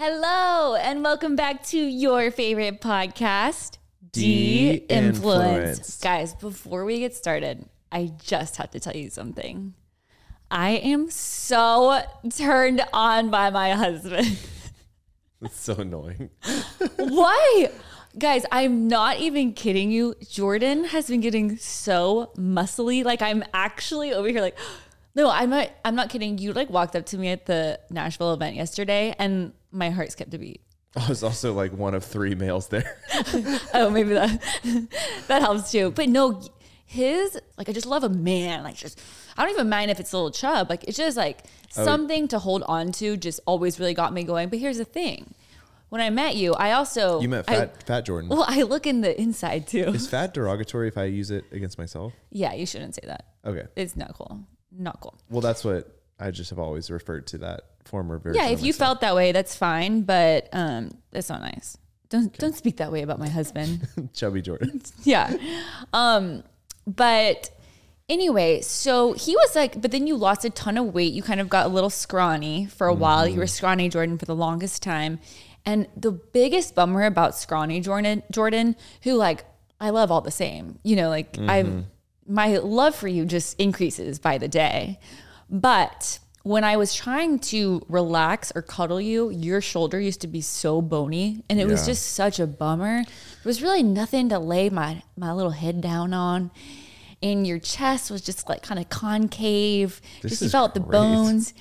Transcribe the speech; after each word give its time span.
Hello, 0.00 0.74
and 0.74 1.04
welcome 1.04 1.36
back 1.36 1.62
to 1.66 1.78
your 1.78 2.32
favorite 2.32 2.80
podcast, 2.80 3.78
De-influenced. 4.10 4.88
De-influenced. 4.88 6.02
Guys, 6.02 6.34
before 6.34 6.84
we 6.84 6.98
get 6.98 7.14
started, 7.14 7.68
I 7.92 8.10
just 8.24 8.56
have 8.56 8.72
to 8.72 8.80
tell 8.80 8.96
you 8.96 9.08
something. 9.10 9.74
I 10.50 10.70
am 10.70 11.08
so 11.08 12.02
turned 12.34 12.82
on 12.92 13.30
by 13.30 13.50
my 13.50 13.70
husband. 13.70 14.36
It's 15.42 15.60
so 15.60 15.74
annoying. 15.74 16.30
Why? 16.96 17.70
Guys, 18.18 18.46
I'm 18.50 18.88
not 18.88 19.18
even 19.18 19.52
kidding 19.52 19.90
you. 19.90 20.14
Jordan 20.30 20.84
has 20.84 21.06
been 21.08 21.20
getting 21.20 21.58
so 21.58 22.30
muscly. 22.38 23.04
Like 23.04 23.20
I'm 23.20 23.44
actually 23.52 24.12
over 24.14 24.28
here 24.28 24.40
like 24.40 24.56
no, 25.14 25.28
I'm 25.30 25.50
not 25.50 25.70
I'm 25.84 25.94
not 25.94 26.08
kidding. 26.08 26.38
You 26.38 26.52
like 26.52 26.70
walked 26.70 26.96
up 26.96 27.04
to 27.06 27.18
me 27.18 27.28
at 27.28 27.44
the 27.46 27.78
Nashville 27.90 28.32
event 28.32 28.56
yesterday 28.56 29.14
and 29.18 29.52
my 29.70 29.90
heart 29.90 30.12
skipped 30.12 30.32
a 30.32 30.38
beat. 30.38 30.62
I 30.96 31.06
was 31.08 31.22
also 31.22 31.52
like 31.52 31.72
one 31.72 31.94
of 31.94 32.04
three 32.04 32.34
males 32.34 32.68
there. 32.68 32.98
oh, 33.74 33.90
maybe 33.90 34.14
that 34.14 34.40
that 35.28 35.42
helps 35.42 35.70
too. 35.70 35.90
But 35.90 36.08
no, 36.08 36.40
his 36.86 37.38
like 37.58 37.68
I 37.68 37.72
just 37.72 37.86
love 37.86 38.02
a 38.02 38.08
man. 38.08 38.62
Like 38.62 38.76
just 38.76 38.98
I 39.36 39.42
don't 39.42 39.52
even 39.52 39.68
mind 39.68 39.90
if 39.90 40.00
it's 40.00 40.12
a 40.14 40.16
little 40.16 40.30
chub. 40.30 40.70
Like 40.70 40.84
it's 40.84 40.96
just 40.96 41.16
like 41.18 41.44
Oh. 41.76 41.84
something 41.84 42.26
to 42.28 42.38
hold 42.38 42.62
on 42.62 42.92
to. 42.92 43.18
Just 43.18 43.40
always 43.44 43.78
really 43.78 43.92
got 43.92 44.14
me 44.14 44.22
going. 44.22 44.48
But 44.48 44.60
here's 44.60 44.78
the 44.78 44.84
thing: 44.86 45.34
when 45.96 46.04
I 46.04 46.10
met 46.10 46.36
you, 46.36 46.52
I 46.54 46.72
also 46.72 47.20
You 47.20 47.28
met 47.28 47.44
I- 47.48 47.56
Fat, 47.56 47.82
fat 47.84 48.00
Jordan. 48.04 48.28
well, 48.28 48.44
I 48.46 48.62
look 48.62 48.86
in 48.86 49.00
the 49.00 49.18
inside 49.20 49.66
too. 49.66 49.84
Is 49.88 50.08
fat 50.08 50.34
derogatory 50.34 50.88
if 50.88 50.98
I 50.98 51.04
use 51.04 51.30
it 51.30 51.44
against 51.52 51.78
myself? 51.78 52.12
Yeah, 52.30 52.52
you 52.52 52.66
shouldn't 52.66 52.94
say 52.94 53.02
that. 53.06 53.24
Okay. 53.44 53.66
It's 53.76 53.96
not 53.96 54.14
cool. 54.14 54.40
Not 54.70 55.00
cool. 55.00 55.14
Well, 55.30 55.40
that's 55.40 55.64
what 55.64 55.90
I 56.20 56.30
just 56.30 56.50
have 56.50 56.58
always 56.58 56.90
referred 56.90 57.26
to 57.28 57.38
that 57.38 57.62
former 57.84 58.18
version. 58.18 58.40
Yeah, 58.42 58.48
if 58.50 58.62
you 58.62 58.72
felt 58.72 59.00
that 59.00 59.14
way, 59.14 59.32
that's 59.32 59.56
fine. 59.56 60.02
But 60.02 60.48
um, 60.52 60.90
that's 61.12 61.28
not 61.30 61.40
nice. 61.40 61.78
Don't 62.08 62.36
don't 62.38 62.54
speak 62.54 62.76
that 62.76 62.92
way 62.92 63.02
about 63.02 63.18
my 63.18 63.28
husband. 63.28 63.88
chubby 64.12 64.42
Jordan. 64.42 64.82
yeah. 65.04 65.34
Um, 65.92 66.42
but 66.86 67.50
anyway, 68.08 68.60
so 68.60 69.12
he 69.14 69.34
was 69.34 69.56
like, 69.56 69.80
but 69.80 69.90
then 69.90 70.06
you 70.06 70.16
lost 70.16 70.44
a 70.44 70.50
ton 70.50 70.76
of 70.78 70.94
weight. 70.94 71.12
You 71.12 71.22
kind 71.22 71.40
of 71.40 71.48
got 71.48 71.66
a 71.66 71.68
little 71.68 71.90
scrawny 71.90 72.66
for 72.66 72.86
a 72.86 72.94
while. 72.94 73.26
You 73.26 73.38
were 73.38 73.46
scrawny 73.46 73.88
Jordan 73.88 74.18
for 74.18 74.24
the 74.26 74.36
longest 74.36 74.82
time. 74.82 75.18
And 75.66 75.88
the 75.96 76.12
biggest 76.12 76.76
bummer 76.76 77.04
about 77.04 77.34
scrawny 77.34 77.80
Jordan, 77.80 78.22
Jordan, 78.30 78.76
who 79.02 79.14
like 79.14 79.44
I 79.80 79.90
love 79.90 80.10
all 80.10 80.20
the 80.20 80.30
same. 80.30 80.78
You 80.84 80.96
know, 80.96 81.10
like 81.10 81.32
mm-hmm. 81.32 81.50
I 81.50 81.84
my 82.28 82.56
love 82.58 82.94
for 82.94 83.08
you 83.08 83.24
just 83.24 83.60
increases 83.60 84.18
by 84.18 84.38
the 84.38 84.48
day. 84.48 84.98
But 85.50 86.18
when 86.42 86.62
I 86.62 86.76
was 86.76 86.94
trying 86.94 87.40
to 87.40 87.84
relax 87.88 88.52
or 88.54 88.62
cuddle 88.62 89.00
you, 89.00 89.30
your 89.30 89.60
shoulder 89.60 90.00
used 90.00 90.20
to 90.20 90.28
be 90.28 90.40
so 90.40 90.80
bony 90.80 91.42
and 91.50 91.60
it 91.60 91.66
was 91.66 91.84
just 91.84 92.12
such 92.12 92.38
a 92.38 92.46
bummer. 92.46 93.02
There 93.02 93.44
was 93.44 93.62
really 93.62 93.82
nothing 93.82 94.28
to 94.28 94.38
lay 94.38 94.70
my 94.70 95.02
my 95.16 95.32
little 95.32 95.50
head 95.50 95.80
down 95.80 96.14
on. 96.14 96.52
And 97.22 97.46
your 97.46 97.58
chest 97.58 98.10
was 98.10 98.20
just 98.22 98.48
like 98.48 98.62
kind 98.62 98.78
of 98.78 98.88
concave. 98.88 100.00
This 100.22 100.38
just 100.38 100.52
felt 100.52 100.74
the 100.74 100.80
bones. 100.80 101.54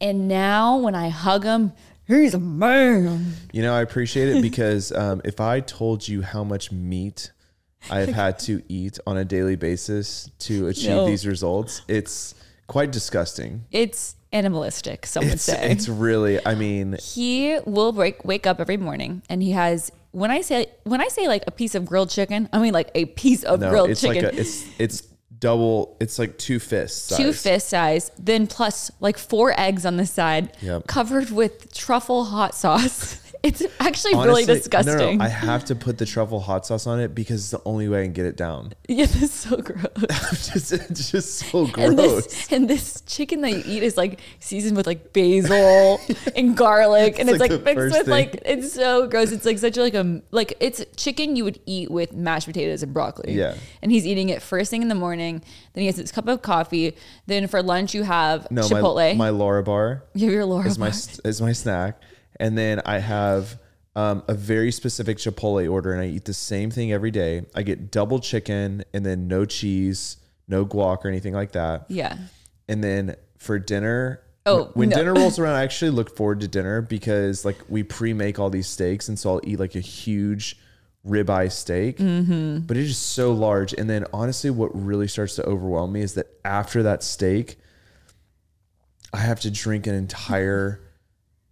And 0.00 0.28
now 0.28 0.78
when 0.78 0.94
I 0.94 1.08
hug 1.08 1.44
him, 1.44 1.72
he's 2.06 2.34
a 2.34 2.38
man. 2.38 3.34
You 3.52 3.62
know, 3.62 3.74
I 3.74 3.82
appreciate 3.82 4.28
it 4.28 4.42
because 4.42 4.92
um, 5.02 5.20
if 5.24 5.40
I 5.40 5.60
told 5.60 6.06
you 6.06 6.22
how 6.22 6.44
much 6.44 6.72
meat 6.72 7.32
I've 7.90 8.08
had 8.08 8.38
to 8.40 8.62
eat 8.68 8.98
on 9.06 9.16
a 9.16 9.24
daily 9.24 9.56
basis 9.56 10.30
to 10.40 10.68
achieve 10.68 10.90
No. 10.90 11.06
these 11.06 11.26
results, 11.26 11.82
it's 11.88 12.34
quite 12.66 12.90
disgusting. 12.90 13.64
It's 13.70 14.16
animalistic, 14.32 15.06
some 15.06 15.24
would 15.24 15.34
It's, 15.34 15.42
say. 15.44 15.70
it's 15.70 15.88
really, 15.88 16.44
I 16.44 16.54
mean, 16.54 16.96
he 17.00 17.58
will 17.64 17.92
break, 17.92 18.24
wake 18.24 18.46
up 18.46 18.60
every 18.60 18.76
morning 18.76 19.22
and 19.28 19.42
he 19.42 19.52
has 19.52 19.90
when 20.12 20.30
I 20.30 20.40
say 20.40 20.66
when 20.84 21.02
I 21.02 21.08
say 21.08 21.28
like 21.28 21.44
a 21.46 21.50
piece 21.50 21.74
of 21.74 21.84
grilled 21.84 22.08
chicken, 22.08 22.48
I 22.52 22.58
mean 22.58 22.72
like 22.72 22.90
a 22.94 23.04
piece 23.04 23.42
of 23.44 23.60
no, 23.60 23.68
grilled 23.68 23.90
it's 23.90 24.00
chicken. 24.00 24.24
like 24.24 24.32
a, 24.32 24.40
it's, 24.40 24.64
it's 24.78 25.02
double, 25.40 25.96
it's 26.00 26.18
like 26.18 26.38
two 26.38 26.58
fists. 26.58 27.16
Two 27.16 27.32
fist 27.32 27.68
size, 27.68 28.10
then 28.18 28.46
plus 28.46 28.90
like 29.00 29.18
four 29.18 29.58
eggs 29.58 29.84
on 29.86 29.96
the 29.96 30.06
side, 30.06 30.56
Yep. 30.62 30.86
covered 30.86 31.30
with 31.30 31.72
truffle 31.74 32.24
hot 32.24 32.54
sauce. 32.54 33.20
It's 33.42 33.62
actually 33.80 34.14
really 34.14 34.44
disgusting. 34.44 34.96
No, 34.96 35.12
no, 35.14 35.24
I 35.24 35.28
have 35.28 35.64
to 35.66 35.74
put 35.74 35.98
the 35.98 36.06
truffle 36.06 36.40
hot 36.40 36.66
sauce 36.66 36.86
on 36.86 37.00
it 37.00 37.14
because 37.14 37.40
it's 37.42 37.50
the 37.50 37.62
only 37.68 37.88
way 37.88 38.00
I 38.00 38.04
can 38.04 38.12
get 38.12 38.26
it 38.26 38.36
down. 38.36 38.72
yeah, 38.88 39.06
that's 39.06 39.32
so 39.32 39.56
gross. 39.58 39.86
It's 40.32 40.52
just, 40.52 40.72
it's 40.72 41.10
just 41.10 41.34
so 41.50 41.60
And 41.78 41.96
gross. 41.96 42.26
this, 42.26 42.52
and 42.52 42.68
this 42.68 43.00
chicken 43.06 43.40
that 43.42 43.52
you 43.52 43.62
eat 43.66 43.82
is 43.82 43.96
like 43.96 44.20
seasoned 44.40 44.76
with 44.76 44.86
like 44.86 45.12
basil 45.12 46.00
and 46.36 46.56
garlic, 46.56 47.18
and 47.18 47.28
It's 47.28 47.34
it's 47.34 47.40
like 47.40 47.50
like, 47.50 47.64
mixed 47.64 47.96
with 47.96 48.06
thing. 48.06 48.10
like 48.10 48.42
it's 48.44 48.72
so 48.72 49.06
gross. 49.06 49.32
It's 49.32 49.44
like 49.46 49.58
such 49.58 49.76
a, 49.76 49.82
like 49.82 49.94
a 49.94 50.22
like 50.30 50.54
it's 50.60 50.84
chicken 50.96 51.36
you 51.36 51.44
would 51.44 51.60
eat 51.66 51.90
with 51.90 52.12
mashed 52.14 52.46
potatoes 52.46 52.82
and 52.82 52.92
broccoli. 52.92 53.32
Yeah. 53.34 53.54
and 53.82 53.92
he's 53.92 54.06
eating 54.06 54.28
it 54.30 54.42
first 54.42 54.70
thing 54.70 54.82
in 54.82 54.88
the 54.88 54.94
morning. 54.94 55.42
Then 55.74 55.82
he 55.82 55.86
has 55.86 55.96
his 55.96 56.10
cup 56.12 56.26
of 56.28 56.42
coffee. 56.42 56.96
Then 57.26 57.46
for 57.48 57.62
lunch 57.62 57.94
you 57.94 58.02
have 58.02 58.50
no, 58.50 58.62
Chipotle. 58.62 59.16
my, 59.16 59.26
my 59.26 59.30
Lara 59.30 59.62
bar 59.62 60.02
you 60.14 60.26
have 60.26 60.34
your 60.34 60.44
Laura 60.46 60.66
is 60.66 60.78
my 60.78 60.90
bar. 60.90 60.98
is 61.24 61.40
my 61.40 61.52
snack, 61.52 62.00
and 62.40 62.56
then 62.56 62.80
I 62.84 62.98
have 62.98 63.58
um, 63.94 64.22
a 64.28 64.34
very 64.34 64.70
specific 64.72 65.16
Chipotle 65.18 65.70
order, 65.70 65.92
and 65.92 66.02
I 66.02 66.06
eat 66.06 66.24
the 66.26 66.34
same 66.34 66.70
thing 66.70 66.92
every 66.92 67.10
day. 67.10 67.46
I 67.54 67.62
get 67.62 67.90
double 67.90 68.18
chicken, 68.20 68.84
and 68.92 69.04
then 69.06 69.26
no 69.28 69.44
cheese, 69.44 70.18
no 70.48 70.66
guac 70.66 71.04
or 71.04 71.08
anything 71.08 71.32
like 71.34 71.52
that. 71.52 71.86
Yeah. 71.88 72.16
And 72.68 72.82
then 72.84 73.16
for 73.38 73.58
dinner, 73.58 74.22
Oh, 74.44 74.70
when 74.74 74.90
no. 74.90 74.96
dinner 74.96 75.14
rolls 75.14 75.38
around, 75.40 75.54
I 75.56 75.62
actually 75.64 75.90
look 75.90 76.14
forward 76.16 76.40
to 76.40 76.48
dinner 76.48 76.80
because 76.82 77.44
like 77.44 77.56
we 77.68 77.82
pre-make 77.82 78.38
all 78.38 78.50
these 78.50 78.68
steaks, 78.68 79.08
and 79.08 79.18
so 79.18 79.30
I'll 79.34 79.40
eat 79.44 79.58
like 79.58 79.74
a 79.74 79.80
huge 79.80 80.56
ribeye 81.06 81.50
steak, 81.50 81.98
Mm-hmm. 81.98 82.58
but 82.66 82.76
it's 82.76 82.88
just 82.90 83.12
so 83.12 83.32
large. 83.32 83.72
And 83.72 83.88
then 83.88 84.04
honestly, 84.12 84.50
what 84.50 84.70
really 84.74 85.08
starts 85.08 85.36
to 85.36 85.44
overwhelm 85.46 85.92
me 85.92 86.02
is 86.02 86.14
that 86.14 86.26
after 86.44 86.82
that 86.82 87.02
steak, 87.02 87.58
I 89.12 89.18
have 89.18 89.40
to 89.40 89.50
drink 89.50 89.86
an 89.86 89.94
entire 89.94 90.80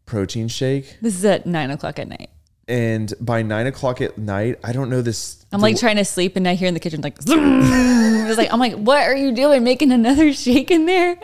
protein 0.07 0.49
shake, 0.49 0.97
This 1.01 1.15
is 1.17 1.25
at 1.25 1.47
nine 1.47 1.71
o'clock 1.71 1.99
at 1.99 2.09
night. 2.09 2.31
and 2.69 3.13
by 3.21 3.43
nine 3.43 3.67
o'clock 3.67 4.01
at 4.01 4.17
night, 4.19 4.59
I 4.65 4.73
don't 4.73 4.89
know 4.91 5.03
this. 5.03 5.45
I'm 5.53 5.61
like 5.61 5.79
trying 5.79 5.97
to 5.97 6.05
sleep, 6.05 6.37
and 6.37 6.47
I 6.49 6.55
hear 6.55 6.69
in 6.69 6.75
the 6.75 6.81
kitchen 6.81 7.01
like, 7.03 7.17
it's 7.27 8.39
like 8.39 8.53
I'm 8.53 8.59
like, 8.61 8.75
what 8.75 9.03
are 9.07 9.17
you 9.17 9.33
doing? 9.33 9.63
Making 9.65 9.93
another 9.93 10.33
shake 10.45 10.71
in 10.71 10.87
there? 10.87 11.17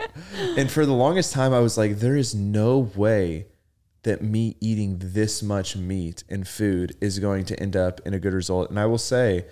And 0.57 0.69
for 0.71 0.85
the 0.85 0.93
longest 0.93 1.33
time, 1.33 1.53
I 1.53 1.59
was 1.59 1.77
like, 1.77 1.99
there 1.99 2.15
is 2.15 2.33
no 2.35 2.77
way 2.95 3.47
that 4.03 4.21
me 4.23 4.55
eating 4.59 4.97
this 4.99 5.43
much 5.43 5.75
meat 5.75 6.23
and 6.29 6.47
food 6.47 6.95
is 7.01 7.19
going 7.19 7.45
to 7.45 7.59
end 7.59 7.75
up 7.75 8.01
in 8.05 8.13
a 8.15 8.19
good 8.19 8.33
result. 8.33 8.69
And 8.71 8.79
I 8.79 8.85
will 8.87 8.97
say, 8.97 9.45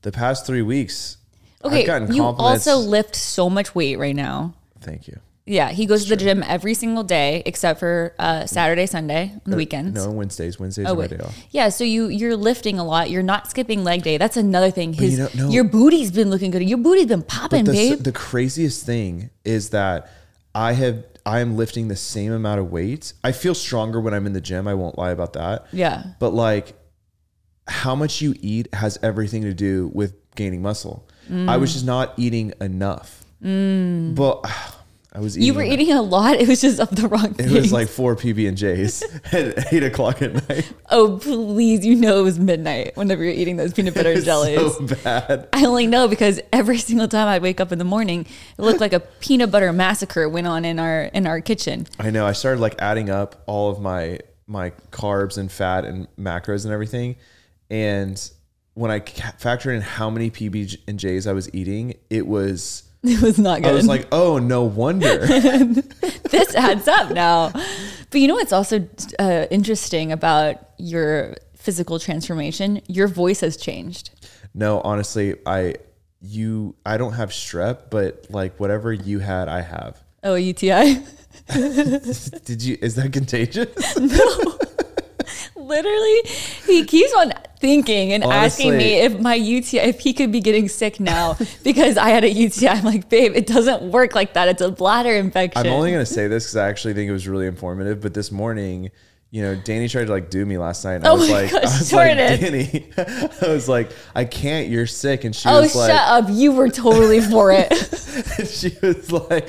the 0.00 0.10
past 0.12 0.46
three 0.46 0.62
weeks, 0.62 1.18
Okay, 1.64 1.80
I've 1.80 1.86
gotten 1.86 2.14
you 2.14 2.22
compliments. 2.22 2.66
also 2.66 2.88
lift 2.88 3.14
so 3.14 3.50
much 3.50 3.74
weight 3.74 3.96
right 3.98 4.16
now. 4.16 4.54
Thank 4.80 5.08
you. 5.08 5.20
Yeah, 5.44 5.70
he 5.70 5.86
goes 5.86 6.04
to 6.04 6.10
the 6.10 6.16
gym 6.16 6.44
every 6.44 6.74
single 6.74 7.02
day 7.02 7.42
except 7.46 7.80
for 7.80 8.14
uh, 8.18 8.46
Saturday, 8.46 8.86
Sunday, 8.86 9.32
on 9.44 9.50
the 9.50 9.56
weekends. 9.56 9.92
No, 9.94 10.10
Wednesdays. 10.12 10.60
Wednesdays 10.60 10.86
Oh 10.86 10.92
are 10.92 10.96
my 10.96 11.06
day 11.08 11.18
off. 11.18 11.36
yeah. 11.50 11.68
So 11.68 11.82
you 11.82 12.06
you're 12.06 12.36
lifting 12.36 12.78
a 12.78 12.84
lot. 12.84 13.10
You're 13.10 13.24
not 13.24 13.50
skipping 13.50 13.82
leg 13.82 14.02
day. 14.04 14.18
That's 14.18 14.36
another 14.36 14.70
thing. 14.70 14.92
His 14.92 15.12
you 15.12 15.18
know- 15.18 15.30
no. 15.34 15.48
your 15.50 15.64
booty's 15.64 16.12
been 16.12 16.30
looking 16.30 16.52
good. 16.52 16.62
Your 16.62 16.78
booty's 16.78 17.06
been 17.06 17.22
popping, 17.22 17.64
the, 17.64 17.72
babe. 17.72 17.98
the 18.04 18.12
craziest 18.12 18.86
thing 18.86 19.30
is 19.44 19.70
that 19.70 20.08
I 20.54 20.74
have 20.74 21.04
I 21.26 21.40
am 21.40 21.56
lifting 21.56 21.88
the 21.88 21.96
same 21.96 22.30
amount 22.32 22.60
of 22.60 22.70
weight. 22.70 23.12
I 23.24 23.32
feel 23.32 23.54
stronger 23.54 24.00
when 24.00 24.14
I'm 24.14 24.26
in 24.26 24.32
the 24.34 24.40
gym. 24.40 24.68
I 24.68 24.74
won't 24.74 24.96
lie 24.98 25.10
about 25.10 25.32
that. 25.32 25.66
yeah, 25.72 26.04
But 26.20 26.30
like 26.34 26.74
how 27.66 27.94
much 27.94 28.20
you 28.20 28.34
eat 28.40 28.72
has 28.74 28.98
everything 29.02 29.42
to 29.42 29.54
do 29.54 29.90
with 29.94 30.14
gaining 30.36 30.62
muscle. 30.62 31.08
Mm. 31.30 31.48
I 31.48 31.56
was 31.56 31.72
just 31.72 31.84
not 31.86 32.12
eating 32.16 32.52
enough. 32.60 33.24
Mm. 33.42 34.14
But 34.14 34.40
ah, 34.44 34.78
I 35.14 35.20
was 35.20 35.36
eating 35.36 35.46
you 35.46 35.54
were 35.54 35.62
eating 35.62 35.92
a 35.92 36.00
lot. 36.00 36.36
It 36.36 36.48
was 36.48 36.62
just 36.62 36.80
of 36.80 36.88
the 36.96 37.06
wrong 37.06 37.26
It 37.32 37.34
things. 37.36 37.52
was 37.52 37.72
like 37.72 37.88
four 37.88 38.16
PB 38.16 38.48
and 38.48 38.56
J's 38.56 39.02
at 39.32 39.70
eight 39.72 39.82
o'clock 39.82 40.22
at 40.22 40.48
night. 40.48 40.72
oh 40.90 41.18
please, 41.18 41.84
you 41.84 41.96
know 41.96 42.20
it 42.20 42.22
was 42.22 42.38
midnight 42.38 42.96
whenever 42.96 43.22
you're 43.22 43.34
eating 43.34 43.56
those 43.56 43.74
peanut 43.74 43.94
butter 43.94 44.18
jellies. 44.22 44.74
so 44.74 44.86
bad. 45.04 45.48
I 45.52 45.66
only 45.66 45.86
know 45.86 46.08
because 46.08 46.40
every 46.50 46.78
single 46.78 47.08
time 47.08 47.28
I'd 47.28 47.42
wake 47.42 47.60
up 47.60 47.72
in 47.72 47.78
the 47.78 47.84
morning, 47.84 48.22
it 48.58 48.62
looked 48.62 48.80
like 48.80 48.94
a 48.94 49.00
peanut 49.00 49.50
butter 49.50 49.70
massacre 49.72 50.26
went 50.30 50.46
on 50.46 50.64
in 50.64 50.78
our 50.78 51.02
in 51.02 51.26
our 51.26 51.42
kitchen. 51.42 51.86
I 51.98 52.10
know. 52.10 52.26
I 52.26 52.32
started 52.32 52.60
like 52.60 52.76
adding 52.80 53.10
up 53.10 53.42
all 53.46 53.70
of 53.70 53.80
my 53.80 54.18
my 54.46 54.70
carbs 54.92 55.36
and 55.36 55.52
fat 55.52 55.84
and 55.84 56.08
macros 56.16 56.64
and 56.64 56.72
everything, 56.72 57.16
and 57.70 58.30
when 58.74 58.90
I 58.90 59.00
factored 59.00 59.74
in 59.76 59.82
how 59.82 60.08
many 60.08 60.30
PB 60.30 60.78
and 60.88 60.98
J's 60.98 61.26
I 61.26 61.32
was 61.34 61.52
eating, 61.54 61.94
it 62.08 62.26
was. 62.26 62.84
It 63.04 63.20
was 63.20 63.36
not 63.36 63.62
good. 63.62 63.72
I 63.72 63.74
was 63.74 63.86
like, 63.88 64.06
oh, 64.12 64.38
no 64.38 64.62
wonder. 64.62 65.26
this 65.26 66.54
adds 66.54 66.86
up 66.86 67.10
now. 67.10 67.50
But 68.10 68.20
you 68.20 68.28
know 68.28 68.34
what's 68.36 68.52
also 68.52 68.88
uh, 69.18 69.46
interesting 69.50 70.12
about 70.12 70.58
your 70.78 71.34
physical 71.56 71.98
transformation? 71.98 72.80
Your 72.86 73.08
voice 73.08 73.40
has 73.40 73.56
changed. 73.56 74.10
no, 74.54 74.80
honestly, 74.82 75.34
I 75.46 75.74
you 76.20 76.76
I 76.86 76.96
don't 76.96 77.14
have 77.14 77.30
strep, 77.30 77.90
but 77.90 78.26
like 78.30 78.58
whatever 78.60 78.92
you 78.92 79.18
had, 79.18 79.48
I 79.48 79.62
have. 79.62 80.00
Oh, 80.22 80.36
UTI. 80.36 81.02
Did 81.52 82.62
you? 82.62 82.78
Is 82.80 82.94
that 82.94 83.12
contagious? 83.12 83.96
No. 83.98 84.58
Literally, 85.56 86.20
he 86.66 86.84
keeps 86.84 87.12
on 87.14 87.32
thinking 87.62 88.12
and 88.12 88.24
asking 88.24 88.76
me 88.76 88.94
if 88.96 89.18
my 89.20 89.36
UTI, 89.36 89.78
if 89.78 90.00
he 90.00 90.12
could 90.12 90.32
be 90.32 90.40
getting 90.40 90.68
sick 90.68 90.98
now 90.98 91.38
because 91.62 91.96
I 91.96 92.10
had 92.10 92.24
a 92.24 92.30
UTI. 92.30 92.68
I'm 92.68 92.84
like, 92.84 93.08
babe, 93.08 93.32
it 93.34 93.46
doesn't 93.46 93.82
work 93.90 94.14
like 94.14 94.34
that. 94.34 94.48
It's 94.48 94.60
a 94.60 94.70
bladder 94.70 95.14
infection. 95.14 95.64
I'm 95.64 95.72
only 95.72 95.92
gonna 95.92 96.04
say 96.04 96.26
this 96.26 96.44
because 96.44 96.56
I 96.56 96.68
actually 96.68 96.94
think 96.94 97.08
it 97.08 97.12
was 97.12 97.26
really 97.28 97.46
informative. 97.46 98.00
But 98.00 98.14
this 98.14 98.32
morning, 98.32 98.90
you 99.30 99.42
know, 99.42 99.54
Dani 99.54 99.88
tried 99.88 100.06
to 100.06 100.12
like 100.12 100.28
do 100.28 100.44
me 100.44 100.58
last 100.58 100.84
night. 100.84 100.96
And 100.96 101.06
I 101.06 101.10
Oh 101.10 101.14
was 101.14 101.30
my 101.30 101.42
like, 101.42 101.52
gosh, 101.52 101.62
I 101.64 101.78
was 101.78 101.92
like, 101.92 102.18
Dani, 102.18 103.42
I 103.48 103.48
was 103.48 103.68
like, 103.68 103.92
I 104.14 104.24
can't. 104.24 104.68
You're 104.68 104.88
sick, 104.88 105.22
and 105.22 105.34
she 105.34 105.48
oh, 105.48 105.60
was 105.60 105.74
like, 105.74 105.90
shut 105.90 106.08
up. 106.08 106.26
You 106.28 106.52
were 106.52 106.68
totally 106.68 107.20
for 107.20 107.52
it. 107.52 107.70
and 108.38 108.48
she 108.48 108.76
was 108.82 109.10
like, 109.12 109.48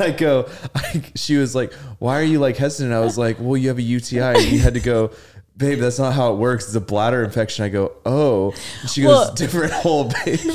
I 0.00 0.10
go, 0.10 0.48
I, 0.74 1.02
she 1.14 1.36
was 1.36 1.54
like, 1.54 1.74
why 1.98 2.18
are 2.18 2.24
you 2.24 2.40
like 2.40 2.56
hesitant? 2.56 2.94
I 2.94 3.00
was 3.00 3.18
like, 3.18 3.36
well, 3.38 3.58
you 3.58 3.68
have 3.68 3.78
a 3.78 3.82
UTI, 3.82 4.20
and 4.20 4.42
you 4.44 4.58
had 4.58 4.74
to 4.74 4.80
go. 4.80 5.12
Babe, 5.56 5.78
that's 5.78 5.98
not 5.98 6.12
how 6.12 6.32
it 6.32 6.36
works. 6.36 6.66
It's 6.66 6.74
a 6.74 6.80
bladder 6.80 7.24
infection. 7.24 7.64
I 7.64 7.70
go, 7.70 7.92
oh. 8.04 8.52
And 8.82 8.90
she 8.90 9.02
goes, 9.02 9.10
Well- 9.10 9.34
different 9.34 9.72
hole, 9.72 10.12
babe. 10.24 10.38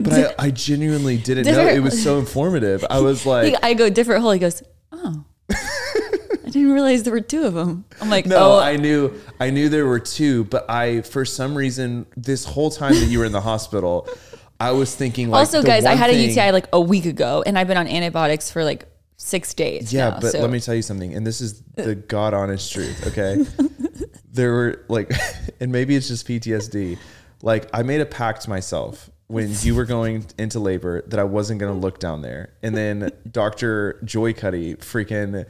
but 0.00 0.34
I, 0.38 0.46
I 0.46 0.50
genuinely 0.50 1.16
didn't 1.16 1.46
know. 1.46 1.66
It 1.66 1.80
was 1.80 2.02
so 2.02 2.18
informative. 2.18 2.84
I 2.88 3.00
was 3.00 3.26
like, 3.26 3.54
I 3.62 3.74
go 3.74 3.90
different 3.90 4.22
hole. 4.22 4.32
He 4.32 4.38
goes, 4.38 4.62
oh. 4.92 5.24
I 5.50 6.52
didn't 6.52 6.72
realize 6.72 7.04
there 7.04 7.12
were 7.12 7.20
two 7.20 7.44
of 7.44 7.54
them. 7.54 7.84
I'm 8.00 8.10
like, 8.10 8.26
No, 8.26 8.54
oh, 8.54 8.58
I 8.58 8.76
knew 8.76 9.14
I 9.38 9.50
knew 9.50 9.68
there 9.68 9.86
were 9.86 10.00
two, 10.00 10.44
but 10.44 10.68
I 10.68 11.02
for 11.02 11.24
some 11.24 11.56
reason 11.56 12.06
this 12.16 12.44
whole 12.44 12.72
time 12.72 12.94
that 12.94 13.06
you 13.06 13.20
were 13.20 13.24
in 13.24 13.30
the 13.30 13.40
hospital, 13.40 14.08
I 14.58 14.72
was 14.72 14.94
thinking 14.94 15.30
like 15.30 15.38
also, 15.38 15.62
guys, 15.62 15.84
I 15.84 15.94
had 15.94 16.10
a 16.10 16.14
UTI 16.14 16.50
like 16.50 16.66
a 16.72 16.80
week 16.80 17.06
ago, 17.06 17.44
and 17.46 17.56
I've 17.56 17.68
been 17.68 17.76
on 17.76 17.86
antibiotics 17.86 18.50
for 18.50 18.64
like 18.64 18.86
six 19.20 19.52
days. 19.54 19.92
Yeah, 19.92 20.10
now, 20.10 20.20
but 20.20 20.32
so- 20.32 20.40
let 20.40 20.50
me 20.50 20.60
tell 20.60 20.74
you 20.74 20.82
something, 20.82 21.14
and 21.14 21.26
this 21.26 21.40
is 21.40 21.62
the 21.76 21.94
god 21.94 22.34
honest 22.34 22.72
truth, 22.72 23.06
okay? 23.08 23.44
there 24.32 24.52
were 24.52 24.84
like 24.88 25.12
and 25.60 25.70
maybe 25.70 25.94
it's 25.94 26.08
just 26.08 26.26
PTSD. 26.26 26.98
Like 27.42 27.68
I 27.72 27.82
made 27.82 28.00
a 28.00 28.06
pact 28.06 28.42
to 28.42 28.50
myself 28.50 29.10
when 29.26 29.54
you 29.60 29.74
were 29.76 29.84
going 29.84 30.26
into 30.38 30.58
labor 30.58 31.02
that 31.06 31.20
I 31.20 31.24
wasn't 31.24 31.60
going 31.60 31.72
to 31.72 31.78
look 31.78 32.00
down 32.00 32.20
there. 32.20 32.52
And 32.64 32.76
then 32.76 33.12
Dr. 33.30 34.00
Joy 34.04 34.32
Cuddy 34.32 34.74
freaking 34.74 35.46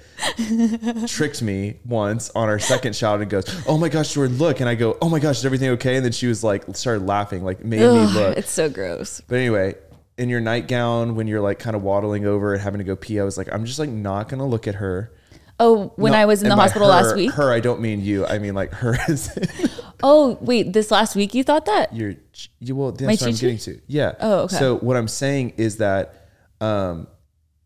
tricked 1.08 1.40
me 1.40 1.78
once 1.87 2.31
on 2.34 2.49
our 2.49 2.58
second 2.58 2.94
shot 2.94 3.20
and 3.22 3.31
goes, 3.31 3.44
"Oh 3.67 3.78
my 3.78 3.88
gosh, 3.88 4.12
Jordan, 4.14 4.38
look." 4.38 4.61
And 4.61 4.69
I 4.69 4.75
go, 4.75 4.99
"Oh 5.00 5.08
my 5.08 5.19
gosh, 5.19 5.38
is 5.38 5.46
everything 5.46 5.70
okay?" 5.70 5.96
And 5.96 6.05
then 6.05 6.12
she 6.12 6.26
was 6.26 6.44
like 6.44 6.64
started 6.76 7.06
laughing, 7.06 7.43
like 7.44 7.64
made 7.64 7.81
me 7.81 7.87
Ugh, 7.87 8.14
look. 8.14 8.37
it's 8.37 8.50
so 8.50 8.69
gross. 8.69 9.20
But 9.26 9.37
anyway, 9.37 9.75
in 10.20 10.28
your 10.28 10.40
nightgown 10.40 11.14
when 11.17 11.26
you're 11.26 11.40
like 11.40 11.58
kind 11.58 11.75
of 11.75 11.82
waddling 11.82 12.26
over 12.26 12.52
and 12.52 12.62
having 12.62 12.78
to 12.78 12.84
go 12.84 12.94
pee, 12.94 13.19
I 13.19 13.25
was 13.25 13.38
like, 13.38 13.49
I'm 13.52 13.64
just 13.64 13.78
like 13.78 13.88
not 13.88 14.28
gonna 14.28 14.46
look 14.46 14.69
at 14.69 14.76
her. 14.76 15.12
Oh, 15.58 15.93
when 15.96 16.14
I 16.14 16.25
was 16.26 16.43
in 16.43 16.46
and 16.46 16.52
the 16.52 16.56
by 16.56 16.62
hospital 16.62 16.88
her- 16.88 17.02
last 17.02 17.17
week. 17.17 17.32
Her, 17.32 17.52
I 17.52 17.61
don't 17.61 17.81
mean 17.81 18.00
you. 18.02 18.25
I 18.26 18.38
mean 18.38 18.55
like 18.55 18.72
her 18.75 18.96
is 19.08 19.31
Oh, 20.02 20.38
wait, 20.40 20.72
this 20.72 20.90
last 20.90 21.17
week 21.17 21.34
you 21.34 21.43
thought 21.44 21.67
that? 21.67 21.94
your 21.94 22.14
you 22.61 22.76
well 22.76 22.93
that's 22.93 23.20
what 23.20 23.28
I'm 23.28 23.32
chi-chi? 23.34 23.40
getting 23.40 23.58
to. 23.58 23.81
Yeah. 23.87 24.12
Oh, 24.20 24.38
okay. 24.44 24.56
So 24.56 24.76
what 24.78 24.96
I'm 24.96 25.08
saying 25.08 25.55
is 25.56 25.78
that 25.78 26.28
um 26.61 27.06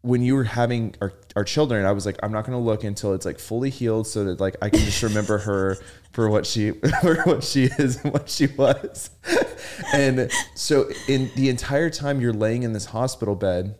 when 0.03 0.23
you 0.23 0.35
were 0.35 0.45
having 0.45 0.95
our, 1.01 1.13
our 1.37 1.45
children, 1.45 1.85
I 1.85 1.93
was 1.93 2.07
like, 2.07 2.17
I'm 2.23 2.31
not 2.33 2.45
gonna 2.45 2.61
look 2.61 2.85
until 2.85 3.13
it's 3.15 3.27
like 3.27 3.39
fully 3.39 3.71
healed 3.71 4.07
so 4.07 4.25
that 4.25 4.41
like 4.41 4.57
I 4.63 4.71
can 4.71 4.81
just 4.81 5.03
remember 5.03 5.39
her 5.39 5.77
for 6.13 6.29
what 6.31 6.47
she 6.47 6.71
for 7.03 7.23
what 7.25 7.43
she 7.45 7.65
is 7.65 8.03
and 8.05 8.13
what 8.13 8.29
she 8.31 8.47
was. 8.47 9.11
and 9.93 10.31
so 10.55 10.89
in 11.09 11.31
the 11.37 11.49
entire 11.49 11.91
time 11.91 12.21
you're 12.21 12.33
laying 12.33 12.63
in 12.63 12.73
this 12.73 12.87
hospital 12.87 13.35
bed, 13.35 13.77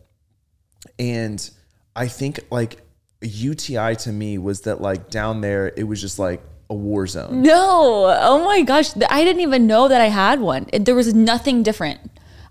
and 0.99 1.49
I 1.97 2.09
think 2.09 2.41
like 2.51 2.81
UTI 3.21 3.95
to 3.97 4.13
me 4.13 4.39
was 4.39 4.63
that 4.63 4.81
like 4.81 5.11
down 5.11 5.41
there 5.41 5.73
it 5.77 5.85
was 5.85 6.01
just 6.01 6.19
like 6.19 6.43
a 6.71 6.75
war 6.75 7.07
zone. 7.07 7.43
No. 7.43 8.17
Oh 8.21 8.45
my 8.45 8.63
gosh. 8.63 8.91
I 9.09 9.23
didn't 9.23 9.43
even 9.43 9.67
know 9.67 9.87
that 9.89 10.01
I 10.01 10.07
had 10.09 10.41
one. 10.41 10.67
It- 10.73 10.85
There 10.87 10.95
was 10.95 11.15
nothing 11.15 11.63
different. 11.63 12.01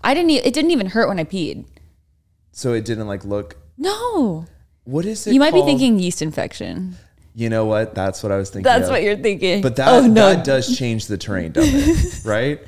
I 0.02 0.14
didn't, 0.14 0.30
e- 0.30 0.36
it 0.38 0.54
didn't 0.54 0.70
even 0.70 0.86
hurt 0.86 1.08
when 1.08 1.18
I 1.18 1.24
peed. 1.24 1.64
So 2.52 2.72
it 2.74 2.84
didn't 2.84 3.06
like 3.08 3.24
look. 3.24 3.56
No. 3.76 4.46
What 4.84 5.04
is 5.06 5.26
it? 5.26 5.34
You 5.34 5.40
might 5.40 5.54
be 5.54 5.62
thinking 5.62 5.98
yeast 5.98 6.22
infection. 6.22 6.96
You 7.34 7.48
know 7.48 7.64
what? 7.64 7.94
That's 7.94 8.22
what 8.22 8.30
I 8.30 8.36
was 8.36 8.50
thinking. 8.50 8.64
That's 8.64 8.84
of. 8.84 8.90
what 8.90 9.02
you're 9.02 9.16
thinking. 9.16 9.60
But 9.60 9.76
that 9.76 9.88
oh 9.88 10.06
no, 10.06 10.34
that 10.34 10.44
does 10.44 10.76
change 10.78 11.06
the 11.06 11.18
terrain, 11.18 11.52
doesn't 11.52 11.74
it? 11.74 12.24
right? 12.24 12.60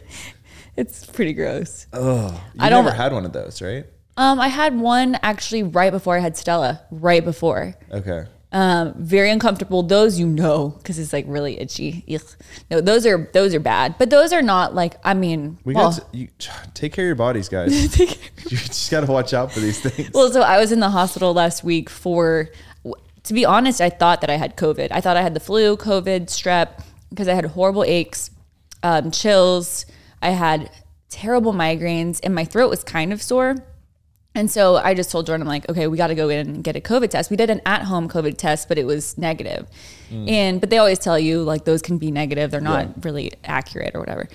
it's 0.77 1.07
pretty 1.07 1.33
gross. 1.33 1.87
Oh, 1.93 2.33
you 2.55 2.61
I 2.61 2.71
never 2.71 2.91
had 2.91 3.13
one 3.13 3.25
of 3.25 3.33
those, 3.33 3.63
right? 3.63 3.87
Um, 4.17 4.41
I 4.41 4.49
had 4.49 4.79
one 4.79 5.19
actually 5.23 5.63
right 5.63 5.91
before 5.91 6.17
I 6.17 6.21
had 6.21 6.37
Stella. 6.37 6.83
Right 6.91 7.25
before. 7.25 7.75
Okay. 7.93 8.27
Um, 8.53 8.95
very 8.97 9.31
uncomfortable. 9.31 9.83
Those 9.83 10.21
you 10.21 10.27
know 10.27 10.69
because 10.79 10.99
it's 10.99 11.13
like 11.13 11.25
really 11.29 11.59
itchy. 11.59 12.05
Ugh. 12.15 12.23
No, 12.71 12.81
those 12.81 13.05
are 13.05 13.29
those 13.33 13.55
are 13.55 13.61
bad. 13.61 13.97
But 13.99 14.11
those 14.11 14.33
are 14.33 14.43
not 14.43 14.75
like 14.75 14.95
I 15.05 15.15
mean. 15.15 15.59
We 15.65 15.75
well, 15.75 15.91
got 15.91 16.13
to, 16.13 16.17
you, 16.17 16.29
take 16.75 16.93
care 16.93 17.05
of 17.05 17.09
your 17.09 17.17
bodies, 17.17 17.49
guys. 17.49 17.99
you 17.99 18.57
just 18.57 18.91
got 18.91 19.05
to 19.05 19.11
watch 19.13 19.35
out 19.35 19.53
for 19.53 19.61
these 19.61 19.81
things. 19.81 20.11
Well, 20.13 20.31
so 20.31 20.43
I 20.43 20.59
was 20.59 20.73
in 20.73 20.81
the 20.81 20.91
hospital 20.91 21.35
last 21.35 21.65
week 21.65 21.91
for, 21.91 22.49
to 23.25 23.35
be 23.35 23.45
honest, 23.45 23.81
I 23.81 23.91
thought 23.91 24.21
that 24.21 24.31
I 24.31 24.37
had 24.37 24.57
COVID. 24.57 24.89
I 24.91 25.01
thought 25.01 25.17
I 25.17 25.23
had 25.23 25.35
the 25.35 25.41
flu, 25.41 25.77
COVID, 25.77 26.27
strep, 26.27 26.85
because 27.11 27.29
I 27.29 27.35
had 27.35 27.47
horrible 27.47 27.85
aches, 27.85 28.31
um, 28.83 29.11
chills. 29.11 29.87
I 30.23 30.31
had 30.31 30.71
terrible 31.09 31.53
migraines, 31.53 32.21
and 32.23 32.35
my 32.35 32.45
throat 32.45 32.71
was 32.71 32.85
kind 32.85 33.13
of 33.13 33.21
sore. 33.21 33.57
And 34.37 34.51
so 34.51 34.77
I 34.77 34.95
just 34.95 35.11
told 35.11 35.27
Jordan, 35.27 35.43
I'm 35.43 35.49
like, 35.49 35.69
okay, 35.69 35.87
we 35.89 35.97
got 35.97 36.09
to 36.09 36.15
go 36.15 36.29
in 36.29 36.47
and 36.47 36.63
get 36.63 36.77
a 36.77 36.81
COVID 36.81 37.09
test. 37.11 37.31
We 37.31 37.37
did 37.37 37.49
an 37.51 37.61
at 37.67 37.83
home 37.83 38.07
COVID 38.09 38.37
test, 38.37 38.69
but 38.69 38.77
it 38.79 38.85
was 38.87 39.17
negative. 39.19 39.67
And, 40.11 40.61
but 40.61 40.71
they 40.71 40.79
always 40.79 40.99
tell 41.01 41.19
you 41.19 41.43
like 41.43 41.65
those 41.65 41.83
can 41.83 41.99
be 41.99 42.11
negative. 42.13 42.51
They're 42.53 42.61
not 42.61 42.87
Yeah. 42.87 42.93
really 43.03 43.33
accurate 43.45 43.95
or 43.95 44.01
whatever. 44.01 44.29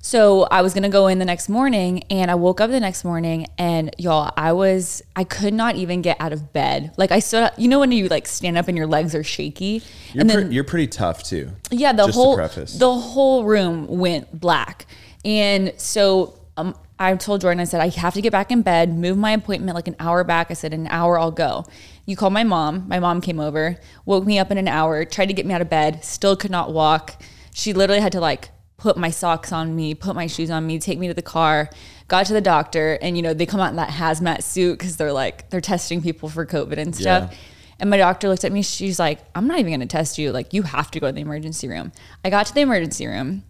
So 0.00 0.44
I 0.44 0.62
was 0.62 0.74
gonna 0.74 0.88
go 0.88 1.08
in 1.08 1.18
the 1.18 1.24
next 1.24 1.48
morning, 1.48 2.04
and 2.08 2.30
I 2.30 2.36
woke 2.36 2.60
up 2.60 2.70
the 2.70 2.78
next 2.78 3.04
morning, 3.04 3.46
and 3.58 3.92
y'all, 3.98 4.32
I 4.36 4.52
was 4.52 5.02
I 5.16 5.24
could 5.24 5.52
not 5.52 5.74
even 5.74 6.02
get 6.02 6.16
out 6.20 6.32
of 6.32 6.52
bed. 6.52 6.92
Like 6.96 7.10
I 7.10 7.18
stood, 7.18 7.42
up, 7.42 7.54
you 7.58 7.66
know, 7.66 7.80
when 7.80 7.90
you 7.90 8.06
like 8.08 8.28
stand 8.28 8.56
up 8.56 8.68
and 8.68 8.76
your 8.78 8.86
legs 8.86 9.12
are 9.14 9.24
shaky, 9.24 9.82
You're, 10.12 10.20
and 10.20 10.30
pre- 10.30 10.42
then 10.44 10.52
you're 10.52 10.62
pretty 10.64 10.86
tough 10.86 11.24
too. 11.24 11.50
yeah, 11.72 11.92
the 11.92 12.06
whole 12.06 12.36
the 12.36 12.94
whole 12.94 13.42
room 13.44 13.86
went 13.88 14.38
black, 14.38 14.86
and 15.24 15.72
so 15.78 16.38
um, 16.56 16.76
I 16.98 17.14
told 17.16 17.40
Jordan, 17.40 17.60
I 17.60 17.64
said 17.64 17.80
I 17.80 17.88
have 17.88 18.14
to 18.14 18.20
get 18.20 18.32
back 18.32 18.50
in 18.50 18.62
bed, 18.62 18.92
move 18.92 19.16
my 19.16 19.30
appointment 19.32 19.74
like 19.74 19.88
an 19.88 19.96
hour 20.00 20.24
back. 20.24 20.50
I 20.50 20.54
said 20.54 20.74
an 20.74 20.86
hour 20.88 21.18
I'll 21.18 21.30
go. 21.30 21.64
You 22.06 22.16
call 22.16 22.30
my 22.30 22.44
mom. 22.44 22.88
My 22.88 22.98
mom 22.98 23.20
came 23.20 23.38
over, 23.38 23.78
woke 24.04 24.26
me 24.26 24.38
up 24.38 24.50
in 24.50 24.58
an 24.58 24.68
hour, 24.68 25.04
tried 25.04 25.26
to 25.26 25.32
get 25.32 25.46
me 25.46 25.54
out 25.54 25.60
of 25.60 25.70
bed, 25.70 26.04
still 26.04 26.36
could 26.36 26.50
not 26.50 26.72
walk. 26.72 27.22
She 27.54 27.72
literally 27.72 28.00
had 28.00 28.12
to 28.12 28.20
like 28.20 28.50
put 28.76 28.96
my 28.96 29.10
socks 29.10 29.52
on 29.52 29.76
me, 29.76 29.94
put 29.94 30.16
my 30.16 30.26
shoes 30.26 30.50
on 30.50 30.66
me, 30.66 30.78
take 30.78 30.98
me 30.98 31.08
to 31.08 31.14
the 31.14 31.22
car. 31.22 31.70
Got 32.08 32.24
to 32.26 32.32
the 32.32 32.40
doctor, 32.40 32.98
and 33.02 33.16
you 33.16 33.22
know 33.22 33.34
they 33.34 33.44
come 33.44 33.60
out 33.60 33.68
in 33.68 33.76
that 33.76 33.90
hazmat 33.90 34.42
suit 34.42 34.78
because 34.78 34.96
they're 34.96 35.12
like 35.12 35.50
they're 35.50 35.60
testing 35.60 36.00
people 36.00 36.30
for 36.30 36.46
COVID 36.46 36.78
and 36.78 36.96
stuff. 36.96 37.30
Yeah. 37.30 37.38
And 37.80 37.90
my 37.90 37.96
doctor 37.96 38.28
looked 38.28 38.44
at 38.44 38.52
me. 38.52 38.62
She's 38.62 38.98
like, 38.98 39.20
I'm 39.34 39.46
not 39.46 39.58
even 39.58 39.70
going 39.70 39.80
to 39.80 39.86
test 39.86 40.18
you. 40.18 40.32
Like, 40.32 40.52
you 40.52 40.62
have 40.62 40.90
to 40.90 40.98
go 40.98 41.06
to 41.06 41.12
the 41.12 41.20
emergency 41.20 41.68
room. 41.68 41.92
I 42.24 42.30
got 42.30 42.46
to 42.46 42.54
the 42.54 42.60
emergency 42.60 43.06
room. 43.06 43.44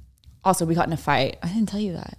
Also, 0.45 0.67
we 0.67 0.75
got 0.75 0.87
in 0.87 0.93
a 0.93 0.99
fight. 0.99 1.39
I 1.43 1.49
didn't 1.49 1.69
tell 1.69 1.81
you 1.81 1.95
that. 1.95 2.19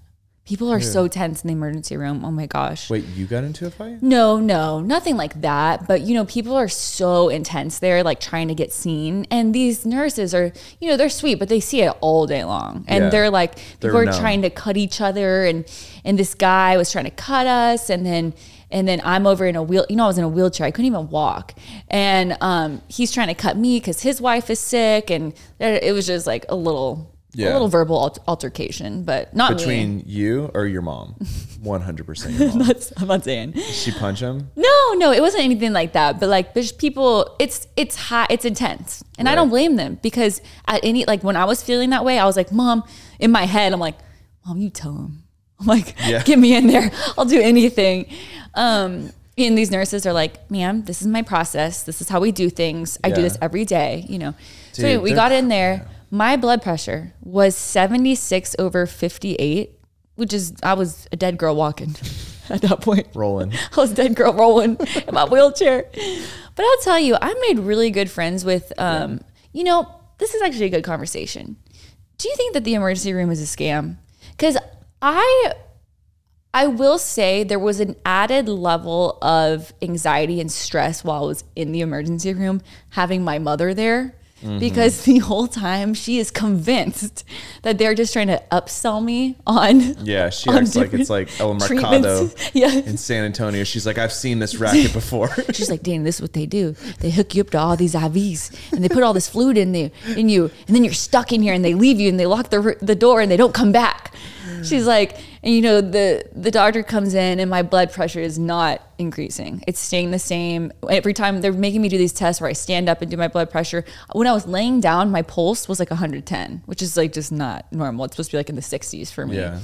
People 0.50 0.72
are 0.74 0.82
so 0.82 1.08
tense 1.08 1.44
in 1.44 1.48
the 1.48 1.54
emergency 1.54 1.96
room. 1.96 2.26
Oh 2.26 2.32
my 2.32 2.48
gosh. 2.48 2.90
Wait, 2.90 3.06
you 3.16 3.28
got 3.28 3.44
into 3.44 3.68
a 3.68 3.70
fight? 3.70 4.02
No, 4.02 4.40
no, 4.40 4.80
nothing 4.82 5.16
like 5.16 5.40
that. 5.42 5.88
But 5.88 6.02
you 6.02 6.16
know, 6.16 6.26
people 6.26 6.56
are 6.56 6.68
so 6.68 7.30
intense. 7.30 7.78
They're 7.78 8.02
like 8.04 8.20
trying 8.20 8.48
to 8.48 8.56
get 8.56 8.74
seen, 8.74 9.28
and 9.30 9.54
these 9.54 9.86
nurses 9.86 10.34
are, 10.34 10.52
you 10.80 10.90
know, 10.90 10.98
they're 10.98 11.08
sweet, 11.10 11.36
but 11.38 11.50
they 11.50 11.60
see 11.60 11.82
it 11.84 11.94
all 12.02 12.26
day 12.26 12.44
long, 12.44 12.84
and 12.88 13.04
Yeah. 13.06 13.10
they're 13.12 13.30
like, 13.30 13.56
They're 13.80 13.92
people 13.92 14.00
are 14.00 14.06
numb. 14.06 14.20
trying 14.20 14.42
to 14.42 14.50
cut 14.50 14.76
each 14.76 15.00
other, 15.02 15.46
and 15.46 15.66
and 16.04 16.18
this 16.18 16.34
guy 16.34 16.78
was 16.78 16.92
trying 16.92 17.06
to 17.06 17.12
cut 17.12 17.46
us, 17.46 17.92
and 17.92 18.04
then 18.04 18.34
and 18.72 18.88
then 18.88 19.02
I'm 19.04 19.28
over 19.28 19.46
in 19.46 19.56
a 19.56 19.62
wheel. 19.62 19.86
You 19.88 19.98
know, 19.98 20.06
I 20.06 20.08
was 20.08 20.18
in 20.18 20.24
a 20.24 20.30
wheelchair. 20.30 20.66
I 20.66 20.72
couldn't 20.72 20.88
even 20.88 21.10
walk, 21.10 21.54
and 21.90 22.36
um, 22.42 22.82
he's 22.88 23.12
trying 23.12 23.28
to 23.28 23.36
cut 23.36 23.56
me 23.56 23.80
because 23.80 24.02
his 24.02 24.20
wife 24.20 24.50
is 24.50 24.60
sick, 24.60 25.12
and 25.12 25.32
it 25.60 25.94
was 25.94 26.08
just 26.08 26.26
like 26.26 26.46
a 26.50 26.56
little. 26.56 27.16
A 27.38 27.54
little 27.54 27.68
verbal 27.68 27.96
alt- 27.96 28.20
altercation, 28.28 29.04
but 29.04 29.36
not 29.36 29.52
me. 29.52 29.58
Between 29.58 30.04
you 30.08 30.50
or 30.56 30.66
your 30.66 30.82
mom? 30.82 31.16
100% 31.64 32.66
That's, 32.66 32.92
I'm 32.98 33.08
not 33.08 33.24
saying. 33.24 33.52
Did 33.52 33.64
she 33.66 33.92
punch 33.92 34.20
him? 34.20 34.50
No, 34.56 34.94
no, 34.96 35.12
it 35.12 35.22
wasn't 35.22 35.44
anything 35.44 35.74
like 35.74 35.94
that. 35.94 36.20
But 36.20 36.30
like, 36.30 36.54
there's 36.54 36.72
people. 36.72 37.36
It's 37.40 37.68
it's 37.76 37.96
high. 37.96 38.28
It's 38.30 38.46
intense, 38.46 39.04
and 39.18 39.30
I 39.30 39.36
don't 39.36 39.50
blame 39.50 39.76
them 39.76 40.00
because 40.02 40.42
at 40.68 40.80
any 40.84 41.06
like 41.06 41.24
when 41.24 41.36
I 41.36 41.46
was 41.46 41.62
feeling 41.62 41.92
that 41.92 42.04
way, 42.04 42.18
I 42.18 42.26
was 42.26 42.36
like, 42.38 42.52
Mom, 42.52 42.84
in 43.20 43.32
my 43.32 43.46
head, 43.46 43.74
I'm 43.74 43.80
like, 43.80 43.98
Mom, 44.46 44.58
you 44.60 44.70
tell 44.70 44.96
him. 44.96 45.24
I'm 45.60 45.68
like, 45.68 45.96
Yeah. 46.08 46.24
get 46.26 46.40
me 46.40 46.56
in 46.56 46.68
there. 46.68 46.92
I'll 47.18 47.26
do 47.26 47.40
anything. 47.42 48.08
Um, 48.56 49.12
and 49.38 49.58
these 49.58 49.72
nurses 49.72 50.06
are 50.06 50.14
like, 50.14 50.50
Ma'am, 50.50 50.84
this 50.86 51.02
is 51.02 51.08
my 51.08 51.22
process. 51.22 51.84
This 51.84 52.02
is 52.02 52.10
how 52.10 52.20
we 52.20 52.32
do 52.32 52.50
things. 52.50 52.98
I 53.04 53.12
do 53.12 53.22
this 53.22 53.38
every 53.42 53.66
day. 53.66 54.06
You 54.10 54.20
know. 54.20 54.32
so 54.72 54.82
Dude, 54.82 54.86
anyway, 54.86 55.04
we 55.04 55.14
got 55.14 55.32
in 55.32 55.48
there. 55.50 55.88
My 56.12 56.36
blood 56.36 56.62
pressure 56.62 57.14
was 57.22 57.56
76 57.56 58.56
over 58.58 58.86
58 58.86 59.80
which 60.20 60.34
is 60.34 60.54
I 60.62 60.74
was 60.74 61.08
a 61.14 61.16
dead 61.16 61.38
girl 61.38 61.56
walking 61.56 61.96
at 62.50 62.62
that 62.62 62.82
point. 62.82 63.08
Rolling. 63.16 63.54
I 63.78 63.80
was 63.80 63.94
a 63.94 63.96
dead 63.96 64.16
girl 64.16 64.34
rolling 64.34 64.76
in 65.08 65.14
my 65.16 65.24
wheelchair. 65.24 65.86
But 65.94 66.66
I'll 66.66 66.82
tell 66.82 67.00
you, 67.00 67.18
I 67.20 67.34
made 67.48 67.60
really 67.60 67.90
good 67.90 68.12
friends 68.12 68.44
with. 68.44 68.72
Um, 68.78 69.22
you 69.54 69.64
know, 69.64 69.90
this 70.18 70.36
is 70.36 70.42
actually 70.42 70.66
a 70.66 70.70
good 70.70 70.84
conversation. 70.84 71.56
Do 72.18 72.28
you 72.28 72.36
think 72.36 72.54
that 72.54 72.66
the 72.66 72.74
emergency 72.74 73.14
room 73.14 73.32
is 73.32 73.42
a 73.42 73.46
scam? 73.58 73.98
Because 74.32 74.58
I 75.02 75.54
I 76.54 76.68
will 76.68 76.98
say 76.98 77.46
there 77.46 77.58
was 77.58 77.80
an 77.80 77.96
added 78.06 78.50
level 78.50 79.18
of 79.22 79.74
anxiety 79.82 80.42
and 80.42 80.52
stress 80.52 81.02
while 81.02 81.24
I 81.24 81.28
was 81.28 81.46
in 81.56 81.72
the 81.72 81.80
emergency 81.80 82.34
room 82.34 82.62
having 82.90 83.24
my 83.24 83.40
mother 83.40 83.74
there. 83.74 84.19
Mm-hmm. 84.42 84.60
Because 84.60 85.04
the 85.04 85.18
whole 85.20 85.48
time 85.48 85.94
she 85.94 86.18
is 86.18 86.32
convinced 86.32 87.26
that 87.64 87.78
they're 87.78 87.94
just 87.94 88.14
trying 88.14 88.28
to 88.28 88.42
upsell 88.52 89.04
me 89.04 89.36
on 89.46 90.06
Yeah, 90.06 90.30
she 90.30 90.50
on 90.50 90.64
acts 90.64 90.76
like 90.76 90.94
it's 90.94 91.10
like 91.10 91.40
El 91.40 91.56
Mercado. 91.56 92.30
Yeah. 92.54 92.72
in 92.72 92.98
San 92.98 93.26
Antonio. 93.26 93.64
She's 93.66 93.86
like, 93.86 93.98
I've 93.98 94.14
seen 94.14 94.40
this 94.40 94.56
racket 94.56 94.94
before. 95.02 95.30
She's 95.54 95.70
like, 95.70 95.82
Dani, 95.84 96.04
this 96.04 96.16
is 96.16 96.22
what 96.22 96.34
they 96.34 96.46
do. 96.46 96.76
They 97.00 97.12
hook 97.12 97.36
you 97.36 97.42
up 97.42 97.50
to 97.52 97.60
all 97.60 97.76
these 97.76 97.96
IVs 97.96 98.72
and 98.72 98.84
they 98.84 98.90
put 98.90 99.04
all 99.04 99.14
this 99.14 99.28
fluid 99.28 99.58
in 99.58 99.74
there 99.74 99.92
in 100.16 100.30
you, 100.30 100.50
and 100.68 100.76
then 100.76 100.84
you're 100.84 100.94
stuck 100.94 101.34
in 101.34 101.42
here 101.42 101.54
and 101.54 101.64
they 101.64 101.74
leave 101.74 102.00
you 102.00 102.08
and 102.10 102.20
they 102.20 102.26
lock 102.26 102.50
the, 102.50 102.78
the 102.82 102.96
door 102.96 103.20
and 103.22 103.30
they 103.30 103.38
don't 103.38 103.54
come 103.54 103.72
back. 103.72 104.14
Mm. 104.48 104.68
She's 104.68 104.88
like, 104.88 105.18
and 105.42 105.54
you 105.54 105.62
know, 105.62 105.80
the 105.80 106.24
the 106.34 106.52
doctor 106.52 106.84
comes 106.84 107.14
in 107.14 107.40
and 107.40 107.50
my 107.50 107.62
blood 107.62 107.92
pressure 107.92 108.20
is 108.20 108.38
not 108.38 108.82
increasing. 108.98 109.64
It's 109.68 109.80
staying 109.80 110.12
the 110.12 110.20
same. 110.20 110.72
Every 110.90 111.14
time 111.14 111.40
they're 111.42 111.54
making 111.54 111.82
me 111.82 111.90
do 111.90 111.98
these 111.98 112.12
tests 112.12 112.42
where 112.42 112.50
I 112.50 112.54
stand 112.54 112.90
up 112.90 113.02
and 113.02 113.10
do 113.10 113.16
my 113.16 113.30
blood 113.30 113.50
pressure. 113.50 113.86
When 114.12 114.28
I 114.28 114.34
was 114.34 114.46
laying 114.46 114.82
down, 114.82 115.12
my 115.12 115.22
pulse 115.22 115.70
was 115.70 115.80
like 115.80 115.90
110, 115.90 116.64
which 116.66 116.82
is 116.82 116.98
like 116.98 117.14
just 117.14 117.32
not 117.32 117.72
normal. 117.72 118.06
It's 118.06 118.16
supposed 118.16 118.32
to 118.32 118.34
be 118.34 118.40
like 118.40 118.50
in 118.50 118.56
the 118.56 118.62
60s 118.62 119.12
for 119.12 119.26
me. 119.26 119.38
yeah. 119.38 119.60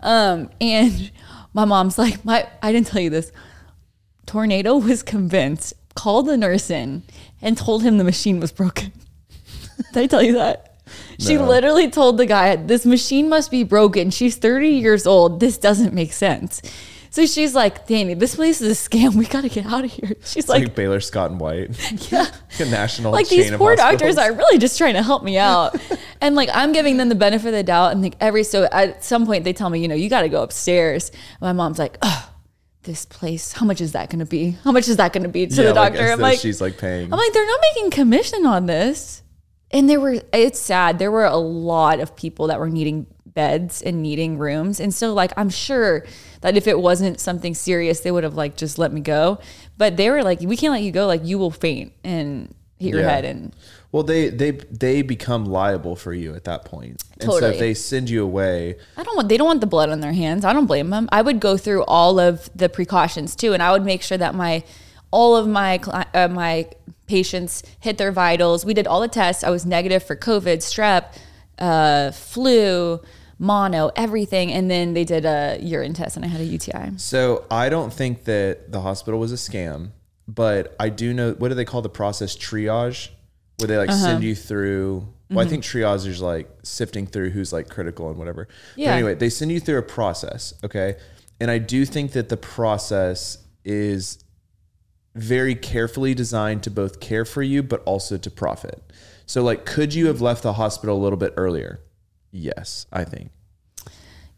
Um, 0.00 0.50
and 0.60 1.12
my 1.54 1.64
mom's 1.64 1.96
like, 1.96 2.24
my 2.24 2.48
I 2.62 2.72
didn't 2.72 2.88
tell 2.88 3.00
you 3.00 3.10
this. 3.10 3.30
Tornado 4.26 4.76
was 4.76 5.02
convinced, 5.02 5.74
called 5.94 6.26
the 6.26 6.36
nurse 6.36 6.70
in, 6.70 7.04
and 7.40 7.56
told 7.56 7.82
him 7.82 7.98
the 7.98 8.04
machine 8.04 8.40
was 8.40 8.50
broken. 8.50 8.92
Did 9.92 10.04
I 10.04 10.06
tell 10.06 10.22
you 10.22 10.34
that? 10.34 10.73
She 11.18 11.36
No. 11.36 11.46
literally 11.46 11.88
told 11.90 12.18
the 12.18 12.26
guy, 12.26 12.56
"This 12.56 12.84
machine 12.84 13.28
must 13.28 13.50
be 13.50 13.62
broken. 13.64 14.10
She's 14.10 14.36
30 14.36 14.68
years 14.68 15.06
old. 15.06 15.40
This 15.40 15.56
doesn't 15.58 15.94
make 15.94 16.12
sense." 16.12 16.60
So 17.10 17.26
she's 17.26 17.54
like, 17.54 17.86
"Dani, 17.86 18.18
this 18.18 18.34
place 18.34 18.60
is 18.60 18.76
a 18.86 18.88
scam. 18.90 19.14
We 19.14 19.24
got 19.26 19.42
to 19.42 19.48
get 19.48 19.66
out 19.66 19.84
of 19.84 19.90
here." 19.92 20.14
She's 20.24 20.36
It's 20.38 20.48
like, 20.48 20.64
like, 20.64 20.74
Baylor 20.74 20.98
Scott 21.00 21.30
and 21.30 21.38
White. 21.40 21.70
"Yeah." 22.10 22.26
a 22.58 22.64
national 22.66 23.12
like 23.12 23.28
these 23.28 23.50
poor 23.52 23.76
doctors 23.76 24.16
are 24.18 24.32
really 24.32 24.58
just 24.58 24.76
trying 24.78 24.94
to 24.94 25.02
help 25.02 25.24
me 25.24 25.36
out 25.36 25.76
and 26.20 26.36
like 26.36 26.48
i'm 26.54 26.70
giving 26.70 26.98
them 26.98 27.08
the 27.08 27.14
benefit 27.16 27.48
of 27.48 27.52
the 27.54 27.64
doubt 27.64 27.90
and 27.90 28.00
like 28.00 28.14
every 28.20 28.44
so 28.44 28.68
at 28.70 29.02
some 29.02 29.26
point 29.26 29.42
they 29.42 29.52
tell 29.52 29.68
me 29.70 29.80
you 29.80 29.88
know 29.88 29.94
you 29.96 30.08
got 30.08 30.22
to 30.22 30.28
go 30.28 30.40
upstairs 30.40 31.10
my 31.40 31.52
mom's 31.52 31.80
like 31.80 31.98
oh 32.02 32.30
this 32.84 33.06
place 33.06 33.50
how 33.54 33.66
much 33.66 33.80
is 33.80 33.90
that 33.90 34.08
going 34.08 34.20
to 34.20 34.24
be 34.24 34.56
how 34.62 34.70
much 34.70 34.86
is 34.86 34.98
that 34.98 35.12
going 35.12 35.24
to 35.24 35.28
be 35.28 35.48
to 35.48 35.54
Yeah, 35.62 35.68
the 35.70 35.74
doctor 35.74 35.98
as 35.98 36.12
i'm 36.12 36.20
like 36.20 36.38
she's 36.38 36.60
like 36.60 36.78
paying. 36.78 37.12
i'm 37.12 37.18
like 37.18 37.32
they're 37.32 37.44
not 37.46 37.60
making 37.74 37.90
commission 37.90 38.46
on 38.46 38.66
this 38.66 39.22
and 39.74 39.90
there 39.90 40.00
were 40.00 40.16
it's 40.32 40.58
sad 40.58 40.98
there 40.98 41.10
were 41.10 41.24
a 41.26 41.36
lot 41.36 42.00
of 42.00 42.16
people 42.16 42.46
that 42.46 42.58
were 42.58 42.70
needing 42.70 43.06
beds 43.26 43.82
and 43.82 44.00
needing 44.02 44.38
rooms 44.38 44.78
and 44.80 44.94
so 44.94 45.12
like 45.12 45.32
i'm 45.36 45.50
sure 45.50 46.04
that 46.40 46.56
if 46.56 46.66
it 46.68 46.78
wasn't 46.78 47.18
something 47.20 47.52
serious 47.54 48.00
they 48.00 48.10
would 48.12 48.22
have 48.24 48.36
like 48.36 48.56
just 48.56 48.78
let 48.78 48.92
me 48.92 49.00
go 49.00 49.38
but 49.76 49.96
they 49.96 50.08
were 50.08 50.22
like 50.22 50.40
we 50.40 50.56
can't 50.56 50.72
let 50.72 50.82
you 50.82 50.92
go 50.92 51.06
like 51.06 51.24
you 51.24 51.36
will 51.36 51.50
faint 51.50 51.92
and 52.04 52.54
hit 52.78 52.90
your 52.94 53.00
Yeah. 53.02 53.10
head 53.10 53.24
and 53.24 53.52
Well, 53.92 54.02
they 54.02 54.28
they 54.28 54.50
they 54.52 55.02
become 55.02 55.44
liable 55.46 55.94
for 55.96 56.12
you 56.12 56.34
at 56.34 56.42
that 56.44 56.64
point. 56.64 57.00
And 57.20 57.30
so 57.30 57.38
Totally. 57.38 57.52
if 57.54 57.58
they 57.60 57.74
send 57.74 58.10
you 58.10 58.24
away, 58.24 58.74
I 58.96 59.04
don't 59.04 59.14
want 59.16 59.28
they 59.28 59.36
don't 59.36 59.46
want 59.46 59.60
the 59.60 59.68
blood 59.68 59.88
on 59.90 60.00
their 60.00 60.12
hands. 60.12 60.44
I 60.44 60.52
don't 60.52 60.66
blame 60.66 60.90
them. 60.90 61.08
I 61.12 61.22
would 61.22 61.38
go 61.38 61.56
through 61.56 61.84
all 61.84 62.18
of 62.18 62.50
the 62.56 62.68
precautions 62.68 63.36
too 63.36 63.52
and 63.54 63.62
I 63.62 63.70
would 63.70 63.84
make 63.84 64.02
sure 64.02 64.18
that 64.18 64.34
my 64.34 64.64
all 65.12 65.36
of 65.36 65.46
my 65.46 65.78
cli- 65.78 66.10
uh, 66.12 66.26
my 66.28 66.54
patients 67.06 67.62
hit 67.80 67.98
their 67.98 68.12
vitals. 68.12 68.64
We 68.64 68.74
did 68.74 68.86
all 68.86 69.00
the 69.00 69.08
tests. 69.08 69.44
I 69.44 69.50
was 69.50 69.64
negative 69.66 70.02
for 70.02 70.16
COVID, 70.16 70.58
strep, 70.58 71.16
uh, 71.58 72.10
flu, 72.12 73.00
mono, 73.38 73.90
everything 73.96 74.52
and 74.52 74.70
then 74.70 74.94
they 74.94 75.04
did 75.04 75.24
a 75.24 75.58
urine 75.60 75.92
test 75.92 76.16
and 76.16 76.24
I 76.24 76.28
had 76.28 76.40
a 76.40 76.44
UTI. 76.44 76.92
so 76.96 77.44
I 77.50 77.68
don't 77.68 77.92
think 77.92 78.24
that 78.24 78.70
the 78.70 78.80
hospital 78.80 79.18
was 79.18 79.32
a 79.32 79.36
scam, 79.36 79.90
but 80.28 80.74
I 80.78 80.88
do 80.88 81.12
know 81.12 81.32
what 81.32 81.48
do 81.48 81.54
they 81.54 81.64
call 81.64 81.82
the 81.82 81.88
process 81.88 82.36
triage, 82.36 83.08
where 83.58 83.66
they 83.66 83.76
like 83.76 83.90
Uh-huh. 83.90 83.98
send 84.04 84.24
you 84.24 84.34
through. 84.34 84.98
Well, 84.98 85.08
Mm-hmm. 85.30 85.38
I 85.38 85.50
think 85.50 85.64
triage 85.64 86.06
is 86.06 86.20
like 86.20 86.48
sifting 86.62 87.06
through 87.08 87.30
who's 87.30 87.52
like 87.52 87.68
critical 87.68 88.08
and 88.08 88.18
whatever. 88.18 88.46
Yeah. 88.76 88.90
But 88.90 88.94
anyway, 88.94 89.14
they 89.14 89.30
send 89.30 89.50
you 89.50 89.58
through 89.58 89.78
a 89.78 89.82
process, 89.82 90.54
okay? 90.62 90.96
And 91.40 91.50
I 91.50 91.58
do 91.58 91.84
think 91.84 92.12
that 92.12 92.28
the 92.28 92.36
process 92.36 93.38
is 93.64 94.22
very 95.14 95.54
carefully 95.54 96.14
designed 96.14 96.62
to 96.64 96.70
both 96.70 97.00
care 97.00 97.24
for 97.24 97.42
you 97.42 97.62
but 97.62 97.82
also 97.84 98.16
to 98.16 98.30
profit. 98.30 98.82
So 99.26 99.42
like 99.42 99.64
could 99.64 99.94
you 99.94 100.06
have 100.06 100.20
left 100.20 100.42
the 100.42 100.54
hospital 100.54 100.96
a 100.96 101.02
little 101.02 101.18
bit 101.18 101.34
earlier? 101.36 101.80
Yes, 102.30 102.86
I 102.92 103.04
think. 103.04 103.30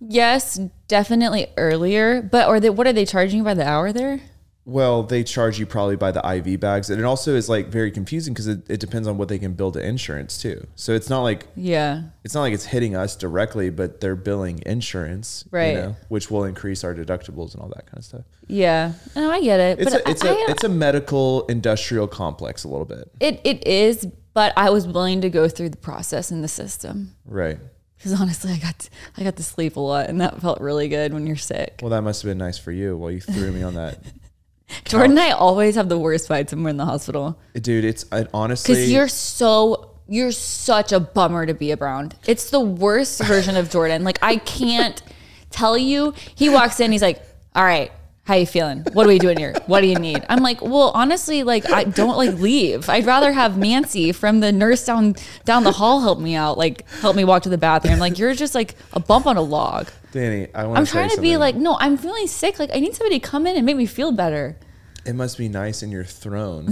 Yes, 0.00 0.61
definitely 0.88 1.47
earlier, 1.56 2.21
but 2.21 2.49
or 2.49 2.61
they 2.61 2.71
what 2.71 2.87
are 2.87 2.92
they 2.92 3.06
charging 3.06 3.38
you 3.38 3.45
by 3.45 3.54
the 3.54 3.66
hour 3.66 3.92
there? 3.92 4.21
Well, 4.69 5.05
they 5.05 5.23
charge 5.23 5.61
you 5.61 5.65
probably 5.65 5.95
by 5.95 6.11
the 6.11 6.21
IV 6.29 6.59
bags, 6.59 6.91
and 6.91 6.99
it 7.01 7.05
also 7.05 7.37
is 7.37 7.49
like 7.49 7.69
very 7.69 7.93
confusing 7.93 8.35
because 8.35 8.49
it, 8.49 8.69
it 8.69 8.81
depends 8.81 9.07
on 9.07 9.17
what 9.17 9.29
they 9.29 9.39
can 9.39 9.53
bill 9.53 9.71
to 9.71 9.81
insurance 9.81 10.43
too. 10.43 10.67
So 10.75 10.93
it's 10.93 11.09
not 11.09 11.23
like 11.23 11.47
Yeah. 11.55 12.03
it's 12.25 12.35
not 12.35 12.41
like 12.43 12.53
it's 12.53 12.65
hitting 12.67 12.97
us 12.97 13.15
directly, 13.15 13.71
but 13.71 14.01
they're 14.01 14.17
billing 14.17 14.61
insurance, 14.67 15.45
Right. 15.53 15.69
You 15.69 15.75
know, 15.81 15.97
which 16.09 16.33
will 16.33 16.43
increase 16.43 16.83
our 16.83 16.97
deductibles 16.97 17.55
and 17.55 17.63
all 17.63 17.69
that 17.69 17.87
kind 17.87 17.99
of 17.99 18.05
stuff. 18.05 18.25
Yeah. 18.49 18.95
No, 19.15 19.31
I 19.31 19.41
get 19.41 19.61
it. 19.61 19.79
It's 19.79 19.93
but 19.93 20.05
a 20.05 20.11
it's 20.11 20.25
I- 20.25 20.29
a 20.29 20.33
I- 20.33 20.47
it's 20.49 20.65
a 20.65 20.69
medical 20.69 21.47
industrial 21.47 22.09
complex 22.09 22.65
a 22.65 22.69
little 22.69 22.85
bit, 22.87 23.09
It 23.21 23.41
it 23.45 23.65
is, 23.67 24.09
but 24.35 24.53
I 24.57 24.71
was 24.71 24.89
willing 24.89 25.21
to 25.21 25.31
go 25.31 25.49
through 25.49 25.69
the 25.71 25.77
process 25.77 26.33
in 26.33 26.43
the 26.43 26.49
system 26.49 27.15
right? 27.25 27.59
because 27.99 28.21
honestly, 28.21 28.51
I 28.53 28.59
got 28.59 28.79
to, 28.81 28.91
I 29.17 29.23
got 29.23 29.37
to 29.37 29.45
sleep 29.45 29.77
a 29.77 29.81
lot, 29.81 30.09
and 30.09 30.21
that 30.21 30.41
felt 30.41 30.61
really 30.61 30.89
good 30.89 31.15
when 31.15 31.25
you're 31.25 31.37
sick. 31.37 31.79
Well, 31.83 31.91
that 31.91 32.03
must 32.03 32.23
have 32.23 32.31
been 32.31 32.39
nice 32.39 32.59
for 32.59 32.73
you 32.73 32.97
while 32.97 33.13
you 33.13 33.21
threw 33.21 33.53
me 33.53 33.63
on 33.63 33.75
that, 33.75 33.99
Jordan 34.85 35.13
and 35.13 35.21
I 35.21 35.31
always 35.31 35.75
have 35.77 35.89
the 35.89 35.99
worst 35.99 36.29
fights 36.29 36.53
when 36.53 36.65
we're 36.65 36.71
in 36.71 36.77
the 36.77 36.85
hospital 36.85 37.39
dude. 37.55 37.85
It's 37.85 38.05
I, 38.13 38.27
honestly 38.35 38.75
because 38.75 38.93
you're 38.93 39.09
so 39.09 39.93
you're 40.09 40.33
such 40.33 40.93
a 40.93 41.01
bummer 41.01 41.47
to 41.47 41.55
be 41.55 41.73
around. 41.73 42.17
It's 42.27 42.51
the 42.51 42.61
worst 42.61 43.23
version 43.23 43.57
of 43.57 43.71
Jordan. 43.71 44.05
Like 44.05 44.19
I 44.23 44.37
can't 44.37 45.01
tell 45.51 45.77
you. 45.77 46.15
He 46.35 46.49
walks 46.49 46.81
in, 46.81 46.93
he's 46.93 47.03
like, 47.03 47.23
"All 47.55 47.65
right." 47.65 47.93
How 48.26 48.35
you 48.35 48.45
feeling? 48.45 48.85
What 48.92 49.06
are 49.06 49.09
we 49.09 49.21
doing 49.21 49.38
here? 49.38 49.54
What 49.66 49.83
do 49.83 49.87
you 49.87 49.95
need? 49.95 50.26
I'm 50.28 50.42
like, 50.42 50.61
well, 50.61 50.90
honestly, 50.95 51.45
like 51.45 51.71
I 51.71 51.85
don't 51.85 52.16
like 52.16 52.35
leave. 52.40 52.88
I'd 52.88 53.06
rather 53.06 53.30
have 53.30 53.56
Nancy 53.56 54.11
from 54.11 54.40
the 54.40 54.50
nurse 54.50 54.85
down 54.85 55.14
down 55.45 55.62
the 55.62 55.71
hall 55.71 56.00
help 56.00 56.18
me 56.18 56.35
out, 56.35 56.59
like 56.59 56.90
help 56.90 57.14
me 57.14 57.23
walk 57.23 57.45
to 57.45 57.49
the 57.49 57.56
bathroom. 57.56 58.00
Like 58.00 58.18
you're 58.18 58.35
just 58.35 58.52
like 58.52 58.75
a 58.95 58.99
bump 58.99 59.26
on 59.26 59.37
a 59.37 59.42
log. 59.42 59.88
Dani. 60.12 60.50
I 60.56 60.66
want 60.66 60.80
I'm 60.80 60.87
trying 60.87 61.11
to 61.11 61.21
be 61.21 61.37
like, 61.37 61.54
no, 61.54 61.76
I'm 61.78 61.97
feeling 61.97 62.26
sick. 62.26 62.59
Like 62.59 62.71
I 62.75 62.80
need 62.80 62.97
somebody 62.97 63.21
to 63.21 63.25
come 63.25 63.47
in 63.47 63.56
and 63.56 63.64
make 63.64 63.76
me 63.76 63.87
feel 63.87 64.11
better. 64.11 64.56
It 65.04 65.14
must 65.14 65.38
be 65.38 65.49
nice 65.49 65.85
in 65.85 65.92
your 65.92 66.02
throne 66.02 66.66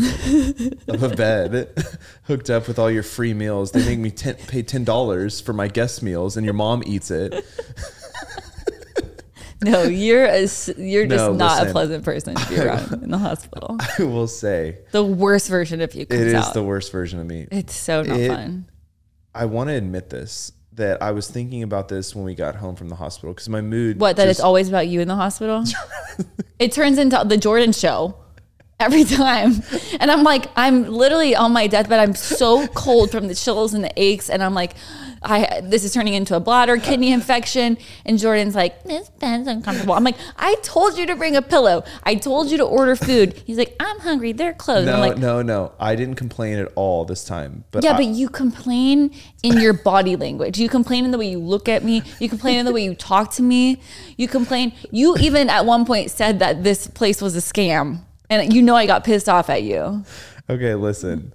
of 0.88 1.04
a 1.04 1.14
bed, 1.14 1.68
hooked 2.24 2.50
up 2.50 2.66
with 2.66 2.80
all 2.80 2.90
your 2.90 3.04
free 3.04 3.32
meals. 3.32 3.70
They 3.70 3.84
make 3.84 4.00
me 4.00 4.10
ten, 4.10 4.34
pay 4.34 4.64
ten 4.64 4.82
dollars 4.82 5.40
for 5.40 5.52
my 5.52 5.68
guest 5.68 6.02
meals, 6.02 6.36
and 6.36 6.44
your 6.44 6.54
mom 6.54 6.82
eats 6.84 7.12
it. 7.12 7.32
No, 9.70 9.82
you're 9.84 10.24
a, 10.24 10.40
you're 10.40 11.06
just 11.06 11.10
No, 11.24 11.32
not 11.32 11.54
listen. 11.58 11.68
a 11.68 11.72
pleasant 11.72 12.04
person 12.04 12.34
to 12.34 12.48
be 12.48 12.58
around 12.60 13.02
in 13.02 13.10
the 13.10 13.18
hospital. 13.18 13.76
I 13.98 14.02
will 14.04 14.26
say 14.28 14.78
The 14.92 15.02
worst 15.04 15.48
version 15.48 15.80
of 15.80 15.94
you 15.94 16.06
comes 16.06 16.20
it 16.20 16.26
is 16.28 16.34
out. 16.34 16.54
the 16.54 16.62
worst 16.62 16.92
version 16.92 17.18
of 17.20 17.26
me. 17.26 17.46
it's 17.50 17.74
so 17.74 18.02
not 18.02 18.18
It- 18.20 18.28
fun. 18.28 18.66
I 19.34 19.46
want 19.46 19.68
to 19.68 19.74
admit 19.74 20.10
this 20.10 20.52
that 20.74 21.02
I 21.02 21.10
was 21.12 21.28
thinking 21.28 21.62
about 21.62 21.88
this 21.88 22.14
when 22.16 22.24
we 22.24 22.34
got 22.34 22.56
home 22.56 22.74
from 22.76 22.88
the 22.88 22.94
hospital 22.96 23.32
because 23.32 23.48
my 23.48 23.60
mood. 23.60 23.98
What 24.00 24.16
that 24.16 24.28
it's 24.28 24.40
always 24.40 24.68
about 24.68 24.86
you 24.88 25.00
in 25.00 25.08
the 25.08 25.14
hospital? 25.16 25.64
it 26.58 26.72
turns 26.72 26.98
into 26.98 27.20
the 27.26 27.36
Jordan 27.36 27.72
show 27.72 28.16
every 28.80 29.04
time, 29.04 29.62
and 30.00 30.10
I'm 30.10 30.24
like, 30.24 30.46
I'm 30.56 30.86
literally 30.88 31.34
on 31.36 31.52
my 31.52 31.66
deathbed. 31.68 32.00
I'm 32.00 32.14
so 32.14 32.66
cold 32.68 33.10
from 33.12 33.28
the 33.28 33.34
chills 33.34 33.72
and 33.74 33.84
the 33.84 33.92
aches, 33.96 34.28
and 34.28 34.42
I'm 34.42 34.54
like, 34.54 34.74
I 35.24 35.60
this 35.62 35.84
is 35.84 35.92
turning 35.94 36.14
into 36.14 36.36
a 36.36 36.40
bladder 36.40 36.76
kidney 36.76 37.12
infection. 37.12 37.78
And 38.04 38.18
Jordan's 38.18 38.54
like, 38.54 38.82
this 38.84 39.08
bed's 39.08 39.48
uncomfortable. 39.48 39.94
I'm 39.94 40.04
like, 40.04 40.16
I 40.36 40.54
told 40.62 40.98
you 40.98 41.06
to 41.06 41.16
bring 41.16 41.34
a 41.36 41.42
pillow. 41.42 41.82
I 42.04 42.14
told 42.16 42.50
you 42.50 42.58
to 42.58 42.64
order 42.64 42.94
food. 42.96 43.42
He's 43.46 43.56
like, 43.58 43.74
I'm 43.80 43.98
hungry. 44.00 44.32
They're 44.32 44.52
closed. 44.52 44.86
No, 44.86 44.94
I'm 44.94 45.00
like, 45.00 45.18
no, 45.18 45.42
no. 45.42 45.72
I 45.80 45.96
didn't 45.96 46.16
complain 46.16 46.58
at 46.58 46.70
all 46.76 47.04
this 47.04 47.24
time. 47.24 47.64
But 47.70 47.82
Yeah, 47.84 47.92
I- 47.92 47.96
but 47.96 48.06
you 48.06 48.28
complain 48.28 49.10
in 49.42 49.58
your 49.58 49.72
body 49.72 50.16
language. 50.16 50.58
You 50.58 50.68
complain 50.68 51.04
in 51.04 51.10
the 51.10 51.18
way 51.18 51.30
you 51.30 51.38
look 51.38 51.68
at 51.68 51.82
me. 51.84 52.02
You 52.20 52.28
complain 52.28 52.58
in 52.58 52.66
the 52.66 52.72
way 52.72 52.84
you 52.84 52.94
talk 52.94 53.32
to 53.34 53.42
me. 53.42 53.80
You 54.16 54.28
complain. 54.28 54.72
You 54.90 55.16
even 55.16 55.48
at 55.50 55.64
one 55.66 55.84
point 55.86 56.10
said 56.10 56.38
that 56.40 56.62
this 56.62 56.86
place 56.86 57.20
was 57.22 57.34
a 57.36 57.40
scam. 57.40 58.00
And 58.30 58.52
you 58.52 58.62
know 58.62 58.74
I 58.74 58.86
got 58.86 59.04
pissed 59.04 59.28
off 59.28 59.50
at 59.50 59.62
you. 59.62 60.04
Okay, 60.50 60.74
listen. 60.74 61.32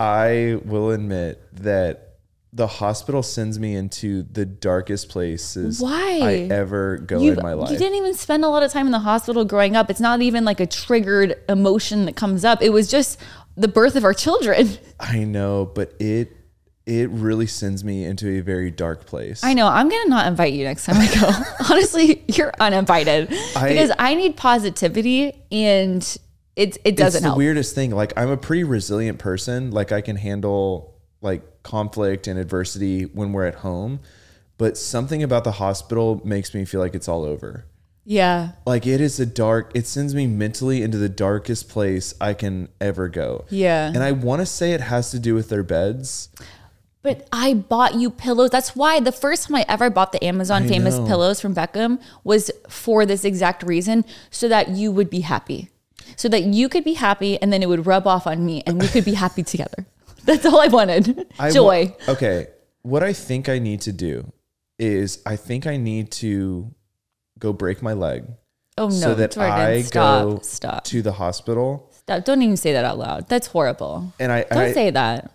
I 0.00 0.58
will 0.64 0.90
admit 0.90 1.40
that 1.62 2.11
the 2.54 2.66
hospital 2.66 3.22
sends 3.22 3.58
me 3.58 3.74
into 3.74 4.24
the 4.24 4.44
darkest 4.44 5.08
places 5.08 5.80
Why? 5.80 6.18
I 6.22 6.32
ever 6.52 6.98
go 6.98 7.18
You, 7.20 7.32
in 7.32 7.42
my 7.42 7.54
life. 7.54 7.70
you 7.70 7.78
didn't 7.78 7.96
even 7.96 8.12
spend 8.14 8.44
a 8.44 8.48
lot 8.48 8.62
of 8.62 8.70
time 8.70 8.84
in 8.86 8.92
the 8.92 8.98
hospital 8.98 9.44
growing 9.46 9.74
up. 9.74 9.88
It's 9.88 10.00
not 10.00 10.20
even 10.20 10.44
like 10.44 10.60
a 10.60 10.66
triggered 10.66 11.36
emotion 11.48 12.04
that 12.04 12.14
comes 12.16 12.44
up. 12.44 12.60
It 12.60 12.68
was 12.70 12.88
just 12.90 13.18
the 13.56 13.68
birth 13.68 13.96
of 13.96 14.04
our 14.04 14.12
children. 14.12 14.68
I 15.00 15.24
know, 15.24 15.64
but 15.74 15.94
it 15.98 16.36
it 16.84 17.08
really 17.10 17.46
sends 17.46 17.84
me 17.84 18.04
into 18.04 18.28
a 18.38 18.40
very 18.40 18.70
dark 18.70 19.06
place. 19.06 19.42
I 19.44 19.54
know. 19.54 19.68
I'm 19.68 19.88
gonna 19.88 20.08
not 20.10 20.26
invite 20.26 20.52
you 20.52 20.64
next 20.64 20.84
time 20.84 20.96
I 20.98 21.06
go. 21.14 21.30
Honestly, 21.72 22.22
you're 22.26 22.52
uninvited 22.60 23.32
I- 23.56 23.68
because 23.68 23.92
I 23.98 24.14
need 24.14 24.36
positivity, 24.36 25.32
and 25.52 26.02
it 26.56 26.76
it 26.84 26.96
doesn't 26.96 27.22
the 27.22 27.28
help. 27.28 27.38
weirdest 27.38 27.74
thing. 27.74 27.92
Like 27.92 28.12
I'm 28.16 28.30
a 28.30 28.36
pretty 28.36 28.64
resilient 28.64 29.18
person. 29.20 29.70
Like 29.70 29.90
I 29.92 30.00
can 30.02 30.16
handle 30.16 31.00
like 31.22 31.42
conflict 31.62 32.26
and 32.26 32.38
adversity 32.38 33.04
when 33.04 33.32
we're 33.32 33.46
at 33.46 33.56
home, 33.56 34.00
but 34.58 34.76
something 34.76 35.22
about 35.22 35.44
the 35.44 35.52
hospital 35.52 36.20
makes 36.24 36.54
me 36.54 36.64
feel 36.64 36.80
like 36.80 36.94
it's 36.94 37.08
all 37.08 37.24
over. 37.24 37.64
yeah, 38.04 38.52
Like 38.66 38.86
it 38.86 39.00
is 39.00 39.18
a 39.20 39.26
dark. 39.26 39.70
It 39.74 39.86
sends 39.86 40.14
me 40.14 40.26
mentally 40.26 40.82
into 40.82 40.98
the 40.98 41.08
darkest 41.08 41.68
place 41.68 42.14
I 42.20 42.34
can 42.34 42.68
ever 42.80 43.08
go. 43.08 43.44
yeah. 43.50 43.86
And 43.88 44.02
I 44.02 44.12
want 44.12 44.40
to 44.40 44.46
say 44.46 44.72
it 44.72 44.80
has 44.80 45.10
to 45.12 45.18
do 45.18 45.34
with 45.34 45.48
their 45.48 45.62
beds. 45.62 46.28
But 47.02 47.26
I 47.32 47.54
bought 47.54 47.94
you 47.94 48.10
pillows. 48.10 48.50
That's 48.50 48.76
why 48.76 49.00
the 49.00 49.10
first 49.10 49.48
time 49.48 49.56
I 49.56 49.64
ever 49.68 49.90
bought 49.90 50.12
the 50.12 50.22
Amazon 50.24 50.64
I 50.64 50.68
famous 50.68 50.96
know. 50.98 51.06
pillows 51.06 51.40
from 51.40 51.52
Beckham 51.52 52.00
was 52.22 52.48
for 52.68 53.04
this 53.04 53.24
exact 53.24 53.64
reason, 53.64 54.04
so 54.30 54.46
that 54.48 54.68
you 54.68 54.92
would 54.92 55.10
be 55.10 55.20
happy, 55.22 55.70
so 56.14 56.28
that 56.28 56.42
you 56.44 56.68
could 56.68 56.84
be 56.84 56.94
happy, 56.94 57.42
and 57.42 57.52
then 57.52 57.60
it 57.60 57.68
would 57.68 57.86
rub 57.86 58.06
off 58.06 58.24
on 58.28 58.46
me, 58.46 58.62
and 58.66 58.80
we 58.80 58.86
could 58.86 59.04
be 59.04 59.14
happy 59.14 59.42
together. 59.42 59.84
That's 60.24 60.44
all 60.46 60.60
I 60.60 60.68
wanted. 60.68 61.26
I 61.38 61.48
wa- 61.48 61.52
Joy. 61.52 61.96
okay. 62.08 62.46
What 62.82 63.02
I 63.02 63.12
think 63.12 63.48
I 63.48 63.58
need 63.58 63.80
to 63.82 63.92
do 63.92 64.32
is 64.78 65.22
I 65.26 65.36
think 65.36 65.66
I 65.66 65.76
need 65.76 66.10
to 66.12 66.74
go 67.38 67.52
break 67.52 67.82
my 67.82 67.92
leg 67.92 68.24
oh 68.78 68.86
no, 68.86 68.90
so 68.90 69.14
that 69.14 69.32
Jordan, 69.32 69.52
I 69.52 69.82
stop, 69.82 70.24
go 70.24 70.38
stop, 70.42 70.84
to 70.84 71.02
the 71.02 71.12
hospital 71.12 71.90
stop. 71.92 72.24
Don't 72.24 72.42
even 72.42 72.56
say 72.56 72.72
that 72.72 72.84
out 72.84 72.98
loud. 72.98 73.28
That's 73.28 73.46
horrible. 73.48 74.12
and 74.18 74.32
I, 74.32 74.42
Don't 74.44 74.58
I 74.58 74.72
say 74.72 74.90
that. 74.90 75.30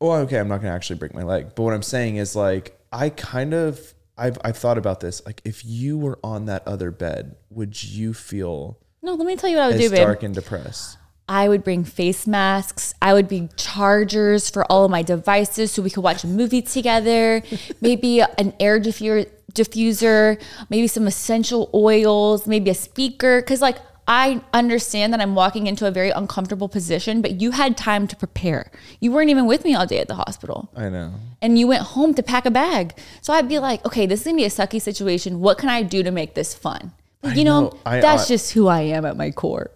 well 0.00 0.20
okay 0.22 0.38
I'm 0.38 0.48
not 0.48 0.60
gonna 0.60 0.74
actually 0.74 0.96
break 0.98 1.14
my 1.14 1.22
leg 1.22 1.54
but 1.54 1.62
what 1.62 1.72
I'm 1.74 1.82
saying 1.82 2.16
is 2.16 2.36
like 2.36 2.78
I 2.92 3.08
kind 3.10 3.54
of 3.54 3.94
I've 4.16 4.38
I've 4.44 4.56
thought 4.58 4.78
about 4.78 5.00
this 5.00 5.24
like 5.26 5.40
if 5.44 5.64
you 5.64 5.98
were 5.98 6.18
on 6.22 6.44
that 6.46 6.66
other 6.68 6.90
bed 6.90 7.36
would 7.50 7.82
you 7.82 8.12
feel 8.14 8.78
No, 9.02 9.14
let 9.14 9.26
me 9.26 9.34
tell 9.36 9.50
you 9.50 9.56
what 9.56 9.64
I 9.64 9.68
would 9.68 9.78
do, 9.80 9.90
babe. 9.90 9.98
dark 9.98 10.22
and 10.22 10.34
depressed 10.34 10.98
I 11.28 11.48
would 11.48 11.64
bring 11.64 11.84
face 11.84 12.26
masks. 12.26 12.94
I 13.00 13.14
would 13.14 13.28
bring 13.28 13.50
chargers 13.56 14.50
for 14.50 14.70
all 14.70 14.84
of 14.84 14.90
my 14.90 15.02
devices 15.02 15.72
so 15.72 15.82
we 15.82 15.90
could 15.90 16.04
watch 16.04 16.22
a 16.24 16.26
movie 16.26 16.62
together. 16.62 17.42
maybe 17.80 18.20
an 18.20 18.52
air 18.60 18.78
diffu- 18.78 19.28
diffuser, 19.52 20.40
maybe 20.68 20.86
some 20.86 21.06
essential 21.06 21.70
oils, 21.72 22.46
maybe 22.46 22.70
a 22.70 22.74
speaker. 22.74 23.40
Cause 23.42 23.62
like 23.62 23.78
I 24.06 24.42
understand 24.52 25.14
that 25.14 25.20
I'm 25.22 25.34
walking 25.34 25.66
into 25.66 25.86
a 25.86 25.90
very 25.90 26.10
uncomfortable 26.10 26.68
position, 26.68 27.22
but 27.22 27.40
you 27.40 27.52
had 27.52 27.74
time 27.78 28.06
to 28.08 28.16
prepare. 28.16 28.70
You 29.00 29.10
weren't 29.10 29.30
even 29.30 29.46
with 29.46 29.64
me 29.64 29.74
all 29.74 29.86
day 29.86 30.00
at 30.00 30.08
the 30.08 30.16
hospital 30.16 30.70
I 30.76 30.90
know 30.90 31.14
and 31.40 31.58
you 31.58 31.66
went 31.66 31.82
home 31.82 32.12
to 32.14 32.22
pack 32.22 32.44
a 32.44 32.50
bag. 32.50 32.94
So 33.22 33.32
I'd 33.32 33.48
be 33.48 33.58
like, 33.58 33.84
okay, 33.86 34.04
this 34.06 34.20
is 34.20 34.26
gonna 34.26 34.36
be 34.36 34.44
a 34.44 34.48
sucky 34.48 34.80
situation. 34.80 35.40
What 35.40 35.56
can 35.56 35.70
I 35.70 35.82
do 35.82 36.02
to 36.02 36.10
make 36.10 36.34
this 36.34 36.54
fun? 36.54 36.92
But, 37.22 37.36
you 37.36 37.44
know, 37.44 37.62
know. 37.62 37.78
I- 37.86 38.00
that's 38.00 38.24
I- 38.24 38.28
just 38.28 38.52
who 38.52 38.66
I 38.66 38.80
am 38.82 39.06
at 39.06 39.16
my 39.16 39.30
core. 39.30 39.70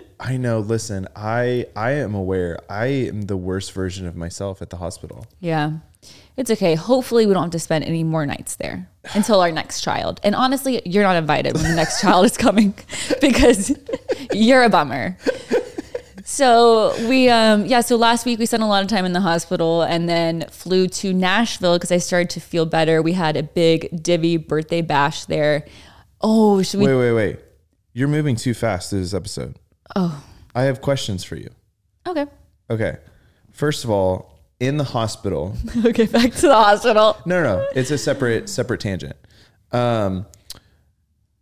I 0.20 0.36
know 0.36 0.60
listen 0.60 1.08
I 1.16 1.66
I 1.76 1.92
am 1.92 2.14
aware 2.14 2.58
I 2.68 2.86
am 2.86 3.22
the 3.22 3.36
worst 3.36 3.72
version 3.72 4.06
of 4.06 4.16
myself 4.16 4.62
at 4.62 4.70
the 4.70 4.76
hospital 4.76 5.26
Yeah. 5.40 5.78
It's 6.36 6.50
okay. 6.50 6.74
Hopefully, 6.74 7.26
we 7.26 7.34
don't 7.34 7.42
have 7.42 7.52
to 7.52 7.58
spend 7.58 7.84
any 7.84 8.02
more 8.02 8.24
nights 8.24 8.56
there 8.56 8.88
until 9.14 9.40
our 9.40 9.52
next 9.52 9.82
child. 9.82 10.18
And 10.24 10.34
honestly, 10.34 10.80
you're 10.86 11.02
not 11.02 11.16
invited 11.16 11.54
when 11.54 11.64
the 11.64 11.74
next 11.74 12.00
child 12.00 12.24
is 12.24 12.36
coming 12.36 12.74
because 13.20 13.76
you're 14.32 14.62
a 14.62 14.70
bummer. 14.70 15.16
So 16.24 16.96
we, 17.08 17.28
um, 17.28 17.66
yeah. 17.66 17.82
So 17.82 17.96
last 17.96 18.24
week 18.24 18.38
we 18.38 18.46
spent 18.46 18.62
a 18.62 18.66
lot 18.66 18.82
of 18.82 18.88
time 18.88 19.04
in 19.04 19.12
the 19.12 19.20
hospital, 19.20 19.82
and 19.82 20.08
then 20.08 20.46
flew 20.50 20.88
to 20.88 21.12
Nashville 21.12 21.76
because 21.76 21.92
I 21.92 21.98
started 21.98 22.30
to 22.30 22.40
feel 22.40 22.64
better. 22.64 23.02
We 23.02 23.12
had 23.12 23.36
a 23.36 23.42
big 23.42 24.02
Divi 24.02 24.38
birthday 24.38 24.80
bash 24.80 25.26
there. 25.26 25.66
Oh, 26.20 26.62
should 26.62 26.80
we? 26.80 26.86
wait 26.86 26.94
wait 26.96 27.12
wait 27.12 27.38
you're 27.92 28.08
moving 28.08 28.36
too 28.36 28.54
fast 28.54 28.90
through 28.90 29.00
this 29.00 29.12
episode 29.14 29.58
Oh, 29.94 30.22
I 30.54 30.62
have 30.62 30.80
questions 30.80 31.24
for 31.24 31.36
you 31.36 31.50
okay. 32.06 32.26
Okay. 32.70 32.96
First 33.52 33.84
of 33.84 33.90
all, 33.90 34.38
in 34.60 34.76
the 34.76 34.84
hospital, 34.84 35.56
Okay, 35.84 36.06
back 36.06 36.32
to 36.32 36.46
the 36.48 36.54
hospital. 36.54 37.16
no, 37.26 37.42
no, 37.42 37.56
no, 37.58 37.66
it's 37.74 37.90
a 37.90 37.98
separate 37.98 38.48
separate 38.48 38.80
tangent. 38.80 39.16
Um, 39.72 40.26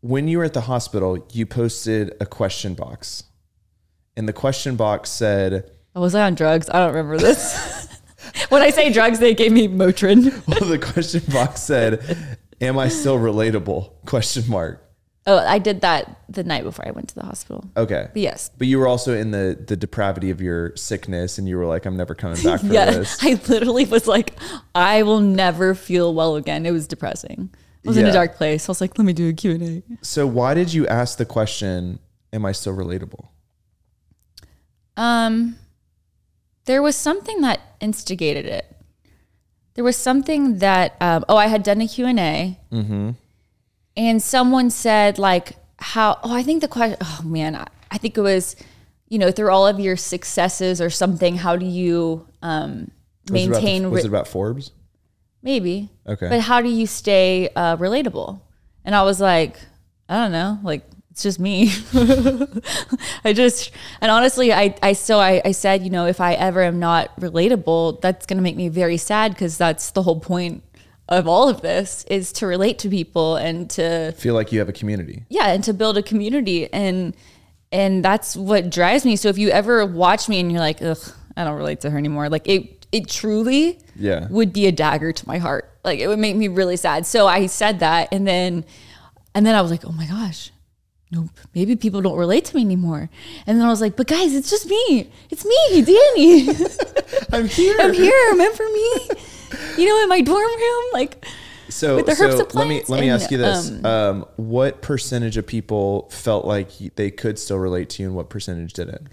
when 0.01 0.29
you 0.29 0.39
were 0.39 0.45
at 0.45 0.55
the 0.55 0.63
hospital, 0.63 1.27
you 1.33 1.45
posted 1.47 2.15
a 2.21 2.27
question 2.27 2.75
box, 2.75 3.25
and 4.17 4.27
the 4.29 4.33
question 4.33 4.77
box 4.77 5.11
said, 5.11 5.71
Was 5.95 6.15
I 6.15 6.23
on 6.27 6.35
drugs? 6.35 6.71
I 6.71 6.79
don't 6.79 6.95
remember 6.95 7.19
this. 7.19 7.89
when 8.49 8.63
I 8.63 8.71
say 8.71 8.93
drugs, 8.93 9.19
they 9.19 9.35
gave 9.35 9.53
me 9.53 9.69
Motrin. 9.69 10.33
"Well, 10.47 10.69
the 10.69 10.79
question 10.79 11.23
box 11.33 11.61
said, 11.63 12.17
am 12.61 12.79
I 12.79 12.89
still 12.89 13.19
relatable?" 13.19 14.07
Question 14.07 14.45
mark. 14.49 14.83
Oh, 15.27 15.37
I 15.39 15.59
did 15.59 15.83
that 15.83 16.19
the 16.31 16.43
night 16.45 16.65
before 16.65 16.89
I 16.89 16.93
went 16.93 17.09
to 17.11 17.15
the 17.15 17.25
hospital. 17.25 17.71
Okay. 17.77 18.09
But 18.13 18.23
yes. 18.23 18.51
But 18.57 18.67
you 18.69 18.79
were 18.79 18.89
also 18.89 19.15
in 19.15 19.31
the 19.33 19.59
the 19.67 19.77
depravity 19.77 20.31
of 20.31 20.41
your 20.41 20.75
sickness, 20.77 21.37
and 21.39 21.47
you 21.49 21.57
were 21.59 21.67
like, 21.67 21.85
"I'm 21.87 21.97
never 21.97 22.15
coming 22.15 22.43
back 22.43 22.61
for 22.67 22.67
Yeah. 22.67 22.87
this." 22.91 23.23
I 23.23 23.39
literally 23.49 23.85
was 23.85 24.07
like, 24.09 24.35
I 24.75 25.03
will 25.03 25.21
never 25.21 25.75
feel 25.75 26.15
well 26.15 26.37
again. 26.37 26.65
It 26.65 26.71
was 26.73 26.87
depressing. 26.87 27.51
I 27.85 27.89
was 27.89 27.97
in 27.97 28.07
a 28.07 28.13
dark 28.13 28.35
place. 28.37 28.69
I 28.69 28.73
was 28.73 28.81
like, 28.83 28.99
let 28.99 29.05
me 29.07 29.15
do 29.15 29.29
a 29.29 29.33
Q&A. 29.33 29.83
So 30.03 30.27
why 30.27 30.53
did 30.55 30.73
you 30.75 30.87
ask 30.87 31.17
the 31.17 31.25
question, 31.25 31.99
"Am 32.33 32.45
I 32.45 32.53
still 32.53 32.75
relatable?" 32.77 33.29
Um, 34.97 35.57
there 36.67 36.83
was 36.83 36.97
something 36.97 37.41
that 37.43 37.61
instigated 37.81 38.47
it. 38.47 38.67
There 39.75 39.85
was 39.85 39.97
something 39.97 40.59
that, 40.59 40.97
um, 41.01 41.25
oh, 41.29 41.37
I 41.37 41.47
had 41.47 41.63
done 41.63 41.81
a 41.81 41.87
Q&A 41.89 42.59
and 43.97 44.23
someone 44.23 44.71
said 44.71 45.19
like 45.19 45.53
how, 45.79 46.19
oh, 46.23 46.35
I 46.35 46.43
think 46.43 46.61
the 46.61 46.69
question, 46.69 46.99
oh 47.01 47.21
man, 47.25 47.55
I, 47.57 47.67
I 47.91 47.99
think 47.99 48.17
it 48.19 48.21
was, 48.23 48.57
you 49.09 49.19
know, 49.19 49.31
through 49.31 49.51
all 49.51 49.67
of 49.67 49.81
your 49.81 49.97
successes 49.97 50.81
or 50.81 50.91
something, 50.91 51.37
how 51.37 51.57
do 51.57 51.67
you 51.67 52.27
um, 52.43 52.91
Was 53.31 53.43
it 53.43 53.47
about 53.49 53.57
the- 53.61 53.63
maintain, 53.67 53.91
was 53.91 54.05
it 54.05 54.09
about 54.09 54.29
Forbes? 54.29 54.73
maybe, 55.43 55.89
Okay. 56.07 56.29
but 56.29 56.41
how 56.41 56.61
do 56.61 56.69
you 56.69 56.87
stay 56.87 57.49
uh, 57.57 57.77
relatable? 57.79 58.41
And 58.85 58.95
I 58.95 59.03
was 59.03 59.21
like, 59.21 59.57
I 60.09 60.17
don't 60.17 60.33
know, 60.33 60.59
like 60.63 60.85
it's 61.11 61.23
just 61.23 61.41
me. 61.41 61.71
I 63.25 63.33
just 63.33 63.71
and 64.01 64.11
honestly, 64.11 64.53
I 64.53 64.75
I 64.83 64.93
still 64.93 65.19
I, 65.21 65.41
I 65.45 65.53
said, 65.53 65.83
you 65.83 65.91
know, 65.91 66.07
if 66.07 66.21
I 66.21 66.35
ever 66.35 66.63
am 66.63 66.79
not 66.79 67.15
relatable, 67.21 68.01
that's 68.01 68.27
gonna 68.27 68.43
make 68.43 68.57
me 68.57 68.69
very 68.69 68.97
sad 68.97 69.33
because 69.33 69.57
that's 69.59 69.91
the 69.93 70.03
whole 70.03 70.21
point 70.21 70.63
of 71.11 71.27
all 71.27 71.49
of 71.49 71.61
this 71.61 72.05
is 72.09 72.33
to 72.33 72.47
relate 72.47 72.79
to 72.81 72.89
people 72.89 73.37
and 73.37 73.69
to 73.71 74.13
Feel 74.13 74.35
like 74.35 74.53
you 74.53 74.59
have 74.61 74.69
a 74.69 74.73
community. 74.73 75.25
yeah 75.29 75.49
and 75.53 75.65
to 75.65 75.73
build 75.75 75.99
a 75.99 76.03
community. 76.03 76.73
And 76.73 77.15
and 77.73 78.05
that's 78.05 78.37
what 78.37 78.71
drives 78.71 79.05
me. 79.05 79.17
So 79.17 79.29
if 79.29 79.39
you 79.39 79.51
ever 79.51 79.85
watch 79.87 80.29
me 80.29 80.41
and 80.41 80.51
you're 80.51 80.61
like 80.61 80.81
ugh 80.83 80.99
i 81.37 81.45
don't 81.45 81.57
relate 81.57 81.81
to 81.81 81.91
her 81.91 81.97
anymore 81.99 82.29
like 82.29 82.47
it 82.49 82.87
it 82.93 83.09
truly 83.09 83.79
Yeah. 83.97 84.27
would 84.31 84.53
be 84.53 84.67
a 84.67 84.73
dagger 84.73 85.13
to 85.13 85.29
my 85.29 85.39
heart. 85.39 85.71
Like 85.85 86.01
it 86.01 86.09
would 86.09 86.19
make 86.19 86.37
me 86.37 86.49
really 86.49 86.77
sad. 86.77 87.07
So 87.07 87.27
i 87.27 87.47
said 87.47 87.81
that 87.81 88.09
and 88.13 88.27
then 88.27 88.65
and 89.35 89.45
then 89.47 89.55
i 89.55 89.61
was 89.63 89.71
like 89.71 89.85
oh 89.85 89.93
my 89.93 90.07
gosh 90.07 90.51
nope 91.13 91.31
maybe 91.55 91.75
people 91.77 92.01
don't 92.03 92.17
relate 92.19 92.45
to 92.47 92.57
me 92.57 92.63
anymore. 92.63 93.09
And 93.47 93.59
then 93.59 93.67
i 93.67 93.71
was 93.71 93.81
like 93.81 93.97
but 93.97 94.07
guys 94.07 94.35
it's 94.35 94.51
just 94.51 94.67
me. 94.67 95.11
It's 95.31 95.45
me 95.45 95.83
dani. 95.83 96.29
I'm 97.33 97.47
here. 97.49 97.77
i'm 97.81 97.93
here. 97.95 98.31
Remember 98.33 98.65
me 98.65 98.91
you 99.77 99.89
know 99.89 100.03
in 100.03 100.09
my 100.09 100.21
dorm 100.21 100.45
room 100.45 100.85
like 100.93 101.25
So, 101.69 101.97
with 101.97 102.07
the 102.07 102.15
so 102.15 102.25
herbs 102.25 102.55
let 102.55 102.67
me 102.69 102.83
let 102.89 103.01
me 103.01 103.09
and, 103.09 103.23
ask 103.23 103.31
you 103.31 103.39
this: 103.39 103.71
um, 103.85 104.27
What 104.37 104.83
percentage 104.83 105.37
of 105.37 105.47
people 105.47 106.09
felt 106.11 106.45
like 106.45 106.71
they 106.97 107.11
could 107.11 107.39
still 107.39 107.59
relate 107.59 107.89
to 107.91 108.03
you, 108.03 108.09
and 108.09 108.17
what 108.17 108.29
percentage 108.29 108.73
didn't? 108.73 109.09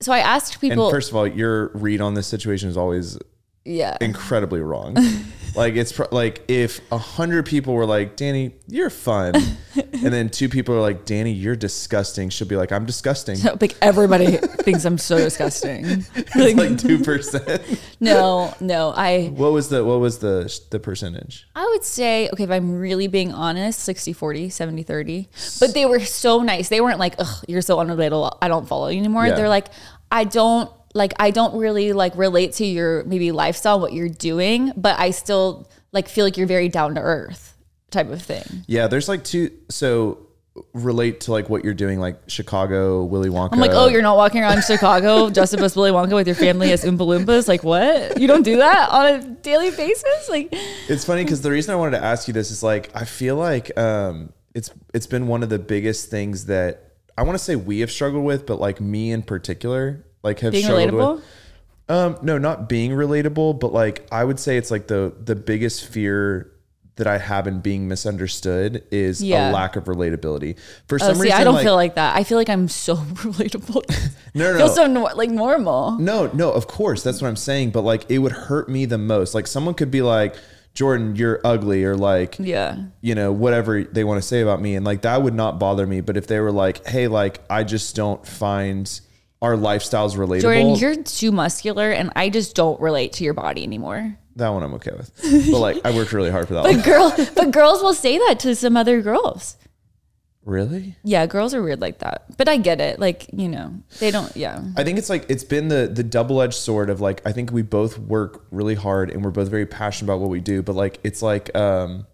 so 0.00 0.12
i 0.12 0.18
asked 0.18 0.60
people 0.60 0.86
and 0.86 0.92
first 0.94 1.10
of 1.10 1.16
all, 1.16 1.26
your 1.26 1.68
read 1.68 2.00
on 2.00 2.14
this 2.14 2.26
situation 2.26 2.68
is 2.68 2.76
always 2.76 3.18
yeah 3.64 3.96
incredibly 4.00 4.60
wrong. 4.60 4.96
like 5.54 5.74
it's 5.74 5.92
pro- 5.92 6.08
like 6.10 6.44
if 6.48 6.80
a 6.92 6.98
hundred 6.98 7.46
people 7.46 7.74
were 7.74 7.86
like, 7.86 8.16
"Dani, 8.16 8.52
you're 8.66 8.90
fun," 8.90 9.34
and 9.74 10.12
then 10.12 10.28
two 10.28 10.48
people 10.48 10.74
are 10.74 10.80
like, 10.80 11.04
"Dani, 11.04 11.40
you're 11.40 11.56
disgusting," 11.56 12.28
she'll 12.28 12.48
be 12.48 12.56
like, 12.56 12.72
"I'm 12.72 12.86
disgusting." 12.86 13.38
like 13.60 13.76
everybody 13.80 14.36
thinks 14.36 14.84
I'm 14.84 14.98
so 14.98 15.18
disgusting. 15.18 15.84
it's 16.14 16.36
like 16.36 16.78
two 16.78 16.98
percent. 16.98 17.62
No, 18.00 18.54
no. 18.60 18.92
I 18.96 19.28
What 19.28 19.52
was 19.52 19.68
the 19.68 19.84
what 19.84 20.00
was 20.00 20.18
the 20.18 20.52
the 20.70 20.80
percentage? 20.80 21.46
I 21.54 21.64
would 21.66 21.84
say, 21.84 22.28
okay, 22.32 22.44
if 22.44 22.50
I'm 22.50 22.78
really 22.78 23.06
being 23.06 23.32
honest, 23.32 23.80
60 23.80 24.12
40, 24.12 24.50
70 24.50 24.82
30. 24.82 25.28
But 25.60 25.74
they 25.74 25.86
were 25.86 26.00
so 26.00 26.40
nice. 26.40 26.68
They 26.68 26.80
weren't 26.80 26.98
like, 26.98 27.14
ugh, 27.18 27.44
you're 27.48 27.62
so 27.62 27.78
unrelatable. 27.78 28.38
I 28.42 28.48
don't 28.48 28.66
follow 28.66 28.88
you 28.88 28.98
anymore. 28.98 29.26
Yeah. 29.26 29.34
They're 29.34 29.48
like, 29.48 29.68
I 30.10 30.24
don't 30.24 30.70
like 30.94 31.12
I 31.18 31.30
don't 31.30 31.58
really 31.58 31.92
like 31.92 32.16
relate 32.16 32.54
to 32.54 32.64
your 32.64 33.04
maybe 33.04 33.32
lifestyle, 33.32 33.80
what 33.80 33.92
you're 33.92 34.08
doing, 34.08 34.72
but 34.76 34.98
I 34.98 35.10
still 35.10 35.68
like 35.92 36.08
feel 36.08 36.24
like 36.24 36.36
you're 36.36 36.46
very 36.46 36.68
down 36.68 36.94
to 36.94 37.00
earth 37.00 37.56
type 37.90 38.10
of 38.10 38.22
thing. 38.22 38.64
Yeah, 38.66 38.86
there's 38.86 39.08
like 39.08 39.24
two. 39.24 39.50
So 39.68 40.24
relate 40.72 41.20
to 41.22 41.32
like 41.32 41.48
what 41.48 41.64
you're 41.64 41.74
doing, 41.74 41.98
like 41.98 42.18
Chicago, 42.28 43.02
Willy 43.04 43.28
Wonka. 43.28 43.50
I'm 43.52 43.58
like, 43.58 43.72
oh, 43.74 43.88
you're 43.88 44.02
not 44.02 44.16
walking 44.16 44.40
around 44.40 44.62
Chicago 44.62 45.28
dressed 45.30 45.54
up 45.54 45.60
as 45.60 45.74
Willy 45.74 45.90
Wonka 45.90 46.14
with 46.14 46.28
your 46.28 46.36
family 46.36 46.70
as 46.70 46.84
Oompa 46.84 46.98
Loompas. 46.98 47.48
Like, 47.48 47.64
what? 47.64 48.20
You 48.20 48.28
don't 48.28 48.44
do 48.44 48.58
that 48.58 48.88
on 48.90 49.06
a 49.06 49.20
daily 49.20 49.70
basis? 49.70 50.28
Like, 50.28 50.48
It's 50.88 51.04
funny 51.04 51.24
because 51.24 51.42
the 51.42 51.50
reason 51.50 51.72
I 51.72 51.76
wanted 51.76 51.98
to 51.98 52.04
ask 52.04 52.28
you 52.28 52.34
this 52.34 52.50
is 52.52 52.62
like 52.62 52.90
I 52.94 53.04
feel 53.04 53.36
like 53.36 53.76
um, 53.76 54.32
it's 54.54 54.70
it's 54.92 55.06
been 55.06 55.26
one 55.26 55.42
of 55.42 55.48
the 55.48 55.58
biggest 55.58 56.08
things 56.10 56.46
that 56.46 56.92
I 57.18 57.22
want 57.22 57.36
to 57.36 57.44
say 57.44 57.56
we 57.56 57.80
have 57.80 57.90
struggled 57.90 58.24
with, 58.24 58.46
but 58.46 58.60
like 58.60 58.80
me 58.80 59.10
in 59.10 59.22
particular, 59.22 60.04
like 60.24 60.40
have 60.40 60.52
being 60.52 60.64
struggled 60.64 60.90
relatable. 60.90 61.14
with. 61.16 61.24
Um, 61.86 62.16
no, 62.22 62.38
not 62.38 62.68
being 62.68 62.90
relatable, 62.92 63.60
but 63.60 63.72
like 63.72 64.06
I 64.10 64.24
would 64.24 64.40
say 64.40 64.56
it's 64.56 64.70
like 64.70 64.88
the 64.88 65.12
the 65.22 65.36
biggest 65.36 65.86
fear 65.86 66.50
that 66.96 67.06
I 67.08 67.18
have 67.18 67.48
in 67.48 67.58
being 67.60 67.88
misunderstood 67.88 68.84
is 68.92 69.20
Yeah. 69.20 69.50
a 69.50 69.52
lack 69.52 69.74
of 69.74 69.84
relatability. 69.84 70.56
For 70.86 70.94
Oh, 70.94 71.06
some 71.08 71.16
see, 71.16 71.22
reason, 71.22 71.38
I 71.40 71.42
don't 71.44 71.54
like, 71.56 71.64
feel 71.64 71.74
like 71.74 71.96
that. 71.96 72.16
I 72.16 72.22
feel 72.22 72.38
like 72.38 72.48
I'm 72.48 72.68
so 72.68 72.96
relatable. 72.96 73.82
No, 74.36 74.52
no, 74.52 74.58
no. 74.58 74.66
so 74.68 74.86
nor- 74.88 75.12
like 75.14 75.30
normal. 75.30 75.92
No, 76.00 76.26
no, 76.34 76.50
of 76.50 76.66
course. 76.66 77.04
That's 77.04 77.22
what 77.22 77.28
I'm 77.28 77.36
saying. 77.36 77.70
But 77.70 77.82
like, 77.82 78.04
it 78.10 78.18
would 78.18 78.32
hurt 78.32 78.68
me 78.68 78.84
the 78.84 78.98
most. 78.98 79.32
Like, 79.32 79.46
someone 79.46 79.74
could 79.74 79.92
be 79.92 80.02
like, 80.02 80.34
Jordan, 80.74 81.14
you're 81.14 81.40
ugly, 81.44 81.84
or 81.84 81.96
like, 81.96 82.36
Yeah. 82.40 82.78
you 83.00 83.14
know, 83.14 83.30
whatever 83.30 83.84
they 83.84 84.02
want 84.02 84.20
to 84.20 84.26
say 84.26 84.40
about 84.40 84.60
me. 84.60 84.74
And 84.74 84.84
like, 84.84 85.02
that 85.02 85.22
would 85.22 85.34
not 85.34 85.60
bother 85.60 85.86
me. 85.86 86.00
But 86.00 86.16
if 86.16 86.26
they 86.26 86.40
were 86.40 86.50
like, 86.50 86.84
hey, 86.84 87.06
like, 87.06 87.42
I 87.48 87.62
just 87.62 87.94
don't 87.94 88.26
find 88.26 88.88
our 89.44 89.54
lifestyles 89.56 90.16
relatable, 90.16 90.40
Jordan, 90.40 90.74
you're 90.76 91.02
too 91.02 91.30
muscular, 91.30 91.90
and 91.90 92.10
I 92.16 92.30
just 92.30 92.56
don't 92.56 92.80
relate 92.80 93.12
to 93.14 93.24
your 93.24 93.34
body 93.34 93.62
anymore. 93.62 94.16
that 94.36 94.48
one 94.48 94.62
I'm 94.62 94.74
okay 94.74 94.90
with. 94.96 95.12
But 95.50 95.58
like, 95.60 95.84
I 95.84 95.92
worked 95.92 96.12
really 96.12 96.30
hard 96.30 96.48
for 96.48 96.54
that 96.54 96.64
one. 96.64 96.76
But 96.76 96.84
girl, 96.84 97.14
but 97.36 97.50
girls 97.52 97.82
will 97.82 97.94
say 97.94 98.18
that 98.18 98.40
to 98.40 98.54
some 98.56 98.76
other 98.76 99.02
girls. 99.02 99.56
Really? 100.44 100.96
Yeah, 101.02 101.24
girls 101.26 101.54
are 101.54 101.62
weird 101.62 101.80
like 101.80 102.00
that. 102.00 102.36
But 102.36 102.48
I 102.48 102.58
get 102.58 102.78
it. 102.80 102.98
Like 103.00 103.26
you 103.32 103.48
know, 103.48 103.74
they 103.98 104.10
don't. 104.10 104.34
Yeah. 104.36 104.62
I 104.76 104.84
think 104.84 104.98
it's 104.98 105.08
like 105.08 105.24
it's 105.30 105.44
been 105.44 105.68
the 105.68 105.90
the 105.92 106.02
double 106.02 106.42
edged 106.42 106.54
sword 106.54 106.90
of 106.90 107.00
like 107.00 107.22
I 107.26 107.32
think 107.32 107.50
we 107.50 107.62
both 107.62 107.98
work 107.98 108.44
really 108.50 108.74
hard 108.74 109.10
and 109.10 109.24
we're 109.24 109.30
both 109.30 109.48
very 109.48 109.64
passionate 109.64 110.10
about 110.12 110.20
what 110.20 110.28
we 110.28 110.40
do, 110.40 110.62
but 110.62 110.74
like 110.74 111.00
it's 111.02 111.22
like 111.22 111.54
um 111.56 112.06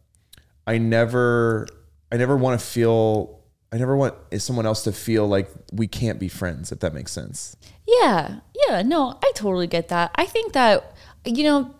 I 0.64 0.78
never 0.78 1.66
I 2.12 2.18
never 2.18 2.36
want 2.36 2.60
to 2.60 2.64
feel 2.64 3.39
I 3.72 3.76
never 3.78 3.96
want 3.96 4.14
someone 4.38 4.66
else 4.66 4.82
to 4.84 4.92
feel 4.92 5.28
like 5.28 5.48
we 5.72 5.86
can't 5.86 6.18
be 6.18 6.28
friends 6.28 6.72
if 6.72 6.80
that 6.80 6.92
makes 6.92 7.12
sense. 7.12 7.56
Yeah. 7.86 8.40
Yeah. 8.68 8.82
No, 8.82 9.18
I 9.22 9.32
totally 9.34 9.66
get 9.68 9.88
that. 9.88 10.10
I 10.16 10.26
think 10.26 10.52
that 10.54 10.96
you 11.24 11.44
know, 11.44 11.74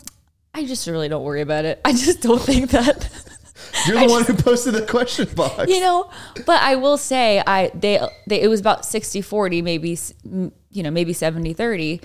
I 0.55 0.64
just 0.66 0.87
really 0.87 1.09
don't 1.09 1.24
worry 1.24 1.40
about 1.40 1.64
it. 1.64 1.81
I 1.85 1.92
just 1.92 2.20
don't 2.20 2.40
think 2.40 2.70
that. 2.70 3.11
You're 3.87 4.00
the 4.00 4.07
one 4.07 4.24
who 4.24 4.35
posted 4.35 4.74
the 4.74 4.87
question 4.87 5.29
box. 5.35 5.70
you 5.70 5.81
know 5.81 6.11
but 6.46 6.61
i 6.62 6.74
will 6.76 6.96
say 6.96 7.42
i 7.46 7.70
they, 7.74 8.00
they 8.26 8.40
it 8.40 8.48
was 8.48 8.59
about 8.59 8.85
60 8.87 9.20
40 9.20 9.62
maybe 9.62 9.96
you 10.24 10.83
know 10.83 10.90
maybe 10.90 11.12
70 11.12 11.53
30 11.53 12.00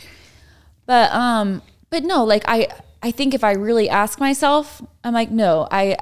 but 0.85 1.11
um 1.13 1.61
but 1.89 2.03
no 2.03 2.23
like 2.25 2.43
i 2.47 2.67
i 3.01 3.09
think 3.09 3.33
if 3.33 3.43
i 3.43 3.53
really 3.53 3.89
ask 3.89 4.19
myself 4.19 4.81
i'm 5.03 5.13
like 5.13 5.31
no 5.31 5.67
i 5.71 5.97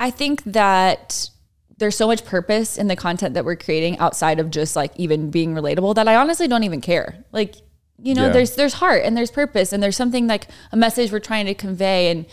i 0.00 0.10
think 0.10 0.42
that 0.44 1.28
there's 1.78 1.96
so 1.96 2.06
much 2.06 2.24
purpose 2.24 2.76
in 2.76 2.88
the 2.88 2.96
content 2.96 3.34
that 3.34 3.44
we're 3.44 3.56
creating 3.56 3.98
outside 3.98 4.38
of 4.40 4.50
just 4.50 4.76
like 4.76 4.92
even 4.96 5.30
being 5.30 5.54
relatable 5.54 5.94
that 5.94 6.08
i 6.08 6.16
honestly 6.16 6.46
don't 6.48 6.64
even 6.64 6.80
care. 6.80 7.24
Like 7.32 7.54
you 8.00 8.14
know 8.14 8.26
Yeah. 8.26 8.32
there's 8.32 8.54
there's 8.56 8.74
heart 8.74 9.02
and 9.04 9.16
there's 9.16 9.30
purpose 9.30 9.72
and 9.72 9.82
there's 9.82 9.96
something 9.96 10.26
like 10.26 10.48
a 10.72 10.76
message 10.76 11.10
we're 11.10 11.18
trying 11.20 11.46
to 11.46 11.54
convey. 11.54 12.10
And 12.10 12.26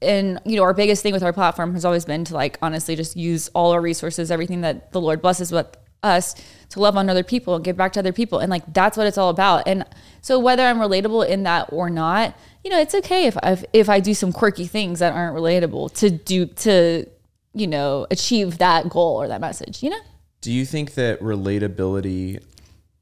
and 0.00 0.40
you 0.44 0.56
know 0.56 0.62
our 0.62 0.74
biggest 0.74 1.02
thing 1.02 1.12
with 1.12 1.22
our 1.22 1.32
platform 1.32 1.74
has 1.74 1.84
always 1.84 2.04
been 2.04 2.24
to 2.24 2.34
like 2.34 2.58
honestly 2.62 2.94
just 2.94 3.16
use 3.16 3.48
all 3.54 3.72
our 3.72 3.80
resources 3.80 4.30
everything 4.30 4.60
that 4.60 4.92
the 4.92 5.00
lord 5.00 5.20
blesses 5.20 5.50
with 5.50 5.66
us 6.04 6.34
to 6.68 6.78
love 6.78 6.96
on 6.96 7.10
other 7.10 7.24
people 7.24 7.56
and 7.56 7.64
give 7.64 7.76
back 7.76 7.92
to 7.94 7.98
other 7.98 8.12
people. 8.12 8.38
And 8.38 8.50
like 8.50 8.62
that's 8.72 8.96
what 8.96 9.06
it's 9.08 9.18
all 9.18 9.30
about. 9.30 9.66
And 9.66 9.84
so 10.20 10.38
whether 10.38 10.62
i'm 10.64 10.78
relatable 10.78 11.28
in 11.28 11.42
that 11.44 11.68
or 11.72 11.90
not 11.90 12.36
you 12.64 12.70
know 12.70 12.78
it's 12.80 12.94
okay 12.94 13.26
if 13.26 13.36
i 13.38 13.56
if 13.72 13.88
i 13.88 13.98
do 14.00 14.14
some 14.14 14.32
quirky 14.32 14.66
things 14.66 14.98
that 14.98 15.12
aren't 15.12 15.34
relatable 15.36 15.92
to 15.94 16.10
do 16.10 16.46
to 16.46 17.06
you 17.54 17.66
know 17.66 18.06
achieve 18.10 18.58
that 18.58 18.88
goal 18.88 19.16
or 19.20 19.28
that 19.28 19.40
message 19.40 19.82
you 19.82 19.90
know 19.90 20.00
Do 20.40 20.52
you 20.52 20.64
think 20.64 20.94
that 20.94 21.20
relatability 21.20 22.42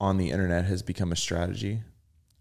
on 0.01 0.19
the 0.19 0.31
internet 0.31 0.65
has 0.67 0.83
become 0.83 1.13
a 1.13 1.17
strategy? 1.17 1.81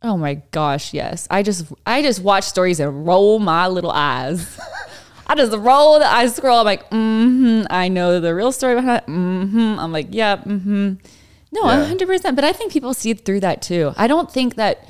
Oh 0.02 0.18
my 0.18 0.36
gosh, 0.52 0.94
yes. 0.94 1.28
I 1.32 1.42
just 1.42 1.72
I 1.86 2.02
just 2.04 2.22
watch 2.22 2.44
stories 2.44 2.80
and 2.80 3.08
roll 3.08 3.40
my 3.40 3.68
little 3.68 3.92
eyes. 3.92 4.60
I 5.28 5.34
just 5.36 5.58
roll 5.58 5.98
the 5.98 6.06
eyes 6.06 6.36
scroll. 6.36 6.60
I'm 6.60 6.66
like, 6.66 6.88
mm-hmm. 6.92 7.64
I 7.72 7.88
know 7.88 8.20
the 8.20 8.36
real 8.36 8.52
story 8.52 8.76
behind 8.76 9.02
it. 9.04 9.10
Mm-hmm. 9.10 9.80
I'm 9.80 9.92
like, 9.92 10.08
yeah, 10.12 10.38
mm-hmm. 10.38 10.94
No, 11.52 11.62
Yeah. 11.66 11.86
hundred 11.86 12.08
percent. 12.08 12.36
But 12.36 12.46
I 12.46 12.52
think 12.54 12.72
people 12.72 12.94
see 12.94 13.14
through 13.16 13.40
that 13.40 13.62
too. 13.64 13.94
I 13.98 14.06
don't 14.08 14.32
think 14.32 14.56
that 14.56 14.88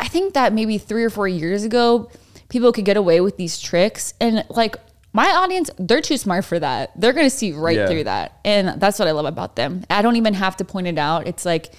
I 0.00 0.08
think 0.08 0.34
that 0.34 0.52
maybe 0.52 0.78
three 0.78 1.04
or 1.04 1.10
four 1.10 1.28
years 1.28 1.62
ago, 1.62 2.10
people 2.48 2.72
could 2.72 2.84
get 2.86 2.96
away 2.96 3.20
with 3.20 3.36
these 3.36 3.60
tricks. 3.60 4.14
And 4.20 4.44
like 4.48 4.76
my 5.12 5.28
audience, 5.30 5.70
they're 5.78 6.00
too 6.00 6.16
smart 6.16 6.44
for 6.44 6.58
that. 6.58 6.92
They're 7.00 7.12
gonna 7.12 7.30
see 7.30 7.52
right 7.52 7.76
Yeah. 7.76 7.86
through 7.88 8.04
that. 8.04 8.38
And 8.44 8.80
that's 8.80 8.98
what 8.98 9.08
I 9.08 9.12
love 9.12 9.26
about 9.26 9.56
them. 9.56 9.84
I 9.90 10.02
don't 10.02 10.16
even 10.16 10.34
have 10.34 10.56
to 10.58 10.64
point 10.64 10.86
it 10.86 10.98
out. 10.98 11.26
It's 11.26 11.44
like, 11.44 11.72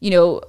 you 0.00 0.10
know, 0.10 0.40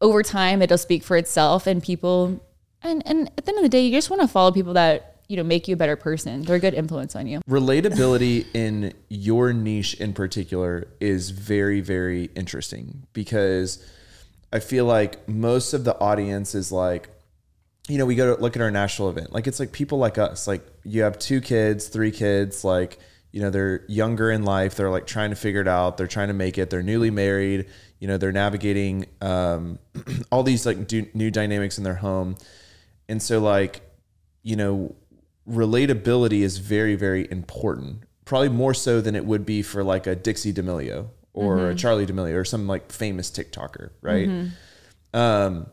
over 0.00 0.22
time 0.22 0.62
it'll 0.62 0.78
speak 0.78 1.02
for 1.04 1.16
itself 1.16 1.66
and 1.66 1.82
people 1.82 2.40
and 2.82 3.02
and 3.06 3.30
at 3.38 3.44
the 3.46 3.50
end 3.50 3.58
of 3.58 3.62
the 3.62 3.68
day, 3.68 3.84
you 3.84 3.92
just 3.92 4.10
want 4.10 4.22
to 4.22 4.28
follow 4.28 4.52
people 4.52 4.74
that, 4.74 5.16
you 5.28 5.36
know, 5.36 5.42
make 5.42 5.66
you 5.68 5.74
a 5.74 5.76
better 5.76 5.96
person. 5.96 6.42
They're 6.42 6.56
a 6.56 6.60
good 6.60 6.74
influence 6.74 7.16
on 7.16 7.26
you. 7.26 7.40
relatability 7.48 8.46
in 8.54 8.92
your 9.08 9.52
niche 9.52 9.94
in 9.94 10.12
particular 10.12 10.86
is 11.00 11.30
very 11.30 11.80
very 11.80 12.30
interesting 12.36 13.06
because 13.12 13.82
i 14.52 14.58
feel 14.60 14.84
like 14.84 15.28
most 15.28 15.72
of 15.74 15.82
the 15.84 15.98
audience 15.98 16.54
is 16.54 16.70
like 16.70 17.08
you 17.88 17.98
know 17.98 18.06
we 18.06 18.14
go 18.14 18.34
to 18.34 18.42
look 18.42 18.56
at 18.56 18.62
our 18.62 18.70
national 18.70 19.10
event. 19.10 19.32
Like 19.32 19.46
it's 19.46 19.60
like 19.60 19.72
people 19.72 19.98
like 19.98 20.18
us. 20.18 20.46
Like 20.46 20.66
you 20.84 21.02
have 21.02 21.18
two 21.18 21.40
kids 21.40 21.88
three 21.88 22.10
kids 22.10 22.64
like 22.64 22.98
you 23.32 23.40
know 23.40 23.50
they're 23.50 23.84
younger 23.88 24.30
in 24.30 24.44
life. 24.44 24.74
They're 24.74 24.90
like 24.90 25.06
trying 25.06 25.30
to 25.30 25.36
figure 25.36 25.60
it 25.60 25.68
out. 25.68 25.96
They're 25.96 26.06
trying 26.06 26.28
to 26.28 26.34
make 26.34 26.58
it. 26.58 26.70
They're 26.70 26.82
newly 26.82 27.10
married. 27.10 27.66
You 27.98 28.08
know 28.08 28.18
they're 28.18 28.32
navigating 28.32 29.06
um, 29.20 29.78
all 30.32 30.42
these 30.42 30.66
like 30.66 30.86
do, 30.88 31.06
new 31.14 31.30
dynamics 31.30 31.78
in 31.78 31.84
their 31.84 31.94
home. 31.94 32.36
And 33.08 33.22
so 33.22 33.40
like 33.40 33.82
you 34.42 34.56
know 34.56 34.94
relatability 35.48 36.40
is 36.40 36.58
very 36.58 36.96
very 36.96 37.30
important. 37.30 38.02
Probably 38.24 38.48
more 38.48 38.74
so 38.74 39.00
than 39.00 39.14
it 39.14 39.24
would 39.24 39.46
be 39.46 39.62
for 39.62 39.84
like 39.84 40.08
a 40.08 40.16
dixie 40.16 40.52
d'amelio 40.52 41.08
or 41.32 41.70
a 41.70 41.74
charli 41.74 42.06
d'amelio 42.06 42.34
or 42.34 42.44
some 42.44 42.66
like 42.66 42.90
famous 42.90 43.30
tiktoker 43.30 43.90
right? 44.02 44.28
Um 45.14 45.66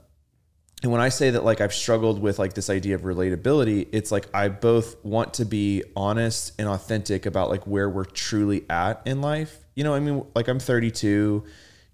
and 0.84 0.92
when 0.92 1.02
i 1.02 1.10
say 1.10 1.30
that 1.32 1.44
like 1.44 1.62
i've 1.62 1.74
struggled 1.74 2.20
with 2.22 2.38
like 2.38 2.54
this 2.54 2.70
idea 2.70 2.94
of 2.96 3.02
relatability 3.02 3.88
it's 3.92 4.12
like 4.12 4.28
i 4.34 4.48
both 4.50 4.96
want 5.04 5.34
to 5.36 5.46
be 5.46 5.84
honest 5.96 6.52
and 6.60 6.68
authentic 6.68 7.26
about 7.26 7.50
like 7.50 7.64
where 7.66 7.90
we're 7.90 8.06
truly 8.06 8.64
at 8.70 9.02
in 9.06 9.22
life 9.22 9.60
you 9.76 9.84
know 9.84 9.94
i 9.94 10.00
mean 10.00 10.24
like 10.36 10.48
i'm 10.48 10.60
32 10.60 11.44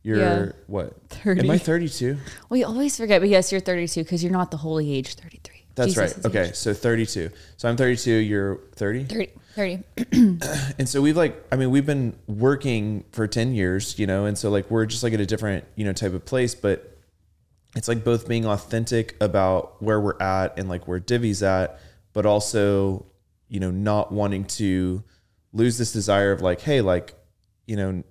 you're 0.02 0.18
Yeah. 0.18 0.52
what 0.68 0.96
30. 1.10 1.42
am 1.42 1.52
i 1.52 1.58
32 1.58 2.18
We 2.50 2.64
always 2.64 2.96
forget, 2.98 3.22
but 3.22 3.28
yes, 3.30 3.52
you're 3.52 3.60
32 3.62 4.04
because 4.04 4.24
you're 4.24 4.32
not 4.34 4.50
the 4.50 4.58
holy 4.58 4.92
age 4.94 5.16
33. 5.16 5.66
that's 5.76 5.94
Jesus 5.94 6.18
right 6.18 6.26
okay 6.26 6.48
age 6.50 6.56
so 6.56 6.74
32 6.74 7.30
so 7.58 7.70
i'm 7.70 7.76
32 7.78 8.12
you're 8.12 8.60
30 8.76 9.04
30. 9.06 9.30
30. 9.56 9.84
and 10.80 10.88
so 10.90 11.02
we've 11.02 11.18
like 11.18 11.44
i 11.52 11.56
mean 11.58 11.70
we've 11.70 11.86
been 11.86 12.16
working 12.28 13.04
for 13.12 13.28
10 13.28 13.54
years 13.54 14.00
you 14.00 14.08
know 14.08 14.26
and 14.26 14.38
so 14.38 14.50
like 14.50 14.70
we're 14.72 14.86
just 14.86 15.04
like 15.04 15.12
at 15.14 15.20
a 15.20 15.26
different 15.26 15.66
you 15.76 15.84
know 15.86 15.92
type 15.94 16.14
of 16.14 16.24
place 16.26 16.56
but 16.56 16.96
it's 17.76 17.88
like 17.88 18.04
both 18.04 18.28
being 18.28 18.46
authentic 18.46 19.16
about 19.22 19.82
where 19.82 20.00
we're 20.02 20.20
at 20.22 20.58
and 20.58 20.68
like 20.70 20.88
where 20.88 21.00
Divi's 21.00 21.44
at 21.44 21.80
but 22.14 22.26
also 22.26 23.06
you 23.48 23.60
know 23.60 23.72
not 23.72 24.12
wanting 24.12 24.44
to 24.46 25.04
lose 25.54 25.78
this 25.78 25.92
desire 25.92 26.32
of 26.32 26.42
like 26.42 26.62
hey 26.62 26.82
like 26.82 27.14
you 27.68 27.76
know 27.76 28.04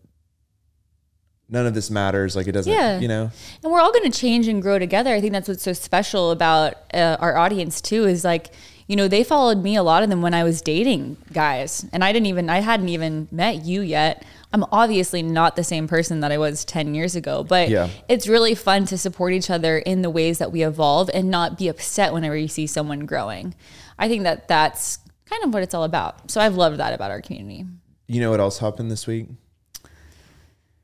none 1.48 1.66
of 1.66 1.74
this 1.74 1.90
matters 1.90 2.36
like 2.36 2.46
it 2.46 2.52
doesn't 2.52 2.72
Yeah. 2.72 2.98
you 2.98 3.08
know 3.08 3.30
And 3.62 3.72
we're 3.72 3.80
all 3.80 3.92
going 3.92 4.10
to 4.10 4.16
change 4.16 4.48
and 4.48 4.60
grow 4.60 4.78
together. 4.78 5.14
I 5.14 5.20
think 5.20 5.32
that's 5.32 5.48
what's 5.48 5.62
so 5.62 5.72
special 5.72 6.30
about 6.30 6.74
uh, 6.92 7.16
our 7.20 7.36
audience 7.38 7.80
too. 7.80 8.04
Is 8.04 8.22
like, 8.22 8.48
you 8.86 8.96
know, 8.96 9.08
they 9.08 9.24
followed 9.24 9.62
me 9.62 9.74
a 9.76 9.82
lot 9.82 10.02
of 10.02 10.10
them 10.10 10.20
when 10.20 10.34
I 10.34 10.44
was 10.44 10.60
dating 10.60 11.16
guys, 11.32 11.86
and 11.92 12.04
I 12.04 12.12
didn't 12.12 12.26
even, 12.26 12.50
I 12.50 12.58
hadn't 12.60 12.88
even 12.90 13.28
met 13.30 13.64
you 13.64 13.80
yet. 13.80 14.24
I'm 14.52 14.64
obviously 14.72 15.22
not 15.22 15.56
the 15.56 15.64
same 15.64 15.86
person 15.88 16.20
that 16.20 16.32
I 16.32 16.38
was 16.38 16.64
10 16.64 16.94
years 16.94 17.14
ago, 17.14 17.44
but 17.44 17.68
Yeah. 17.68 17.88
it's 18.08 18.26
really 18.26 18.54
fun 18.54 18.86
to 18.86 18.96
support 18.96 19.32
each 19.34 19.50
other 19.50 19.78
in 19.78 20.00
the 20.02 20.10
ways 20.10 20.38
that 20.38 20.50
we 20.52 20.62
evolve 20.62 21.10
and 21.12 21.30
not 21.30 21.58
be 21.58 21.68
upset 21.68 22.12
whenever 22.14 22.36
you 22.36 22.48
see 22.48 22.66
someone 22.66 23.00
growing. 23.06 23.54
I 23.98 24.08
think 24.08 24.22
that 24.22 24.48
that's 24.48 24.98
kind 25.26 25.44
of 25.44 25.52
what 25.52 25.62
it's 25.62 25.74
all 25.74 25.84
about. 25.84 26.30
So 26.30 26.40
I've 26.40 26.54
loved 26.54 26.78
that 26.78 26.94
about 26.94 27.10
our 27.10 27.20
community. 27.20 27.66
you 28.06 28.20
know 28.22 28.30
what 28.30 28.40
else 28.40 28.58
happened 28.58 28.90
this 28.90 29.06
week 29.06 29.26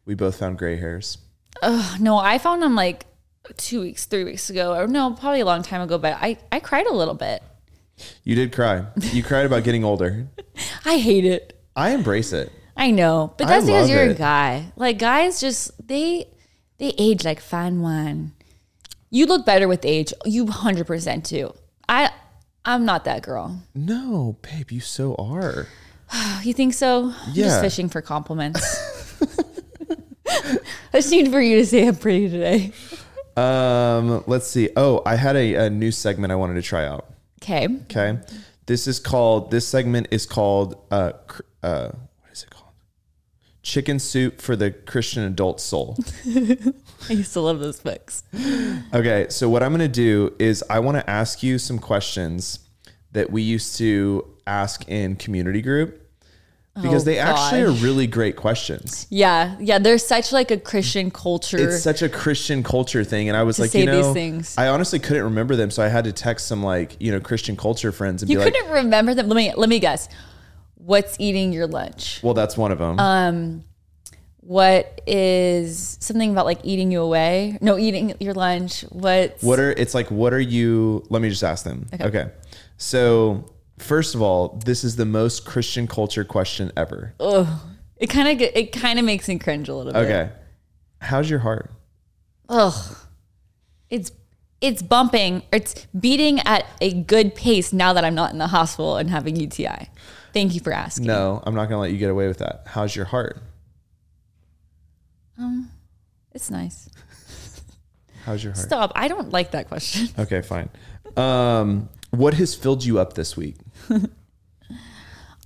we 0.04 0.14
both 0.14 0.36
found 0.38 0.58
gray 0.58 0.76
hairs 0.76 1.16
Oh, 1.62 1.96
No, 2.00 2.18
I 2.18 2.36
found 2.38 2.60
them 2.62 2.74
like 2.74 3.06
two 3.56 3.80
weeks, 3.80 4.04
three 4.06 4.24
weeks 4.24 4.50
ago, 4.50 4.74
or 4.74 4.86
no, 4.86 5.12
probably 5.12 5.40
a 5.40 5.44
long 5.46 5.62
time 5.62 5.80
ago, 5.80 5.96
but 5.98 6.18
I, 6.20 6.36
I 6.52 6.60
cried 6.60 6.86
a 6.86 6.92
little 6.92 7.14
bit. 7.14 7.42
You 8.24 8.34
did 8.34 8.52
cry. 8.52 8.84
You 9.12 9.22
cried 9.22 9.46
about 9.46 9.62
getting 9.64 9.84
older. 9.84 10.26
I 10.84 10.98
hate 10.98 11.24
it. 11.24 11.58
I 11.76 11.90
embrace 11.90 12.32
it. 12.32 12.50
I 12.76 12.90
know, 12.90 13.32
but 13.38 13.46
I 13.46 13.50
that's 13.50 13.66
because 13.66 13.88
you're 13.90 14.02
a 14.10 14.14
guy. 14.14 14.72
Like 14.76 14.98
guys, 14.98 15.40
just 15.40 15.70
they 15.86 16.26
they 16.78 16.92
age 16.98 17.24
like 17.24 17.40
fine 17.40 17.80
wine. 17.80 18.32
You 19.10 19.26
look 19.26 19.46
better 19.46 19.68
with 19.68 19.84
age. 19.84 20.12
You 20.24 20.46
hundred 20.48 20.86
percent 20.86 21.24
do. 21.24 21.54
I 21.88 22.10
I'm 22.64 22.84
not 22.84 23.04
that 23.04 23.22
girl. 23.22 23.62
No, 23.74 24.36
babe, 24.42 24.70
you 24.70 24.80
so 24.80 25.14
are. 25.16 25.66
You 26.42 26.52
think 26.52 26.74
so? 26.74 27.12
I'm 27.26 27.32
Yeah. 27.32 27.44
just 27.46 27.60
fishing 27.60 27.88
for 27.88 28.02
compliments. 28.02 28.60
I 30.28 30.58
just 30.98 31.10
need 31.10 31.30
for 31.30 31.40
you 31.40 31.58
to 31.58 31.66
say 31.66 31.86
I'm 31.86 31.96
pretty 31.96 32.28
today. 32.28 32.72
Um, 33.36 34.22
let's 34.26 34.46
see. 34.46 34.70
Oh, 34.76 35.02
I 35.04 35.16
had 35.16 35.36
a, 35.36 35.54
a 35.66 35.70
new 35.70 35.90
segment 35.90 36.32
I 36.32 36.36
wanted 36.36 36.54
to 36.54 36.62
try 36.62 36.86
out. 36.86 37.06
Okay. 37.42 37.66
Okay. 37.84 38.18
This 38.66 38.86
is 38.86 39.00
called, 39.00 39.50
this 39.50 39.66
segment 39.66 40.08
is 40.10 40.24
called, 40.26 40.76
uh, 40.90 41.12
cr- 41.26 41.42
uh, 41.62 41.88
what 42.20 42.32
is 42.32 42.42
it 42.44 42.50
called? 42.50 42.72
Chicken 43.64 43.98
Soup 43.98 44.40
for 44.40 44.54
the 44.54 44.70
Christian 44.70 45.24
Adult 45.24 45.60
Soul. 45.60 45.96
I 46.26 47.12
used 47.12 47.32
to 47.32 47.40
love 47.40 47.58
those 47.58 47.80
books. 47.80 48.22
Okay. 48.92 49.26
So, 49.30 49.48
what 49.48 49.62
I'm 49.62 49.70
going 49.70 49.80
to 49.80 49.88
do 49.88 50.34
is 50.38 50.62
I 50.70 50.78
want 50.78 50.98
to 50.98 51.10
ask 51.10 51.42
you 51.42 51.58
some 51.58 51.78
questions 51.78 52.60
that 53.12 53.30
we 53.30 53.42
used 53.42 53.76
to 53.78 54.28
ask 54.46 54.86
in 54.88 55.16
community 55.16 55.62
group 55.62 56.00
because 56.74 57.02
Oh, 57.02 57.04
they 57.04 57.18
actually 57.18 57.62
are 57.62 57.70
really 57.70 58.06
great 58.06 58.36
questions. 58.36 59.06
Yeah, 59.08 59.56
yeah. 59.60 59.78
There's 59.78 60.04
such 60.04 60.30
like 60.32 60.50
a 60.50 60.58
Christian 60.58 61.10
culture. 61.10 61.56
It's 61.56 61.82
such 61.82 62.02
a 62.02 62.08
Christian 62.08 62.62
culture 62.62 63.02
thing. 63.02 63.28
And 63.28 63.36
I 63.36 63.44
was 63.44 63.58
like, 63.58 63.70
say 63.70 63.80
you 63.80 63.86
know, 63.86 64.02
these 64.02 64.12
things. 64.12 64.54
I 64.58 64.68
honestly 64.68 64.98
couldn't 64.98 65.22
remember 65.22 65.56
them. 65.56 65.70
So 65.70 65.82
I 65.82 65.88
had 65.88 66.04
to 66.04 66.12
text 66.12 66.48
some 66.48 66.62
like, 66.62 66.96
you 67.00 67.12
know, 67.12 67.20
Christian 67.20 67.56
culture 67.56 67.92
friends 67.92 68.22
and 68.22 68.30
you 68.30 68.38
be 68.38 68.44
like, 68.44 68.52
couldn't 68.52 68.72
remember 68.72 69.14
them. 69.14 69.28
Let 69.28 69.36
me 69.36 69.54
let 69.56 69.68
me 69.68 69.78
guess. 69.78 70.08
What's 70.84 71.16
eating 71.18 71.52
your 71.52 71.66
lunch? 71.66 72.20
well, 72.22 72.34
that's 72.34 72.56
one 72.58 72.70
of 72.70 72.78
them. 72.78 72.98
Uh, 73.00 73.60
What 74.40 75.00
is 75.06 75.96
something 76.00 76.30
about 76.30 76.44
like 76.44 76.60
eating 76.62 76.92
you 76.92 77.00
away? 77.00 77.56
No, 77.62 77.78
eating 77.78 78.14
your 78.20 78.34
lunch. 78.34 78.82
What? 78.90 79.38
What 79.40 79.58
are 79.58 79.72
it's 79.72 79.94
like? 79.94 80.10
What 80.10 80.34
are 80.34 80.40
you? 80.40 81.02
Let 81.08 81.22
me 81.22 81.30
just 81.30 81.42
ask 81.42 81.64
them. 81.64 81.86
Okay. 81.94 82.04
Okay. 82.04 82.30
So 82.76 83.50
first 83.78 84.14
of 84.14 84.20
all, 84.20 84.60
this 84.66 84.84
is 84.84 84.96
the 84.96 85.06
most 85.06 85.46
Christian 85.46 85.86
culture 85.86 86.24
question 86.24 86.70
ever. 86.76 87.14
Oh, 87.18 87.64
it 87.96 88.08
kind 88.08 88.28
of 88.28 88.46
it 88.54 88.72
kind 88.72 88.98
of 88.98 89.06
makes 89.06 89.26
me 89.28 89.38
cringe 89.38 89.70
a 89.70 89.74
little 89.74 89.94
bit. 89.94 89.98
Okay. 90.00 90.30
How's 91.00 91.30
your 91.30 91.38
heart? 91.38 91.70
Ugh. 92.50 92.96
It's 93.88 94.12
it's 94.60 94.82
bumping. 94.82 95.42
It's 95.50 95.86
beating 95.98 96.40
at 96.40 96.66
a 96.82 96.92
good 96.92 97.34
pace 97.34 97.72
now 97.72 97.94
that 97.94 98.04
I'm 98.04 98.14
not 98.14 98.32
in 98.32 98.38
the 98.38 98.48
hospital 98.48 98.98
and 98.98 99.08
having 99.08 99.36
UTI. 99.36 99.88
Thank 100.34 100.52
you 100.54 100.60
for 100.60 100.72
asking. 100.72 101.06
No, 101.06 101.42
I'm 101.46 101.54
not 101.54 101.68
gonna 101.70 101.80
let 101.80 101.92
you 101.92 101.98
get 101.98 102.10
away 102.10 102.26
with 102.28 102.38
that. 102.38 102.64
How's 102.66 102.94
your 102.94 103.06
heart? 103.06 103.40
Um, 105.38 105.70
It's 106.32 106.50
nice. 106.50 106.88
How's 108.24 108.42
your 108.44 108.52
heart? 108.52 108.66
Stop. 108.66 108.92
I 108.94 109.08
don't 109.08 109.30
like 109.30 109.52
that 109.52 109.68
question. 109.68 110.08
Okay, 110.18 110.42
fine. 110.42 110.68
Um, 111.16 111.88
what 112.10 112.34
has 112.34 112.54
filled 112.54 112.84
you 112.84 112.98
up 112.98 113.14
this 113.14 113.36
week? 113.36 113.56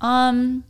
Um 0.01 0.63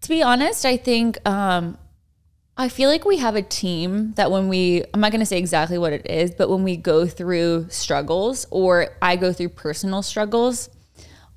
to 0.00 0.08
be 0.08 0.20
honest, 0.22 0.64
I 0.66 0.76
think 0.76 1.18
um 1.28 1.78
I 2.56 2.68
feel 2.68 2.90
like 2.90 3.04
we 3.04 3.16
have 3.18 3.36
a 3.36 3.42
team 3.42 4.12
that 4.16 4.30
when 4.30 4.48
we 4.48 4.84
I'm 4.92 5.00
not 5.00 5.12
going 5.12 5.20
to 5.20 5.26
say 5.26 5.38
exactly 5.38 5.78
what 5.78 5.92
it 5.92 6.08
is, 6.08 6.30
but 6.30 6.50
when 6.50 6.62
we 6.62 6.76
go 6.76 7.06
through 7.06 7.68
struggles 7.70 8.46
or 8.50 8.88
I 9.00 9.16
go 9.16 9.32
through 9.32 9.50
personal 9.50 10.02
struggles, 10.02 10.68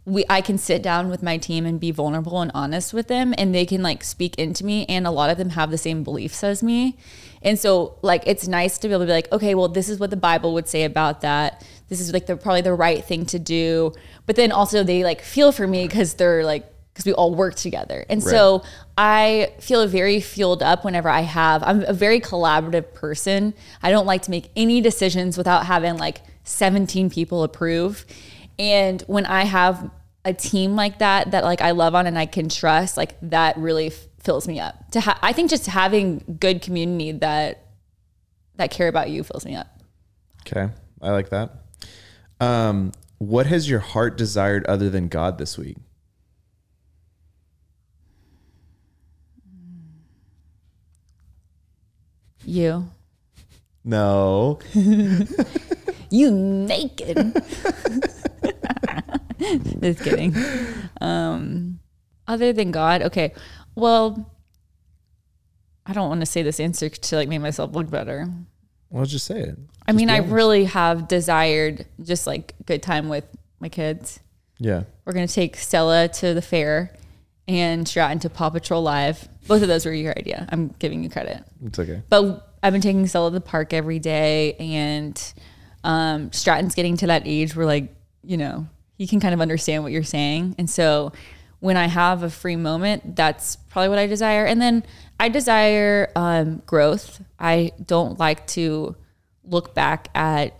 we 0.05 0.25
I 0.29 0.41
can 0.41 0.57
sit 0.57 0.83
down 0.83 1.09
with 1.09 1.23
my 1.23 1.37
team 1.37 1.65
and 1.65 1.79
be 1.79 1.91
vulnerable 1.91 2.41
and 2.41 2.51
honest 2.53 2.93
with 2.93 3.07
them 3.07 3.33
and 3.37 3.55
they 3.55 3.65
can 3.65 3.81
like 3.81 4.03
speak 4.03 4.35
into 4.37 4.65
me 4.65 4.85
and 4.87 5.07
a 5.07 5.11
lot 5.11 5.29
of 5.29 5.37
them 5.37 5.51
have 5.51 5.71
the 5.71 5.77
same 5.77 6.03
beliefs 6.03 6.43
as 6.43 6.61
me. 6.61 6.97
And 7.41 7.57
so 7.57 7.97
like 8.01 8.23
it's 8.25 8.47
nice 8.47 8.77
to 8.79 8.87
be 8.87 8.93
able 8.93 9.03
to 9.03 9.07
be 9.07 9.13
like, 9.13 9.31
okay, 9.31 9.55
well 9.55 9.69
this 9.69 9.87
is 9.87 9.99
what 9.99 10.09
the 10.09 10.17
Bible 10.17 10.53
would 10.55 10.67
say 10.67 10.83
about 10.83 11.21
that. 11.21 11.65
This 11.87 12.01
is 12.01 12.11
like 12.11 12.25
the 12.25 12.35
probably 12.35 12.61
the 12.61 12.73
right 12.73 13.03
thing 13.03 13.25
to 13.27 13.39
do. 13.39 13.93
But 14.25 14.35
then 14.35 14.51
also 14.51 14.83
they 14.83 15.05
like 15.05 15.21
feel 15.21 15.53
for 15.53 15.67
me 15.67 15.87
cuz 15.87 16.15
they're 16.15 16.43
like 16.43 16.72
because 16.93 17.05
we 17.05 17.13
all 17.13 17.33
work 17.33 17.55
together. 17.55 18.05
And 18.07 18.21
so 18.21 18.63
I 18.97 19.53
feel 19.59 19.87
very 19.87 20.19
fueled 20.21 20.61
up 20.61 20.85
whenever 20.85 21.09
I 21.09 21.21
have. 21.21 21.63
I'm 21.63 21.81
a 21.83 21.93
very 21.93 22.19
collaborative 22.19 22.93
person. 22.93 23.55
I 23.81 23.89
don't 23.89 24.05
like 24.05 24.21
to 24.23 24.31
make 24.31 24.51
any 24.55 24.79
decisions 24.79 25.35
without 25.35 25.65
having 25.65 25.97
like 25.97 26.21
17 26.43 27.09
people 27.09 27.41
approve. 27.43 28.05
And 28.59 29.01
when 29.07 29.25
I 29.25 29.45
have 29.45 29.89
a 30.23 30.33
team 30.33 30.75
like 30.75 30.99
that 30.99 31.31
that 31.31 31.43
like 31.43 31.61
I 31.61 31.71
love 31.71 31.95
on 31.95 32.05
and 32.05 32.17
I 32.17 32.27
can 32.27 32.47
trust, 32.47 32.95
like 32.95 33.17
that 33.23 33.57
really 33.57 33.87
f- 33.87 34.07
fills 34.19 34.47
me 34.47 34.59
up. 34.59 34.91
To 34.91 35.01
ha- 35.01 35.19
I 35.21 35.33
think 35.33 35.49
just 35.49 35.65
having 35.65 36.37
good 36.39 36.61
community 36.61 37.11
that 37.13 37.65
that 38.55 38.69
care 38.69 38.87
about 38.87 39.09
you 39.09 39.23
fills 39.23 39.45
me 39.45 39.55
up. 39.55 39.81
Okay, 40.45 40.71
I 41.01 41.09
like 41.09 41.29
that. 41.29 41.49
Um, 42.39 42.91
what 43.17 43.47
has 43.47 43.69
your 43.69 43.79
heart 43.79 44.17
desired 44.17 44.65
other 44.67 44.89
than 44.89 45.07
God 45.07 45.37
this 45.39 45.57
week? 45.57 45.77
You. 52.45 52.89
No. 53.83 54.59
You 56.13 56.29
naked. 56.29 57.17
Just 59.81 60.03
kidding. 60.03 60.35
Um, 61.01 61.79
other 62.27 62.53
than 62.53 62.69
God, 62.69 63.01
okay. 63.01 63.33
Well, 63.73 64.31
I 65.87 65.93
don't 65.93 66.09
want 66.09 66.19
to 66.19 66.27
say 66.27 66.43
this 66.43 66.59
answer 66.59 66.87
to 66.87 67.15
like 67.15 67.27
make 67.27 67.41
myself 67.41 67.73
look 67.73 67.89
better. 67.89 68.27
Well, 68.91 69.05
just 69.05 69.25
say 69.25 69.39
it. 69.39 69.57
I 69.87 69.91
mean, 69.91 70.11
I 70.11 70.17
really 70.17 70.65
have 70.65 71.07
desired 71.07 71.87
just 71.99 72.27
like 72.27 72.53
good 72.67 72.83
time 72.83 73.09
with 73.09 73.25
my 73.59 73.69
kids. 73.69 74.19
Yeah. 74.59 74.83
We're 75.05 75.13
gonna 75.13 75.27
take 75.27 75.57
Stella 75.57 76.09
to 76.09 76.35
the 76.35 76.43
fair 76.43 76.95
and 77.47 77.87
Stratton 77.87 78.19
to 78.19 78.29
Paw 78.29 78.49
Patrol 78.49 78.81
Live. 78.81 79.27
Both 79.47 79.61
of 79.61 79.67
those 79.67 79.85
were 79.85 79.93
your 79.93 80.13
idea. 80.17 80.47
I'm 80.51 80.69
giving 80.79 81.03
you 81.03 81.09
credit. 81.09 81.43
It's 81.65 81.77
okay. 81.77 82.01
But 82.09 82.55
I've 82.63 82.73
been 82.73 82.81
taking 82.81 83.05
Stella 83.07 83.29
to 83.29 83.33
the 83.33 83.41
park 83.41 83.73
every 83.73 83.99
day, 83.99 84.53
and 84.53 85.33
um, 85.83 86.31
Stratton's 86.31 86.75
getting 86.75 86.97
to 86.97 87.07
that 87.07 87.23
age 87.25 87.55
where, 87.55 87.65
like, 87.65 87.93
you 88.23 88.37
know, 88.37 88.67
he 88.97 89.07
can 89.07 89.19
kind 89.19 89.33
of 89.33 89.41
understand 89.41 89.83
what 89.83 89.91
you're 89.91 90.03
saying. 90.03 90.55
And 90.57 90.69
so 90.69 91.11
when 91.59 91.77
I 91.77 91.87
have 91.87 92.23
a 92.23 92.29
free 92.29 92.55
moment, 92.55 93.15
that's 93.15 93.55
probably 93.55 93.89
what 93.89 93.99
I 93.99 94.07
desire. 94.07 94.45
And 94.45 94.61
then 94.61 94.85
I 95.19 95.29
desire 95.29 96.11
um, 96.15 96.61
growth. 96.65 97.21
I 97.39 97.71
don't 97.85 98.19
like 98.19 98.47
to 98.47 98.95
look 99.43 99.73
back 99.73 100.09
at 100.15 100.55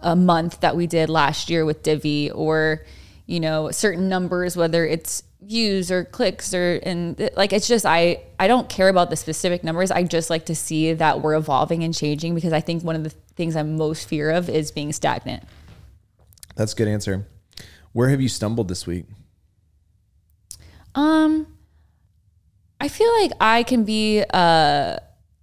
a 0.00 0.14
month 0.14 0.60
that 0.60 0.76
we 0.76 0.86
did 0.86 1.10
last 1.10 1.50
year 1.50 1.64
with 1.64 1.82
Divi 1.82 2.30
or, 2.30 2.84
you 3.26 3.40
know, 3.40 3.70
certain 3.70 4.08
numbers, 4.08 4.56
whether 4.56 4.84
it's 4.84 5.22
views 5.48 5.90
or 5.90 6.04
clicks 6.04 6.52
or 6.52 6.78
and 6.82 7.30
like 7.34 7.54
it's 7.54 7.66
just 7.66 7.86
I 7.86 8.20
I 8.38 8.46
don't 8.46 8.68
care 8.68 8.88
about 8.88 9.08
the 9.08 9.16
specific 9.16 9.64
numbers. 9.64 9.90
I 9.90 10.02
just 10.02 10.28
like 10.28 10.46
to 10.46 10.54
see 10.54 10.92
that 10.92 11.22
we're 11.22 11.34
evolving 11.34 11.82
and 11.82 11.94
changing 11.94 12.34
because 12.34 12.52
I 12.52 12.60
think 12.60 12.84
one 12.84 12.94
of 12.94 13.02
the 13.02 13.10
things 13.10 13.56
I'm 13.56 13.76
most 13.76 14.08
fear 14.08 14.30
of 14.30 14.50
is 14.50 14.70
being 14.70 14.92
stagnant. 14.92 15.42
That's 16.54 16.74
a 16.74 16.76
good 16.76 16.88
answer. 16.88 17.26
Where 17.92 18.10
have 18.10 18.20
you 18.20 18.28
stumbled 18.28 18.68
this 18.68 18.86
week? 18.86 19.06
Um 20.94 21.46
I 22.80 22.88
feel 22.88 23.12
like 23.20 23.32
I 23.40 23.62
can 23.62 23.84
be 23.84 24.22
uh 24.30 24.98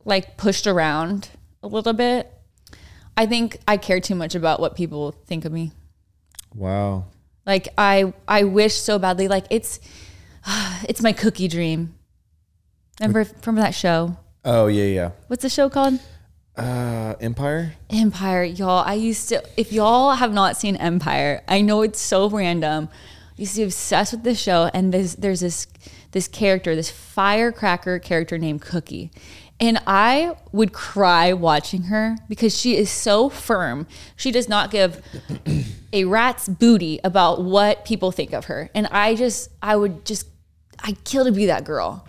like 0.05 0.37
pushed 0.37 0.67
around 0.67 1.29
a 1.63 1.67
little 1.67 1.93
bit. 1.93 2.31
I 3.17 3.25
think 3.25 3.57
I 3.67 3.77
care 3.77 3.99
too 3.99 4.15
much 4.15 4.35
about 4.35 4.59
what 4.59 4.75
people 4.75 5.11
think 5.25 5.45
of 5.45 5.51
me. 5.51 5.71
Wow. 6.53 7.05
Like 7.45 7.69
I 7.77 8.13
I 8.27 8.43
wish 8.43 8.75
so 8.75 8.97
badly 8.99 9.27
like 9.27 9.45
it's 9.49 9.79
it's 10.87 11.01
my 11.01 11.13
cookie 11.13 11.47
dream. 11.47 11.95
Remember 12.99 13.25
from 13.25 13.55
that 13.55 13.75
show? 13.75 14.17
Oh 14.43 14.67
yeah, 14.67 14.85
yeah. 14.85 15.11
What's 15.27 15.41
the 15.41 15.49
show 15.49 15.69
called? 15.69 15.99
Uh, 16.57 17.15
Empire. 17.19 17.73
Empire, 17.89 18.43
y'all. 18.43 18.83
I 18.85 18.93
used 18.93 19.29
to 19.29 19.43
if 19.57 19.73
y'all 19.73 20.11
have 20.11 20.33
not 20.33 20.57
seen 20.57 20.75
Empire, 20.77 21.43
I 21.47 21.61
know 21.61 21.81
it's 21.81 21.99
so 21.99 22.29
random. 22.29 22.89
I 23.37 23.41
used 23.41 23.55
to 23.55 23.61
be 23.61 23.63
obsessed 23.65 24.13
with 24.13 24.23
this 24.23 24.39
show 24.39 24.69
and 24.73 24.93
there's 24.93 25.15
there's 25.15 25.41
this 25.41 25.67
this 26.11 26.27
character, 26.29 26.75
this 26.75 26.89
firecracker 26.89 27.99
character 27.99 28.37
named 28.37 28.61
Cookie. 28.61 29.11
And 29.59 29.79
I 29.87 30.35
would 30.51 30.73
cry 30.73 31.31
watching 31.33 31.83
her 31.83 32.17
because 32.27 32.57
she 32.59 32.75
is 32.75 32.89
so 32.89 33.29
firm. 33.29 33.87
She 34.17 34.31
does 34.31 34.49
not 34.49 34.69
give 34.69 35.01
a 35.93 36.03
rat's 36.03 36.49
booty 36.49 36.99
about 37.03 37.41
what 37.41 37.85
people 37.85 38.11
think 38.11 38.33
of 38.33 38.45
her. 38.45 38.69
And 38.75 38.87
I 38.87 39.15
just, 39.15 39.49
I 39.61 39.77
would 39.77 40.05
just, 40.05 40.27
I'd 40.83 41.03
kill 41.05 41.23
to 41.25 41.31
be 41.31 41.45
that 41.45 41.63
girl. 41.63 42.05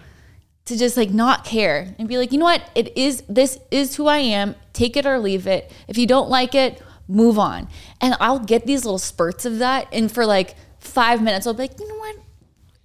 to 0.66 0.76
just 0.76 0.96
like 0.96 1.10
not 1.10 1.44
care 1.44 1.94
and 1.98 2.08
be 2.08 2.18
like, 2.18 2.32
you 2.32 2.38
know 2.38 2.44
what? 2.44 2.68
It 2.74 2.96
is, 2.98 3.22
this 3.28 3.58
is 3.70 3.96
who 3.96 4.06
I 4.06 4.18
am. 4.18 4.54
Take 4.72 4.96
it 4.96 5.06
or 5.06 5.18
leave 5.18 5.46
it. 5.46 5.72
If 5.88 5.96
you 5.96 6.06
don't 6.06 6.28
like 6.28 6.54
it, 6.54 6.82
move 7.08 7.38
on. 7.38 7.68
And 8.00 8.16
I'll 8.20 8.40
get 8.40 8.66
these 8.66 8.84
little 8.84 8.98
spurts 8.98 9.44
of 9.44 9.58
that. 9.60 9.86
And 9.92 10.10
for 10.10 10.26
like 10.26 10.56
five 10.80 11.22
minutes, 11.22 11.46
I'll 11.46 11.54
be 11.54 11.62
like, 11.62 11.78
you 11.78 11.88
know 11.88 11.96
what? 11.96 12.16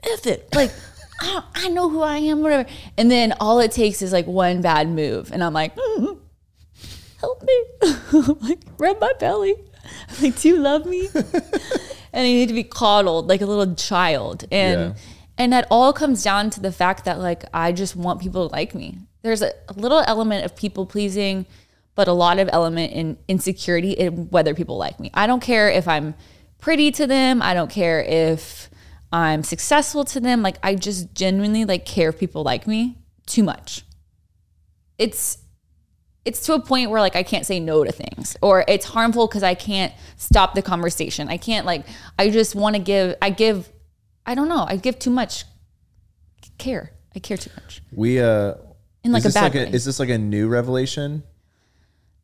F 0.03 0.27
it. 0.27 0.47
Like, 0.53 0.71
I, 1.21 1.43
I 1.53 1.67
know 1.69 1.89
who 1.89 2.01
I 2.01 2.17
am, 2.17 2.41
whatever. 2.41 2.67
And 2.97 3.09
then 3.11 3.33
all 3.39 3.59
it 3.59 3.71
takes 3.71 4.01
is 4.01 4.11
like 4.11 4.25
one 4.27 4.61
bad 4.61 4.89
move. 4.89 5.31
And 5.31 5.43
I'm 5.43 5.53
like, 5.53 5.75
mm, 5.75 6.17
help 7.19 7.43
me. 7.43 7.63
I'm 8.11 8.39
like, 8.39 8.59
rub 8.77 8.99
my 8.99 9.13
belly. 9.19 9.55
I'm 10.09 10.23
like, 10.23 10.39
do 10.39 10.49
you 10.49 10.57
love 10.57 10.85
me? 10.85 11.09
and 11.13 11.23
I 12.13 12.23
need 12.23 12.47
to 12.49 12.53
be 12.55 12.63
coddled 12.63 13.27
like 13.27 13.41
a 13.41 13.45
little 13.45 13.75
child. 13.75 14.45
And 14.51 14.81
Yeah. 14.81 14.93
and 15.37 15.53
that 15.53 15.67
all 15.69 15.93
comes 15.93 16.23
down 16.23 16.49
to 16.51 16.59
the 16.59 16.71
fact 16.71 17.05
that 17.05 17.19
like 17.19 17.43
I 17.53 17.71
just 17.71 17.95
want 17.95 18.19
people 18.21 18.47
to 18.49 18.53
like 18.53 18.73
me. 18.73 18.97
There's 19.21 19.41
a, 19.43 19.53
a 19.69 19.73
little 19.73 20.03
element 20.07 20.45
of 20.45 20.55
people 20.55 20.87
pleasing, 20.87 21.45
but 21.93 22.07
a 22.07 22.13
lot 22.13 22.39
of 22.39 22.49
element 22.51 22.93
in 22.93 23.17
insecurity 23.27 23.91
in 23.91 24.29
whether 24.31 24.55
people 24.55 24.77
like 24.77 24.99
me. 24.99 25.11
I 25.13 25.27
don't 25.27 25.41
care 25.41 25.69
if 25.69 25.87
I'm 25.87 26.15
pretty 26.59 26.91
to 26.93 27.05
them. 27.05 27.41
I 27.43 27.53
don't 27.53 27.69
care 27.69 28.01
if 28.01 28.69
I'm 29.11 29.43
successful 29.43 30.05
to 30.05 30.19
them. 30.19 30.41
Like 30.41 30.57
I 30.63 30.75
just 30.75 31.13
genuinely 31.13 31.65
like 31.65 31.85
care 31.85 32.09
if 32.09 32.19
people 32.19 32.43
like 32.43 32.67
me 32.67 32.97
too 33.25 33.43
much. 33.43 33.83
It's 34.97 35.37
it's 36.23 36.45
to 36.45 36.53
a 36.53 36.59
point 36.59 36.91
where 36.91 37.01
like 37.01 37.15
I 37.15 37.23
can't 37.23 37.45
say 37.45 37.59
no 37.59 37.83
to 37.83 37.91
things 37.91 38.37
or 38.41 38.63
it's 38.67 38.85
harmful 38.85 39.27
because 39.27 39.43
I 39.43 39.55
can't 39.55 39.93
stop 40.17 40.53
the 40.55 40.61
conversation. 40.61 41.27
I 41.27 41.37
can't 41.37 41.65
like 41.65 41.85
I 42.17 42.29
just 42.29 42.55
want 42.55 42.75
to 42.75 42.81
give 42.81 43.15
I 43.21 43.31
give 43.31 43.69
I 44.25 44.35
don't 44.35 44.47
know, 44.47 44.65
I 44.67 44.77
give 44.77 44.99
too 44.99 45.09
much 45.09 45.45
care. 46.57 46.91
I 47.15 47.19
care 47.19 47.37
too 47.37 47.51
much. 47.55 47.81
We 47.91 48.21
uh 48.21 48.53
In 49.03 49.11
like 49.11 49.25
is 49.25 49.35
a 49.35 49.39
bad 49.39 49.55
like 49.55 49.67
a, 49.67 49.75
is 49.75 49.83
this 49.83 49.99
like 49.99 50.09
a 50.09 50.17
new 50.17 50.47
revelation? 50.47 51.23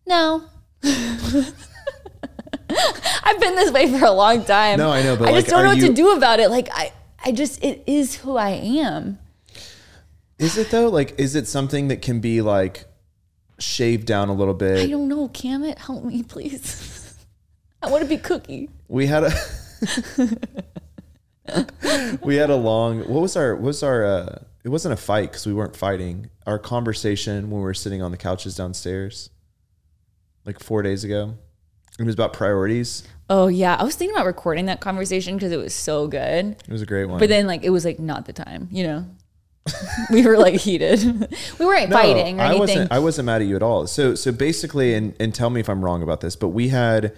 No. 0.06 0.44
I've 3.24 3.40
been 3.40 3.56
this 3.56 3.72
way 3.72 3.92
for 3.98 4.06
a 4.06 4.12
long 4.12 4.44
time. 4.46 4.78
No, 4.78 4.92
I 4.92 5.02
know, 5.04 5.16
but, 5.16 5.30
I 5.30 5.34
just 5.34 5.48
don't 5.48 5.64
know 5.64 5.70
what 5.70 5.78
you- 5.78 5.88
to 5.88 5.94
do 5.94 6.16
about 6.16 6.40
it. 6.40 6.50
Like 6.50 6.70
I 6.72 6.92
I 7.24 7.32
just 7.32 7.64
it 7.64 7.84
is 7.88 8.16
who 8.16 8.38
I 8.38 8.52
am. 8.52 9.20
Is 10.40 10.58
it 10.58 10.70
though? 10.70 10.90
Like, 10.90 11.20
is 11.20 11.36
it 11.36 11.48
something 11.48 11.88
that 11.88 12.02
can 12.02 12.20
be 12.20 12.42
like 12.42 12.86
shaved 13.60 14.06
down 14.06 14.30
a 14.30 14.34
little 14.34 14.54
bit? 14.54 14.80
I 14.80 14.88
don't 14.88 15.08
know. 15.08 15.30
Can 15.30 15.64
it 15.64 15.80
help 15.80 16.04
me, 16.04 16.24
please? 16.24 17.16
I 17.82 17.90
want 17.90 18.04
to 18.04 18.10
be 18.10 18.18
cookie. 18.18 18.70
We 18.88 19.08
had 19.08 19.24
a 19.24 19.32
we 22.24 22.36
had 22.36 22.50
a 22.50 22.56
long. 22.56 23.00
What 23.02 23.22
was 23.22 23.36
our? 23.36 23.56
What 23.56 23.64
was 23.64 23.84
our? 23.84 24.06
uh 24.06 24.40
It 24.64 24.70
wasn't 24.70 24.94
a 24.94 24.98
fight 24.98 25.32
because 25.32 25.46
we 25.46 25.54
weren't 25.54 25.76
fighting. 25.76 26.30
Our 26.46 26.60
conversation 26.60 27.50
when 27.50 27.62
we 27.62 27.66
were 27.66 27.74
sitting 27.74 28.02
on 28.02 28.12
the 28.12 28.18
couches 28.18 28.56
downstairs, 28.56 29.30
like 30.46 30.60
four 30.60 30.82
days 30.82 31.04
ago. 31.04 31.36
It 32.00 32.04
was 32.04 32.14
about 32.14 32.34
priorities. 32.34 33.04
Oh 33.30 33.48
yeah, 33.48 33.76
I 33.78 33.84
was 33.84 33.96
thinking 33.96 34.16
about 34.16 34.26
recording 34.26 34.68
that 34.68 34.80
conversation 34.80 35.36
because 35.36 35.52
it 35.52 35.58
was 35.58 35.74
so 35.74 36.08
good. 36.08 36.52
It 36.52 36.70
was 36.70 36.82
a 36.82 36.86
great 36.86 37.06
one. 37.06 37.20
But 37.20 37.30
then 37.30 37.48
like 37.48 37.64
it 37.64 37.72
was 37.72 37.86
like 37.86 38.00
not 38.00 38.26
the 38.26 38.34
time, 38.34 38.70
you 38.72 38.84
know. 38.84 39.06
we 40.12 40.26
were 40.26 40.38
like 40.38 40.56
heated. 40.56 41.04
we 41.60 41.66
weren't 41.66 41.92
fighting 41.92 42.40
or 42.40 42.44
I 42.44 42.48
anything. 42.48 42.60
wasn't. 42.60 42.92
I 42.92 43.00
wasn't 43.00 43.26
mad 43.26 43.42
at 43.42 43.48
you 43.48 43.56
at 43.56 43.64
all. 43.64 43.88
So 43.88 44.16
so 44.16 44.32
basically, 44.32 44.94
and 44.94 45.14
and 45.20 45.34
tell 45.36 45.50
me 45.50 45.60
if 45.60 45.70
I'm 45.70 45.84
wrong 45.84 46.02
about 46.04 46.22
this, 46.22 46.36
but 46.36 46.50
we 46.50 46.70
had 46.70 47.16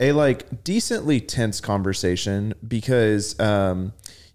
a 0.00 0.12
like 0.12 0.64
decently 0.64 1.20
tense 1.20 1.60
conversation 1.60 2.54
because 2.66 3.38
um 3.38 3.92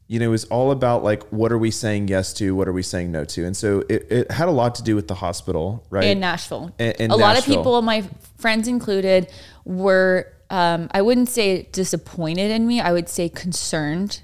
you 0.10 0.20
know 0.20 0.26
it 0.26 0.30
was 0.30 0.46
all 0.46 0.72
about 0.72 1.04
like 1.04 1.24
what 1.30 1.52
are 1.52 1.58
we 1.58 1.70
saying 1.70 2.08
yes 2.08 2.34
to, 2.34 2.56
what 2.56 2.68
are 2.68 2.74
we 2.74 2.82
saying 2.82 3.12
no 3.12 3.24
to, 3.24 3.46
and 3.46 3.56
so 3.56 3.84
it, 3.88 4.12
it 4.12 4.32
had 4.32 4.50
a 4.50 4.52
lot 4.52 4.74
to 4.76 4.84
do 4.84 4.96
with 4.96 5.08
the 5.08 5.14
hospital, 5.14 5.86
right? 5.92 6.04
in 6.06 6.20
Nashville. 6.20 6.72
In- 6.80 6.94
in 7.00 7.12
a 7.12 7.16
lot 7.16 7.38
of 7.38 7.46
people, 7.46 7.82
my 7.84 8.04
friends 8.40 8.68
included, 8.68 9.32
were 9.66 10.34
um, 10.50 10.90
I 10.92 11.04
wouldn't 11.04 11.30
say 11.30 11.70
disappointed 11.72 12.50
in 12.50 12.66
me. 12.66 12.82
I 12.82 12.92
would 12.92 13.08
say 13.08 13.30
concerned 13.30 14.24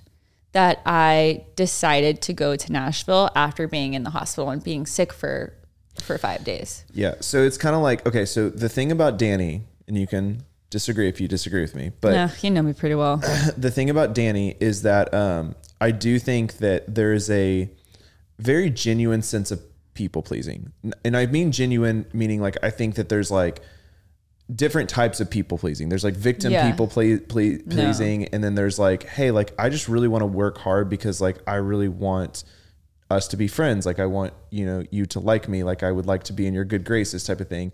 that 0.54 0.82
I 0.88 1.46
decided 1.56 2.20
to 2.24 2.34
go 2.34 2.56
to 2.56 2.72
Nashville 2.72 3.30
after 3.36 3.68
being 3.68 3.94
in 3.94 4.04
the 4.04 4.10
hospital 4.10 4.50
and 4.50 4.64
being 4.64 4.88
sick 4.88 5.14
for 5.14 5.54
for 6.02 6.18
five 6.18 6.44
days. 6.44 6.84
Yeah. 6.96 7.16
So 7.20 7.44
it's 7.44 7.60
kind 7.60 7.76
of 7.76 7.84
like 7.84 8.08
okay. 8.08 8.26
So 8.26 8.50
the 8.50 8.70
thing 8.70 8.92
about 8.92 9.20
Dani, 9.20 9.62
and 9.88 9.96
you 9.96 10.08
can 10.08 10.46
disagree 10.72 11.08
if 11.08 11.22
you 11.22 11.28
disagree 11.28 11.62
with 11.62 11.76
me, 11.76 11.92
but 12.02 12.14
yeah, 12.14 12.30
you 12.42 12.50
know 12.50 12.64
me 12.64 12.74
pretty 12.74 12.96
well. 12.96 13.18
the 13.58 13.70
thing 13.70 13.92
about 13.92 14.16
Dani 14.16 14.58
is 14.60 14.82
that 14.82 15.14
um, 15.14 15.54
I 15.86 15.92
do 15.92 16.18
think 16.20 16.58
that 16.58 16.96
there 16.96 17.14
is 17.14 17.30
a 17.30 17.70
very 18.40 18.70
genuine 18.70 19.22
sense 19.22 19.52
of 19.52 19.60
people 19.94 20.22
pleasing, 20.24 20.72
and 21.06 21.16
I 21.16 21.26
mean 21.28 21.52
genuine 21.52 22.06
meaning 22.14 22.42
like 22.42 22.58
I 22.64 22.70
think 22.72 22.96
that 22.96 23.08
there's 23.10 23.32
like 23.32 23.62
different 24.64 24.90
types 24.90 25.20
of 25.20 25.30
people 25.30 25.58
pleasing. 25.58 25.90
There's 25.90 26.04
like 26.04 26.16
victim 26.16 26.52
Yeah. 26.52 26.70
people 26.70 26.88
ple- 26.88 27.20
ple- 27.20 27.60
pleasing, 27.70 28.26
and 28.32 28.44
then 28.44 28.56
there's 28.56 28.78
like, 28.80 29.04
hey, 29.18 29.32
like 29.32 29.54
I 29.58 29.70
just 29.70 29.88
really 29.88 30.08
want 30.08 30.22
to 30.22 30.28
work 30.44 30.58
hard 30.58 30.90
because 30.90 31.22
like 31.22 31.38
I 31.48 31.56
really 31.56 31.88
want 32.08 32.44
us 33.12 33.28
to 33.30 33.38
be 33.38 33.48
friends. 33.48 33.86
Like 33.86 34.00
I 34.00 34.08
want 34.08 34.34
you 34.50 34.66
know 34.66 34.84
you 34.92 35.06
to 35.14 35.20
like 35.20 35.48
me. 35.48 35.64
Like 35.64 35.84
I 35.84 35.92
would 35.92 36.08
like 36.08 36.24
to 36.24 36.34
be 36.34 36.48
in 36.48 36.54
your 36.56 36.66
good 36.66 36.84
graces, 36.84 37.24
type 37.24 37.42
of 37.42 37.48
thing. 37.48 37.72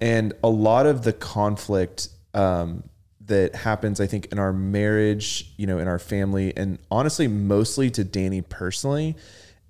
And 0.00 0.32
a 0.44 0.48
lot 0.48 0.86
of 0.86 1.02
the 1.02 1.12
conflict 1.12 2.08
um, 2.32 2.84
that 3.30 3.54
happens, 3.54 4.00
I 4.00 4.06
think, 4.06 4.26
in 4.26 4.38
our 4.38 4.52
marriage, 4.52 5.52
you 5.56 5.66
know, 5.66 5.78
in 5.78 5.88
our 5.88 5.98
family, 5.98 6.52
and 6.56 6.78
honestly, 6.90 7.28
mostly 7.28 7.90
to 7.92 8.04
Dani 8.04 8.46
personally, 8.46 9.16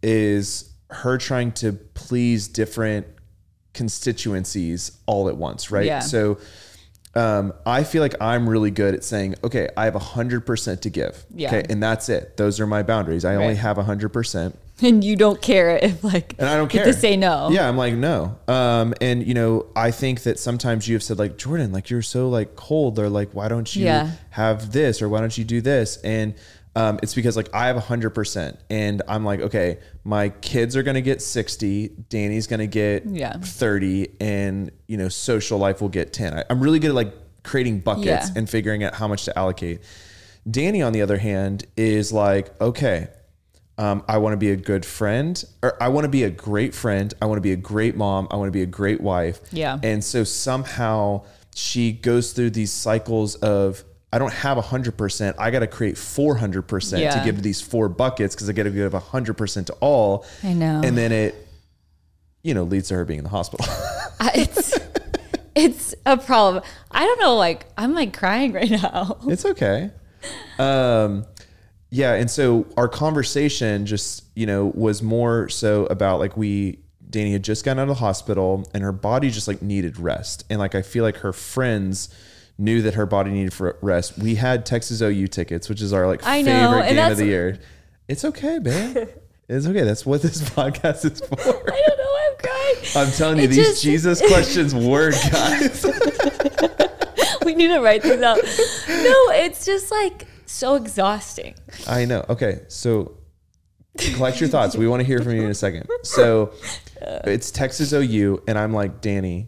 is 0.02 0.72
her 0.90 1.18
trying 1.18 1.52
to 1.52 1.72
please 1.72 2.48
different 2.48 3.06
constituencies 3.74 4.98
all 5.06 5.28
at 5.28 5.36
once, 5.36 5.70
right? 5.70 5.86
Yeah. 5.86 6.00
So 6.00 6.38
um, 7.14 7.52
I 7.66 7.82
feel 7.84 8.02
like 8.02 8.14
I'm 8.20 8.48
really 8.48 8.70
good 8.70 8.94
at 8.94 9.02
saying, 9.04 9.34
okay, 9.42 9.68
I 9.76 9.84
have 9.86 9.94
100% 9.94 10.80
to 10.82 10.90
give. 10.90 11.24
Yeah. 11.34 11.48
Okay. 11.48 11.66
And 11.68 11.82
that's 11.82 12.08
it. 12.08 12.36
Those 12.36 12.60
are 12.60 12.66
my 12.66 12.82
boundaries. 12.82 13.24
I 13.24 13.34
only 13.34 13.48
Right. 13.48 13.56
have 13.58 13.76
100%. 13.78 14.54
and 14.82 15.04
you 15.04 15.14
don't 15.16 15.42
care 15.42 15.76
if 15.76 16.02
like 16.04 16.34
And 16.38 16.48
I 16.48 16.56
don't 16.56 16.70
care. 16.70 16.84
to 16.84 16.92
say 16.94 17.16
no. 17.16 17.50
Yeah, 17.50 17.68
I'm 17.68 17.76
like, 17.76 17.94
no. 17.94 18.38
Um, 18.48 18.94
and 19.00 19.26
you 19.26 19.34
know, 19.34 19.66
I 19.76 19.90
think 19.90 20.22
that 20.22 20.38
sometimes 20.38 20.86
you 20.88 20.94
have 20.94 21.02
said 21.02 21.18
like, 21.18 21.36
Jordan, 21.36 21.72
like 21.72 21.90
you're 21.90 22.00
so 22.00 22.28
like 22.28 22.54
cold, 22.56 22.98
or 22.98 23.08
like, 23.08 23.30
why 23.32 23.48
don't 23.48 23.74
you 23.74 23.84
Yeah. 23.86 24.12
have 24.30 24.72
this, 24.72 25.02
or 25.02 25.08
why 25.08 25.20
don't 25.20 25.36
you 25.36 25.44
do 25.44 25.60
this? 25.60 25.98
And 26.04 26.34
um, 26.76 26.98
it's 27.02 27.14
because 27.14 27.36
like 27.36 27.48
I 27.54 27.66
have 27.66 27.76
hundred 27.76 28.10
percent, 28.10 28.58
and 28.70 29.02
I'm 29.08 29.24
like, 29.24 29.40
okay, 29.40 29.78
my 30.04 30.28
kids 30.28 30.76
are 30.76 30.82
gonna 30.82 31.00
get 31.00 31.20
sixty, 31.20 31.88
Dani's 31.88 32.46
gonna 32.46 32.66
get 32.66 33.04
Yeah. 33.06 33.36
thirty, 33.38 34.08
and 34.20 34.70
you 34.86 34.96
know, 34.96 35.08
social 35.08 35.58
life 35.58 35.80
will 35.80 35.88
get 35.88 36.12
ten. 36.12 36.32
I, 36.34 36.44
I'm 36.48 36.60
really 36.60 36.78
good 36.78 36.90
at 36.90 36.94
like 36.94 37.12
creating 37.42 37.80
buckets 37.80 38.06
Yeah. 38.06 38.28
and 38.36 38.48
figuring 38.48 38.84
out 38.84 38.94
how 38.94 39.08
much 39.08 39.24
to 39.24 39.36
allocate. 39.38 39.80
Dani, 40.48 40.84
on 40.86 40.92
the 40.92 41.02
other 41.02 41.18
hand, 41.18 41.66
is 41.76 42.12
like, 42.12 42.58
okay, 42.60 43.08
um, 43.78 44.04
I 44.08 44.18
want 44.18 44.34
to 44.34 44.36
be 44.36 44.50
a 44.50 44.56
good 44.56 44.84
friend, 44.86 45.42
or 45.62 45.82
I 45.82 45.88
want 45.88 46.04
to 46.04 46.08
be 46.08 46.22
a 46.24 46.30
great 46.30 46.74
friend. 46.74 47.12
I 47.20 47.26
want 47.26 47.38
to 47.38 47.42
be 47.42 47.52
a 47.52 47.56
great 47.56 47.96
mom. 47.96 48.28
I 48.30 48.36
want 48.36 48.48
to 48.48 48.52
be 48.52 48.62
a 48.62 48.66
great 48.66 49.00
wife. 49.00 49.40
Yeah. 49.52 49.78
And 49.82 50.04
so 50.04 50.22
somehow 50.24 51.24
she 51.54 51.92
goes 51.92 52.32
through 52.32 52.50
these 52.50 52.72
cycles 52.72 53.34
of, 53.36 53.84
I 54.12 54.18
don't 54.18 54.32
have 54.32 54.58
100%. 54.58 55.34
I 55.38 55.50
got 55.50 55.60
to 55.60 55.66
create 55.66 55.94
400% 55.94 57.12
to 57.12 57.24
give 57.24 57.36
to 57.36 57.42
these 57.42 57.60
four 57.60 57.88
buckets 57.88 58.34
because 58.34 58.48
I 58.48 58.52
got 58.52 58.64
to 58.64 58.70
give 58.70 58.92
100% 58.92 59.66
to 59.66 59.72
all. 59.74 60.26
I 60.42 60.52
know. 60.52 60.80
And 60.84 60.98
then 60.98 61.12
it, 61.12 61.46
you 62.42 62.54
know, 62.54 62.64
leads 62.64 62.88
to 62.88 62.94
her 62.94 63.04
being 63.04 63.18
in 63.18 63.24
the 63.24 63.30
hospital. 63.30 63.66
It's 64.34 64.78
it's 65.54 65.94
a 66.06 66.16
problem. 66.16 66.62
I 66.90 67.04
don't 67.04 67.20
know. 67.20 67.36
Like 67.36 67.66
I'm 67.76 67.94
like 67.94 68.16
crying 68.16 68.52
right 68.52 68.70
now. 68.70 69.18
It's 69.26 69.44
okay. 69.44 69.90
Um, 70.58 71.26
yeah, 71.90 72.14
and 72.14 72.30
so 72.30 72.66
our 72.76 72.88
conversation 72.88 73.86
just 73.86 74.24
you 74.34 74.46
know 74.46 74.66
was 74.74 75.02
more 75.02 75.48
so 75.48 75.86
about 75.86 76.20
like 76.20 76.36
we 76.36 76.80
Dani 77.08 77.32
had 77.32 77.42
just 77.42 77.64
gotten 77.64 77.78
out 77.78 77.84
of 77.84 77.88
the 77.88 77.94
hospital 77.94 78.68
and 78.74 78.82
her 78.82 78.92
body 78.92 79.30
just 79.30 79.48
like 79.48 79.62
needed 79.62 79.98
rest, 79.98 80.44
and 80.50 80.58
like 80.58 80.74
I 80.74 80.82
feel 80.82 81.02
like 81.02 81.16
her 81.18 81.32
friends 81.32 82.14
knew 82.60 82.82
that 82.82 82.94
her 82.94 83.06
body 83.06 83.30
needed 83.30 83.52
for 83.52 83.76
rest. 83.80 84.18
We 84.18 84.34
had 84.36 84.66
Texas 84.66 85.00
OU 85.00 85.26
tickets, 85.28 85.68
which 85.68 85.80
is 85.80 85.92
our 85.92 86.06
like 86.06 86.24
I 86.24 86.44
favorite 86.44 86.82
and 86.86 86.96
game 86.96 87.10
of 87.12 87.16
the 87.18 87.26
year. 87.26 87.58
It's 88.06 88.24
okay, 88.24 88.58
babe. 88.58 89.08
it's 89.48 89.66
okay. 89.66 89.82
That's 89.82 90.04
what 90.04 90.22
this 90.22 90.42
podcast 90.50 91.10
is 91.10 91.20
for. 91.20 91.40
I 91.40 91.82
don't 91.86 91.98
know. 91.98 92.16
I'm 92.20 92.36
crying. 92.38 93.06
I'm 93.06 93.12
telling 93.12 93.38
you, 93.38 93.44
It 93.44 93.48
these 93.48 93.66
just- 93.66 93.82
Jesus 93.82 94.20
questions 94.28 94.74
work, 94.74 95.14
guys. 95.32 95.84
we 97.44 97.54
need 97.54 97.68
to 97.68 97.80
write 97.80 98.02
these 98.02 98.20
out. 98.22 98.36
No, 98.36 99.30
it's 99.32 99.64
just 99.64 99.90
like 99.90 100.26
so 100.46 100.74
exhausting. 100.74 101.54
I 101.88 102.04
know. 102.04 102.24
Okay, 102.28 102.60
so 102.68 103.16
collect 103.96 104.40
your 104.40 104.48
thoughts. 104.48 104.76
We 104.76 104.86
want 104.86 105.00
to 105.00 105.06
hear 105.06 105.20
from 105.22 105.32
you 105.32 105.42
in 105.42 105.50
a 105.50 105.54
second. 105.54 105.88
So 106.02 106.52
it's 107.24 107.50
Texas 107.50 107.92
OU, 107.92 108.42
and 108.46 108.58
I'm 108.58 108.72
like, 108.74 109.00
Dani, 109.00 109.46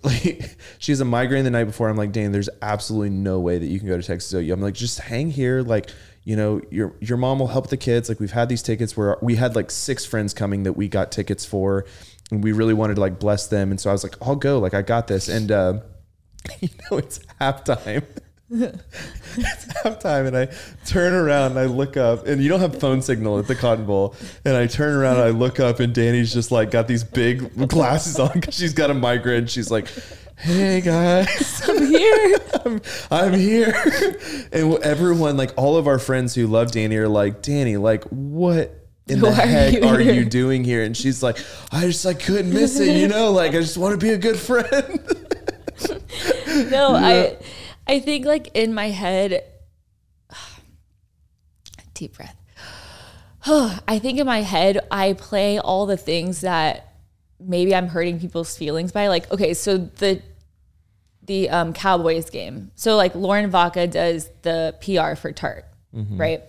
like 0.04 0.56
she 0.78 0.92
has 0.92 1.00
a 1.00 1.04
migraine 1.04 1.44
the 1.44 1.50
night 1.50 1.64
before. 1.64 1.88
I'm 1.88 1.96
like, 1.96 2.12
Dani, 2.12 2.32
there's 2.32 2.48
absolutely 2.62 3.10
no 3.10 3.40
way 3.40 3.58
that 3.58 3.66
you 3.66 3.78
can 3.78 3.88
go 3.88 3.96
to 3.96 4.02
Texas 4.02 4.32
OU. 4.32 4.52
I'm 4.52 4.60
like, 4.60 4.74
just 4.74 5.00
hang 5.00 5.30
here. 5.30 5.62
Like, 5.62 5.90
you 6.24 6.36
know, 6.36 6.60
your 6.70 6.94
your 7.00 7.18
mom 7.18 7.40
will 7.40 7.48
help 7.48 7.68
the 7.68 7.76
kids. 7.76 8.08
Like 8.08 8.20
we've 8.20 8.30
had 8.30 8.48
these 8.48 8.62
tickets 8.62 8.96
where 8.96 9.16
we 9.22 9.34
had 9.34 9.56
like 9.56 9.70
six 9.70 10.04
friends 10.04 10.34
coming 10.34 10.62
that 10.64 10.74
we 10.74 10.86
got 10.86 11.10
tickets 11.10 11.44
for, 11.44 11.84
and 12.30 12.44
we 12.44 12.52
really 12.52 12.74
wanted 12.74 12.94
to 12.94 13.00
like 13.00 13.18
bless 13.18 13.48
them. 13.48 13.70
And 13.70 13.80
so 13.80 13.90
I 13.90 13.92
was 13.92 14.04
like, 14.04 14.14
I'll 14.22 14.36
go. 14.36 14.58
Like 14.58 14.74
I 14.74 14.82
got 14.82 15.08
this. 15.08 15.28
And 15.28 15.50
uh, 15.50 15.80
you 16.60 16.68
know, 16.90 16.98
it's 16.98 17.20
halftime. 17.40 18.04
it's 18.50 19.66
halftime, 19.84 20.26
and 20.26 20.34
I 20.34 20.46
turn 20.86 21.12
around 21.12 21.50
and 21.50 21.60
I 21.60 21.66
look 21.66 21.98
up, 21.98 22.26
and 22.26 22.42
you 22.42 22.48
don't 22.48 22.60
have 22.60 22.80
phone 22.80 23.02
signal 23.02 23.38
at 23.38 23.46
the 23.46 23.54
Cotton 23.54 23.84
Bowl. 23.84 24.14
And 24.44 24.56
I 24.56 24.66
turn 24.66 24.94
around 24.94 25.16
and 25.16 25.24
I 25.24 25.30
look 25.30 25.60
up, 25.60 25.80
and 25.80 25.94
Dani's 25.94 26.32
just 26.32 26.50
like 26.50 26.70
got 26.70 26.88
these 26.88 27.04
big 27.04 27.68
glasses 27.68 28.18
on 28.18 28.30
because 28.32 28.54
she's 28.54 28.72
got 28.72 28.90
a 28.90 28.94
migraine. 28.94 29.48
She's 29.48 29.70
like, 29.70 29.88
"Hey 30.38 30.80
guys, 30.80 31.62
I'm 31.68 31.86
here. 31.86 32.38
I'm, 32.64 32.80
I'm 33.10 33.34
here. 33.34 33.74
And 34.50 34.78
everyone, 34.78 35.36
like 35.36 35.52
all 35.58 35.76
of 35.76 35.86
our 35.86 35.98
friends 35.98 36.34
who 36.34 36.46
love 36.46 36.68
Dani, 36.68 36.96
are 36.96 37.08
like, 37.08 37.42
Dani, 37.42 37.78
like 37.78 38.04
what 38.04 38.74
in 39.08 39.20
the 39.20 39.26
Why 39.26 39.32
are 39.32 39.46
heck 39.46 39.74
you 39.74 39.84
are 39.84 40.00
you 40.00 40.24
doing 40.24 40.64
here? 40.64 40.82
And 40.82 40.96
she's 40.96 41.22
like, 41.22 41.38
I 41.70 41.86
just 41.86 42.04
like 42.06 42.20
couldn't 42.20 42.52
miss 42.52 42.80
it, 42.80 42.96
you 42.96 43.08
know, 43.08 43.30
like 43.30 43.50
I 43.50 43.60
just 43.60 43.76
want 43.76 43.98
to 43.98 44.04
be 44.04 44.14
a 44.14 44.18
good 44.18 44.38
friend. 44.38 45.00
no, 46.70 46.94
I 46.94 47.36
I 47.88 48.00
think 48.00 48.26
like 48.26 48.50
in 48.54 48.74
my 48.74 48.90
head 48.90 49.44
deep 51.94 52.16
breath. 52.16 52.36
I 53.46 53.98
think 53.98 54.18
in 54.18 54.26
my 54.26 54.42
head 54.42 54.80
I 54.90 55.14
play 55.14 55.58
all 55.58 55.86
the 55.86 55.96
things 55.96 56.42
that 56.42 56.92
maybe 57.40 57.74
I'm 57.74 57.88
hurting 57.88 58.20
people's 58.20 58.56
feelings 58.56 58.92
by 58.92 59.08
like 59.08 59.30
okay, 59.32 59.54
so 59.54 59.78
the 59.78 60.22
the 61.22 61.48
um, 61.50 61.72
Cowboys 61.72 62.30
game. 62.30 62.70
So 62.74 62.96
like 62.96 63.14
Lauren 63.14 63.50
Vaca 63.50 63.86
does 63.86 64.30
the 64.42 64.74
PR 64.80 65.14
for 65.14 65.32
Tarte, 65.32 65.64
right? 66.18 66.42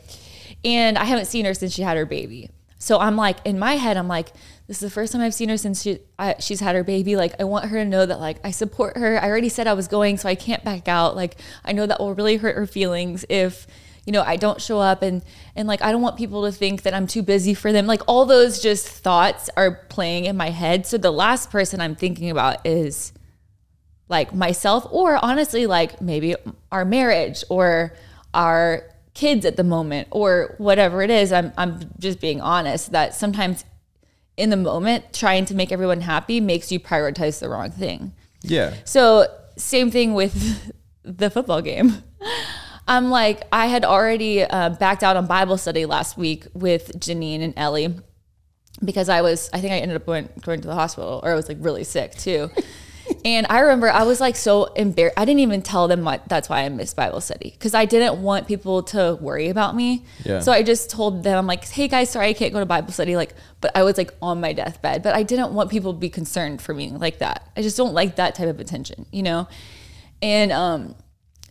And 0.65 0.97
I 0.97 1.03
haven't 1.05 1.25
seen 1.25 1.45
her 1.45 1.53
since 1.53 1.73
she 1.73 1.81
had 1.81 1.95
her 1.97 2.05
baby. 2.05 2.49
So 2.79 2.97
I'm 2.99 3.15
like 3.15 3.37
in 3.45 3.59
my 3.59 3.73
head, 3.73 3.97
I'm 3.97 4.07
like, 4.07 4.31
this 4.69 4.77
is 4.77 4.81
the 4.81 4.91
first 4.91 5.13
time 5.13 5.23
I've 5.23 5.33
seen 5.33 5.49
her 5.49 5.57
since 5.57 5.81
she 5.81 5.97
I, 6.19 6.35
she's 6.37 6.59
had 6.59 6.75
her 6.75 6.83
baby. 6.83 7.15
Like 7.15 7.33
I 7.41 7.43
want 7.43 7.65
her 7.65 7.77
to 7.77 7.85
know 7.85 8.05
that 8.05 8.19
like 8.19 8.37
I 8.43 8.51
support 8.51 8.97
her. 8.97 9.19
I 9.19 9.27
already 9.27 9.49
said 9.49 9.65
I 9.65 9.73
was 9.73 9.87
going, 9.87 10.17
so 10.19 10.29
I 10.29 10.35
can't 10.35 10.63
back 10.63 10.87
out. 10.87 11.15
Like 11.15 11.37
I 11.65 11.71
know 11.71 11.87
that 11.87 11.99
will 11.99 12.13
really 12.13 12.37
hurt 12.37 12.55
her 12.55 12.67
feelings 12.67 13.25
if 13.29 13.65
you 14.05 14.13
know 14.13 14.21
I 14.21 14.35
don't 14.35 14.61
show 14.61 14.79
up, 14.79 15.01
and 15.01 15.23
and 15.55 15.67
like 15.67 15.81
I 15.81 15.91
don't 15.91 16.03
want 16.03 16.17
people 16.17 16.45
to 16.45 16.51
think 16.51 16.83
that 16.83 16.93
I'm 16.93 17.07
too 17.07 17.23
busy 17.23 17.55
for 17.55 17.71
them. 17.71 17.87
Like 17.87 18.03
all 18.05 18.27
those 18.27 18.61
just 18.61 18.87
thoughts 18.87 19.49
are 19.57 19.71
playing 19.89 20.25
in 20.25 20.37
my 20.37 20.51
head. 20.51 20.85
So 20.85 20.99
the 20.99 21.09
last 21.09 21.49
person 21.49 21.81
I'm 21.81 21.95
thinking 21.95 22.29
about 22.29 22.63
is 22.63 23.11
like 24.07 24.35
myself 24.35 24.85
or 24.91 25.17
honestly 25.25 25.65
like 25.65 25.99
maybe 25.99 26.35
our 26.71 26.85
marriage 26.85 27.43
or 27.49 27.95
our 28.35 28.83
kids 29.15 29.47
at 29.47 29.57
the 29.57 29.63
moment 29.63 30.07
or 30.11 30.55
whatever 30.59 31.01
it 31.01 31.09
is 31.09 31.33
i'm 31.33 31.51
i'm 31.57 31.91
just 31.99 32.21
being 32.21 32.39
honest 32.39 32.91
that 32.93 33.13
sometimes 33.13 33.65
in 34.39 34.49
the 34.49 34.57
moment 34.57 35.13
trying 35.13 35.45
to 35.45 35.53
make 35.53 35.71
everyone 35.71 36.01
happy 36.01 36.39
makes 36.39 36.71
you 36.71 36.79
prioritize 36.79 37.39
the 37.39 37.49
wrong 37.49 37.69
thing 37.69 38.13
Yeah. 38.41 38.73
so 38.85 39.27
same 39.57 39.91
thing 39.91 40.13
with 40.13 40.71
the 41.03 41.29
football 41.29 41.61
game. 41.61 42.01
I'm 42.87 43.09
like, 43.11 43.43
I 43.51 43.67
had 43.67 43.85
already 43.85 44.41
uh, 44.43 44.69
backed 44.69 45.03
out 45.03 45.15
on 45.17 45.27
Bible 45.27 45.57
study 45.57 45.85
last 45.85 46.17
week 46.17 46.47
with 46.53 46.99
Janine 46.99 47.41
and 47.43 47.53
Ellie 47.57 47.93
because 48.83 49.09
I 49.09 49.21
was, 49.21 49.49
I 49.53 49.59
think 49.61 49.73
I 49.73 49.77
ended 49.77 49.97
up 49.97 50.05
going, 50.07 50.27
going 50.41 50.61
to 50.61 50.67
the 50.67 50.73
hospital 50.73 51.19
or 51.23 51.31
I 51.31 51.35
was 51.35 51.47
like 51.49 51.57
really 51.59 51.83
sick 51.83 52.15
too. 52.15 52.49
and 53.25 53.47
I 53.49 53.59
remember 53.59 53.89
I 53.89 54.03
was 54.03 54.19
like 54.19 54.35
so 54.35 54.65
embarrassed. 54.73 55.17
I 55.17 55.25
didn't 55.25 55.39
even 55.41 55.61
tell 55.61 55.87
them 55.87 56.03
what, 56.03 56.27
that's 56.27 56.49
why 56.49 56.63
I 56.63 56.69
missed 56.69 56.95
Bible 56.95 57.21
study 57.21 57.51
because 57.51 57.73
I 57.73 57.85
didn't 57.85 58.21
want 58.21 58.47
people 58.47 58.83
to 58.83 59.17
worry 59.21 59.49
about 59.49 59.75
me. 59.75 60.05
Yeah. 60.25 60.39
So 60.39 60.51
I 60.51 60.63
just 60.63 60.89
told 60.89 61.23
them, 61.23 61.37
I'm 61.37 61.47
like, 61.47 61.67
hey 61.67 61.87
guys, 61.87 62.09
sorry 62.09 62.27
I 62.27 62.33
can't 62.33 62.53
go 62.53 62.59
to 62.59 62.65
Bible 62.65 62.91
study. 62.91 63.15
Like, 63.15 63.33
but 63.61 63.71
I 63.75 63.83
was 63.83 63.97
like 63.97 64.13
on 64.21 64.41
my 64.41 64.53
deathbed, 64.53 65.03
but 65.03 65.15
I 65.15 65.23
didn't 65.23 65.53
want 65.53 65.69
people 65.69 65.93
to 65.93 65.99
be 65.99 66.09
concerned 66.09 66.61
for 66.61 66.73
me 66.73 66.91
like 66.91 67.19
that. 67.19 67.49
I 67.55 67.61
just 67.61 67.77
don't 67.77 67.93
like 67.93 68.15
that 68.17 68.35
type 68.35 68.47
of 68.47 68.59
attention, 68.59 69.05
you 69.11 69.23
know? 69.23 69.47
And 70.21 70.51
um, 70.51 70.95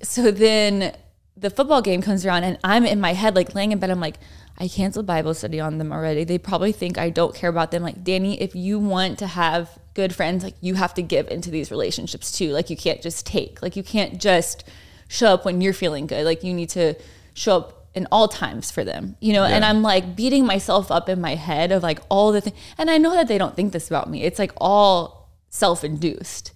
so 0.03 0.31
then 0.31 0.97
the 1.37 1.51
football 1.51 1.83
game 1.83 2.03
comes 2.03 2.27
around 2.27 2.45
and 2.45 2.59
I'm 2.65 2.85
in 2.85 3.01
my 3.01 3.13
head, 3.13 3.35
like 3.35 3.55
laying 3.55 3.73
in 3.73 3.79
bed, 3.79 3.91
I'm 3.91 4.01
like, 4.01 4.19
I 4.61 4.67
canceled 4.67 5.07
Bible 5.07 5.35
study 5.35 5.61
on 5.61 5.79
them 5.79 5.93
already. 5.93 6.25
They 6.25 6.39
probably 6.39 6.73
think 6.73 6.99
I 6.99 7.11
don't 7.11 7.35
care 7.35 7.49
about 7.49 7.71
them. 7.71 7.83
Like, 7.83 8.03
Dani, 8.03 8.39
if 8.41 8.57
you 8.57 8.81
want 8.81 9.21
to 9.21 9.29
have 9.29 9.79
good 9.99 10.15
friends, 10.15 10.45
like 10.45 10.55
you 10.61 10.75
have 10.75 10.95
to 10.95 11.03
give 11.03 11.27
into 11.27 11.51
these 11.51 11.73
relationships 11.73 12.31
too. 12.31 12.53
Like 12.53 12.71
you 12.71 12.77
can't 12.77 13.03
just 13.03 13.27
take. 13.27 13.61
Like 13.61 13.75
you 13.75 13.83
can't 13.83 14.21
just 14.21 14.63
show 15.09 15.35
up 15.35 15.45
when 15.45 15.61
you're 15.61 15.73
feeling 15.73 16.07
good. 16.07 16.25
Like 16.25 16.45
you 16.45 16.55
need 16.55 16.69
to 16.69 16.95
show 17.35 17.57
up 17.57 17.89
in 17.97 18.07
all 18.13 18.29
times 18.29 18.71
for 18.71 18.85
them. 18.85 19.17
You 19.19 19.33
know, 19.33 19.43
and 19.43 19.65
I'm 19.65 19.83
like 19.83 20.15
beating 20.15 20.47
myself 20.47 20.93
up 20.93 21.09
in 21.09 21.21
my 21.21 21.35
head 21.35 21.73
of 21.73 21.83
like 21.83 21.99
all 22.09 22.31
the 22.31 22.41
things. 22.41 22.57
And 22.79 22.89
I 22.89 22.99
know 22.99 23.11
that 23.11 23.27
they 23.27 23.39
don't 23.39 23.57
think 23.57 23.73
this 23.73 23.89
about 23.89 24.09
me. 24.09 24.23
It's 24.23 24.39
like 24.39 24.53
all 24.59 25.33
self-induced. 25.49 26.53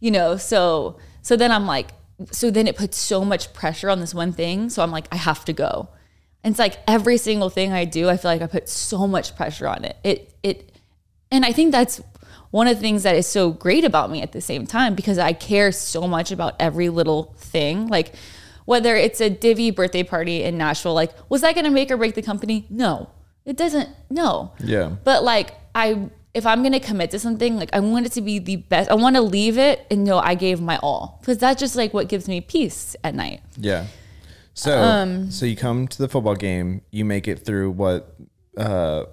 You 0.00 0.10
know, 0.10 0.38
so 0.38 0.96
so 1.20 1.36
then 1.36 1.52
I'm 1.52 1.66
like 1.66 1.90
so 2.30 2.50
then 2.50 2.66
it 2.66 2.76
puts 2.76 2.96
so 2.96 3.26
much 3.26 3.52
pressure 3.52 3.90
on 3.90 4.00
this 4.00 4.14
one 4.14 4.32
thing. 4.32 4.70
So 4.70 4.82
I'm 4.82 4.90
like 4.90 5.06
I 5.12 5.16
have 5.16 5.44
to 5.44 5.52
go. 5.52 5.90
And 6.42 6.52
it's 6.52 6.58
like 6.58 6.78
every 6.88 7.18
single 7.18 7.50
thing 7.50 7.74
I 7.74 7.84
do, 7.84 8.08
I 8.08 8.16
feel 8.16 8.30
like 8.30 8.40
I 8.40 8.46
put 8.46 8.70
so 8.70 9.06
much 9.06 9.36
pressure 9.36 9.68
on 9.68 9.84
it. 9.84 9.98
It 10.02 10.32
it 10.42 10.72
and 11.30 11.44
I 11.44 11.52
think 11.52 11.72
that's 11.72 12.00
one 12.56 12.66
of 12.66 12.74
the 12.74 12.80
things 12.80 13.02
that 13.02 13.14
is 13.14 13.26
so 13.26 13.50
great 13.50 13.84
about 13.84 14.10
me 14.10 14.22
at 14.22 14.32
the 14.32 14.40
same 14.40 14.66
time 14.66 14.94
because 14.94 15.18
I 15.18 15.34
care 15.34 15.70
so 15.70 16.08
much 16.08 16.32
about 16.32 16.54
every 16.58 16.88
little 16.88 17.34
thing. 17.36 17.86
Like 17.88 18.14
whether 18.64 18.96
it's 18.96 19.20
a 19.20 19.28
Divi 19.28 19.70
birthday 19.70 20.02
party 20.02 20.42
in 20.42 20.56
Nashville, 20.56 20.94
like 20.94 21.12
was 21.28 21.42
that 21.42 21.54
going 21.54 21.66
to 21.66 21.70
make 21.70 21.90
or 21.90 21.98
break 21.98 22.14
the 22.14 22.22
company? 22.22 22.64
No. 22.70 23.10
It 23.44 23.58
doesn't. 23.58 23.90
No. 24.08 24.52
Yeah. 24.58 24.92
But 25.04 25.22
like 25.22 25.52
I 25.74 26.08
if 26.32 26.46
I'm 26.46 26.62
going 26.62 26.72
to 26.72 26.80
commit 26.80 27.10
to 27.10 27.18
something, 27.18 27.58
like 27.58 27.68
I 27.74 27.80
want 27.80 28.06
it 28.06 28.12
to 28.12 28.22
be 28.22 28.38
the 28.38 28.56
best. 28.56 28.90
I 28.90 28.94
want 28.94 29.16
to 29.16 29.22
leave 29.22 29.58
it 29.58 29.86
and 29.90 30.02
know 30.04 30.18
I 30.18 30.34
gave 30.34 30.58
my 30.58 30.78
all 30.78 31.18
because 31.20 31.36
that's 31.36 31.60
just 31.60 31.76
like 31.76 31.92
what 31.92 32.08
gives 32.08 32.26
me 32.26 32.40
peace 32.40 32.96
at 33.04 33.14
night. 33.14 33.42
Yeah. 33.58 33.84
So 34.54 34.80
Um, 34.80 35.30
so 35.30 35.44
you 35.44 35.56
come 35.56 35.88
to 35.88 35.98
the 35.98 36.08
football 36.08 36.36
game, 36.36 36.80
you 36.90 37.04
make 37.04 37.28
it 37.28 37.44
through 37.44 37.72
what 37.72 38.16
uh 38.56 39.04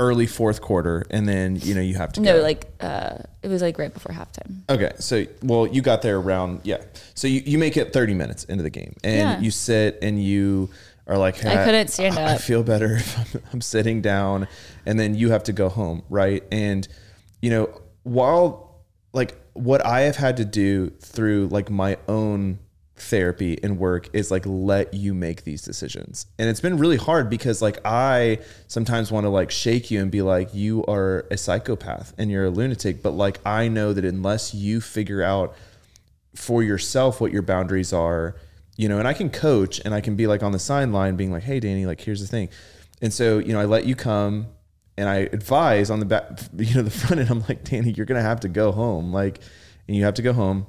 early 0.00 0.26
fourth 0.26 0.60
quarter 0.60 1.04
and 1.10 1.28
then 1.28 1.56
you 1.56 1.74
know 1.74 1.80
you 1.80 1.94
have 1.94 2.12
to 2.14 2.20
No, 2.20 2.36
go. 2.38 2.42
like 2.42 2.66
uh 2.80 3.18
it 3.42 3.48
was 3.48 3.62
like 3.62 3.78
right 3.78 3.92
before 3.92 4.12
halftime. 4.14 4.60
Okay, 4.70 4.92
so 4.98 5.24
well, 5.42 5.66
you 5.66 5.82
got 5.82 6.02
there 6.02 6.16
around 6.18 6.60
yeah. 6.64 6.78
So 7.14 7.26
you, 7.28 7.42
you 7.44 7.58
make 7.58 7.76
it 7.76 7.92
thirty 7.92 8.14
minutes 8.14 8.44
into 8.44 8.62
the 8.62 8.70
game, 8.70 8.94
and 9.04 9.14
Yeah. 9.18 9.40
you 9.40 9.50
sit 9.50 9.98
and 10.02 10.22
you 10.22 10.70
are 11.08 11.18
like, 11.18 11.36
hey, 11.36 11.60
I 11.60 11.64
couldn't 11.64 11.88
stand 11.88 12.16
I 12.18 12.34
up. 12.36 12.40
feel 12.40 12.62
better 12.62 12.94
if 12.96 13.34
I'm, 13.34 13.42
I'm 13.54 13.60
sitting 13.60 14.00
down, 14.02 14.46
and 14.86 14.98
then 15.00 15.14
you 15.14 15.30
have 15.30 15.42
to 15.44 15.52
go 15.52 15.68
home, 15.68 16.02
right? 16.08 16.44
And 16.52 16.86
you 17.40 17.50
know, 17.50 17.80
while 18.04 18.80
like 19.12 19.36
what 19.54 19.84
I 19.84 20.02
have 20.02 20.16
had 20.16 20.36
to 20.38 20.44
do 20.44 20.90
through 21.00 21.48
like 21.48 21.68
my 21.70 21.98
own 22.08 22.58
therapy 23.02 23.58
and 23.62 23.78
work 23.78 24.08
is 24.12 24.30
like 24.30 24.44
let 24.46 24.94
you 24.94 25.14
make 25.14 25.44
these 25.44 25.62
decisions. 25.62 26.26
And 26.38 26.48
it's 26.48 26.60
been 26.60 26.78
really 26.78 26.96
hard 26.96 27.28
because 27.28 27.60
like 27.60 27.78
I 27.84 28.38
sometimes 28.68 29.10
want 29.10 29.24
to 29.24 29.30
like 29.30 29.50
shake 29.50 29.90
you 29.90 30.00
and 30.00 30.10
be 30.10 30.22
like 30.22 30.54
you 30.54 30.84
are 30.86 31.26
a 31.30 31.36
psychopath 31.36 32.14
and 32.18 32.30
you're 32.30 32.46
a 32.46 32.50
lunatic, 32.50 33.02
but 33.02 33.10
like 33.10 33.40
I 33.46 33.68
know 33.68 33.92
that 33.92 34.04
unless 34.04 34.54
you 34.54 34.80
figure 34.80 35.22
out 35.22 35.54
for 36.34 36.62
yourself 36.62 37.20
what 37.20 37.32
your 37.32 37.42
boundaries 37.42 37.92
are, 37.92 38.36
you 38.76 38.88
know, 38.88 38.98
and 38.98 39.06
I 39.06 39.12
can 39.12 39.28
coach 39.30 39.80
and 39.84 39.94
I 39.94 40.00
can 40.00 40.16
be 40.16 40.26
like 40.26 40.42
on 40.42 40.52
the 40.52 40.58
sideline 40.58 41.16
being 41.16 41.32
like, 41.32 41.42
"Hey 41.42 41.60
Dani, 41.60 41.86
like 41.86 42.00
here's 42.00 42.20
the 42.20 42.26
thing." 42.26 42.48
And 43.02 43.12
so, 43.12 43.38
you 43.38 43.52
know, 43.52 43.60
I 43.60 43.64
let 43.64 43.84
you 43.84 43.94
come 43.94 44.46
and 44.96 45.08
I 45.08 45.16
advise 45.32 45.90
on 45.90 46.00
the 46.00 46.06
back, 46.06 46.38
you 46.56 46.74
know, 46.76 46.82
the 46.82 46.90
front 46.90 47.20
end. 47.20 47.30
I'm 47.30 47.40
like, 47.40 47.64
Dani, 47.64 47.96
you're 47.96 48.06
gonna 48.06 48.22
have 48.22 48.40
to 48.40 48.48
go 48.48 48.72
home, 48.72 49.12
like, 49.12 49.40
and 49.86 49.96
you 49.96 50.04
have 50.04 50.14
to 50.14 50.22
go 50.22 50.32
home. 50.32 50.66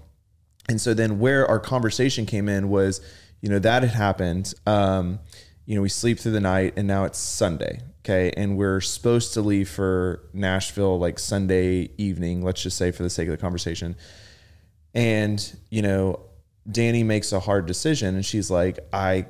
And 0.70 0.80
so 0.80 0.94
then 0.94 1.20
where 1.20 1.48
our 1.48 1.60
conversation 1.60 2.26
came 2.26 2.48
in 2.48 2.70
was, 2.70 3.02
you 3.42 3.50
know, 3.50 3.60
that 3.60 3.84
had 3.84 3.92
happened. 3.92 4.54
Um, 4.66 5.20
you 5.66 5.76
know, 5.76 5.82
we 5.82 5.90
sleep 5.90 6.20
through 6.20 6.32
the 6.34 6.42
night 6.42 6.74
and 6.78 6.88
now 6.88 7.06
it's 7.06 7.20
Sunday. 7.20 7.82
Okay. 8.00 8.32
And 8.36 8.58
we're 8.58 8.82
supposed 8.82 9.34
to 9.34 9.42
leave 9.42 9.70
for 9.70 10.24
Nashville 10.34 11.00
like 11.00 11.20
Sunday 11.20 11.90
evening, 11.98 12.42
let's 12.42 12.62
just 12.62 12.78
say 12.78 12.92
for 12.92 13.04
the 13.04 13.10
sake 13.10 13.28
of 13.28 13.32
the 13.32 13.38
conversation. 13.38 13.96
And, 14.94 15.58
you 15.70 15.82
know, 15.82 16.20
Dani 16.70 17.06
makes 17.06 17.32
a 17.32 17.40
hard 17.40 17.66
decision 17.66 18.16
and 18.16 18.26
she's 18.26 18.52
like, 18.52 18.80
I 18.92 19.26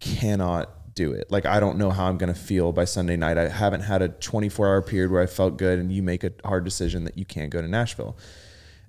cannot 0.00 0.94
do 0.94 1.12
it. 1.12 1.30
Like, 1.30 1.44
I 1.46 1.60
don't 1.60 1.76
know 1.76 1.90
how 1.90 2.06
I'm 2.06 2.18
going 2.18 2.32
to 2.32 2.38
feel 2.38 2.72
by 2.72 2.84
Sunday 2.84 3.16
night. 3.16 3.36
I 3.36 3.48
haven't 3.48 3.82
had 3.82 4.00
a 4.00 4.08
24 4.08 4.66
hour 4.66 4.82
period 4.82 5.10
where 5.10 5.22
I 5.22 5.26
felt 5.26 5.56
good. 5.56 5.78
And 5.78 5.92
you 5.92 6.02
make 6.02 6.24
a 6.24 6.32
hard 6.44 6.64
decision 6.64 7.04
that 7.04 7.18
you 7.18 7.24
can't 7.24 7.50
go 7.50 7.60
to 7.60 7.68
Nashville. 7.68 8.16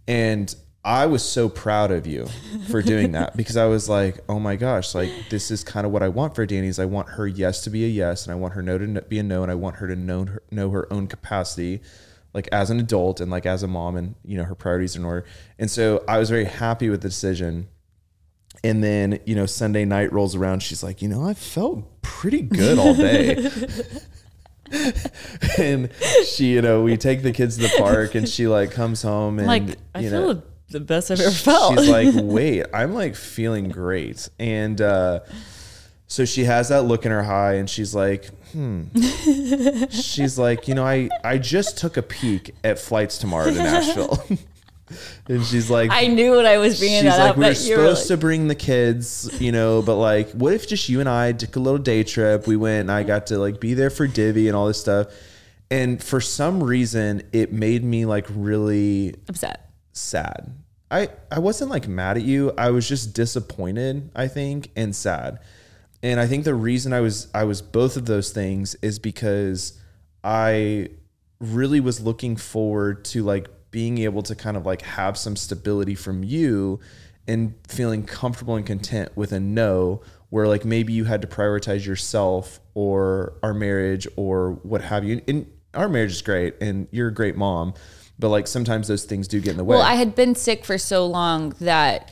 And 0.08 0.54
I 0.86 1.08
was 1.08 1.24
so 1.28 1.50
proud 1.50 1.90
of 1.90 2.06
you 2.06 2.28
for 2.70 2.84
doing 2.84 3.14
that 3.14 3.36
because 3.38 3.58
I 3.58 3.66
was 3.66 3.90
like, 3.90 4.20
oh 4.30 4.40
my 4.40 4.56
gosh, 4.56 4.94
like 4.94 5.12
this 5.32 5.50
is 5.50 5.64
kind 5.64 5.84
of 5.84 5.92
what 5.92 6.04
I 6.04 6.10
want 6.10 6.36
for 6.36 6.46
Dani's. 6.46 6.78
I 6.78 6.86
want 6.86 7.10
her 7.10 7.26
yes 7.26 7.62
to 7.62 7.72
be 7.72 7.84
a 7.86 7.88
yes, 7.88 8.26
and 8.26 8.32
I 8.32 8.36
want 8.36 8.54
her 8.54 8.62
no 8.62 8.78
to 8.78 8.86
no- 8.86 9.02
be 9.02 9.18
a 9.18 9.24
no, 9.24 9.42
and 9.42 9.52
I 9.52 9.56
want 9.56 9.78
her 9.78 9.88
to 9.88 9.96
know 9.96 10.26
her, 10.26 10.44
know 10.52 10.70
her 10.70 10.92
own 10.94 11.08
capacity, 11.08 11.82
like 12.36 12.48
as 12.52 12.70
an 12.70 12.80
adult 12.80 13.20
and 13.20 13.32
like 13.32 13.48
as 13.48 13.64
a 13.64 13.68
mom, 13.68 13.96
and 13.96 14.14
you 14.24 14.38
know 14.38 14.44
her 14.44 14.54
priorities 14.54 14.96
are 14.96 15.00
in 15.00 15.06
order. 15.06 15.26
And 15.58 15.72
so 15.72 16.04
I 16.08 16.20
was 16.20 16.30
very 16.30 16.46
happy 16.46 16.90
with 16.90 17.02
the 17.02 17.10
decision. 17.10 17.68
And 18.64 18.84
then 18.84 19.20
you 19.26 19.36
know 19.36 19.48
Sunday 19.48 19.86
night 19.86 20.14
rolls 20.14 20.36
around. 20.36 20.62
She's 20.62 20.84
like, 20.84 21.02
you 21.02 21.10
know, 21.10 21.28
I 21.28 21.34
felt 21.34 22.02
pretty 22.04 22.44
good 22.44 22.78
all 22.78 22.94
day. 22.94 23.50
and 25.60 25.90
she, 26.26 26.54
you 26.54 26.62
know, 26.62 26.82
we 26.82 26.98
take 26.98 27.22
the 27.22 27.32
kids 27.32 27.58
to 27.58 27.64
the 27.64 27.74
park 27.78 28.16
and 28.16 28.28
she 28.28 28.48
like 28.48 28.72
comes 28.72 29.02
home 29.02 29.38
and 29.38 29.48
like 29.48 29.78
I 29.94 30.00
you 30.00 30.10
feel 30.10 30.34
know, 30.34 30.44
the 30.70 30.80
best 30.80 31.12
I've 31.12 31.20
ever 31.20 31.32
felt. 31.32 31.80
she's 31.80 31.90
like, 31.90 32.10
wait, 32.16 32.66
I'm 32.74 32.94
like 32.94 33.16
feeling 33.16 33.70
great. 33.70 34.30
And 34.40 34.80
uh 34.82 35.20
so 36.08 36.24
she 36.24 36.44
has 36.44 36.70
that 36.70 36.84
look 36.84 37.06
in 37.06 37.12
her 37.12 37.24
eye 37.24 37.56
and 37.56 37.70
she's 37.70 37.96
like, 37.96 38.26
hmm. 38.52 38.84
she's 39.90 40.38
like, 40.38 40.68
you 40.68 40.76
know, 40.76 40.86
I, 40.86 41.10
I 41.24 41.40
just 41.40 41.78
took 41.80 41.98
a 41.98 42.04
peek 42.04 42.54
at 42.64 42.78
flights 42.78 43.18
tomorrow 43.18 43.46
to 43.52 43.56
Nashville. 43.58 44.24
and 45.28 45.44
she's 45.44 45.72
like, 45.72 45.90
I 45.92 46.06
knew 46.06 46.36
what 46.36 46.46
I 46.46 46.60
was 46.60 46.78
bringing 46.78 47.02
she's 47.02 47.12
that 47.12 47.20
like, 47.20 47.32
up. 47.32 47.38
we 47.38 47.46
were 47.46 47.56
supposed 47.56 48.02
like- 48.02 48.08
to 48.08 48.18
bring 48.18 48.48
the 48.48 48.56
kids, 48.56 49.30
you 49.42 49.52
know, 49.52 49.82
but 49.82 49.96
like, 49.96 50.30
what 50.32 50.54
if 50.54 50.68
just 50.68 50.90
you 50.90 51.00
and 51.00 51.10
I 51.10 51.32
took 51.32 51.56
a 51.56 51.60
little 51.60 51.80
day 51.80 52.04
trip? 52.04 52.46
We 52.46 52.56
went 52.56 52.82
and 52.82 52.92
I 52.92 53.02
got 53.02 53.28
to 53.28 53.40
like 53.40 53.60
be 53.60 53.74
there 53.74 53.90
for 53.90 54.06
Divi 54.06 54.48
and 54.48 54.56
all 54.56 54.68
this 54.68 54.80
stuff. 54.80 55.08
And 55.72 56.02
for 56.02 56.22
some 56.22 56.64
reason, 56.64 57.24
it 57.34 57.52
made 57.52 57.84
me 57.84 58.06
like 58.06 58.28
really 58.30 59.16
upset. 59.28 59.72
Sad. 59.96 60.54
I 60.92 61.10
I 61.32 61.40
wasn't 61.40 61.72
like 61.72 61.88
mad 61.88 62.18
at 62.18 62.24
you. 62.24 62.54
I 62.58 62.70
was 62.70 62.88
just 62.88 63.14
disappointed, 63.14 64.12
I 64.16 64.28
think, 64.28 64.72
and 64.76 64.96
sad. 64.96 65.40
And 66.04 66.20
I 66.20 66.28
think 66.28 66.44
the 66.44 66.54
reason 66.54 66.94
I 66.94 67.02
was 67.02 67.28
I 67.34 67.46
was 67.46 67.62
both 67.62 67.98
of 67.98 68.06
those 68.06 68.32
things 68.32 68.76
is 68.82 69.00
because 69.00 69.80
I 70.24 70.90
really 71.40 71.80
was 71.80 72.00
looking 72.02 72.36
forward 72.36 73.06
to 73.06 73.24
like 73.24 73.50
being 73.72 73.98
able 74.00 74.22
to 74.24 74.36
kind 74.36 74.56
of 74.56 74.66
like 74.66 74.82
have 74.84 75.18
some 75.18 75.36
stability 75.36 75.96
from 75.96 76.24
you 76.24 76.80
and 77.28 77.56
feeling 77.68 78.04
comfortable 78.04 78.56
and 78.56 78.66
content 78.66 79.10
with 79.16 79.32
a 79.32 79.40
no 79.40 80.02
where 80.30 80.48
like 80.48 80.66
maybe 80.66 80.94
you 80.94 81.06
had 81.06 81.22
to 81.22 81.28
prioritize 81.28 81.86
yourself 81.86 82.60
or 82.74 83.34
our 83.44 83.54
marriage 83.54 84.08
or 84.16 84.52
what 84.64 84.82
have 84.82 85.04
you. 85.04 85.22
And 85.28 85.52
our 85.74 85.90
marriage 85.90 86.12
is 86.12 86.22
great 86.22 86.56
and 86.62 86.88
you're 86.92 87.10
a 87.10 87.14
great 87.14 87.36
mom, 87.36 87.74
but 88.20 88.30
like 88.30 88.48
sometimes 88.48 88.88
those 88.88 89.06
things 89.06 89.28
do 89.28 89.40
get 89.42 89.52
in 89.52 89.58
the 89.58 89.64
way. 89.64 89.76
Well, 89.76 89.86
I 89.86 89.96
had 89.96 90.16
been 90.16 90.36
sick 90.36 90.66
for 90.66 90.78
so 90.78 91.06
long 91.06 91.50
that 91.62 92.12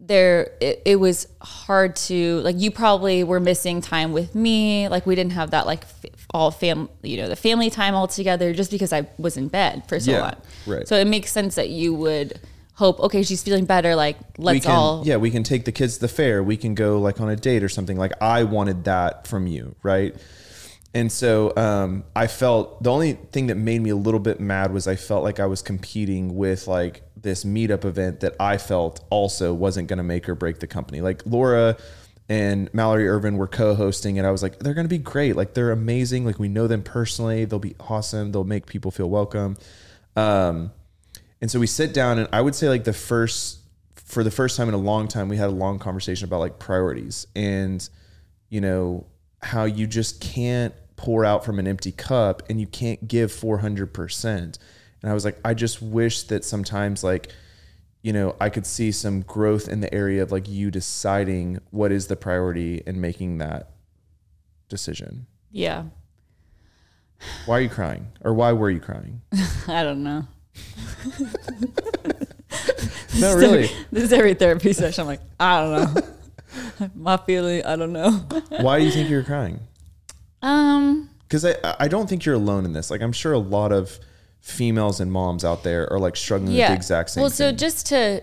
there 0.00 0.52
it, 0.60 0.80
it 0.84 0.96
was 0.96 1.26
hard 1.42 1.96
to 1.96 2.38
like 2.40 2.56
you 2.58 2.70
probably 2.70 3.24
were 3.24 3.40
missing 3.40 3.80
time 3.80 4.12
with 4.12 4.32
me 4.34 4.86
like 4.88 5.04
we 5.06 5.16
didn't 5.16 5.32
have 5.32 5.50
that 5.50 5.66
like 5.66 5.82
f- 5.82 6.26
all 6.32 6.52
fam 6.52 6.88
you 7.02 7.16
know 7.16 7.28
the 7.28 7.34
family 7.34 7.68
time 7.68 7.96
all 7.96 8.06
together 8.06 8.52
just 8.54 8.70
because 8.70 8.92
i 8.92 9.04
was 9.18 9.36
in 9.36 9.48
bed 9.48 9.82
for 9.88 9.98
so 9.98 10.12
Yeah, 10.12 10.20
long 10.20 10.36
right. 10.68 10.86
so 10.86 10.96
it 10.96 11.08
makes 11.08 11.32
sense 11.32 11.56
that 11.56 11.70
you 11.70 11.92
would 11.94 12.38
hope 12.74 13.00
okay 13.00 13.24
she's 13.24 13.42
feeling 13.42 13.64
better 13.64 13.96
like 13.96 14.16
let's 14.38 14.54
we 14.54 14.60
can, 14.60 14.70
all 14.70 15.02
yeah, 15.04 15.16
we 15.16 15.32
can 15.32 15.42
take 15.42 15.64
the 15.64 15.72
kids 15.72 15.94
to 15.94 16.02
the 16.02 16.08
fair. 16.08 16.44
We 16.44 16.56
can 16.56 16.76
go 16.76 17.00
like 17.00 17.20
on 17.20 17.28
a 17.28 17.34
date 17.34 17.64
or 17.64 17.68
something. 17.68 17.96
Like 17.96 18.12
I 18.22 18.44
wanted 18.44 18.84
that 18.84 19.26
from 19.26 19.48
you, 19.48 19.74
right? 19.82 20.14
And 20.94 21.12
so 21.12 21.54
um, 21.56 22.04
I 22.16 22.26
felt 22.26 22.82
the 22.82 22.90
only 22.90 23.12
thing 23.12 23.48
that 23.48 23.56
made 23.56 23.82
me 23.82 23.90
a 23.90 23.96
little 23.96 24.20
bit 24.20 24.40
mad 24.40 24.72
was 24.72 24.88
I 24.88 24.96
felt 24.96 25.22
like 25.22 25.38
I 25.38 25.46
was 25.46 25.60
competing 25.60 26.34
with 26.34 26.66
like 26.66 27.02
this 27.14 27.44
meetup 27.44 27.84
event 27.84 28.20
that 28.20 28.34
I 28.40 28.56
felt 28.56 29.04
also 29.10 29.52
wasn't 29.52 29.88
going 29.88 29.98
to 29.98 30.02
make 30.02 30.28
or 30.28 30.34
break 30.34 30.60
the 30.60 30.66
company. 30.66 31.00
Like 31.00 31.22
Laura 31.26 31.76
and 32.28 32.72
Mallory 32.72 33.06
Ervin 33.08 33.36
were 33.36 33.46
co-hosting, 33.46 34.18
and 34.18 34.26
I 34.26 34.30
was 34.30 34.42
like, 34.42 34.58
they're 34.60 34.74
going 34.74 34.86
to 34.86 34.88
be 34.88 34.98
great. 34.98 35.36
Like 35.36 35.54
they're 35.54 35.72
amazing. 35.72 36.24
Like 36.24 36.38
we 36.38 36.48
know 36.48 36.66
them 36.66 36.82
personally. 36.82 37.44
They'll 37.44 37.58
be 37.58 37.76
awesome. 37.80 38.32
They'll 38.32 38.44
make 38.44 38.66
people 38.66 38.90
feel 38.90 39.10
welcome. 39.10 39.56
Um, 40.16 40.72
and 41.40 41.50
so 41.50 41.60
we 41.60 41.66
sit 41.66 41.94
down, 41.94 42.18
and 42.18 42.28
I 42.32 42.40
would 42.40 42.54
say 42.54 42.68
like 42.68 42.84
the 42.84 42.92
first, 42.92 43.58
for 43.94 44.24
the 44.24 44.30
first 44.30 44.56
time 44.56 44.68
in 44.68 44.74
a 44.74 44.78
long 44.78 45.06
time, 45.06 45.28
we 45.28 45.36
had 45.36 45.48
a 45.48 45.52
long 45.52 45.78
conversation 45.78 46.24
about 46.24 46.40
like 46.40 46.58
priorities 46.58 47.26
and, 47.36 47.86
you 48.48 48.60
know, 48.60 49.06
how 49.42 49.64
you 49.64 49.86
just 49.86 50.20
can't 50.20 50.74
pour 50.96 51.24
out 51.24 51.44
from 51.44 51.58
an 51.58 51.68
empty 51.68 51.92
cup 51.92 52.42
and 52.50 52.60
you 52.60 52.66
can't 52.66 53.06
give 53.06 53.30
400%. 53.30 54.24
And 54.34 54.58
I 55.04 55.14
was 55.14 55.24
like, 55.24 55.38
I 55.44 55.54
just 55.54 55.80
wish 55.80 56.24
that 56.24 56.44
sometimes 56.44 57.04
like, 57.04 57.30
you 58.02 58.12
know, 58.12 58.34
I 58.40 58.48
could 58.48 58.66
see 58.66 58.90
some 58.92 59.20
growth 59.22 59.68
in 59.68 59.80
the 59.80 59.92
area 59.94 60.22
of 60.22 60.32
like 60.32 60.48
you 60.48 60.70
deciding 60.70 61.60
what 61.70 61.92
is 61.92 62.08
the 62.08 62.16
priority 62.16 62.82
and 62.86 63.00
making 63.00 63.38
that 63.38 63.70
decision. 64.68 65.26
yeah 65.50 65.84
Why 67.46 67.58
are 67.58 67.60
you 67.62 67.68
crying? 67.68 68.08
Or 68.22 68.34
why 68.34 68.52
were 68.52 68.70
you 68.70 68.80
crying? 68.80 69.22
i 69.68 69.82
don't 69.84 70.02
know 70.02 70.26
No, 73.20 73.34
really. 73.36 73.68
this 73.90 74.04
is 74.04 74.12
every 74.12 74.34
therapy 74.34 74.72
session 74.72 75.02
i'm 75.02 75.06
like 75.08 75.20
i 75.40 75.60
don't 75.60 75.94
know 75.94 76.02
my 76.94 77.16
feeling 77.16 77.64
i 77.64 77.76
don't 77.76 77.92
know 77.92 78.10
Why 78.60 78.78
do 78.78 78.84
you 78.84 78.90
think 78.90 79.08
you 79.10 79.16
were 79.16 79.22
crying? 79.22 79.60
um 80.42 81.10
because 81.28 81.44
I 81.44 81.54
I 81.78 81.88
don't 81.88 82.08
think 82.08 82.24
you're 82.24 82.34
alone 82.34 82.64
in 82.64 82.72
this. 82.72 82.90
Like 82.90 83.02
I'm 83.02 83.12
sure 83.12 83.32
a 83.32 83.38
lot 83.38 83.72
of 83.72 83.98
females 84.40 85.00
and 85.00 85.12
moms 85.12 85.44
out 85.44 85.62
there 85.62 85.92
are 85.92 85.98
like 85.98 86.16
struggling 86.16 86.52
with 86.56 86.66
the 86.66 86.72
exact 86.72 87.10
same. 87.10 87.16
Thing. 87.16 87.22
Well, 87.22 87.30
so 87.30 87.48
thing. 87.48 87.56
just 87.56 87.86
to 87.88 88.22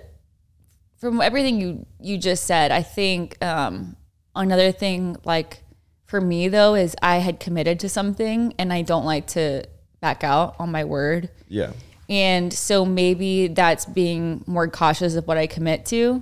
from 0.98 1.22
everything 1.22 1.60
you 1.60 1.86
you 2.00 2.18
just 2.18 2.46
said, 2.46 2.72
I 2.72 2.82
think 2.82 3.44
um, 3.44 3.96
another 4.36 4.72
thing 4.72 5.18
like 5.24 5.64
for 6.06 6.20
me 6.20 6.48
though 6.48 6.76
is 6.76 6.96
I 7.02 7.18
had 7.18 7.40
committed 7.40 7.80
to 7.82 7.90
something 7.90 8.54
and 8.58 8.74
I 8.74 8.82
don't 8.82 9.06
like 9.06 9.28
to 9.28 9.66
back 10.02 10.24
out 10.24 10.56
on 10.60 10.72
my 10.72 10.84
word. 10.84 11.30
yeah, 11.48 11.72
And 12.10 12.54
so 12.54 12.86
maybe 12.86 13.48
that's 13.48 13.86
being 13.86 14.44
more 14.46 14.68
cautious 14.68 15.16
of 15.16 15.28
what 15.28 15.38
I 15.38 15.48
commit 15.48 15.86
to. 15.88 16.22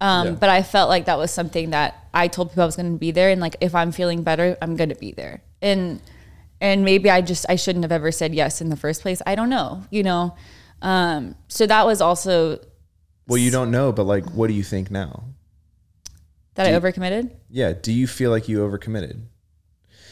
Um, 0.00 0.26
Yeah. 0.26 0.32
But 0.34 0.50
I 0.50 0.62
felt 0.62 0.88
like 0.88 1.06
that 1.06 1.18
was 1.18 1.30
something 1.30 1.70
that 1.70 2.08
I 2.12 2.28
told 2.28 2.50
people 2.50 2.62
I 2.62 2.66
was 2.66 2.76
going 2.76 2.92
to 2.92 2.98
be 2.98 3.10
there, 3.10 3.30
and 3.30 3.40
like 3.40 3.56
if 3.60 3.74
I'm 3.74 3.92
feeling 3.92 4.22
better, 4.22 4.56
I'm 4.60 4.76
going 4.76 4.90
to 4.90 4.94
be 4.94 5.12
there. 5.12 5.42
And 5.62 6.00
and 6.60 6.84
maybe 6.84 7.10
I 7.10 7.20
just 7.20 7.46
I 7.48 7.56
shouldn't 7.56 7.84
have 7.84 7.92
ever 7.92 8.12
said 8.12 8.34
yes 8.34 8.60
in 8.60 8.68
the 8.68 8.76
first 8.76 9.02
place. 9.02 9.22
I 9.26 9.34
don't 9.34 9.50
know, 9.50 9.84
you 9.90 10.02
know. 10.02 10.34
Um, 10.82 11.34
so 11.48 11.66
that 11.66 11.86
was 11.86 12.00
also 12.00 12.60
well, 13.28 13.38
you 13.38 13.50
don't 13.50 13.70
know, 13.70 13.90
but 13.92 14.04
like, 14.04 14.24
what 14.30 14.46
do 14.46 14.54
you 14.54 14.62
think 14.62 14.90
now? 14.90 15.24
that 16.56 16.66
I 16.66 16.70
overcommitted. 16.70 17.30
Yeah, 17.50 17.72
do 17.74 17.92
you 17.92 18.06
feel 18.06 18.30
like 18.30 18.48
you 18.48 18.58
overcommitted? 18.58 19.22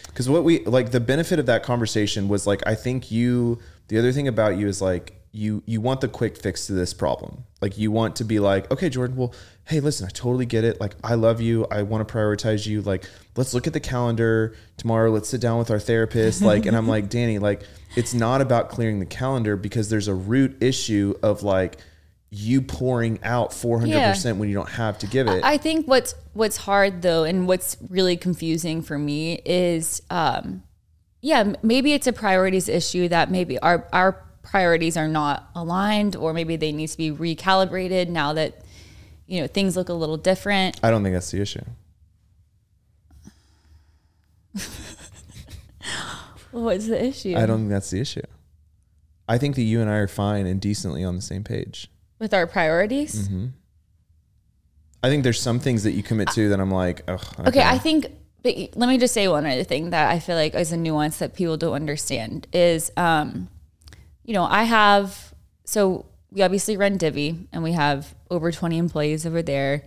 Because 0.07 0.28
what 0.28 0.45
we 0.45 0.62
like 0.64 0.93
the 0.93 1.01
benefit 1.01 1.39
of 1.39 1.47
that 1.47 1.62
conversation 1.64 2.28
was 2.28 2.47
like 2.47 2.62
I 2.66 2.74
think 2.74 3.11
you. 3.11 3.59
The 3.89 3.99
other 3.99 4.12
thing 4.12 4.28
about 4.28 4.57
you 4.57 4.68
is 4.68 4.80
like 4.80 5.20
you 5.35 5.62
you 5.66 5.80
want 5.80 6.01
the 6.01 6.09
quick 6.09 6.37
fix 6.37 6.68
to 6.68 6.72
this 6.72 6.95
problem. 6.95 7.45
Like 7.61 7.76
you 7.76 7.91
want 7.91 8.16
to 8.16 8.24
be 8.24 8.39
like, 8.39 8.70
okay, 8.70 8.89
Jordan. 8.89 9.16
Well, 9.16 9.35
hey, 9.64 9.80
listen, 9.80 10.07
I 10.07 10.11
totally 10.11 10.47
get 10.47 10.62
it. 10.62 10.80
Like 10.80 10.95
I 11.03 11.14
love 11.14 11.41
you. 11.41 11.66
I 11.70 11.82
want 11.82 12.07
to 12.07 12.14
prioritize 12.14 12.66
you. 12.66 12.82
Like 12.82 13.05
let's 13.37 13.53
look 13.53 13.66
at 13.66 13.72
the 13.72 13.80
calendar 13.80 14.55
tomorrow. 14.76 15.11
Let's 15.11 15.28
sit 15.28 15.41
down 15.41 15.59
with 15.59 15.70
our 15.70 15.80
therapist. 15.80 16.43
Like, 16.45 16.66
and 16.66 16.76
I'm 16.76 16.87
like, 16.87 17.09
Dani, 17.09 17.41
like 17.41 17.62
it's 17.97 18.12
not 18.12 18.43
about 18.43 18.68
clearing 18.68 19.01
the 19.01 19.07
calendar 19.07 19.57
because 19.57 19.89
there's 19.89 20.09
a 20.09 20.14
root 20.14 20.62
issue 20.62 21.14
of 21.22 21.43
like 21.43 21.78
you 22.30 22.61
pouring 22.61 23.18
out 23.22 23.51
400% 23.51 24.37
when 24.37 24.49
you 24.49 24.55
don't 24.55 24.68
have 24.68 24.99
to 24.99 25.07
give 25.07 25.26
it. 25.26 25.43
I 25.43 25.57
think 25.57 25.87
what's 25.87 26.14
what's 26.35 26.59
hard 26.59 27.03
though, 27.03 27.24
and 27.24 27.49
what's 27.49 27.76
really 27.89 28.16
confusing 28.16 28.82
for 28.82 28.99
me 28.99 29.41
is, 29.45 30.03
um, 30.11 30.62
yeah, 31.22 31.55
maybe 31.62 31.93
it's 31.93 32.07
a 32.07 32.12
priorities 32.12 32.68
issue 32.68 33.09
that 33.09 33.30
maybe 33.30 33.59
our 33.61 33.89
our 33.93 34.24
priorities 34.45 34.97
are 34.97 35.09
not 35.09 35.51
aligned, 35.55 36.14
or 36.14 36.32
maybe 36.32 36.55
they 36.57 36.70
need 36.70 36.88
to 36.88 36.97
be 36.97 37.11
recalibrated 37.11 38.09
now 38.09 38.32
that 38.34 38.61
you 39.26 39.40
know 39.40 39.47
things 39.47 39.76
look 39.76 39.88
a 39.88 39.95
little 39.95 40.16
different. 40.16 40.78
I 40.82 40.90
don't 40.90 41.03
think 41.03 41.14
that's 41.14 41.30
the 41.30 41.40
issue. 41.40 41.64
What's 46.53 46.86
the 46.86 47.05
issue 47.05 47.34
I 47.36 47.47
don't 47.47 47.59
think 47.59 47.70
that's 47.70 47.90
the 47.90 48.01
issue. 48.01 48.22
I 49.28 49.38
think 49.38 49.57
that 49.57 49.62
you 49.62 49.80
and 49.80 49.90
I 49.90 49.97
are 49.97 50.07
fine 50.07 50.47
and 50.47 50.61
decently 50.61 51.03
on 51.03 51.16
the 51.16 51.22
same 51.22 51.42
page. 51.42 51.90
with 52.18 52.32
our 52.32 52.47
priorities? 52.47 53.26
Mm-hmm. 53.28 53.47
I 55.03 55.09
think 55.09 55.24
there's 55.24 55.40
some 55.40 55.59
things 55.59 55.82
that 55.82 55.92
you 55.92 56.03
commit 56.03 56.28
to 56.30 56.49
that 56.51 56.61
I'm 56.61 56.70
like, 56.70 57.03
oh, 57.09 57.14
okay. 57.14 57.49
Okay, 57.49 57.62
I 57.62 57.78
think. 57.78 58.07
But 58.42 58.55
let 58.76 58.88
me 58.88 58.99
just 58.99 59.14
say 59.14 59.26
one 59.26 59.47
other 59.47 59.64
thing 59.64 59.90
that 59.90 60.11
I 60.11 60.18
feel 60.18 60.36
like 60.36 60.55
is 60.55 60.70
a 60.70 60.76
nuance 60.76 61.18
that 61.18 61.34
people 61.34 61.57
don't 61.57 61.72
understand 61.72 62.47
is, 62.53 62.92
um, 62.97 63.49
you 64.25 64.35
know, 64.35 64.45
I 64.45 64.64
have 64.64 65.35
so 65.64 66.07
we 66.31 66.43
obviously 66.43 66.77
run 66.77 66.97
Divi 66.97 67.47
and 67.53 67.62
we 67.62 67.72
have 67.72 68.14
over 68.31 68.51
twenty 68.51 68.79
employees 68.79 69.25
over 69.27 69.43
there, 69.43 69.85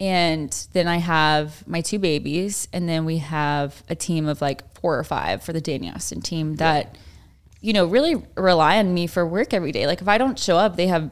and 0.00 0.50
then 0.72 0.88
I 0.88 0.96
have 0.96 1.66
my 1.66 1.80
two 1.80 1.98
babies, 1.98 2.68
and 2.72 2.88
then 2.88 3.04
we 3.04 3.18
have 3.18 3.82
a 3.88 3.94
team 3.94 4.26
of 4.26 4.40
like 4.40 4.62
four 4.74 4.98
or 4.98 5.04
five 5.04 5.42
for 5.42 5.52
the 5.52 5.60
Dani 5.60 5.94
Austin 5.94 6.20
team 6.20 6.56
that, 6.56 6.96
you 7.60 7.72
know, 7.72 7.86
really 7.86 8.22
rely 8.36 8.78
on 8.78 8.94
me 8.94 9.06
for 9.06 9.26
work 9.26 9.52
every 9.52 9.72
day. 9.72 9.86
Like 9.86 10.00
if 10.00 10.08
I 10.08 10.18
don't 10.18 10.38
show 10.38 10.56
up, 10.56 10.76
they 10.76 10.86
have 10.86 11.10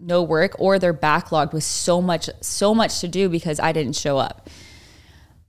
no 0.00 0.22
work 0.22 0.56
or 0.58 0.78
they're 0.78 0.92
backlogged 0.92 1.52
with 1.52 1.64
so 1.64 2.02
much 2.02 2.28
so 2.40 2.74
much 2.74 3.00
to 3.00 3.08
do 3.08 3.28
because 3.28 3.60
I 3.60 3.72
didn't 3.72 3.96
show 3.96 4.18
up. 4.18 4.48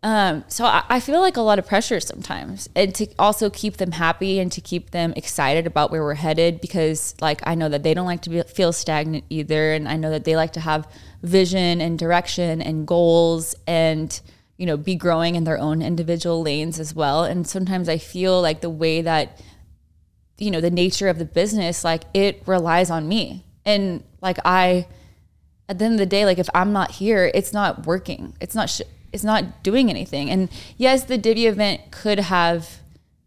Um, 0.06 0.46
so 0.48 0.66
I, 0.66 0.84
I 0.88 1.00
feel 1.00 1.20
like 1.20 1.36
a 1.36 1.42
lot 1.42 1.58
of 1.58 1.66
pressure 1.66 2.00
sometimes, 2.00 2.70
and 2.76 2.94
to 2.96 3.08
also 3.18 3.50
keep 3.50 3.78
them 3.78 3.92
happy 3.92 4.40
and 4.40 4.52
to 4.52 4.62
keep 4.62 4.92
them 4.92 5.14
excited 5.16 5.66
about 5.66 5.90
where 5.90 6.04
we're 6.04 6.14
headed, 6.14 6.62
because 6.62 7.16
like 7.22 7.42
I 7.46 7.56
know 7.56 7.70
that 7.70 7.82
they 7.82 7.96
don't 7.96 8.06
like 8.06 8.22
to 8.22 8.30
be, 8.30 8.42
feel 8.44 8.72
stagnant 8.72 9.26
either, 9.32 9.74
and 9.74 9.90
I 9.90 9.98
know 9.98 10.12
that 10.12 10.24
they 10.24 10.36
like 10.36 10.54
to 10.54 10.60
have 10.60 10.88
vision 11.24 11.82
and 11.82 11.98
direction 11.98 12.62
and 12.62 12.86
goals 12.88 13.56
and 13.66 14.22
you 14.58 14.66
know, 14.66 14.78
be 14.78 14.96
growing 14.96 15.36
in 15.36 15.44
their 15.44 15.58
own 15.58 15.82
individual 15.82 16.42
lanes 16.42 16.80
as 16.80 16.94
well. 16.96 17.24
And 17.26 17.46
sometimes 17.46 17.90
I 17.90 17.98
feel 17.98 18.42
like 18.42 18.62
the 18.62 18.70
way 18.70 19.02
that, 19.02 19.42
you 20.38 20.50
know, 20.50 20.62
the 20.62 20.72
nature 20.72 21.10
of 21.10 21.20
the 21.20 21.26
business, 21.26 21.84
like 21.84 22.04
it 22.14 22.42
relies 22.46 22.90
on 22.90 23.08
me. 23.08 23.44
And 23.66 24.04
like 24.22 24.38
I, 24.46 24.88
at 25.68 25.80
the 25.80 25.86
end 25.86 25.96
of 25.96 26.00
the 26.00 26.06
day, 26.06 26.26
like 26.26 26.38
if 26.38 26.48
I'm 26.54 26.72
not 26.72 26.92
here, 26.92 27.30
it's 27.34 27.52
not 27.52 27.86
working. 27.86 28.34
It's 28.40 28.56
not, 28.56 28.70
sh- 28.70 28.84
it's 29.16 29.24
not 29.24 29.64
doing 29.64 29.90
anything. 29.90 30.30
And 30.30 30.50
yes, 30.78 31.06
the 31.06 31.18
Divi 31.18 31.48
event 31.48 31.90
could 31.90 32.20
have 32.20 32.82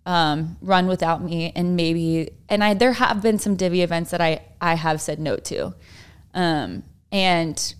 um, 0.05 0.57
run 0.61 0.86
without 0.86 1.22
me 1.22 1.51
and 1.57 1.74
maybe, 1.76 2.30
and 2.49 2.62
I, 2.62 2.74
there 2.74 2.93
have 2.93 3.22
been 3.22 3.39
some 3.39 3.57
Divi 3.57 3.82
events 3.82 4.11
that 4.11 4.20
I, 4.20 4.43
I 4.61 4.74
have 4.74 5.01
said 5.01 5.18
no 5.18 5.36
to. 5.36 5.74
Um, 6.34 6.84
and, 7.11 7.74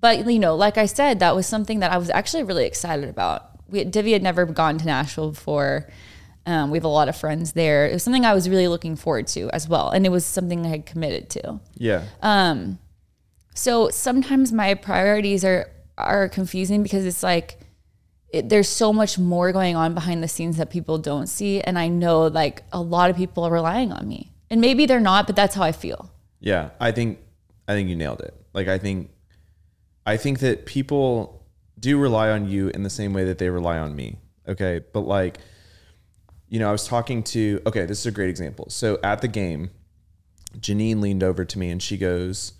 but 0.00 0.26
you 0.26 0.38
know, 0.38 0.56
like 0.56 0.78
I 0.78 0.86
said, 0.86 1.20
that 1.20 1.36
was 1.36 1.46
something 1.46 1.80
that 1.80 1.92
I 1.92 1.98
was 1.98 2.08
actually 2.10 2.44
really 2.44 2.64
excited 2.64 3.08
about. 3.08 3.50
We, 3.68 3.84
Divi 3.84 4.12
had 4.12 4.22
never 4.22 4.46
gone 4.46 4.78
to 4.78 4.86
Nashville 4.86 5.30
before. 5.30 5.86
Um, 6.46 6.70
we 6.70 6.78
have 6.78 6.84
a 6.84 6.88
lot 6.88 7.10
of 7.10 7.16
friends 7.16 7.52
there. 7.52 7.86
It 7.86 7.92
was 7.92 8.02
something 8.02 8.24
I 8.24 8.32
was 8.32 8.48
really 8.48 8.68
looking 8.68 8.96
forward 8.96 9.26
to 9.28 9.50
as 9.50 9.68
well, 9.68 9.90
and 9.90 10.06
it 10.06 10.08
was 10.08 10.24
something 10.24 10.64
I 10.64 10.70
had 10.70 10.86
committed 10.86 11.28
to. 11.30 11.60
Yeah. 11.76 12.04
Um, 12.22 12.78
so 13.54 13.90
sometimes 13.90 14.50
my 14.50 14.72
priorities 14.72 15.44
are 15.44 15.70
are 16.06 16.28
confusing 16.28 16.82
because 16.82 17.04
it's 17.04 17.22
like 17.22 17.58
it, 18.32 18.48
there's 18.48 18.68
so 18.68 18.92
much 18.92 19.18
more 19.18 19.52
going 19.52 19.76
on 19.76 19.94
behind 19.94 20.22
the 20.22 20.28
scenes 20.28 20.56
that 20.58 20.70
people 20.70 20.98
don't 20.98 21.26
see, 21.26 21.60
and 21.60 21.78
I 21.78 21.88
know 21.88 22.26
like 22.26 22.62
a 22.72 22.80
lot 22.80 23.10
of 23.10 23.16
people 23.16 23.44
are 23.44 23.52
relying 23.52 23.92
on 23.92 24.06
me, 24.06 24.32
and 24.50 24.60
maybe 24.60 24.86
they're 24.86 25.00
not, 25.00 25.26
but 25.26 25.36
that's 25.36 25.54
how 25.54 25.62
I 25.62 25.72
feel. 25.72 26.10
Yeah, 26.40 26.70
I 26.80 26.92
think 26.92 27.18
I 27.68 27.74
think 27.74 27.88
you 27.88 27.96
nailed 27.96 28.20
it. 28.20 28.34
Like 28.52 28.68
I 28.68 28.78
think 28.78 29.10
I 30.06 30.16
think 30.16 30.40
that 30.40 30.66
people 30.66 31.46
do 31.78 31.98
rely 31.98 32.30
on 32.30 32.48
you 32.48 32.68
in 32.68 32.82
the 32.82 32.90
same 32.90 33.12
way 33.12 33.24
that 33.24 33.38
they 33.38 33.48
rely 33.48 33.78
on 33.78 33.94
me. 33.94 34.18
Okay? 34.46 34.80
But 34.92 35.02
like 35.02 35.38
you 36.48 36.58
know, 36.58 36.68
I 36.68 36.72
was 36.72 36.86
talking 36.86 37.22
to 37.24 37.60
okay, 37.66 37.84
this 37.84 38.00
is 38.00 38.06
a 38.06 38.10
great 38.10 38.28
example. 38.28 38.66
So 38.70 38.98
at 39.02 39.20
the 39.20 39.28
game, 39.28 39.70
Janine 40.58 41.00
leaned 41.00 41.22
over 41.22 41.44
to 41.44 41.58
me 41.58 41.70
and 41.70 41.82
she 41.82 41.96
goes 41.96 42.54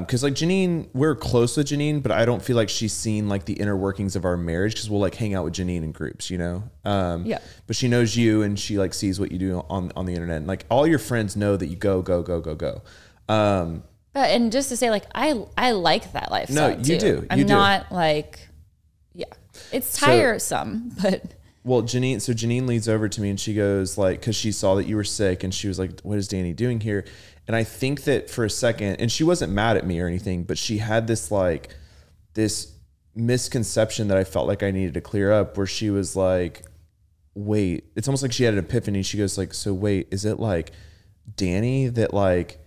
because 0.00 0.22
like 0.22 0.34
Janine, 0.34 0.88
we're 0.92 1.14
close 1.14 1.56
with 1.56 1.66
Janine, 1.68 2.02
but 2.02 2.12
I 2.12 2.24
don't 2.24 2.42
feel 2.42 2.56
like 2.56 2.68
she's 2.68 2.92
seen 2.92 3.28
like 3.28 3.44
the 3.44 3.54
inner 3.54 3.76
workings 3.76 4.16
of 4.16 4.24
our 4.24 4.36
marriage 4.36 4.74
because 4.74 4.88
we'll 4.88 5.00
like 5.00 5.14
hang 5.14 5.34
out 5.34 5.44
with 5.44 5.54
Janine 5.54 5.82
in 5.82 5.92
groups, 5.92 6.30
you 6.30 6.38
know. 6.38 6.62
Um, 6.84 7.26
Yeah. 7.26 7.40
But 7.66 7.76
she 7.76 7.88
knows 7.88 8.16
you 8.16 8.42
and 8.42 8.58
she 8.58 8.78
like 8.78 8.94
sees 8.94 9.18
what 9.20 9.32
you 9.32 9.38
do 9.38 9.64
on 9.68 9.92
on 9.96 10.06
the 10.06 10.14
internet. 10.14 10.38
And 10.38 10.46
like 10.46 10.64
all 10.70 10.86
your 10.86 10.98
friends 10.98 11.36
know 11.36 11.56
that 11.56 11.66
you 11.66 11.76
go 11.76 12.02
go 12.02 12.22
go 12.22 12.40
go 12.40 12.54
go. 12.54 12.82
Um, 13.28 13.82
But 14.12 14.30
and 14.30 14.52
just 14.52 14.68
to 14.68 14.76
say, 14.76 14.90
like 14.90 15.04
I 15.14 15.44
I 15.56 15.72
like 15.72 16.12
that 16.12 16.30
lifestyle. 16.30 16.70
No, 16.70 16.76
you 16.76 16.98
too. 16.98 17.20
do. 17.20 17.26
I'm 17.30 17.38
do. 17.38 17.44
not 17.44 17.90
like, 17.90 18.48
yeah, 19.14 19.26
it's 19.72 19.98
tiresome, 19.98 20.92
but 21.02 21.34
Well, 21.64 21.82
Janine, 21.82 22.20
so 22.20 22.32
Janine 22.32 22.66
leads 22.66 22.88
over 22.88 23.08
to 23.08 23.20
me 23.20 23.30
and 23.30 23.38
she 23.38 23.54
goes 23.54 23.96
like, 23.96 24.20
because 24.20 24.34
she 24.34 24.50
saw 24.52 24.74
that 24.74 24.86
you 24.86 24.96
were 24.96 25.04
sick, 25.04 25.44
and 25.44 25.54
she 25.54 25.68
was 25.68 25.78
like, 25.78 26.00
"What 26.00 26.18
is 26.18 26.28
Dani 26.28 26.54
doing 26.56 26.80
here?" 26.80 27.04
And 27.52 27.58
I 27.58 27.64
think 27.64 28.04
that 28.04 28.30
for 28.30 28.46
a 28.46 28.50
second, 28.50 28.96
and 28.96 29.12
she 29.12 29.24
wasn't 29.24 29.52
mad 29.52 29.76
at 29.76 29.86
me 29.86 30.00
or 30.00 30.06
anything, 30.06 30.44
but 30.44 30.56
she 30.56 30.78
had 30.78 31.06
this 31.06 31.30
like, 31.30 31.68
this 32.32 32.72
misconception 33.14 34.08
that 34.08 34.16
I 34.16 34.24
felt 34.24 34.48
like 34.48 34.62
I 34.62 34.70
needed 34.70 34.94
to 34.94 35.02
clear 35.02 35.30
up, 35.30 35.58
where 35.58 35.66
she 35.66 35.90
was 35.90 36.16
like, 36.16 36.62
"Wait," 37.34 37.84
it's 37.94 38.08
almost 38.08 38.22
like 38.22 38.32
she 38.32 38.44
had 38.44 38.54
an 38.54 38.60
epiphany. 38.60 39.02
She 39.02 39.18
goes 39.18 39.36
like, 39.36 39.52
"So 39.52 39.74
wait, 39.74 40.08
is 40.10 40.24
it 40.24 40.40
like 40.40 40.72
Dani 41.36 41.92
that 41.94 42.14
like?" 42.14 42.58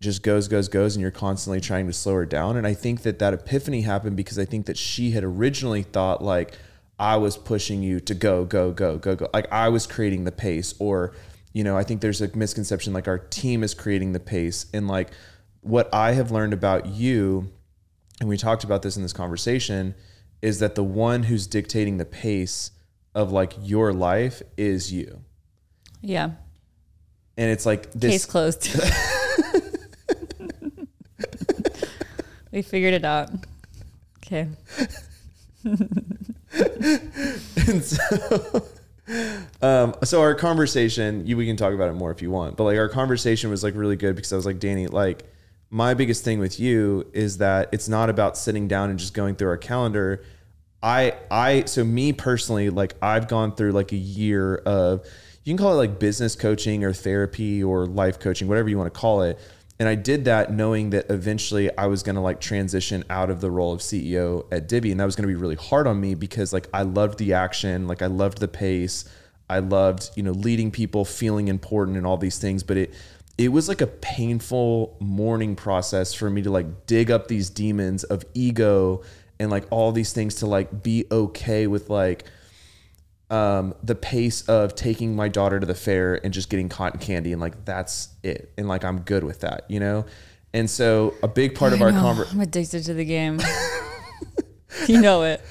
just 0.00 0.22
goes 0.22 0.48
goes 0.48 0.68
goes 0.68 0.96
and 0.96 1.02
you're 1.02 1.10
constantly 1.10 1.60
trying 1.60 1.86
to 1.86 1.92
slow 1.92 2.12
her 2.12 2.26
down 2.26 2.58
and 2.58 2.66
i 2.66 2.74
think 2.74 3.04
that 3.04 3.20
that 3.20 3.32
epiphany 3.32 3.80
happened 3.80 4.14
because 4.14 4.38
i 4.38 4.44
think 4.44 4.66
that 4.66 4.76
she 4.76 5.12
had 5.12 5.24
originally 5.24 5.82
thought 5.82 6.22
like 6.22 6.52
i 6.98 7.16
was 7.16 7.38
pushing 7.38 7.82
you 7.82 7.98
to 7.98 8.12
go 8.12 8.44
go 8.44 8.70
go 8.70 8.98
go 8.98 9.16
go 9.16 9.26
like 9.32 9.50
i 9.50 9.66
was 9.66 9.86
creating 9.86 10.24
the 10.24 10.32
pace 10.32 10.74
or 10.78 11.14
you 11.54 11.64
know 11.64 11.78
i 11.78 11.82
think 11.82 12.02
there's 12.02 12.20
a 12.20 12.36
misconception 12.36 12.92
like 12.92 13.08
our 13.08 13.18
team 13.18 13.62
is 13.62 13.72
creating 13.72 14.12
the 14.12 14.20
pace 14.20 14.66
and 14.74 14.86
like 14.86 15.10
what 15.62 15.88
i 15.94 16.12
have 16.12 16.30
learned 16.30 16.52
about 16.52 16.86
you 16.86 17.50
and 18.20 18.28
we 18.28 18.36
talked 18.36 18.64
about 18.64 18.82
this 18.82 18.96
in 18.96 19.02
this 19.02 19.14
conversation 19.14 19.94
is 20.42 20.58
that 20.58 20.74
the 20.74 20.84
one 20.84 21.22
who's 21.22 21.46
dictating 21.46 21.96
the 21.96 22.04
pace 22.04 22.70
of 23.14 23.32
like 23.32 23.54
your 23.62 23.94
life 23.94 24.42
is 24.58 24.92
you 24.92 25.24
yeah, 26.04 26.32
and 27.38 27.50
it's 27.50 27.64
like 27.64 27.90
this 27.92 28.12
case 28.12 28.26
closed. 28.26 28.68
we 32.52 32.60
figured 32.60 32.92
it 32.92 33.06
out. 33.06 33.30
Okay. 34.18 34.48
and 37.66 37.82
so, 37.82 38.66
um, 39.60 39.94
so 40.04 40.20
our 40.20 40.34
conversation, 40.34 41.26
you, 41.26 41.36
we 41.36 41.46
can 41.46 41.56
talk 41.56 41.74
about 41.74 41.90
it 41.90 41.94
more 41.94 42.10
if 42.10 42.22
you 42.22 42.30
want, 42.30 42.56
but 42.56 42.64
like 42.64 42.78
our 42.78 42.88
conversation 42.88 43.50
was 43.50 43.62
like 43.62 43.74
really 43.74 43.96
good 43.96 44.16
because 44.16 44.32
I 44.32 44.36
was 44.36 44.46
like, 44.46 44.58
Dani, 44.58 44.90
like 44.90 45.24
my 45.70 45.94
biggest 45.94 46.24
thing 46.24 46.38
with 46.38 46.58
you 46.60 47.06
is 47.12 47.38
that 47.38 47.68
it's 47.72 47.88
not 47.88 48.08
about 48.08 48.36
sitting 48.36 48.68
down 48.68 48.90
and 48.90 48.98
just 48.98 49.14
going 49.14 49.34
through 49.34 49.48
our 49.48 49.56
calendar. 49.56 50.24
I, 50.82 51.14
I, 51.30 51.64
so 51.64 51.84
me 51.84 52.12
personally, 52.12 52.70
like 52.70 52.94
I've 53.02 53.28
gone 53.28 53.54
through 53.54 53.72
like 53.72 53.92
a 53.92 53.96
year 53.96 54.56
of, 54.56 55.06
you 55.44 55.50
can 55.50 55.58
call 55.58 55.72
it 55.74 55.76
like 55.76 55.98
business 55.98 56.36
coaching 56.36 56.84
or 56.84 56.92
therapy 56.92 57.62
or 57.62 57.86
life 57.86 58.18
coaching, 58.18 58.48
whatever 58.48 58.68
you 58.68 58.78
want 58.78 58.92
to 58.92 58.98
call 58.98 59.22
it. 59.22 59.38
And 59.78 59.88
I 59.88 59.96
did 59.96 60.26
that 60.26 60.52
knowing 60.52 60.90
that 60.90 61.10
eventually 61.10 61.76
I 61.76 61.86
was 61.86 62.02
going 62.02 62.14
to 62.14 62.20
like 62.20 62.40
transition 62.40 63.04
out 63.10 63.28
of 63.28 63.40
the 63.40 63.50
role 63.50 63.72
of 63.72 63.80
CEO 63.80 64.46
at 64.52 64.68
Divi. 64.68 64.92
And 64.92 65.00
that 65.00 65.04
was 65.04 65.16
going 65.16 65.28
to 65.28 65.34
be 65.34 65.40
really 65.40 65.56
hard 65.56 65.86
on 65.86 66.00
me 66.00 66.14
because 66.14 66.52
like 66.52 66.68
I 66.72 66.82
loved 66.82 67.18
the 67.18 67.32
action, 67.32 67.88
like 67.88 68.00
I 68.00 68.06
loved 68.06 68.38
the 68.38 68.48
pace. 68.48 69.04
I 69.50 69.58
loved, 69.58 70.10
you 70.14 70.22
know, 70.22 70.32
leading 70.32 70.70
people, 70.70 71.04
feeling 71.04 71.48
important 71.48 71.96
and 71.96 72.06
all 72.06 72.16
these 72.16 72.38
things. 72.38 72.62
But 72.62 72.76
it, 72.76 72.94
it 73.36 73.48
was 73.48 73.68
like 73.68 73.80
a 73.80 73.86
painful 73.86 74.96
mourning 75.00 75.56
process 75.56 76.14
for 76.14 76.30
me 76.30 76.42
to 76.42 76.50
like 76.50 76.86
dig 76.86 77.10
up 77.10 77.28
these 77.28 77.50
demons 77.50 78.04
of 78.04 78.24
ego 78.32 79.02
and 79.40 79.50
like 79.50 79.66
all 79.70 79.90
these 79.92 80.12
things 80.12 80.36
to 80.36 80.46
like 80.46 80.82
be 80.82 81.04
okay 81.10 81.66
with 81.66 81.90
like, 81.90 82.24
um, 83.34 83.74
the 83.82 83.96
pace 83.96 84.42
of 84.42 84.76
taking 84.76 85.16
my 85.16 85.28
daughter 85.28 85.58
to 85.58 85.66
the 85.66 85.74
fair 85.74 86.24
and 86.24 86.32
just 86.32 86.48
getting 86.48 86.68
cotton 86.68 87.00
candy 87.00 87.32
and 87.32 87.40
like 87.40 87.64
that's 87.64 88.10
it 88.22 88.52
and 88.56 88.68
like 88.68 88.84
I'm 88.84 89.00
good 89.00 89.24
with 89.24 89.40
that, 89.40 89.64
you 89.68 89.80
know. 89.80 90.06
And 90.52 90.70
so 90.70 91.14
a 91.20 91.26
big 91.26 91.56
part 91.56 91.72
of 91.72 91.82
I 91.82 91.86
our 91.86 91.92
know. 91.92 92.00
conversation, 92.00 92.38
I'm 92.38 92.42
addicted 92.42 92.84
to 92.84 92.94
the 92.94 93.04
game. 93.04 93.40
you 94.86 95.00
know 95.00 95.24
it. 95.24 95.42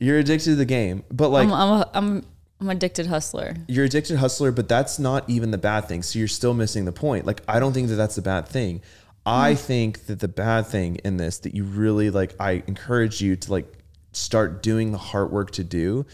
you're 0.00 0.18
addicted 0.18 0.50
to 0.50 0.56
the 0.56 0.64
game, 0.64 1.04
but 1.12 1.28
like 1.28 1.46
I'm 1.46 1.52
I'm 1.52 1.68
a, 1.68 1.90
I'm 1.94 2.26
I'm 2.60 2.68
addicted 2.68 3.06
hustler. 3.06 3.54
you're 3.68 3.84
addicted 3.84 4.16
hustler, 4.16 4.50
but 4.50 4.68
that's 4.68 4.98
not 4.98 5.30
even 5.30 5.52
the 5.52 5.58
bad 5.58 5.86
thing. 5.86 6.02
So 6.02 6.18
you're 6.18 6.26
still 6.26 6.52
missing 6.52 6.84
the 6.84 6.92
point. 6.92 7.26
Like 7.26 7.42
I 7.46 7.60
don't 7.60 7.72
think 7.72 7.90
that 7.90 7.94
that's 7.94 8.16
the 8.16 8.22
bad 8.22 8.48
thing. 8.48 8.82
I 9.24 9.54
think 9.54 10.06
that 10.06 10.18
the 10.18 10.28
bad 10.28 10.66
thing 10.66 10.96
in 11.04 11.16
this 11.16 11.38
that 11.40 11.54
you 11.54 11.62
really 11.62 12.10
like, 12.10 12.34
I 12.40 12.64
encourage 12.66 13.20
you 13.20 13.36
to 13.36 13.52
like 13.52 13.72
start 14.12 14.64
doing 14.64 14.90
the 14.90 14.98
hard 14.98 15.30
work 15.30 15.52
to 15.52 15.62
do 15.62 16.06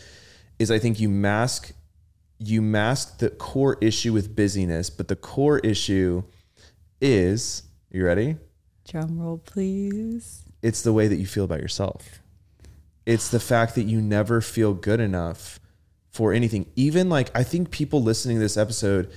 is 0.59 0.71
I 0.71 0.79
think 0.79 1.01
you 1.01 1.09
mask 1.09 1.73
you 2.39 2.61
mask 2.61 3.19
the 3.19 3.31
core 3.31 3.79
issue 3.81 4.13
with 4.13 4.37
busyness, 4.37 4.91
but 4.91 5.09
the 5.09 5.17
core 5.17 5.59
issue 5.61 6.23
is 7.01 7.63
you 7.91 8.05
ready? 8.05 8.37
Drum 8.87 9.19
roll, 9.19 9.39
please. 9.39 10.43
It's 10.63 10.83
the 10.83 10.93
way 10.93 11.09
that 11.09 11.17
you 11.17 11.27
feel 11.27 11.45
about 11.45 11.61
yourself. 11.61 12.21
It's 13.05 13.31
the 13.31 13.41
fact 13.41 13.75
that 13.77 13.85
you 13.85 14.01
never 14.01 14.41
feel 14.41 14.75
good 14.75 15.01
enough 15.01 15.61
for 16.11 16.33
anything. 16.33 16.67
Even 16.77 17.09
like 17.09 17.31
I 17.35 17.43
think 17.43 17.71
people 17.71 18.03
listening 18.03 18.37
to 18.37 18.41
this 18.41 18.57
episode, 18.57 19.11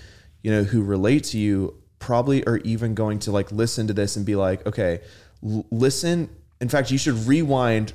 you 0.43 0.51
know, 0.51 0.63
who 0.63 0.83
relate 0.83 1.23
to 1.25 1.37
you 1.37 1.75
probably 1.99 2.45
are 2.45 2.57
even 2.57 2.95
going 2.95 3.19
to 3.19 3.31
like 3.31 3.51
listen 3.51 3.87
to 3.87 3.93
this 3.93 4.15
and 4.15 4.25
be 4.25 4.35
like, 4.35 4.65
okay, 4.65 5.01
l- 5.43 5.65
listen. 5.71 6.29
In 6.61 6.69
fact, 6.69 6.91
you 6.91 6.97
should 6.97 7.15
rewind 7.27 7.93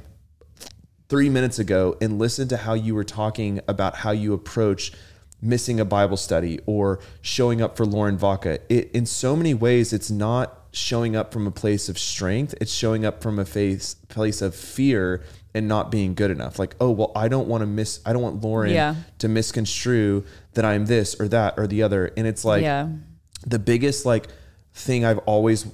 three 1.08 1.28
minutes 1.28 1.58
ago 1.58 1.96
and 2.00 2.18
listen 2.18 2.48
to 2.48 2.56
how 2.56 2.74
you 2.74 2.94
were 2.94 3.04
talking 3.04 3.60
about 3.68 3.96
how 3.96 4.10
you 4.10 4.32
approach 4.32 4.92
missing 5.42 5.78
a 5.78 5.84
Bible 5.84 6.16
study 6.16 6.58
or 6.66 7.00
showing 7.20 7.60
up 7.60 7.76
for 7.76 7.84
Lauren 7.84 8.16
Vaca. 8.16 8.58
It, 8.72 8.90
in 8.92 9.04
so 9.06 9.36
many 9.36 9.52
ways, 9.52 9.92
it's 9.92 10.10
not 10.10 10.60
showing 10.72 11.14
up 11.14 11.32
from 11.32 11.46
a 11.46 11.50
place 11.50 11.88
of 11.88 11.98
strength. 11.98 12.54
It's 12.60 12.72
showing 12.72 13.04
up 13.04 13.22
from 13.22 13.38
a 13.38 13.44
face, 13.44 13.94
place 14.08 14.40
of 14.42 14.54
fear 14.54 15.22
and 15.54 15.68
not 15.68 15.90
being 15.90 16.14
good 16.14 16.30
enough. 16.30 16.58
Like, 16.58 16.74
oh, 16.80 16.90
well, 16.90 17.12
I 17.14 17.28
don't 17.28 17.46
want 17.46 17.60
to 17.60 17.66
miss, 17.66 18.00
I 18.04 18.12
don't 18.12 18.22
want 18.22 18.42
Lauren 18.42 18.72
Yeah. 18.72 18.96
to 19.18 19.28
misconstrue 19.28 20.24
that 20.54 20.64
I'm 20.64 20.86
this 20.86 21.20
or 21.20 21.28
that 21.28 21.54
or 21.58 21.66
the 21.66 21.82
other. 21.82 22.10
And 22.16 22.26
it's 22.26 22.44
like, 22.44 22.62
yeah. 22.62 22.88
the 23.46 23.58
biggest 23.58 24.04
like 24.06 24.26
thing 24.72 25.04
I've 25.04 25.18
always 25.18 25.66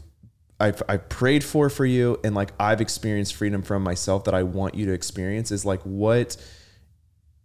I've 0.61 0.83
I 0.89 0.99
prayed 0.99 1.43
for 1.43 1.71
for 1.71 1.87
you 1.87 2.21
and 2.23 2.35
like 2.35 2.53
I've 2.61 2.81
experienced 2.81 3.35
freedom 3.35 3.63
from 3.63 3.83
myself 3.83 4.25
that 4.25 4.35
I 4.35 4.43
want 4.43 4.75
you 4.75 4.87
to 4.87 4.93
experience 4.93 5.51
is 5.51 5.65
like 5.65 5.81
what 5.83 6.37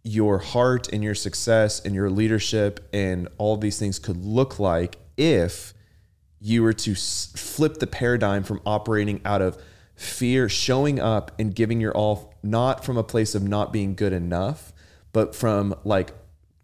your 0.03 0.37
heart 0.37 0.91
and 0.93 1.03
your 1.03 1.15
success 1.15 1.79
and 1.83 1.95
your 1.95 2.09
leadership 2.09 2.87
and 2.93 3.27
all 3.37 3.57
these 3.57 3.79
things 3.79 3.97
could 3.97 4.23
look 4.23 4.59
like 4.59 4.97
if 5.17 5.73
you 6.39 6.61
were 6.61 6.73
to 6.73 6.93
flip 6.93 7.77
the 7.77 7.87
paradigm 7.87 8.43
from 8.43 8.61
operating 8.65 9.21
out 9.25 9.41
of 9.41 9.57
fear 9.95 10.49
showing 10.49 10.99
up 10.99 11.31
and 11.39 11.55
giving 11.55 11.79
your 11.79 11.93
all 11.93 12.35
not 12.43 12.83
from 12.83 12.97
a 12.97 13.03
place 13.03 13.33
of 13.33 13.41
not 13.41 13.71
being 13.71 13.95
good 13.95 14.13
enough 14.13 14.73
but 15.13 15.33
from 15.33 15.73
like 15.85 16.11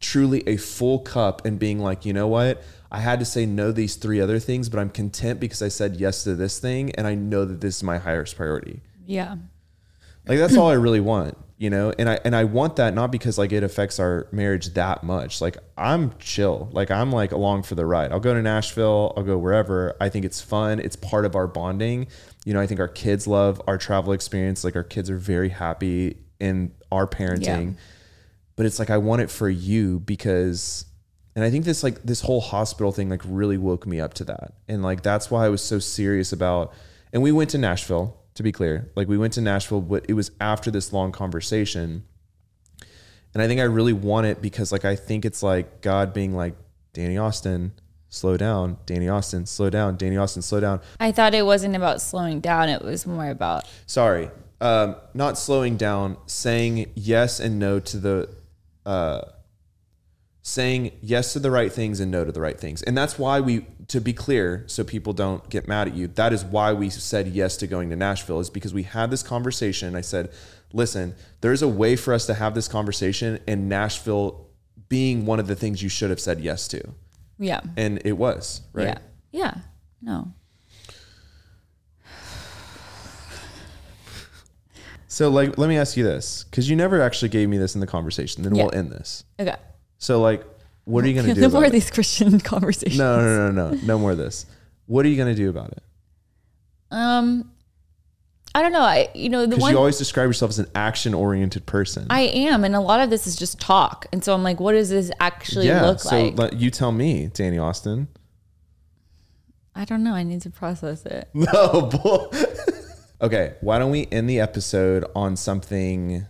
truly 0.01 0.43
a 0.47 0.57
full 0.57 0.99
cup 0.99 1.45
and 1.45 1.57
being 1.57 1.79
like 1.79 2.05
you 2.05 2.11
know 2.11 2.27
what 2.27 2.61
i 2.91 2.99
had 2.99 3.19
to 3.19 3.25
say 3.25 3.45
no 3.45 3.67
to 3.67 3.73
these 3.73 3.95
three 3.95 4.19
other 4.21 4.39
things 4.39 4.69
but 4.69 4.79
i'm 4.79 4.89
content 4.89 5.39
because 5.39 5.61
i 5.61 5.67
said 5.67 5.95
yes 5.97 6.23
to 6.23 6.35
this 6.35 6.59
thing 6.59 6.91
and 6.95 7.07
i 7.07 7.15
know 7.15 7.45
that 7.45 7.61
this 7.61 7.77
is 7.77 7.83
my 7.83 7.97
highest 7.97 8.35
priority 8.35 8.81
Yeah. 9.05 9.35
like 10.27 10.37
that's 10.37 10.55
all 10.57 10.69
I 10.69 10.73
really 10.73 10.99
want, 10.99 11.35
you 11.57 11.69
know? 11.69 11.91
And 11.97 12.07
I 12.07 12.19
and 12.23 12.35
I 12.35 12.43
want 12.43 12.75
that 12.75 12.93
not 12.93 13.11
because 13.11 13.37
like 13.37 13.51
it 13.51 13.63
affects 13.63 13.99
our 13.99 14.27
marriage 14.31 14.73
that 14.75 15.03
much. 15.03 15.41
Like 15.41 15.57
I'm 15.77 16.13
chill. 16.19 16.69
Like 16.71 16.91
I'm 16.91 17.11
like 17.11 17.31
along 17.31 17.63
for 17.63 17.73
the 17.75 17.85
ride. 17.85 18.11
I'll 18.11 18.19
go 18.19 18.33
to 18.33 18.41
Nashville, 18.41 19.13
I'll 19.17 19.23
go 19.23 19.37
wherever. 19.37 19.95
I 19.99 20.09
think 20.09 20.23
it's 20.25 20.39
fun. 20.41 20.79
It's 20.79 20.95
part 20.95 21.25
of 21.25 21.35
our 21.35 21.47
bonding. 21.47 22.07
You 22.45 22.53
know, 22.53 22.61
I 22.61 22.67
think 22.67 22.79
our 22.79 22.87
kids 22.87 23.25
love 23.27 23.59
our 23.67 23.77
travel 23.79 24.13
experience. 24.13 24.63
Like 24.63 24.75
our 24.75 24.83
kids 24.83 25.09
are 25.09 25.17
very 25.17 25.49
happy 25.49 26.17
in 26.39 26.71
our 26.91 27.07
parenting. 27.07 27.65
Yeah. 27.73 27.79
But 28.55 28.65
it's 28.67 28.77
like 28.79 28.89
I 28.91 28.97
want 28.99 29.21
it 29.23 29.31
for 29.31 29.49
you 29.49 29.99
because 30.01 30.85
and 31.35 31.45
I 31.45 31.49
think 31.49 31.65
this 31.65 31.83
like 31.83 32.03
this 32.03 32.21
whole 32.21 32.41
hospital 32.41 32.91
thing 32.91 33.09
like 33.09 33.21
really 33.25 33.57
woke 33.57 33.87
me 33.87 33.99
up 33.99 34.13
to 34.15 34.25
that. 34.25 34.53
And 34.67 34.83
like 34.83 35.01
that's 35.01 35.31
why 35.31 35.45
I 35.45 35.49
was 35.49 35.61
so 35.61 35.79
serious 35.79 36.33
about 36.33 36.73
and 37.13 37.23
we 37.23 37.31
went 37.31 37.49
to 37.51 37.57
Nashville 37.57 38.17
to 38.35 38.43
be 38.43 38.51
clear. 38.51 38.91
Like 38.95 39.07
we 39.07 39.17
went 39.17 39.33
to 39.33 39.41
Nashville, 39.41 39.81
but 39.81 40.05
it 40.09 40.13
was 40.13 40.31
after 40.39 40.71
this 40.71 40.91
long 40.91 41.11
conversation. 41.11 42.03
And 43.33 43.41
I 43.41 43.47
think 43.47 43.61
I 43.61 43.65
really 43.65 43.93
want 43.93 44.27
it 44.27 44.41
because 44.41 44.71
like 44.71 44.83
I 44.83 44.95
think 44.95 45.23
it's 45.23 45.41
like 45.41 45.81
God 45.81 46.13
being 46.13 46.35
like, 46.35 46.55
Dani 46.93 47.21
Austin, 47.21 47.71
slow 48.09 48.35
down. 48.35 48.77
Dani 48.85 49.13
Austin, 49.13 49.45
slow 49.45 49.69
down. 49.69 49.97
Dani 49.97 50.21
Austin, 50.21 50.41
slow 50.41 50.59
down. 50.59 50.81
I 50.99 51.13
thought 51.13 51.33
it 51.33 51.45
wasn't 51.45 51.77
about 51.77 52.01
slowing 52.01 52.41
down. 52.41 52.67
It 52.67 52.81
was 52.81 53.07
more 53.07 53.29
about 53.29 53.65
Sorry. 53.85 54.29
Um, 54.59 54.95
not 55.13 55.37
slowing 55.37 55.77
down, 55.77 56.17
saying 56.27 56.91
yes 56.93 57.39
and 57.39 57.57
no 57.57 57.79
to 57.79 57.97
the 57.97 58.29
uh 58.85 59.21
saying 60.43 60.91
yes 61.01 61.33
to 61.33 61.39
the 61.39 61.51
right 61.51 61.71
things 61.71 61.99
and 61.99 62.09
no 62.09 62.25
to 62.25 62.31
the 62.31 62.41
right 62.41 62.59
things. 62.59 62.81
And 62.81 62.97
that's 62.97 63.19
why 63.19 63.39
we 63.39 63.65
to 63.87 64.01
be 64.01 64.13
clear 64.13 64.63
so 64.67 64.83
people 64.83 65.13
don't 65.13 65.47
get 65.49 65.67
mad 65.67 65.87
at 65.87 65.95
you. 65.95 66.07
That 66.07 66.33
is 66.33 66.43
why 66.43 66.73
we 66.73 66.89
said 66.89 67.27
yes 67.27 67.57
to 67.57 67.67
going 67.67 67.89
to 67.91 67.95
Nashville 67.95 68.39
is 68.39 68.49
because 68.49 68.73
we 68.73 68.83
had 68.83 69.11
this 69.11 69.21
conversation. 69.21 69.95
I 69.95 70.01
said, 70.01 70.31
"Listen, 70.73 71.13
there's 71.41 71.61
a 71.61 71.67
way 71.67 71.95
for 71.95 72.13
us 72.13 72.25
to 72.25 72.33
have 72.33 72.55
this 72.55 72.67
conversation 72.67 73.39
and 73.47 73.69
Nashville 73.69 74.47
being 74.89 75.25
one 75.25 75.39
of 75.39 75.47
the 75.47 75.55
things 75.55 75.83
you 75.83 75.89
should 75.89 76.09
have 76.09 76.19
said 76.19 76.39
yes 76.39 76.67
to." 76.69 76.81
yeah. 77.37 77.61
And 77.77 78.01
it 78.05 78.13
was, 78.13 78.61
right? 78.73 78.85
Yeah. 78.87 78.97
Yeah. 79.31 79.53
No. 80.01 80.33
So 85.07 85.29
like 85.29 85.57
let 85.57 85.67
me 85.67 85.77
ask 85.77 85.97
you 85.97 86.03
this 86.03 86.45
cuz 86.51 86.69
you 86.69 86.75
never 86.75 87.01
actually 87.01 87.29
gave 87.29 87.49
me 87.49 87.57
this 87.57 87.75
in 87.75 87.81
the 87.81 87.87
conversation. 87.87 88.43
Then 88.43 88.55
Yeah. 88.55 88.63
we'll 88.63 88.75
end 88.75 88.91
this. 88.91 89.23
Okay. 89.39 89.55
So 90.01 90.19
like 90.19 90.43
what 90.85 91.05
are 91.05 91.07
you 91.07 91.13
going 91.13 91.27
to 91.33 91.33
do 91.33 91.41
no 91.41 91.49
more 91.49 91.63
of 91.63 91.71
these 91.71 91.89
Christian 91.89 92.39
conversations. 92.41 92.97
No, 92.97 93.21
no, 93.21 93.51
no, 93.51 93.69
no, 93.69 93.79
no 93.83 93.99
more 93.99 94.11
of 94.11 94.17
this. 94.17 94.45
What 94.87 95.05
are 95.05 95.09
you 95.09 95.15
going 95.15 95.33
to 95.33 95.41
do 95.41 95.49
about 95.49 95.71
it? 95.71 95.83
Um, 96.89 97.51
I 98.53 98.61
don't 98.61 98.73
know. 98.73 98.81
I 98.81 99.09
you 99.13 99.29
know 99.29 99.41
the 99.43 99.49
Because 99.49 99.61
one 99.61 99.71
you 99.71 99.77
always 99.77 99.97
describe 99.97 100.27
yourself 100.27 100.49
as 100.49 100.59
an 100.59 100.67
action-oriented 100.75 101.65
person. 101.65 102.07
I 102.09 102.21
am, 102.21 102.65
and 102.65 102.75
a 102.75 102.81
lot 102.81 102.99
of 102.99 103.09
this 103.09 103.25
is 103.25 103.37
just 103.37 103.61
talk, 103.61 104.07
and 104.11 104.21
so 104.21 104.33
I'm 104.33 104.43
like, 104.43 104.59
what 104.59 104.73
does 104.73 104.89
this 104.89 105.09
actually 105.21 105.67
yeah. 105.67 105.85
look 105.85 105.99
so 105.99 106.21
like? 106.21 106.37
let- 106.37 106.53
you 106.57 106.69
tell 106.69 106.91
me, 106.91 107.27
Dani 107.29 107.63
Austin. 107.63 108.09
I 109.73 109.85
don't 109.85 110.03
know. 110.03 110.13
I 110.13 110.23
need 110.23 110.41
to 110.41 110.49
process 110.49 111.05
it. 111.05 111.29
No, 111.33 111.83
bull. 111.83 112.33
okay. 113.21 113.53
Why 113.61 113.79
don't 113.79 113.91
we 113.91 114.05
end 114.11 114.29
the 114.29 114.41
episode 114.41 115.05
on 115.15 115.37
something 115.37 116.25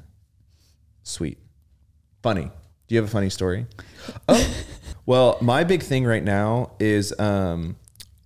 sweet, 1.02 1.40
funny? 2.22 2.52
Do 2.92 2.96
you 2.96 3.02
have 3.02 3.10
a 3.10 3.14
funny 3.14 3.30
story? 3.30 3.68
Oh, 4.28 4.54
well, 5.06 5.38
my 5.40 5.64
big 5.64 5.82
thing 5.82 6.04
right 6.04 6.22
now 6.26 6.72
is 6.78 7.18
um, 7.18 7.78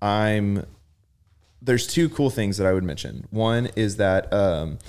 I'm. 0.01 0.65
There's 1.61 1.85
two 1.85 2.09
cool 2.09 2.31
things 2.31 2.57
that 2.57 2.65
I 2.65 2.73
would 2.73 2.83
mention. 2.83 3.27
One 3.29 3.67
is 3.75 3.97
that 3.97 4.33
um, 4.33 4.79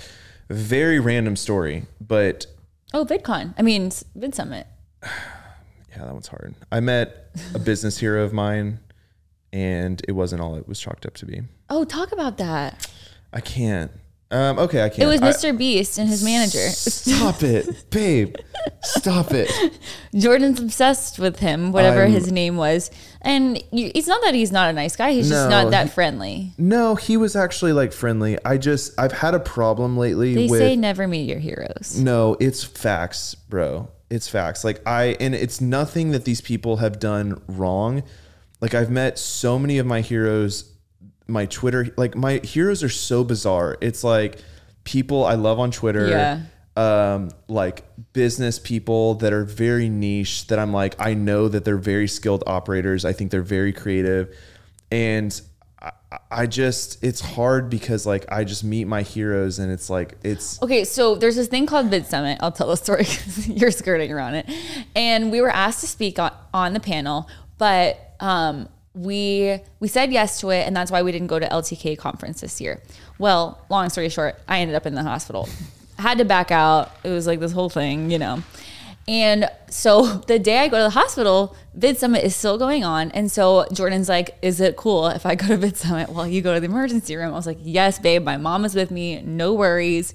very 0.49 0.99
random 0.99 1.35
story, 1.35 1.85
but 2.01 2.47
Oh, 2.91 3.05
VidCon. 3.05 3.53
I 3.55 3.61
mean, 3.61 3.91
Vid 4.15 4.33
Summit. 4.33 4.65
yeah, 5.03 5.09
that 6.05 6.11
one's 6.11 6.29
hard. 6.29 6.55
I 6.71 6.79
met 6.79 7.29
a 7.53 7.59
business 7.59 7.99
hero 7.99 8.23
of 8.23 8.33
mine, 8.33 8.79
and 9.53 10.01
it 10.07 10.13
wasn't 10.13 10.41
all 10.41 10.55
it 10.55 10.67
was 10.67 10.79
chalked 10.79 11.05
up 11.05 11.13
to 11.17 11.27
be. 11.27 11.43
Oh, 11.69 11.83
talk 11.83 12.11
about 12.11 12.39
that. 12.39 12.89
I 13.31 13.41
can't. 13.41 13.91
Um, 14.29 14.59
okay, 14.59 14.83
I 14.83 14.89
can't. 14.89 15.03
It 15.03 15.05
was 15.05 15.21
I- 15.21 15.29
Mr. 15.31 15.57
Beast 15.57 15.97
and 15.97 16.09
his 16.09 16.23
manager. 16.23 16.67
Stop 16.69 17.43
it, 17.43 17.89
babe. 17.89 18.35
Stop 18.81 19.31
it. 19.31 19.49
Jordan's 20.15 20.59
obsessed 20.59 21.17
with 21.17 21.39
him, 21.39 21.71
whatever 21.71 22.01
I'm- 22.01 22.11
his 22.11 22.31
name 22.31 22.57
was. 22.57 22.91
And 23.21 23.61
you, 23.71 23.91
it's 23.95 24.07
not 24.07 24.21
that 24.23 24.33
he's 24.35 24.51
not 24.51 24.69
a 24.69 24.73
nice 24.73 24.95
guy. 24.95 25.11
He's 25.11 25.29
just 25.29 25.49
not 25.49 25.71
that 25.71 25.85
he- 25.87 25.91
friendly. 25.91 26.51
No, 26.57 26.95
he 26.95 27.15
was 27.15 27.35
actually 27.35 27.71
like 27.73 27.93
friendly. 27.93 28.37
I 28.43 28.57
just 28.57 28.99
I've 28.99 29.11
had 29.13 29.33
a 29.33 29.39
problem 29.39 29.97
lately 29.97 30.33
They 30.35 30.47
with 30.47 30.59
say 30.59 30.75
never 30.75 31.07
meet 31.07 31.29
your 31.29 31.39
heroes. 31.39 31.97
No, 31.97 32.35
it's 32.39 32.63
facts, 32.63 33.33
bro. 33.35 33.89
It's 34.09 34.27
facts. 34.27 34.63
Like 34.63 34.81
I 34.85 35.15
and 35.19 35.35
it's 35.35 35.61
nothing 35.61 36.11
that 36.11 36.25
these 36.25 36.41
people 36.41 36.77
have 36.77 36.99
done 36.99 37.41
wrong. 37.47 38.03
Like 38.61 38.73
I've 38.73 38.89
met 38.89 39.19
so 39.19 39.57
many 39.59 39.77
of 39.77 39.85
my 39.85 40.01
heroes 40.01 40.73
my 41.27 41.45
Twitter 41.45 41.93
like 41.97 42.15
my 42.15 42.39
heroes 42.43 42.83
are 42.83 42.89
so 42.89 43.23
bizarre. 43.23 43.77
It's 43.81 44.03
like 44.03 44.39
people 44.83 45.25
I 45.25 45.35
love 45.35 45.59
on 45.59 45.71
Twitter. 45.71 46.07
Yeah. 46.07 46.41
Um 46.75 47.31
like 47.47 47.83
business 48.13 48.59
people 48.59 49.15
that 49.15 49.33
are 49.33 49.43
very 49.43 49.89
niche 49.89 50.47
that 50.47 50.59
I'm 50.59 50.73
like 50.73 50.95
I 50.99 51.13
know 51.13 51.47
that 51.47 51.65
they're 51.65 51.77
very 51.77 52.07
skilled 52.07 52.43
operators. 52.47 53.05
I 53.05 53.13
think 53.13 53.31
they're 53.31 53.41
very 53.41 53.73
creative 53.73 54.35
and 54.91 55.39
I, 55.81 55.91
I 56.31 56.47
just 56.47 57.03
it's 57.03 57.19
hard 57.19 57.69
because 57.69 58.05
like 58.05 58.25
I 58.31 58.43
just 58.43 58.63
meet 58.63 58.85
my 58.85 59.01
heroes 59.01 59.59
and 59.59 59.71
it's 59.71 59.89
like 59.89 60.17
it's 60.23 60.61
Okay, 60.61 60.83
so 60.83 61.15
there's 61.15 61.35
this 61.35 61.47
thing 61.47 61.65
called 61.65 61.87
Vid 61.87 62.05
Summit. 62.05 62.37
I'll 62.41 62.51
tell 62.51 62.67
the 62.67 62.77
story 62.77 62.99
because 63.03 63.49
you're 63.49 63.71
skirting 63.71 64.11
around 64.11 64.35
it. 64.35 64.49
And 64.95 65.31
we 65.31 65.41
were 65.41 65.49
asked 65.49 65.81
to 65.81 65.87
speak 65.87 66.19
on, 66.19 66.33
on 66.53 66.73
the 66.73 66.79
panel, 66.79 67.27
but 67.57 68.15
um, 68.19 68.69
we 68.97 69.59
we 69.79 69.87
said 69.87 70.11
yes 70.11 70.39
to 70.41 70.49
it, 70.49 70.65
and 70.67 70.75
that's 70.75 70.91
why 70.91 71.01
we 71.01 71.11
didn't 71.11 71.27
go 71.27 71.39
to 71.39 71.47
LTK 71.47 71.97
conference 71.97 72.41
this 72.41 72.59
year. 72.59 72.81
Well, 73.19 73.63
long 73.69 73.89
story 73.89 74.09
short, 74.09 74.35
I 74.47 74.59
ended 74.59 74.75
up 74.75 74.85
in 74.85 74.95
the 74.95 75.03
hospital. 75.03 75.47
Had 75.97 76.17
to 76.17 76.25
back 76.25 76.51
out. 76.51 76.91
It 77.03 77.09
was 77.09 77.27
like 77.27 77.39
this 77.39 77.51
whole 77.51 77.69
thing, 77.69 78.11
you 78.11 78.19
know. 78.19 78.43
And 79.07 79.49
so 79.69 80.05
the 80.27 80.39
day 80.39 80.59
I 80.59 80.67
go 80.67 80.77
to 80.77 80.83
the 80.83 80.89
hospital, 80.89 81.55
Vid 81.73 81.97
Summit 81.97 82.23
is 82.23 82.35
still 82.35 82.57
going 82.57 82.83
on. 82.83 83.11
And 83.11 83.31
so 83.31 83.65
Jordan's 83.71 84.09
like, 84.09 84.37
Is 84.41 84.59
it 84.59 84.75
cool 84.75 85.07
if 85.07 85.25
I 85.25 85.35
go 85.35 85.47
to 85.47 85.57
Vid 85.57 85.77
Summit 85.77 86.09
while 86.09 86.27
you 86.27 86.41
go 86.41 86.53
to 86.53 86.59
the 86.59 86.65
emergency 86.65 87.15
room? 87.15 87.31
I 87.31 87.35
was 87.35 87.47
like, 87.47 87.59
Yes, 87.61 87.99
babe. 87.99 88.23
My 88.23 88.37
mom 88.37 88.65
is 88.65 88.75
with 88.75 88.91
me. 88.91 89.21
No 89.21 89.53
worries. 89.53 90.13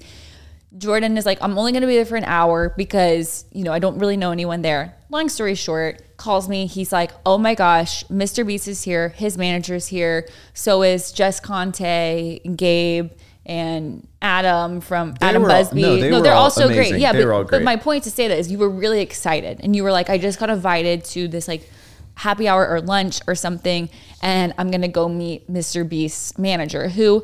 Jordan 0.77 1.17
is 1.17 1.25
like, 1.25 1.37
I'm 1.41 1.57
only 1.57 1.71
going 1.71 1.81
to 1.81 1.87
be 1.87 1.95
there 1.95 2.05
for 2.05 2.15
an 2.15 2.23
hour 2.23 2.73
because, 2.77 3.45
you 3.51 3.63
know, 3.63 3.71
I 3.71 3.79
don't 3.79 3.99
really 3.99 4.17
know 4.17 4.31
anyone 4.31 4.61
there. 4.63 4.95
Long 5.09 5.29
story 5.29 5.55
short, 5.55 6.17
calls 6.17 6.49
me. 6.49 6.65
He's 6.65 6.91
like, 6.91 7.11
oh 7.25 7.37
my 7.37 7.53
gosh, 7.53 8.03
Mr. 8.05 8.45
Beast 8.45 8.67
is 8.67 8.81
here. 8.83 9.09
His 9.09 9.37
manager's 9.37 9.87
here. 9.87 10.27
So 10.53 10.81
is 10.81 11.11
Jess 11.11 11.39
Conte, 11.39 12.39
Gabe, 12.55 13.11
and 13.45 14.07
Adam 14.21 14.81
from 14.81 15.13
They 15.19 15.27
Adam 15.27 15.43
were 15.43 15.51
all- 15.51 15.57
Busby. 15.63 15.81
no, 15.81 15.95
they 15.97 16.09
no, 16.09 16.21
they're 16.21 16.33
all 16.33 16.43
all 16.45 16.49
so 16.49 16.65
amazing. 16.65 16.91
great. 16.93 17.01
Yeah, 17.01 17.11
but, 17.11 17.27
all 17.27 17.43
but 17.43 17.61
my 17.61 17.75
point 17.75 18.05
to 18.05 18.11
say 18.11 18.27
that 18.27 18.37
is 18.39 18.51
you 18.51 18.57
were 18.57 18.69
really 18.69 19.01
excited 19.01 19.59
and 19.61 19.75
you 19.75 19.83
were 19.83 19.91
like, 19.91 20.09
I 20.09 20.17
just 20.17 20.39
got 20.39 20.49
invited 20.49 21.03
to 21.05 21.27
this 21.27 21.47
like 21.47 21.69
happy 22.15 22.47
hour 22.47 22.67
or 22.67 22.79
lunch 22.79 23.19
or 23.27 23.35
something, 23.35 23.89
and 24.21 24.53
I'm 24.57 24.71
gonna 24.71 24.87
go 24.87 25.09
meet 25.09 25.51
Mr. 25.51 25.87
Beast's 25.87 26.37
manager, 26.37 26.87
who 26.87 27.23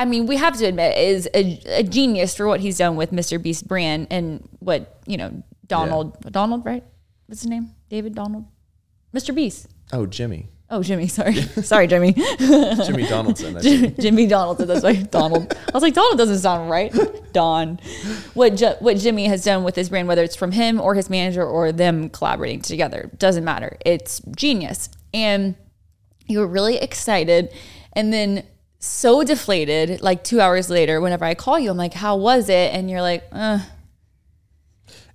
I 0.00 0.06
mean, 0.06 0.24
we 0.24 0.38
have 0.38 0.56
to 0.56 0.64
admit 0.64 0.96
is 0.96 1.28
a, 1.34 1.60
a 1.66 1.82
genius 1.82 2.34
for 2.34 2.46
what 2.46 2.60
he's 2.60 2.78
done 2.78 2.96
with 2.96 3.12
Mr. 3.12 3.40
Beast 3.40 3.68
brand 3.68 4.06
and 4.10 4.48
what, 4.58 4.98
you 5.06 5.18
know, 5.18 5.42
Donald 5.66 6.18
Donald, 6.32 6.64
right? 6.64 6.82
What's 7.26 7.42
his 7.42 7.50
name? 7.50 7.72
David 7.90 8.14
Donald? 8.14 8.46
Mr. 9.14 9.34
Beast. 9.34 9.66
oh 9.92 10.06
Jimmy. 10.06 10.48
Oh, 10.70 10.82
Jimmy, 10.82 11.08
sorry. 11.08 11.34
sorry, 11.42 11.86
Jimmy. 11.86 12.12
Jimmy 12.38 13.06
Donaldson. 13.08 13.54
That's 13.54 13.66
Jimmy, 13.66 13.94
Jimmy 14.00 14.26
Donaldson. 14.26 14.68
That's 14.68 14.84
why 14.84 14.94
Donald. 14.94 15.52
I 15.68 15.72
was 15.74 15.82
like, 15.82 15.94
Donald 15.94 16.16
doesn't 16.16 16.38
sound 16.38 16.70
right. 16.70 16.94
Don. 17.32 17.78
What 18.34 18.78
what 18.80 18.96
Jimmy 18.96 19.26
has 19.26 19.44
done 19.44 19.64
with 19.64 19.76
his 19.76 19.90
brand, 19.90 20.08
whether 20.08 20.22
it's 20.22 20.36
from 20.36 20.52
him 20.52 20.80
or 20.80 20.94
his 20.94 21.10
manager 21.10 21.44
or 21.44 21.72
them 21.72 22.08
collaborating 22.08 22.62
together, 22.62 23.10
doesn't 23.18 23.44
matter. 23.44 23.76
It's 23.84 24.20
genius. 24.34 24.88
And 25.12 25.56
you 26.26 26.38
were 26.38 26.46
really 26.46 26.78
excited, 26.78 27.52
and 27.92 28.12
then 28.12 28.44
so 28.80 29.22
deflated. 29.22 30.00
Like 30.02 30.24
two 30.24 30.40
hours 30.40 30.68
later, 30.68 31.00
whenever 31.00 31.24
I 31.24 31.34
call 31.34 31.58
you, 31.58 31.70
I'm 31.70 31.76
like, 31.76 31.94
"How 31.94 32.16
was 32.16 32.48
it?" 32.48 32.74
And 32.74 32.90
you're 32.90 33.02
like, 33.02 33.22
uh, 33.30 33.60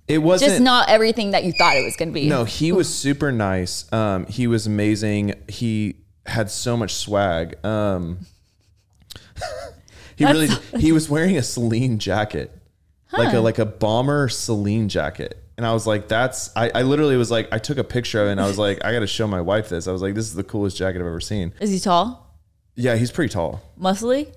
it 0.08 0.18
wasn't 0.18 0.50
"Just 0.50 0.62
not 0.62 0.88
everything 0.88 1.32
that 1.32 1.44
you 1.44 1.52
thought 1.52 1.76
it 1.76 1.84
was 1.84 1.96
going 1.96 2.08
to 2.08 2.14
be." 2.14 2.28
No, 2.28 2.44
he 2.44 2.72
was 2.72 2.92
super 2.92 3.30
nice. 3.30 3.92
Um, 3.92 4.26
he 4.26 4.46
was 4.46 4.66
amazing. 4.66 5.34
He 5.48 5.96
had 6.24 6.50
so 6.50 6.76
much 6.76 6.94
swag. 6.94 7.62
Um, 7.64 8.20
He 10.16 10.24
really 10.24 10.46
That's- 10.46 10.70
he 10.82 10.92
was 10.92 11.08
wearing 11.10 11.36
a 11.36 11.42
Celine 11.42 11.98
jacket. 11.98 12.52
Like 13.12 13.32
a 13.32 13.38
like 13.40 13.58
a 13.58 13.64
bomber 13.64 14.28
Celine 14.28 14.88
jacket. 14.88 15.42
And 15.56 15.64
I 15.64 15.72
was 15.72 15.86
like, 15.86 16.06
that's 16.08 16.50
I, 16.54 16.70
I 16.74 16.82
literally 16.82 17.16
was 17.16 17.30
like, 17.30 17.48
I 17.50 17.58
took 17.58 17.78
a 17.78 17.84
picture 17.84 18.20
of 18.20 18.28
it 18.28 18.32
and 18.32 18.40
I 18.40 18.46
was 18.46 18.58
like, 18.58 18.84
I 18.84 18.92
gotta 18.92 19.06
show 19.06 19.26
my 19.26 19.40
wife 19.40 19.68
this. 19.70 19.86
I 19.88 19.92
was 19.92 20.02
like, 20.02 20.14
this 20.14 20.26
is 20.26 20.34
the 20.34 20.44
coolest 20.44 20.76
jacket 20.76 21.00
I've 21.00 21.06
ever 21.06 21.20
seen. 21.20 21.54
Is 21.60 21.70
he 21.70 21.78
tall? 21.78 22.25
Yeah, 22.76 22.94
he's 22.96 23.10
pretty 23.10 23.32
tall. 23.32 23.60
Muscly? 23.80 24.32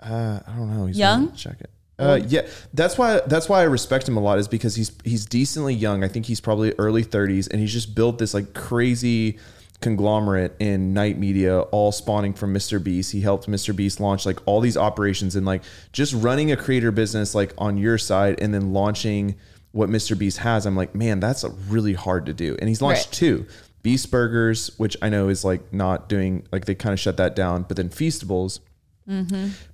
Uh, 0.00 0.40
I 0.46 0.52
don't 0.56 0.74
know. 0.76 0.86
He's 0.86 0.98
Young? 0.98 1.28
a 1.28 1.32
jacket. 1.32 1.70
Uh, 1.98 2.20
yeah, 2.28 2.42
that's 2.72 2.96
why 2.96 3.20
that's 3.26 3.48
why 3.48 3.60
I 3.60 3.64
respect 3.64 4.08
him 4.08 4.16
a 4.16 4.20
lot 4.20 4.38
is 4.38 4.46
because 4.46 4.76
he's 4.76 4.92
he's 5.04 5.26
decently 5.26 5.74
young. 5.74 6.04
I 6.04 6.08
think 6.08 6.26
he's 6.26 6.40
probably 6.40 6.72
early 6.78 7.04
30s, 7.04 7.50
and 7.50 7.60
he's 7.60 7.72
just 7.72 7.94
built 7.96 8.18
this 8.18 8.34
like 8.34 8.54
crazy 8.54 9.38
conglomerate 9.80 10.54
in 10.60 10.92
night 10.94 11.18
media, 11.18 11.60
all 11.60 11.90
spawning 11.92 12.34
from 12.34 12.54
Mr. 12.54 12.82
Beast. 12.82 13.10
He 13.12 13.20
helped 13.20 13.48
Mr. 13.48 13.74
Beast 13.74 13.98
launch 14.00 14.26
like 14.26 14.38
all 14.46 14.60
these 14.60 14.76
operations 14.76 15.34
and 15.36 15.44
like 15.44 15.62
just 15.92 16.14
running 16.14 16.52
a 16.52 16.56
creator 16.56 16.92
business 16.92 17.34
like 17.34 17.52
on 17.58 17.76
your 17.76 17.98
side, 17.98 18.40
and 18.40 18.54
then 18.54 18.72
launching 18.72 19.34
what 19.72 19.88
Mr. 19.90 20.16
Beast 20.16 20.38
has. 20.38 20.66
I'm 20.66 20.76
like, 20.76 20.94
man, 20.94 21.18
that's 21.18 21.44
really 21.68 21.94
hard 21.94 22.26
to 22.26 22.32
do, 22.32 22.56
and 22.60 22.68
he's 22.68 22.80
launched 22.80 23.06
Right. 23.06 23.12
two. 23.12 23.46
Beast 23.88 24.10
Burgers, 24.10 24.70
which 24.76 24.98
I 25.00 25.08
know 25.08 25.28
is 25.30 25.46
like 25.46 25.72
not 25.72 26.10
doing 26.10 26.46
like 26.52 26.66
they 26.66 26.74
kind 26.74 26.92
of 26.92 27.00
shut 27.00 27.16
that 27.16 27.34
down, 27.34 27.62
but 27.62 27.78
then 27.78 27.88
Feastables, 27.88 28.60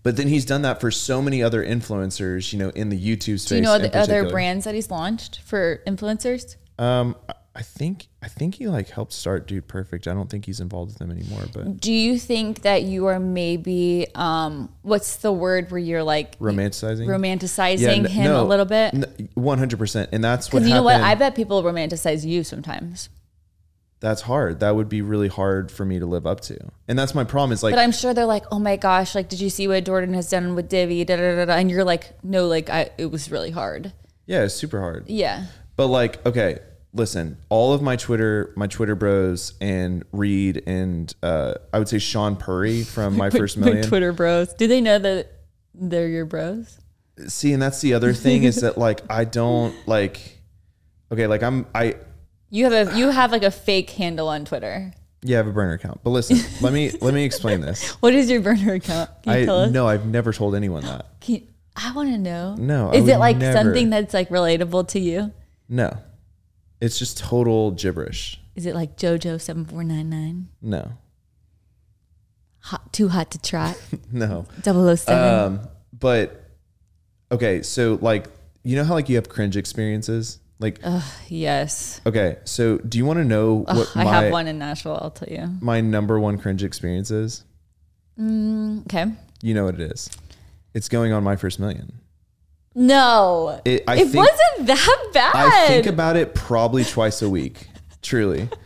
but 0.04 0.16
then 0.16 0.28
he's 0.28 0.44
done 0.44 0.62
that 0.62 0.80
for 0.80 0.92
so 0.92 1.20
many 1.20 1.42
other 1.42 1.64
influencers, 1.64 2.52
you 2.52 2.58
know, 2.60 2.68
in 2.70 2.90
the 2.90 2.96
YouTube 2.96 3.40
space. 3.40 3.48
Do 3.48 3.56
you 3.56 3.62
know 3.62 3.76
the 3.78 3.96
other 3.98 4.30
brands 4.30 4.64
that 4.66 4.74
he's 4.76 4.88
launched 4.88 5.40
for 5.40 5.82
influencers? 5.84 6.54
Um, 6.78 7.16
I- 7.28 7.62
think 7.62 8.08
I 8.22 8.26
think 8.28 8.56
he 8.56 8.66
like 8.66 8.88
helped 8.90 9.12
start 9.12 9.46
Dude 9.46 9.68
Perfect. 9.68 10.08
I 10.08 10.12
don't 10.14 10.28
think 10.28 10.44
he's 10.44 10.58
involved 10.60 10.90
with 10.92 10.98
them 10.98 11.10
anymore, 11.12 11.44
but 11.52 11.80
Do 11.80 11.92
you 11.92 12.18
think 12.18 12.62
that 12.62 12.82
you 12.82 13.06
are 13.06 13.20
maybe 13.20 14.06
um 14.16 14.72
what's 14.82 15.16
the 15.16 15.30
word 15.32 15.70
where 15.70 15.78
you're 15.78 16.02
like 16.02 16.36
romanticizing, 16.40 17.06
romanticizing 17.06 17.98
n- 17.98 18.04
him 18.06 18.32
a 18.32 18.42
little 18.44 18.64
bit? 18.64 18.94
One 19.34 19.58
hundred 19.58 19.78
percent, 19.78 20.10
and 20.12 20.22
that's 20.22 20.52
what 20.52 20.62
you 20.64 20.70
know 20.70 20.82
what? 20.82 21.00
I 21.00 21.14
bet 21.14 21.34
people 21.36 21.62
romanticize 21.62 22.24
you 22.24 22.42
sometimes. 22.42 23.08
That's 24.00 24.22
hard. 24.22 24.60
That 24.60 24.76
would 24.76 24.88
be 24.88 25.00
really 25.00 25.28
hard 25.28 25.70
for 25.72 25.84
me 25.84 25.98
to 25.98 26.04
live 26.06 26.26
up 26.26 26.40
to, 26.42 26.58
and 26.88 26.98
that's 26.98 27.14
my 27.14 27.24
problem. 27.24 27.52
Is 27.52 27.62
like 27.62 27.72
But 27.72 27.80
I'm 27.80 27.92
sure 27.92 28.12
they're 28.12 28.26
like, 28.26 28.44
oh 28.52 28.58
my 28.58 28.76
gosh, 28.76 29.14
like, 29.14 29.28
did 29.28 29.40
you 29.40 29.48
see 29.48 29.66
what 29.66 29.84
Jordan 29.84 30.12
has 30.14 30.28
done 30.28 30.54
with 30.54 30.68
Divi? 30.68 31.04
Da, 31.04 31.16
da, 31.16 31.36
da, 31.36 31.44
da. 31.46 31.54
And 31.54 31.70
you're 31.70 31.84
like, 31.84 32.12
no, 32.22 32.46
like, 32.46 32.68
I, 32.68 32.90
it 32.98 33.10
was 33.10 33.30
really 33.30 33.50
hard. 33.50 33.92
yeah, 34.26 34.42
it's 34.44 34.54
super 34.54 34.80
hard. 34.80 35.08
Yeah. 35.08 35.46
But 35.76 35.86
like, 35.86 36.24
okay, 36.26 36.58
listen, 36.92 37.38
all 37.48 37.72
of 37.72 37.80
my 37.82 37.96
Twitter, 37.96 38.52
my 38.56 38.66
Twitter 38.66 38.94
bros 38.94 39.54
and 39.60 40.04
Reed 40.12 40.62
and 40.66 41.12
uh, 41.22 41.54
I 41.72 41.78
would 41.78 41.88
say 41.88 41.96
Shaan 41.96 42.38
Puri 42.38 42.82
from 42.84 43.16
My 43.16 43.30
First 43.38 43.56
Million. 43.56 43.86
Twitter 43.88 44.12
bros. 44.12 44.52
Do 44.52 44.66
they 44.66 44.80
know 44.80 44.98
that 44.98 45.32
they're 45.74 46.08
your 46.08 46.26
bros? 46.26 46.78
See, 47.26 47.52
and 47.52 47.62
that's 47.62 47.80
the 47.80 47.94
other 47.94 48.12
thing 48.12 48.42
is 48.44 48.56
that 48.62 48.76
like 48.76 49.00
I 49.08 49.24
don't 49.24 49.74
like. 49.88 50.38
Okay, 51.12 51.26
like 51.26 51.42
I'm 51.42 51.66
I 51.74 51.94
You 52.54 52.70
have 52.70 52.88
a 52.94 52.96
you 52.96 53.10
have 53.10 53.32
like 53.32 53.42
a 53.42 53.50
fake 53.50 53.90
handle 53.90 54.28
on 54.28 54.44
Twitter. 54.44 54.92
yeah 55.22 55.36
I 55.36 55.38
have 55.38 55.48
a 55.48 55.52
burner 55.52 55.72
account, 55.72 56.00
but 56.04 56.10
listen, 56.10 56.38
let 56.60 56.72
me 56.72 56.92
let 57.00 57.12
me 57.12 57.24
explain 57.24 57.60
this. 57.60 57.90
What 58.00 58.14
is 58.14 58.30
your 58.30 58.40
burner 58.42 58.74
account? 58.74 59.10
Can 59.24 59.32
you 59.34 59.42
I 59.42 59.44
tell 59.44 59.58
us? 59.62 59.72
no, 59.72 59.88
I've 59.88 60.06
never 60.06 60.32
told 60.32 60.54
anyone 60.54 60.84
that. 60.84 61.06
Can 61.20 61.34
you- 61.34 61.42
I 61.74 61.90
want 61.92 62.10
to 62.10 62.18
know. 62.18 62.54
No, 62.54 62.90
I 62.90 62.94
Is 62.94 63.02
would 63.02 63.10
it 63.14 63.18
like 63.18 63.38
never. 63.38 63.58
something 63.58 63.90
that's 63.90 64.14
like 64.14 64.28
relatable 64.28 64.86
to 64.90 65.00
you? 65.00 65.32
No, 65.68 65.96
it's 66.80 66.96
just 66.96 67.18
total 67.18 67.72
gibberish. 67.72 68.40
Is 68.54 68.66
it 68.66 68.76
like 68.76 68.96
JoJo 68.96 69.40
seven 69.40 69.64
four 69.64 69.82
nine 69.82 70.08
nine? 70.08 70.48
No, 70.62 70.92
Hot, 72.60 72.92
too 72.92 73.08
hot 73.08 73.32
to 73.32 73.38
trot. 73.38 73.76
no. 74.12 74.46
007. 74.62 75.12
Um, 75.12 75.68
but 75.98 76.48
okay, 77.32 77.62
so 77.62 77.98
like 78.00 78.26
you 78.62 78.76
know 78.76 78.84
how 78.84 78.94
like 78.94 79.08
you 79.08 79.16
have 79.16 79.28
cringe 79.28 79.56
experiences, 79.56 80.38
like 80.64 80.80
yes. 81.28 82.00
okay, 82.06 82.38
so 82.44 82.78
do 82.78 82.98
you 82.98 83.04
want 83.04 83.18
to 83.18 83.24
know 83.24 83.64
what 83.68 83.90
I 83.94 84.04
my 84.04 84.10
have 84.10 84.32
one 84.32 84.46
in 84.48 84.58
Nashville. 84.58 84.98
I'll 85.00 85.10
tell 85.10 85.28
you. 85.28 85.48
my 85.60 85.80
number 85.80 86.18
one 86.18 86.38
cringe 86.38 86.64
experience 86.64 87.10
is? 87.10 87.44
Mm, 88.18 88.84
okay. 88.86 89.12
You 89.42 89.54
know 89.54 89.64
what 89.66 89.74
it 89.74 89.80
is. 89.92 90.10
It's 90.72 90.88
going 90.88 91.12
on 91.12 91.22
my 91.22 91.36
first 91.36 91.60
million. 91.60 91.92
No, 92.74 93.60
It, 93.64 93.84
I 93.86 93.94
it 93.96 94.08
think, 94.08 94.16
wasn't 94.26 94.66
that 94.66 95.10
bad. 95.12 95.32
I 95.36 95.68
think 95.68 95.86
about 95.86 96.16
it 96.16 96.34
probably 96.34 96.82
twice 96.82 97.22
a 97.22 97.30
week, 97.30 97.68
truly. 98.02 98.48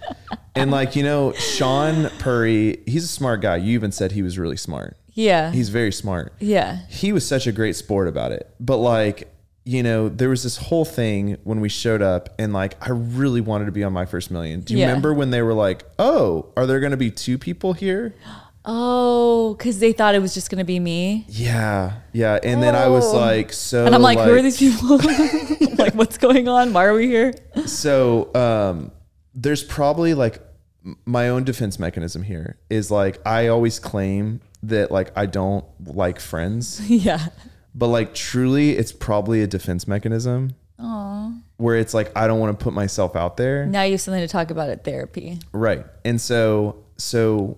And 0.54 0.72
like, 0.72 0.96
you 0.96 1.04
know, 1.04 1.30
Shaan 1.36 2.10
Puri, 2.18 2.82
he's 2.84 3.04
a 3.04 3.08
smart 3.08 3.42
guy. 3.42 3.58
You 3.58 3.74
even 3.74 3.92
said 3.92 4.10
he 4.10 4.22
was 4.22 4.38
really 4.40 4.56
smart. 4.56 4.96
yeah. 5.12 5.52
He's 5.52 5.68
very 5.68 5.92
smart. 5.92 6.32
yeah. 6.40 6.78
He 6.88 7.12
was 7.12 7.24
such 7.24 7.46
a 7.46 7.52
great 7.52 7.76
sport 7.76 8.08
about 8.08 8.32
it. 8.32 8.52
But 8.58 8.78
like, 8.78 9.28
you 9.68 9.82
know, 9.82 10.08
there 10.08 10.30
was 10.30 10.42
this 10.44 10.56
whole 10.56 10.86
thing 10.86 11.36
when 11.44 11.60
we 11.60 11.68
showed 11.68 12.00
up 12.00 12.30
and 12.38 12.54
like 12.54 12.74
I 12.80 12.90
really 12.90 13.42
wanted 13.42 13.66
to 13.66 13.72
be 13.72 13.84
on 13.84 13.92
my 13.92 14.06
first 14.06 14.30
million. 14.30 14.60
Do 14.60 14.72
you 14.72 14.80
Yeah. 14.80 14.86
remember 14.86 15.12
when 15.12 15.30
they 15.30 15.42
were 15.42 15.52
like, 15.52 15.84
"Oh, 15.98 16.46
are 16.56 16.64
there 16.66 16.80
going 16.80 16.92
to 16.92 16.96
be 16.96 17.10
two 17.10 17.36
people 17.36 17.74
here?" 17.74 18.14
Oh, 18.64 19.54
because 19.54 19.78
they 19.78 19.92
thought 19.92 20.14
it 20.14 20.20
was 20.22 20.34
just 20.34 20.50
gonna 20.50 20.64
be 20.64 20.78
me, 20.78 21.24
Yeah. 21.28 21.92
Yeah, 22.12 22.38
and 22.42 22.62
then 22.62 22.74
I 22.74 22.88
was 22.88 23.04
Oh. 23.12 23.16
like, 23.16 23.52
so 23.52 23.86
and 23.86 23.94
I'm 23.94 24.02
like, 24.02 24.18
who 24.18 24.34
are 24.34 24.42
these 24.42 24.58
people? 24.58 24.98
like, 25.78 25.94
what's 25.94 26.18
going 26.18 26.48
on? 26.48 26.72
Why 26.72 26.84
are 26.84 26.94
we 26.94 27.06
here? 27.06 27.32
So 27.66 28.34
um, 28.34 28.90
there's 29.34 29.62
probably 29.62 30.12
like 30.14 30.40
my 31.06 31.28
own 31.28 31.44
defense 31.44 31.78
mechanism 31.78 32.22
here 32.22 32.56
is 32.70 32.90
like 32.90 33.20
I 33.26 33.48
always 33.48 33.78
claim 33.78 34.40
that 34.62 34.90
like 34.90 35.12
I 35.16 35.26
don't 35.26 35.64
like 35.86 36.20
friends, 36.20 36.80
yeah. 36.90 37.26
But 37.78 37.86
like 37.88 38.12
truly 38.12 38.72
it's 38.72 38.90
probably 38.92 39.40
a 39.42 39.46
defense 39.46 39.86
mechanism 39.86 40.54
Aw. 40.80 41.30
where 41.58 41.76
it's 41.76 41.94
like 41.94 42.10
I 42.16 42.26
don't 42.26 42.40
want 42.40 42.58
to 42.58 42.62
put 42.64 42.74
myself 42.74 43.14
out 43.16 43.36
there. 43.36 43.64
Now 43.66 43.82
you 43.84 43.92
have 43.92 44.00
something 44.00 44.20
to 44.20 44.28
talk 44.28 44.50
about 44.50 44.68
at 44.68 44.84
therapy. 44.84 45.38
Right. 45.52 45.86
And 46.04 46.20
so 46.20 46.84
so 46.96 47.56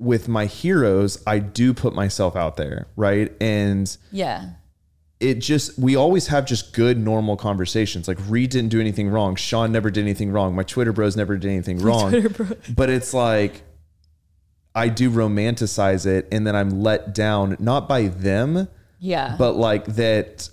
with 0.00 0.28
my 0.28 0.46
heroes, 0.46 1.22
I 1.26 1.38
do 1.38 1.72
put 1.74 1.94
myself 1.94 2.36
out 2.36 2.56
there, 2.56 2.86
right? 2.96 3.32
And 3.40 3.96
Yeah. 4.12 4.50
it 5.20 5.34
just 5.40 5.78
we 5.78 5.94
always 5.96 6.26
have 6.28 6.44
just 6.46 6.72
good 6.72 6.98
normal 6.98 7.36
conversations. 7.36 8.08
Like 8.08 8.18
Reed 8.28 8.50
didn't 8.50 8.70
do 8.70 8.80
anything 8.80 9.08
wrong. 9.08 9.36
Sean 9.36 9.70
never 9.72 9.90
did 9.90 10.02
anything 10.02 10.30
wrong. 10.32 10.54
My 10.54 10.62
Twitter 10.64 10.92
bros 10.92 11.16
never 11.16 11.36
did 11.36 11.48
anything 11.50 11.78
wrong. 11.78 12.10
Twitter 12.10 12.28
bros. 12.28 12.54
But 12.74 12.90
it's 12.90 13.14
like 13.14 13.62
I 14.74 14.88
do 14.88 15.10
romanticize 15.10 16.06
it 16.06 16.28
and 16.30 16.46
then 16.46 16.54
I'm 16.54 16.70
let 16.82 17.12
down 17.14 17.56
not 17.58 17.88
by 17.88 18.06
them, 18.08 18.68
Yeah. 19.00 19.36
but 19.38 19.52
like 19.56 19.84
that 19.96 20.50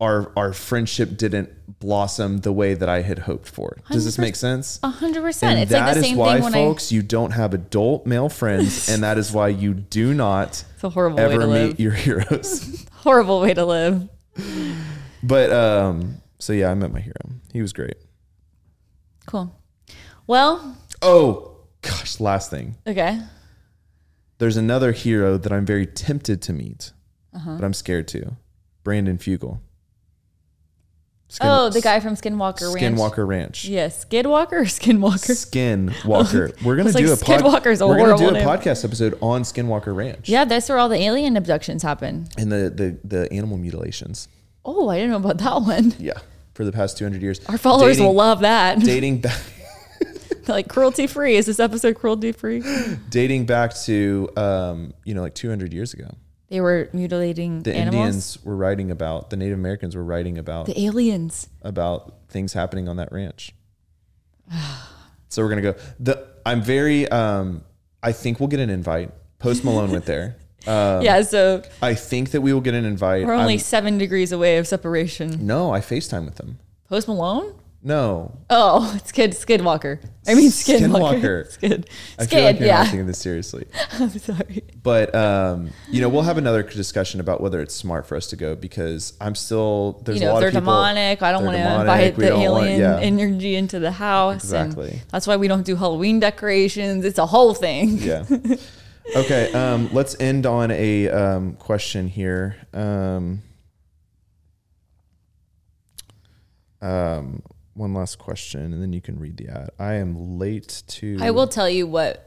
our 0.00 0.32
our 0.36 0.52
friendship 0.52 1.16
didn't 1.16 1.50
blossom 1.78 2.38
the 2.38 2.52
way 2.52 2.74
that 2.74 2.88
I 2.88 3.02
had 3.02 3.20
hoped 3.20 3.48
for. 3.48 3.76
Does 3.90 4.04
this 4.04 4.18
make 4.18 4.34
sense? 4.34 4.80
A 4.82 4.88
hundred 4.88 5.22
percent. 5.22 5.58
It's 5.60 5.70
like 5.72 5.94
the 5.94 6.00
is 6.00 6.06
same 6.06 6.16
why, 6.16 6.34
thing 6.34 6.44
when 6.44 6.52
folks, 6.52 6.90
you 6.90 7.02
don't 7.02 7.32
have 7.32 7.52
adult 7.54 8.06
male 8.06 8.28
friends, 8.30 8.88
and 8.90 9.02
that 9.02 9.18
is 9.18 9.30
why 9.32 9.48
you 9.48 9.74
do 9.74 10.14
not 10.14 10.64
It's 10.74 10.84
a 10.84 10.88
horrible 10.90 11.18
way 11.18 11.24
ever 11.24 11.40
to 11.40 11.46
live. 11.46 11.68
meet 11.70 11.80
your 11.80 11.92
heroes. 12.06 12.86
Horrible 12.92 13.40
way 13.40 13.52
to 13.54 13.64
live. 13.64 14.08
But 15.22 15.52
um, 15.52 16.16
so 16.38 16.52
yeah, 16.54 16.70
I 16.70 16.74
met 16.74 16.92
my 16.92 17.00
hero. 17.00 17.14
He 17.52 17.60
was 17.60 17.72
great. 17.74 17.96
Cool. 19.26 19.54
Well, 20.26 20.76
Oh 21.02 21.58
gosh, 21.82 22.20
last 22.20 22.50
thing. 22.50 22.76
okay. 22.86 23.20
There's 24.38 24.56
another 24.56 24.92
hero 24.92 25.36
that 25.36 25.52
I'm 25.52 25.66
very 25.66 25.86
tempted 25.86 26.40
to 26.42 26.52
meet, 26.54 26.92
Uh-huh. 27.34 27.56
but 27.56 27.64
I'm 27.64 27.74
scared 27.74 28.08
to. 28.08 28.36
Brandon 28.82 29.18
Fugal. 29.18 29.60
Skin- 31.28 31.46
oh, 31.48 31.68
the 31.70 31.80
guy 31.80 32.00
from 32.00 32.14
Skinwalker 32.14 32.74
Ranch. 32.74 32.96
Skinwalker 32.96 33.24
Ranch. 33.26 33.64
Yes, 33.64 34.04
Skidwalker 34.04 34.52
or 34.52 34.64
Skinwalker. 34.64 35.30
Skinwalker. 35.30 36.60
We're 36.64 36.74
gonna 36.74 36.86
was 36.86 36.96
like, 36.96 37.04
do 37.04 37.12
a 37.12 37.16
pod- 37.16 37.40
a 37.40 37.86
We're 37.86 37.98
gonna 37.98 38.16
do 38.16 38.30
a 38.30 38.32
name. 38.32 38.48
podcast 38.48 38.84
episode 38.84 39.16
on 39.22 39.42
Skinwalker 39.42 39.94
Ranch. 39.94 40.28
Yeah, 40.28 40.44
that's 40.44 40.68
where 40.68 40.78
all 40.78 40.88
the 40.88 40.96
alien 41.00 41.36
abductions 41.36 41.84
happen. 41.84 42.26
And 42.36 42.50
the 42.50 42.68
the 42.68 42.98
the 43.04 43.32
animal 43.32 43.58
mutilations. 43.58 44.26
Oh, 44.64 44.88
I 44.88 44.96
didn't 44.96 45.10
know 45.10 45.16
about 45.18 45.38
that 45.38 45.62
one. 45.62 45.94
Yeah. 46.00 46.18
For 46.54 46.64
the 46.64 46.72
past 46.72 46.98
200 46.98 47.22
years. 47.22 47.40
Our 47.46 47.56
followers 47.56 47.96
dating, 47.96 48.06
will 48.06 48.14
love 48.14 48.40
that. 48.40 48.80
dating 48.84 49.20
back 49.20 49.40
like 50.48 50.68
cruelty 50.68 51.06
free. 51.06 51.36
Is 51.36 51.46
this 51.46 51.60
episode 51.60 51.94
cruelty 51.94 52.32
free? 52.32 52.62
dating 53.08 53.46
back 53.46 53.72
to 53.84 54.28
um, 54.36 54.92
you 55.04 55.14
know, 55.14 55.22
like 55.22 55.34
200 55.34 55.72
years 55.72 55.94
ago. 55.94 56.10
They 56.50 56.60
were 56.60 56.88
mutilating 56.92 57.62
The 57.62 57.74
animals. 57.74 57.94
Indians 58.06 58.44
were 58.44 58.56
writing 58.56 58.90
about 58.90 59.30
the 59.30 59.36
Native 59.36 59.56
Americans 59.56 59.94
were 59.96 60.04
writing 60.04 60.36
about 60.36 60.66
The 60.66 60.78
aliens. 60.84 61.48
about 61.62 62.14
things 62.28 62.52
happening 62.52 62.88
on 62.88 62.96
that 62.96 63.10
ranch. 63.12 63.54
so 65.28 65.42
we're 65.42 65.48
gonna 65.48 65.62
go. 65.62 65.74
The 66.00 66.26
I'm 66.44 66.60
very 66.62 67.08
um 67.08 67.62
I 68.02 68.12
think 68.12 68.40
we'll 68.40 68.48
get 68.48 68.60
an 68.60 68.70
invite. 68.70 69.10
Post 69.38 69.64
Malone 69.64 69.90
went 69.90 70.04
there. 70.06 70.36
Um, 70.66 71.00
yeah, 71.00 71.22
so 71.22 71.62
I 71.80 71.94
think 71.94 72.32
that 72.32 72.42
we 72.42 72.52
will 72.52 72.60
get 72.60 72.74
an 72.74 72.84
invite. 72.84 73.24
we're 73.26 73.32
only 73.32 73.54
I'm- 73.54 73.58
seven 73.60 73.96
degrees 73.96 74.30
away 74.30 74.58
of 74.58 74.66
separation. 74.66 75.46
no, 75.46 75.72
I 75.72 75.80
FaceTime 75.80 76.26
with 76.26 76.34
them. 76.34 76.58
Post 76.86 77.08
Malone? 77.08 77.54
No, 77.82 78.38
Oh, 78.50 78.92
it's 78.96 79.08
Skid 79.08 79.30
Skidwalker. 79.32 80.04
I 80.26 80.34
mean 80.34 80.50
Skinwalker. 80.50 80.90
Skinwalker. 81.48 81.50
Skid. 81.50 81.90
I 82.18 82.26
feel 82.26 82.44
like 82.44 82.58
you're 82.60 82.68
not 82.68 82.74
yeah. 82.74 82.84
taking 82.84 83.06
this 83.06 83.18
seriously. 83.18 83.66
I'm 83.92 84.10
sorry. 84.18 84.64
But 84.82 85.14
um, 85.14 85.70
you 85.88 86.02
know, 86.02 86.10
we'll 86.10 86.22
have 86.22 86.36
another 86.36 86.62
discussion 86.62 87.20
about 87.20 87.40
whether 87.40 87.60
it's 87.60 87.74
smart 87.74 88.06
for 88.06 88.16
us 88.16 88.26
to 88.28 88.36
go 88.36 88.54
because 88.54 89.14
I'm 89.18 89.34
still 89.34 90.02
there's 90.04 90.20
you 90.20 90.26
know, 90.26 90.32
a 90.32 90.34
lot 90.34 90.40
they're 90.40 90.48
of 90.48 90.54
people. 90.54 90.66
demonic, 90.66 91.22
I 91.22 91.32
don't 91.32 91.44
want 91.44 91.56
to 91.56 91.80
invite 91.80 92.16
the 92.16 92.28
don't 92.28 92.50
want- 92.50 92.66
alien 92.66 92.80
yeah. 92.80 92.98
energy 93.00 93.56
into 93.56 93.78
the 93.78 93.92
house. 93.92 94.44
Exactly. 94.44 94.90
And 94.90 95.00
that's 95.08 95.26
why 95.26 95.36
we 95.36 95.48
don't 95.48 95.64
do 95.64 95.76
Halloween 95.76 96.20
decorations. 96.20 97.06
It's 97.06 97.18
a 97.18 97.26
whole 97.26 97.54
thing. 97.54 97.96
yeah. 97.96 98.24
Okay. 99.16 99.52
Um, 99.52 99.88
let's 99.92 100.20
end 100.20 100.44
on 100.44 100.70
a 100.70 101.08
um, 101.08 101.54
question 101.54 102.08
here. 102.08 102.56
Um, 102.74 103.42
um, 106.82 107.42
one 107.74 107.94
last 107.94 108.18
question, 108.18 108.72
and 108.72 108.82
then 108.82 108.92
you 108.92 109.00
can 109.00 109.18
read 109.18 109.36
the 109.36 109.48
ad. 109.48 109.70
I 109.78 109.94
am 109.94 110.38
late 110.38 110.82
to. 110.88 111.18
I 111.20 111.30
will 111.30 111.46
tell 111.46 111.68
you 111.68 111.86
what 111.86 112.26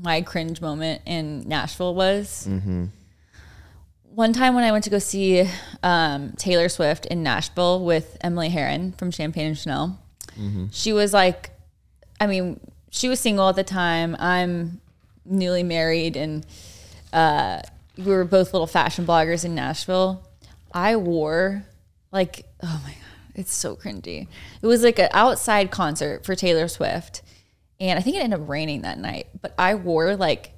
my 0.00 0.22
cringe 0.22 0.60
moment 0.60 1.02
in 1.06 1.48
Nashville 1.48 1.94
was. 1.94 2.46
Mm-hmm. 2.48 2.86
One 4.14 4.32
time 4.32 4.54
when 4.54 4.64
I 4.64 4.70
went 4.72 4.84
to 4.84 4.90
go 4.90 4.98
see 4.98 5.48
um, 5.82 6.32
Taylor 6.36 6.68
Swift 6.68 7.06
in 7.06 7.22
Nashville 7.22 7.84
with 7.84 8.16
Emily 8.20 8.48
Herren 8.48 8.92
from 8.92 9.10
Champagne 9.10 9.48
and 9.48 9.58
Chanel, 9.58 9.98
Mm-hmm. 10.38 10.66
she 10.72 10.92
was 10.92 11.12
like, 11.12 11.50
I 12.20 12.26
mean, 12.26 12.58
she 12.90 13.08
was 13.08 13.20
single 13.20 13.48
at 13.48 13.54
the 13.54 13.62
time. 13.62 14.16
I'm 14.18 14.80
newly 15.24 15.62
married, 15.62 16.16
and 16.16 16.44
uh, 17.12 17.60
we 17.96 18.04
were 18.06 18.24
both 18.24 18.52
little 18.52 18.66
fashion 18.66 19.06
bloggers 19.06 19.44
in 19.44 19.54
Nashville. 19.54 20.26
I 20.72 20.96
wore 20.96 21.64
like, 22.10 22.46
oh 22.64 22.80
my 22.84 22.90
god, 22.90 22.98
it's 23.34 23.52
so 23.52 23.76
cringy. 23.76 24.28
It 24.62 24.66
was 24.66 24.82
like 24.82 24.98
an 24.98 25.08
outside 25.12 25.70
concert 25.70 26.24
for 26.24 26.34
Taylor 26.34 26.68
Swift, 26.68 27.22
and 27.80 27.98
I 27.98 28.02
think 28.02 28.16
it 28.16 28.20
ended 28.20 28.40
up 28.40 28.48
raining 28.48 28.82
that 28.82 28.98
night. 28.98 29.26
But 29.40 29.54
I 29.58 29.74
wore 29.74 30.16
like 30.16 30.52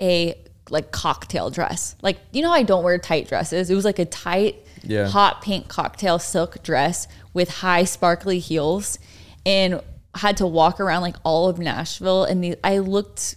a 0.00 0.34
like 0.70 0.92
cocktail 0.92 1.50
dress. 1.50 1.96
Like 2.02 2.18
you 2.32 2.42
know, 2.42 2.52
I 2.52 2.62
don't 2.62 2.84
wear 2.84 2.98
tight 2.98 3.28
dresses. 3.28 3.70
It 3.70 3.74
was 3.74 3.84
like 3.84 3.98
a 3.98 4.04
tight, 4.04 4.64
Yeah. 4.82 5.08
hot 5.08 5.42
pink 5.42 5.68
cocktail 5.68 6.18
silk 6.18 6.62
dress 6.62 7.08
with 7.34 7.48
high 7.50 7.84
sparkly 7.84 8.38
heels, 8.38 8.98
and 9.44 9.80
had 10.14 10.36
to 10.38 10.46
walk 10.46 10.80
around 10.80 11.02
like 11.02 11.16
all 11.24 11.48
of 11.48 11.58
Nashville. 11.58 12.24
And 12.24 12.42
the, 12.42 12.56
I 12.64 12.78
looked 12.78 13.36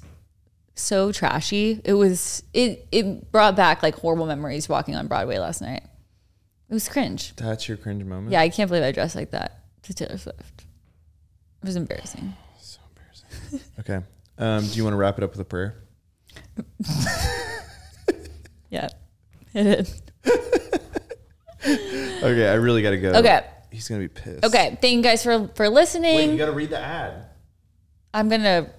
so 0.76 1.12
trashy. 1.12 1.82
It 1.84 1.94
was 1.94 2.44
it 2.54 2.88
it 2.92 3.32
brought 3.32 3.56
back 3.56 3.84
like 3.84 3.96
horrible 3.96 4.26
memories 4.26 4.68
walking 4.70 4.96
on 4.96 5.08
Broadway 5.08 5.38
last 5.38 5.62
night. 5.62 5.84
It 6.70 6.74
was 6.74 6.88
cringe. 6.90 7.36
That's 7.36 7.68
your 7.68 7.78
cringe 7.78 8.04
moment. 8.04 8.32
Yeah, 8.32 8.42
I 8.42 8.50
can't 8.50 8.70
believe 8.70 8.84
I 8.84 8.92
dressed 8.92 9.16
like 9.16 9.32
that 9.32 9.64
to 9.84 9.94
Taylor 9.94 10.18
Swift. 10.18 10.66
It 11.62 11.66
was 11.66 11.76
embarrassing. 11.76 12.34
So 12.60 12.80
embarrassing. 12.90 13.60
okay. 13.80 14.00
Um, 14.38 14.66
do 14.66 14.74
you 14.78 14.84
want 14.84 14.94
to 14.94 14.98
wrap 14.98 15.18
it 15.18 15.24
up 15.24 15.32
with 15.32 15.40
a 15.42 15.46
prayer? 15.46 15.84
Yeah, 18.70 18.88
it 19.54 19.64
did. 19.64 19.90
Okay, 21.66 22.48
I 22.50 22.54
really 22.56 22.82
got 22.82 22.90
to 22.92 22.98
go. 22.98 23.12
Okay. 23.14 23.46
He's 23.72 23.88
gonna 23.88 24.02
be 24.02 24.08
pissed. 24.08 24.44
Okay, 24.44 24.78
thank 24.82 24.96
you 24.96 25.02
guys 25.04 25.24
for 25.24 25.50
for 25.56 25.70
listening. 25.70 26.16
Wait, 26.16 26.32
you 26.32 26.38
got 26.38 26.48
to 26.48 26.52
read 26.54 26.70
the 26.72 26.80
ad. 26.80 27.26
I'm 28.14 28.30
gonna 28.30 28.70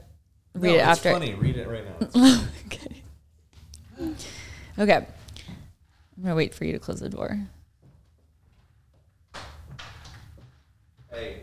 read 0.54 0.68
No, 0.70 0.74
it 0.74 0.78
it's 0.78 0.86
after. 0.86 1.12
Funny. 1.12 1.34
Read 1.34 1.56
it 1.56 1.68
right 1.68 1.84
now. 2.16 2.44
okay. 2.66 3.02
Okay. 4.78 5.06
I'm 6.16 6.22
gonna 6.22 6.34
wait 6.34 6.54
for 6.54 6.64
you 6.64 6.72
to 6.72 6.78
close 6.78 7.00
the 7.00 7.08
door. 7.08 7.38
hey, 11.10 11.42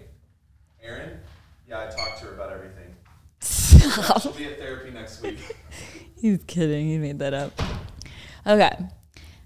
Aaron. 0.83 1.19
Yeah, 1.67 1.79
I 1.79 1.85
talked 1.85 2.19
to 2.19 2.25
her 2.25 2.33
about 2.33 2.51
everything. 2.51 2.95
Stop. 3.39 4.21
She'll 4.21 4.31
be 4.33 4.45
at 4.45 4.59
therapy 4.59 4.91
next 4.91 5.21
week. 5.21 5.37
He's 6.21 6.39
kidding. 6.45 6.87
He 6.87 6.97
made 6.97 7.19
that 7.19 7.33
up. 7.33 7.59
Okay. 8.45 8.77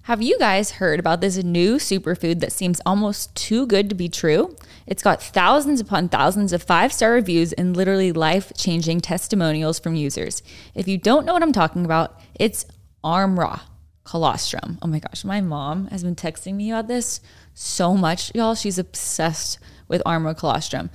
Have 0.03 0.21
you 0.21 0.38
guys 0.38 0.71
heard 0.71 0.99
about 0.99 1.19
this 1.19 1.38
new 1.38 1.77
superfood 1.77 2.39
that 2.41 2.51
seems 2.51 2.79
almost 2.86 3.33
too 3.36 3.65
good 3.65 3.89
to 3.89 3.95
be 3.95 4.07
true? 4.07 4.55
It's 4.86 5.01
got 5.01 5.21
thousands 5.21 5.81
upon 5.81 6.09
thousands 6.09 6.53
of 6.53 6.61
five 6.61 6.93
star 6.93 7.13
reviews 7.13 7.53
and 7.53 7.75
literally 7.75 8.11
life 8.11 8.51
changing 8.55 9.01
testimonials 9.01 9.79
from 9.79 9.95
users. 9.95 10.43
If 10.75 10.88
you 10.88 10.97
don't 10.97 11.25
know 11.25 11.33
what 11.33 11.41
I'm 11.41 11.51
talking 11.51 11.86
about, 11.86 12.19
it's 12.36 12.65
Armra 13.03 13.61
colostrum. 14.03 14.77
Oh 14.83 14.88
my 14.88 14.99
gosh, 14.99 15.25
my 15.25 15.41
mom 15.41 15.88
has 15.88 16.03
been 16.03 16.15
texting 16.15 16.53
me 16.53 16.69
about 16.69 16.88
this 16.88 17.19
so 17.55 17.95
much, 17.95 18.33
y'all. 18.36 18.53
She's 18.53 18.77
obsessed 18.77 19.57
with 19.88 20.03
Armra 20.05 20.38
colostrum. 20.38 20.91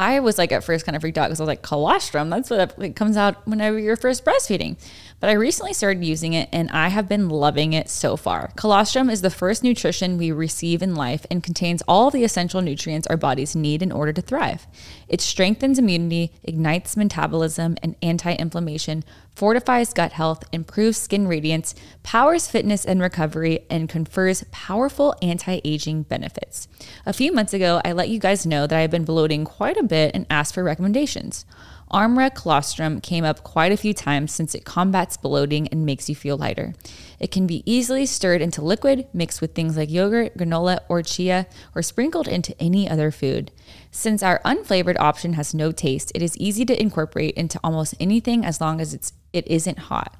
I 0.00 0.20
was 0.20 0.38
like 0.38 0.50
at 0.50 0.64
first 0.64 0.86
kind 0.86 0.96
of 0.96 1.02
freaked 1.02 1.18
out 1.18 1.26
because 1.26 1.40
I 1.40 1.42
was 1.42 1.48
like, 1.48 1.60
colostrum, 1.60 2.30
that's 2.30 2.48
what 2.48 2.74
it 2.78 2.96
comes 2.96 3.18
out 3.18 3.46
whenever 3.46 3.78
you're 3.78 3.96
first 3.96 4.24
breastfeeding. 4.24 4.78
But 5.20 5.28
I 5.28 5.34
recently 5.34 5.74
started 5.74 6.02
using 6.02 6.32
it 6.32 6.48
and 6.50 6.70
I 6.70 6.88
have 6.88 7.06
been 7.06 7.28
loving 7.28 7.74
it 7.74 7.90
so 7.90 8.16
far. 8.16 8.52
Colostrum 8.56 9.10
is 9.10 9.20
the 9.20 9.28
first 9.28 9.62
nutrition 9.62 10.16
we 10.16 10.32
receive 10.32 10.80
in 10.80 10.94
life 10.94 11.26
and 11.30 11.42
contains 11.42 11.82
all 11.86 12.10
the 12.10 12.24
essential 12.24 12.62
nutrients 12.62 13.06
our 13.06 13.18
bodies 13.18 13.54
need 13.54 13.82
in 13.82 13.92
order 13.92 14.14
to 14.14 14.22
thrive. 14.22 14.66
It 15.08 15.20
strengthens 15.20 15.78
immunity, 15.78 16.32
ignites 16.42 16.96
metabolism 16.96 17.76
and 17.82 17.96
anti 18.00 18.32
inflammation, 18.32 19.04
fortifies 19.36 19.92
gut 19.92 20.12
health, 20.12 20.42
improves 20.52 20.96
skin 20.96 21.28
radiance, 21.28 21.74
powers 22.02 22.48
fitness 22.48 22.86
and 22.86 23.02
recovery, 23.02 23.66
and 23.68 23.90
confers 23.90 24.44
powerful 24.52 25.14
anti 25.20 25.60
aging 25.64 26.04
benefits. 26.04 26.66
A 27.04 27.12
few 27.12 27.30
months 27.30 27.52
ago, 27.52 27.82
I 27.84 27.92
let 27.92 28.08
you 28.08 28.18
guys 28.18 28.46
know 28.46 28.66
that 28.66 28.76
I 28.76 28.80
have 28.80 28.90
been 28.90 29.04
bloating 29.04 29.44
quite 29.44 29.76
a 29.76 29.82
bit 29.82 30.12
and 30.14 30.24
asked 30.30 30.54
for 30.54 30.64
recommendations. 30.64 31.44
Armra 31.90 32.32
colostrum 32.32 33.00
came 33.00 33.24
up 33.24 33.42
quite 33.42 33.72
a 33.72 33.76
few 33.76 33.92
times 33.92 34.32
since 34.32 34.54
it 34.54 34.64
combats 34.64 35.16
bloating 35.16 35.66
and 35.68 35.84
makes 35.84 36.08
you 36.08 36.14
feel 36.14 36.36
lighter. 36.36 36.74
It 37.18 37.32
can 37.32 37.46
be 37.46 37.64
easily 37.66 38.06
stirred 38.06 38.40
into 38.40 38.62
liquid, 38.62 39.08
mixed 39.12 39.40
with 39.40 39.54
things 39.54 39.76
like 39.76 39.90
yogurt, 39.90 40.36
granola, 40.36 40.78
or 40.88 41.02
chia, 41.02 41.46
or 41.74 41.82
sprinkled 41.82 42.28
into 42.28 42.54
any 42.60 42.88
other 42.88 43.10
food. 43.10 43.50
Since 43.90 44.22
our 44.22 44.40
unflavored 44.44 44.98
option 45.00 45.32
has 45.32 45.52
no 45.52 45.72
taste, 45.72 46.12
it 46.14 46.22
is 46.22 46.36
easy 46.36 46.64
to 46.66 46.80
incorporate 46.80 47.34
into 47.34 47.58
almost 47.64 47.94
anything 47.98 48.44
as 48.44 48.60
long 48.60 48.80
as 48.80 48.94
it's 48.94 49.12
it 49.32 49.46
isn't 49.48 49.78
hot, 49.78 50.16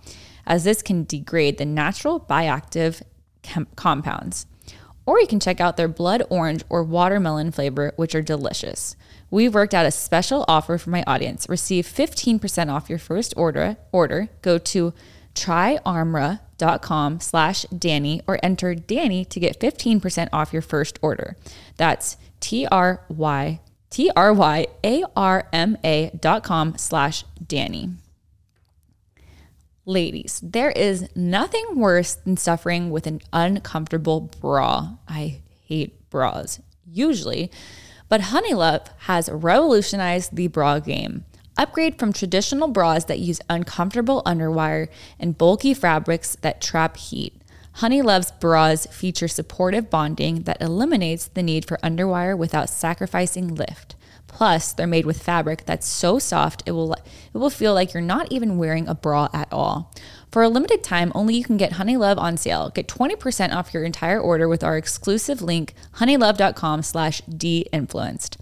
as 0.47 0.65
this 0.65 0.83
can 0.83 1.05
degrade 1.05 1.59
the 1.59 1.65
natural 1.65 2.19
bioactive 2.19 3.03
chem- 3.43 3.69
compounds. 3.77 4.47
Or 5.07 5.21
you 5.21 5.27
can 5.27 5.41
check 5.41 5.61
out 5.61 5.77
their 5.77 5.89
blood 5.89 6.23
orange 6.31 6.63
or 6.69 6.85
watermelon 6.85 7.51
flavor, 7.53 7.93
which 7.97 8.15
are 8.15 8.23
delicious. 8.23 8.97
We've 9.31 9.55
worked 9.55 9.75
out 9.75 9.87
a 9.87 9.91
special 9.91 10.45
offer 10.49 10.77
for 10.79 10.91
my 10.91 11.05
audience. 11.07 11.49
Receive 11.49 11.87
15% 11.87 12.73
off 12.73 12.91
your 12.91 12.99
first 12.99 13.33
order. 13.37 13.77
Order. 13.93 14.29
Go 14.43 14.59
to 14.59 14.93
tryarmra.com 15.35 17.21
slash 17.21 17.65
Dani 17.67 18.23
or 18.27 18.41
enter 18.43 18.75
Dani 18.75 19.29
to 19.29 19.41
get 19.41 19.61
15% 19.61 20.29
off 20.33 20.53
your 20.53 20.63
first 20.63 20.99
order. 21.03 21.37
That's 21.77 22.17
T-R-Y 22.41 23.61
T-R-Y-A-R-M-A 23.91 24.71
dot 26.19 26.43
com 26.45 26.79
slash 26.79 27.25
Dani. 27.45 27.97
Ladies, 29.85 30.41
there 30.43 30.71
is 30.71 31.09
nothing 31.17 31.65
worse 31.75 32.15
than 32.15 32.37
suffering 32.37 32.91
with 32.91 33.09
an 33.09 33.21
uncomfortable 33.33 34.21
bra. 34.21 34.91
I 35.09 35.41
hate 35.65 36.09
bras, 36.11 36.61
usually, 36.87 37.51
but 38.11 38.21
Honeylove 38.21 38.89
has 39.07 39.31
revolutionized 39.31 40.37
the 40.37 40.49
bra 40.49 40.81
game. 40.81 41.25
Upgrade 41.57 41.99
from 41.99 42.13
traditional 42.13 42.69
bras 42.69 43.05
that 43.05 43.21
use 43.21 43.41
uncomfortable 43.49 44.23
underwire 44.27 44.89
and 45.19 45.39
bulky 45.39 45.73
fabrics 45.73 46.37
that 46.43 46.61
trap 46.61 46.97
heat. 46.97 47.41
Honeylove's 47.77 48.33
bras 48.33 48.87
feature 48.87 49.29
supportive 49.29 49.89
bonding 49.89 50.43
that 50.43 50.61
eliminates 50.61 51.29
the 51.29 51.43
need 51.43 51.65
for 51.65 51.79
underwire 51.79 52.37
without 52.37 52.69
sacrificing 52.69 53.55
lift. 53.55 53.95
Plus, 54.27 54.73
they're 54.73 54.87
made 54.87 55.07
with 55.07 55.23
fabric 55.23 55.65
that's 55.65 55.87
so 55.87 56.19
soft 56.19 56.63
it 56.67 56.73
will 56.73 56.95
it 56.95 57.39
will 57.39 57.51
feel 57.51 57.75
like 57.75 57.95
you're 57.95 58.01
not 58.01 58.31
even 58.33 58.59
wearing 58.59 58.89
a 58.89 58.95
bra 58.95 59.29
at 59.33 59.53
all. 59.53 59.93
For 60.31 60.43
a 60.43 60.49
limited 60.49 60.85
time, 60.85 61.11
only 61.15 61.35
you 61.35 61.43
can 61.43 61.57
get 61.57 61.73
Honeylove 61.73 62.17
on 62.17 62.37
sale. 62.37 62.71
Get 62.71 62.87
20% 62.87 63.53
off 63.53 63.75
your 63.75 63.83
entire 63.83 64.21
order 64.21 64.49
with 64.49 64.63
our 64.63 64.77
exclusive 64.77 65.43
link, 65.43 65.75
honeylove.com 65.97 66.83
slash 66.83 67.21
de-influenced. 67.23 68.37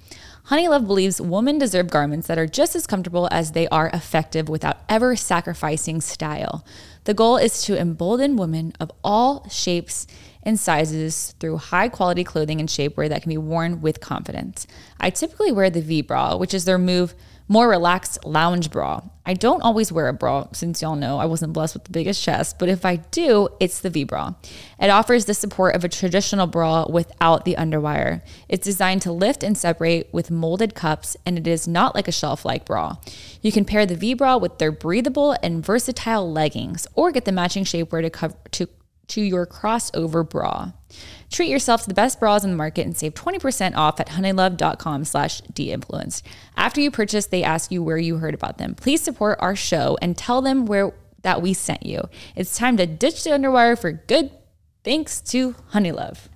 Honeylove 0.49 0.86
believes 0.86 1.20
women 1.20 1.59
deserve 1.59 1.89
garments 1.89 2.26
that 2.26 2.39
are 2.39 2.47
just 2.47 2.76
as 2.76 2.86
comfortable 2.86 3.28
as 3.30 3.53
they 3.53 3.68
are 3.68 3.89
effective 3.89 4.51
without 4.51 4.78
ever 4.89 5.16
sacrificing 5.16 6.03
style. 6.03 6.64
The 7.05 7.14
goal 7.14 7.39
is 7.39 7.62
to 7.64 7.78
embolden 7.78 8.36
women 8.36 8.74
of 8.78 8.93
all 9.03 9.49
shapes 9.49 10.07
and 10.43 10.61
sizes 10.61 11.34
through 11.41 11.57
high 11.57 11.89
quality 11.89 12.24
clothing 12.24 12.61
and 12.61 12.68
shapewear 12.68 13.09
that 13.09 13.22
can 13.22 13.30
be 13.30 13.39
worn 13.39 13.80
with 13.80 14.01
confidence. 14.01 14.66
I 15.01 15.11
typically 15.11 15.53
wear 15.53 15.70
the 15.70 15.82
V 15.82 16.03
bra, 16.03 16.36
which 16.36 16.53
is 16.53 16.64
their 16.64 16.78
move 16.78 17.14
more 17.49 17.68
relaxed 17.68 18.24
lounge 18.24 18.70
bra. 18.70 19.01
I 19.24 19.34
don't 19.34 19.62
always 19.62 19.90
wear 19.90 20.09
a 20.09 20.12
bra 20.12 20.49
since 20.53 20.80
y'all 20.80 20.96
know 20.96 21.18
I 21.18 21.24
wasn't 21.24 21.53
blessed 21.53 21.74
with 21.74 21.84
the 21.84 21.90
biggest 21.90 22.22
chest, 22.22 22.59
but 22.59 22.68
if 22.68 22.84
I 22.84 22.96
do, 22.96 23.49
it's 23.59 23.80
the 23.80 23.90
V 23.90 24.05
bra. 24.05 24.34
It 24.78 24.90
offers 24.90 25.24
the 25.24 25.34
support 25.34 25.74
of 25.74 25.84
a 25.84 25.88
traditional 25.88 26.46
bra 26.46 26.86
without 26.88 27.44
the 27.44 27.57
underwire. 27.57 28.22
It's 28.49 28.64
designed 28.64 29.03
to 29.03 29.12
lift 29.12 29.42
and 29.42 29.57
separate 29.57 30.09
with 30.12 30.30
molded 30.30 30.74
cups, 30.74 31.16
and 31.26 31.38
it 31.38 31.46
is 31.46 31.66
not 31.66 31.94
like 31.94 32.09
a 32.09 32.12
shelf 32.12 32.44
like 32.44 32.64
bra. 32.64 32.96
You 33.42 33.53
can 33.53 33.64
pair 33.64 33.84
the 33.84 33.96
V 33.96 34.14
bra 34.14 34.36
with 34.36 34.59
their 34.59 34.72
breathable 34.72 35.36
and 35.42 35.64
versatile 35.64 36.30
leggings, 36.30 36.86
or 36.94 37.12
get 37.12 37.24
the 37.24 37.32
matching 37.32 37.64
shapewear 37.64 38.03
to 38.03 38.11
cover 38.11 38.36
to 38.53 38.68
to 39.09 39.22
your 39.22 39.46
crossover 39.46 40.28
bra. 40.28 40.72
Treat 41.30 41.50
yourself 41.50 41.82
to 41.82 41.88
the 41.88 41.94
best 41.94 42.18
bras 42.18 42.42
in 42.42 42.50
the 42.50 42.56
market 42.56 42.86
and 42.86 42.96
save 42.96 43.14
20% 43.14 43.76
off 43.76 44.00
at 44.00 44.08
honeylove.com 44.08 45.04
slash 45.04 45.42
deinfluenced. 45.52 46.22
After 46.56 46.80
you 46.80 46.90
purchase, 46.90 47.26
they 47.26 47.42
ask 47.42 47.70
you 47.70 47.82
where 47.82 47.98
you 47.98 48.16
heard 48.16 48.34
about 48.34 48.58
them. 48.58 48.74
Please 48.74 49.02
support 49.02 49.38
our 49.40 49.54
show 49.54 49.98
and 50.00 50.16
tell 50.16 50.40
them 50.40 50.64
where 50.66 50.92
that 51.22 51.42
we 51.42 51.52
sent 51.52 51.84
you. 51.84 52.08
It's 52.36 52.56
time 52.56 52.76
to 52.76 52.86
ditch 52.86 53.24
the 53.24 53.30
underwire 53.30 53.78
for 53.78 53.92
good 53.92 54.30
thanks 54.84 55.20
to 55.22 55.54
Honeylove. 55.72 56.28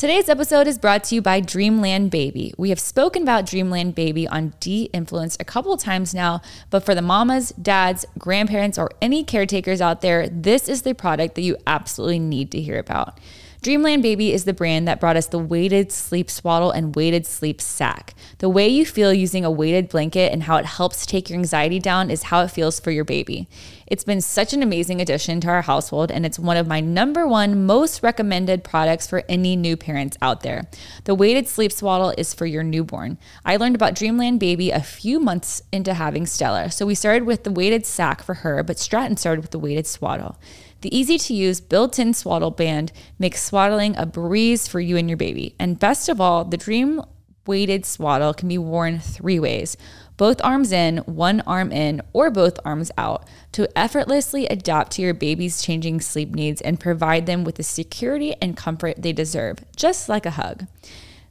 Today's 0.00 0.30
episode 0.30 0.66
is 0.66 0.78
brought 0.78 1.04
to 1.04 1.14
you 1.14 1.20
by 1.20 1.40
Dreamland 1.40 2.10
Baby. 2.10 2.54
We 2.56 2.70
have 2.70 2.80
spoken 2.80 3.20
about 3.20 3.44
Dreamland 3.44 3.94
Baby 3.94 4.26
on 4.26 4.54
De 4.58 4.84
Influence 4.94 5.36
a 5.38 5.44
couple 5.44 5.76
times 5.76 6.14
now, 6.14 6.40
but 6.70 6.86
for 6.86 6.94
the 6.94 7.02
mamas, 7.02 7.50
dads, 7.50 8.06
grandparents, 8.18 8.78
or 8.78 8.90
any 9.02 9.24
caretakers 9.24 9.82
out 9.82 10.00
there, 10.00 10.26
this 10.26 10.70
is 10.70 10.82
the 10.82 10.94
product 10.94 11.34
that 11.34 11.42
you 11.42 11.58
absolutely 11.66 12.18
need 12.18 12.50
to 12.52 12.62
hear 12.62 12.78
about. 12.78 13.20
Dreamland 13.62 14.02
Baby 14.02 14.32
is 14.32 14.44
the 14.44 14.54
brand 14.54 14.88
that 14.88 15.00
brought 15.00 15.18
us 15.18 15.26
the 15.26 15.38
weighted 15.38 15.92
sleep 15.92 16.30
swaddle 16.30 16.70
and 16.70 16.96
weighted 16.96 17.26
sleep 17.26 17.60
sack. 17.60 18.14
The 18.38 18.48
way 18.48 18.66
you 18.66 18.86
feel 18.86 19.12
using 19.12 19.44
a 19.44 19.50
weighted 19.50 19.90
blanket 19.90 20.32
and 20.32 20.44
how 20.44 20.56
it 20.56 20.64
helps 20.64 21.04
take 21.04 21.28
your 21.28 21.38
anxiety 21.38 21.78
down 21.78 22.10
is 22.10 22.22
how 22.22 22.40
it 22.40 22.50
feels 22.50 22.80
for 22.80 22.90
your 22.90 23.04
baby. 23.04 23.48
It's 23.86 24.04
been 24.04 24.22
such 24.22 24.54
an 24.54 24.62
amazing 24.62 25.02
addition 25.02 25.42
to 25.42 25.48
our 25.48 25.60
household, 25.60 26.10
and 26.10 26.24
it's 26.24 26.38
one 26.38 26.56
of 26.56 26.68
my 26.68 26.80
number 26.80 27.26
one 27.26 27.66
most 27.66 28.02
recommended 28.02 28.64
products 28.64 29.06
for 29.06 29.24
any 29.28 29.56
new 29.56 29.76
parents 29.76 30.16
out 30.22 30.40
there. 30.40 30.66
The 31.04 31.14
weighted 31.14 31.46
sleep 31.46 31.70
swaddle 31.70 32.14
is 32.16 32.32
for 32.32 32.46
your 32.46 32.62
newborn. 32.62 33.18
I 33.44 33.56
learned 33.56 33.74
about 33.74 33.94
Dreamland 33.94 34.40
Baby 34.40 34.70
a 34.70 34.80
few 34.80 35.20
months 35.20 35.62
into 35.70 35.92
having 35.92 36.24
Stella, 36.24 36.70
so 36.70 36.86
we 36.86 36.94
started 36.94 37.24
with 37.24 37.44
the 37.44 37.50
weighted 37.50 37.84
sack 37.84 38.22
for 38.22 38.34
her, 38.36 38.62
but 38.62 38.78
Stratton 38.78 39.18
started 39.18 39.42
with 39.42 39.50
the 39.50 39.58
weighted 39.58 39.86
swaddle. 39.86 40.38
The 40.80 40.96
easy 40.96 41.18
to 41.18 41.34
use 41.34 41.60
built 41.60 41.98
in 41.98 42.14
swaddle 42.14 42.50
band 42.50 42.92
makes 43.18 43.42
swaddling 43.42 43.96
a 43.96 44.06
breeze 44.06 44.66
for 44.66 44.80
you 44.80 44.96
and 44.96 45.08
your 45.08 45.16
baby. 45.16 45.54
And 45.58 45.78
best 45.78 46.08
of 46.08 46.20
all, 46.20 46.44
the 46.44 46.56
Dream 46.56 47.02
weighted 47.46 47.84
swaddle 47.84 48.32
can 48.32 48.48
be 48.48 48.58
worn 48.58 48.98
three 48.98 49.40
ways 49.40 49.76
both 50.16 50.38
arms 50.44 50.70
in, 50.70 50.98
one 50.98 51.40
arm 51.46 51.72
in, 51.72 52.02
or 52.12 52.30
both 52.30 52.60
arms 52.62 52.90
out 52.98 53.26
to 53.52 53.66
effortlessly 53.74 54.46
adapt 54.48 54.92
to 54.92 55.00
your 55.00 55.14
baby's 55.14 55.62
changing 55.62 55.98
sleep 55.98 56.34
needs 56.34 56.60
and 56.60 56.78
provide 56.78 57.24
them 57.24 57.42
with 57.42 57.54
the 57.54 57.62
security 57.62 58.34
and 58.42 58.54
comfort 58.54 59.00
they 59.00 59.14
deserve, 59.14 59.64
just 59.76 60.10
like 60.10 60.26
a 60.26 60.32
hug. 60.32 60.66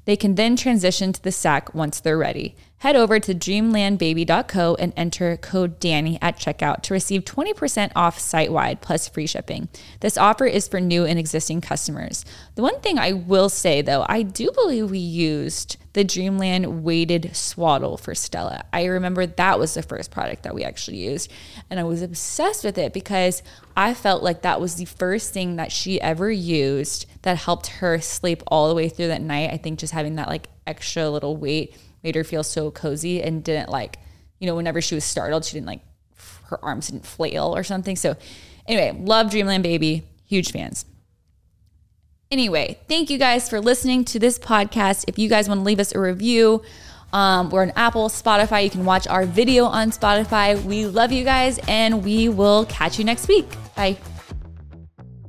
They 0.06 0.16
can 0.16 0.34
then 0.34 0.56
transition 0.56 1.14
to 1.14 1.22
the 1.22 1.32
sack 1.32 1.76
once 1.76 2.00
they're 2.00 2.18
ready. 2.18 2.56
Head 2.80 2.96
over 2.96 3.20
to 3.20 3.36
dreamlandbaby.co 3.36 4.76
and 4.76 4.94
enter 4.96 5.36
code 5.36 5.82
DANI 5.82 6.18
at 6.22 6.38
checkout 6.38 6.82
to 6.84 6.94
receive 6.94 7.26
20% 7.26 7.92
off 7.94 8.18
site 8.18 8.54
wide 8.54 8.80
plus 8.80 9.06
free 9.10 9.28
shipping. 9.28 9.68
This 10.00 10.18
offer 10.18 10.46
is 10.46 10.70
for 10.70 10.80
new 10.80 11.04
and 11.04 11.20
existing 11.20 11.60
customers. 11.60 12.24
The 12.56 12.62
one 12.62 12.80
thing 12.80 12.98
I 12.98 13.12
will 13.12 13.50
say 13.50 13.82
though, 13.82 14.06
I 14.08 14.22
do 14.22 14.50
believe 14.54 14.90
we 14.90 14.98
used 14.98 15.76
the 15.92 16.06
Dreamland 16.06 16.86
weighted 16.86 17.36
swaddle 17.36 17.98
for 17.98 18.16
Stella. 18.16 18.64
I 18.72 18.86
remember 18.86 19.26
that 19.26 19.60
was 19.60 19.74
the 19.74 19.84
first 19.84 20.10
product 20.10 20.44
that 20.44 20.56
we 20.56 20.64
actually 20.64 20.98
used, 20.98 21.30
and 21.70 21.82
I 21.82 21.84
was 21.84 22.02
obsessed 22.02 22.64
with 22.64 22.78
it 22.78 22.94
because 22.94 23.44
I 23.76 23.94
felt 23.94 24.24
like 24.24 24.44
that 24.44 24.62
was 24.62 24.76
the 24.76 24.86
first 24.86 25.34
thing 25.34 25.58
that 25.58 25.74
she 25.74 26.00
ever 26.00 26.32
used 26.32 27.08
that 27.24 27.38
helped 27.38 27.68
her 27.68 28.00
sleep 28.00 28.42
all 28.48 28.70
the 28.70 28.76
way 28.76 28.88
through 28.88 29.08
that 29.08 29.22
night. 29.22 29.50
I 29.52 29.58
think 29.58 29.80
just 29.80 29.92
having 29.92 30.16
that 30.16 30.30
like 30.30 30.48
extra 30.66 31.10
little 31.10 31.36
weight 31.36 31.76
made 32.04 32.16
her 32.16 32.24
feel 32.24 32.44
so 32.44 32.72
cozy 32.72 33.22
and 33.22 33.44
didn't 33.44 33.70
like, 33.70 33.98
you 34.40 34.48
know, 34.48 34.56
whenever 34.56 34.82
she 34.82 34.96
was 34.96 35.04
startled, 35.04 35.46
she 35.46 35.54
didn't 35.54 35.68
like, 35.68 35.82
her 36.48 36.64
arms 36.64 36.88
didn't 36.88 37.06
flail 37.06 37.56
or 37.56 37.64
something. 37.64 37.96
So, 37.96 38.16
anyway, 38.68 38.98
love 39.00 39.32
Dreamland 39.32 39.64
Baby. 39.64 40.04
Huge 40.26 40.52
fans. 40.52 40.86
Anyway, 42.32 42.80
thank 42.88 43.10
you 43.10 43.18
guys 43.18 43.50
for 43.50 43.60
listening 43.60 44.06
to 44.06 44.20
this 44.20 44.38
podcast. 44.38 45.06
If 45.08 45.18
you 45.18 45.30
guys 45.30 45.48
want 45.48 45.60
to 45.60 45.64
leave 45.64 45.80
us 45.80 45.94
a 45.96 46.00
review, 46.00 46.62
um, 47.12 47.50
we're 47.50 47.64
on 47.64 47.72
Apple, 47.76 48.08
Spotify. 48.08 48.64
You 48.64 48.70
can 48.70 48.86
watch 48.86 49.08
our 49.08 49.26
video 49.26 49.66
on 49.66 49.90
Spotify. 49.90 50.64
We 50.64 50.86
love 50.86 51.12
you 51.12 51.24
guys, 51.24 51.60
and 51.68 52.04
we 52.04 52.30
will 52.30 52.66
catch 52.66 53.00
you 53.00 53.06
next 53.06 53.28
week. 53.28 53.48
Bye. 53.76 53.98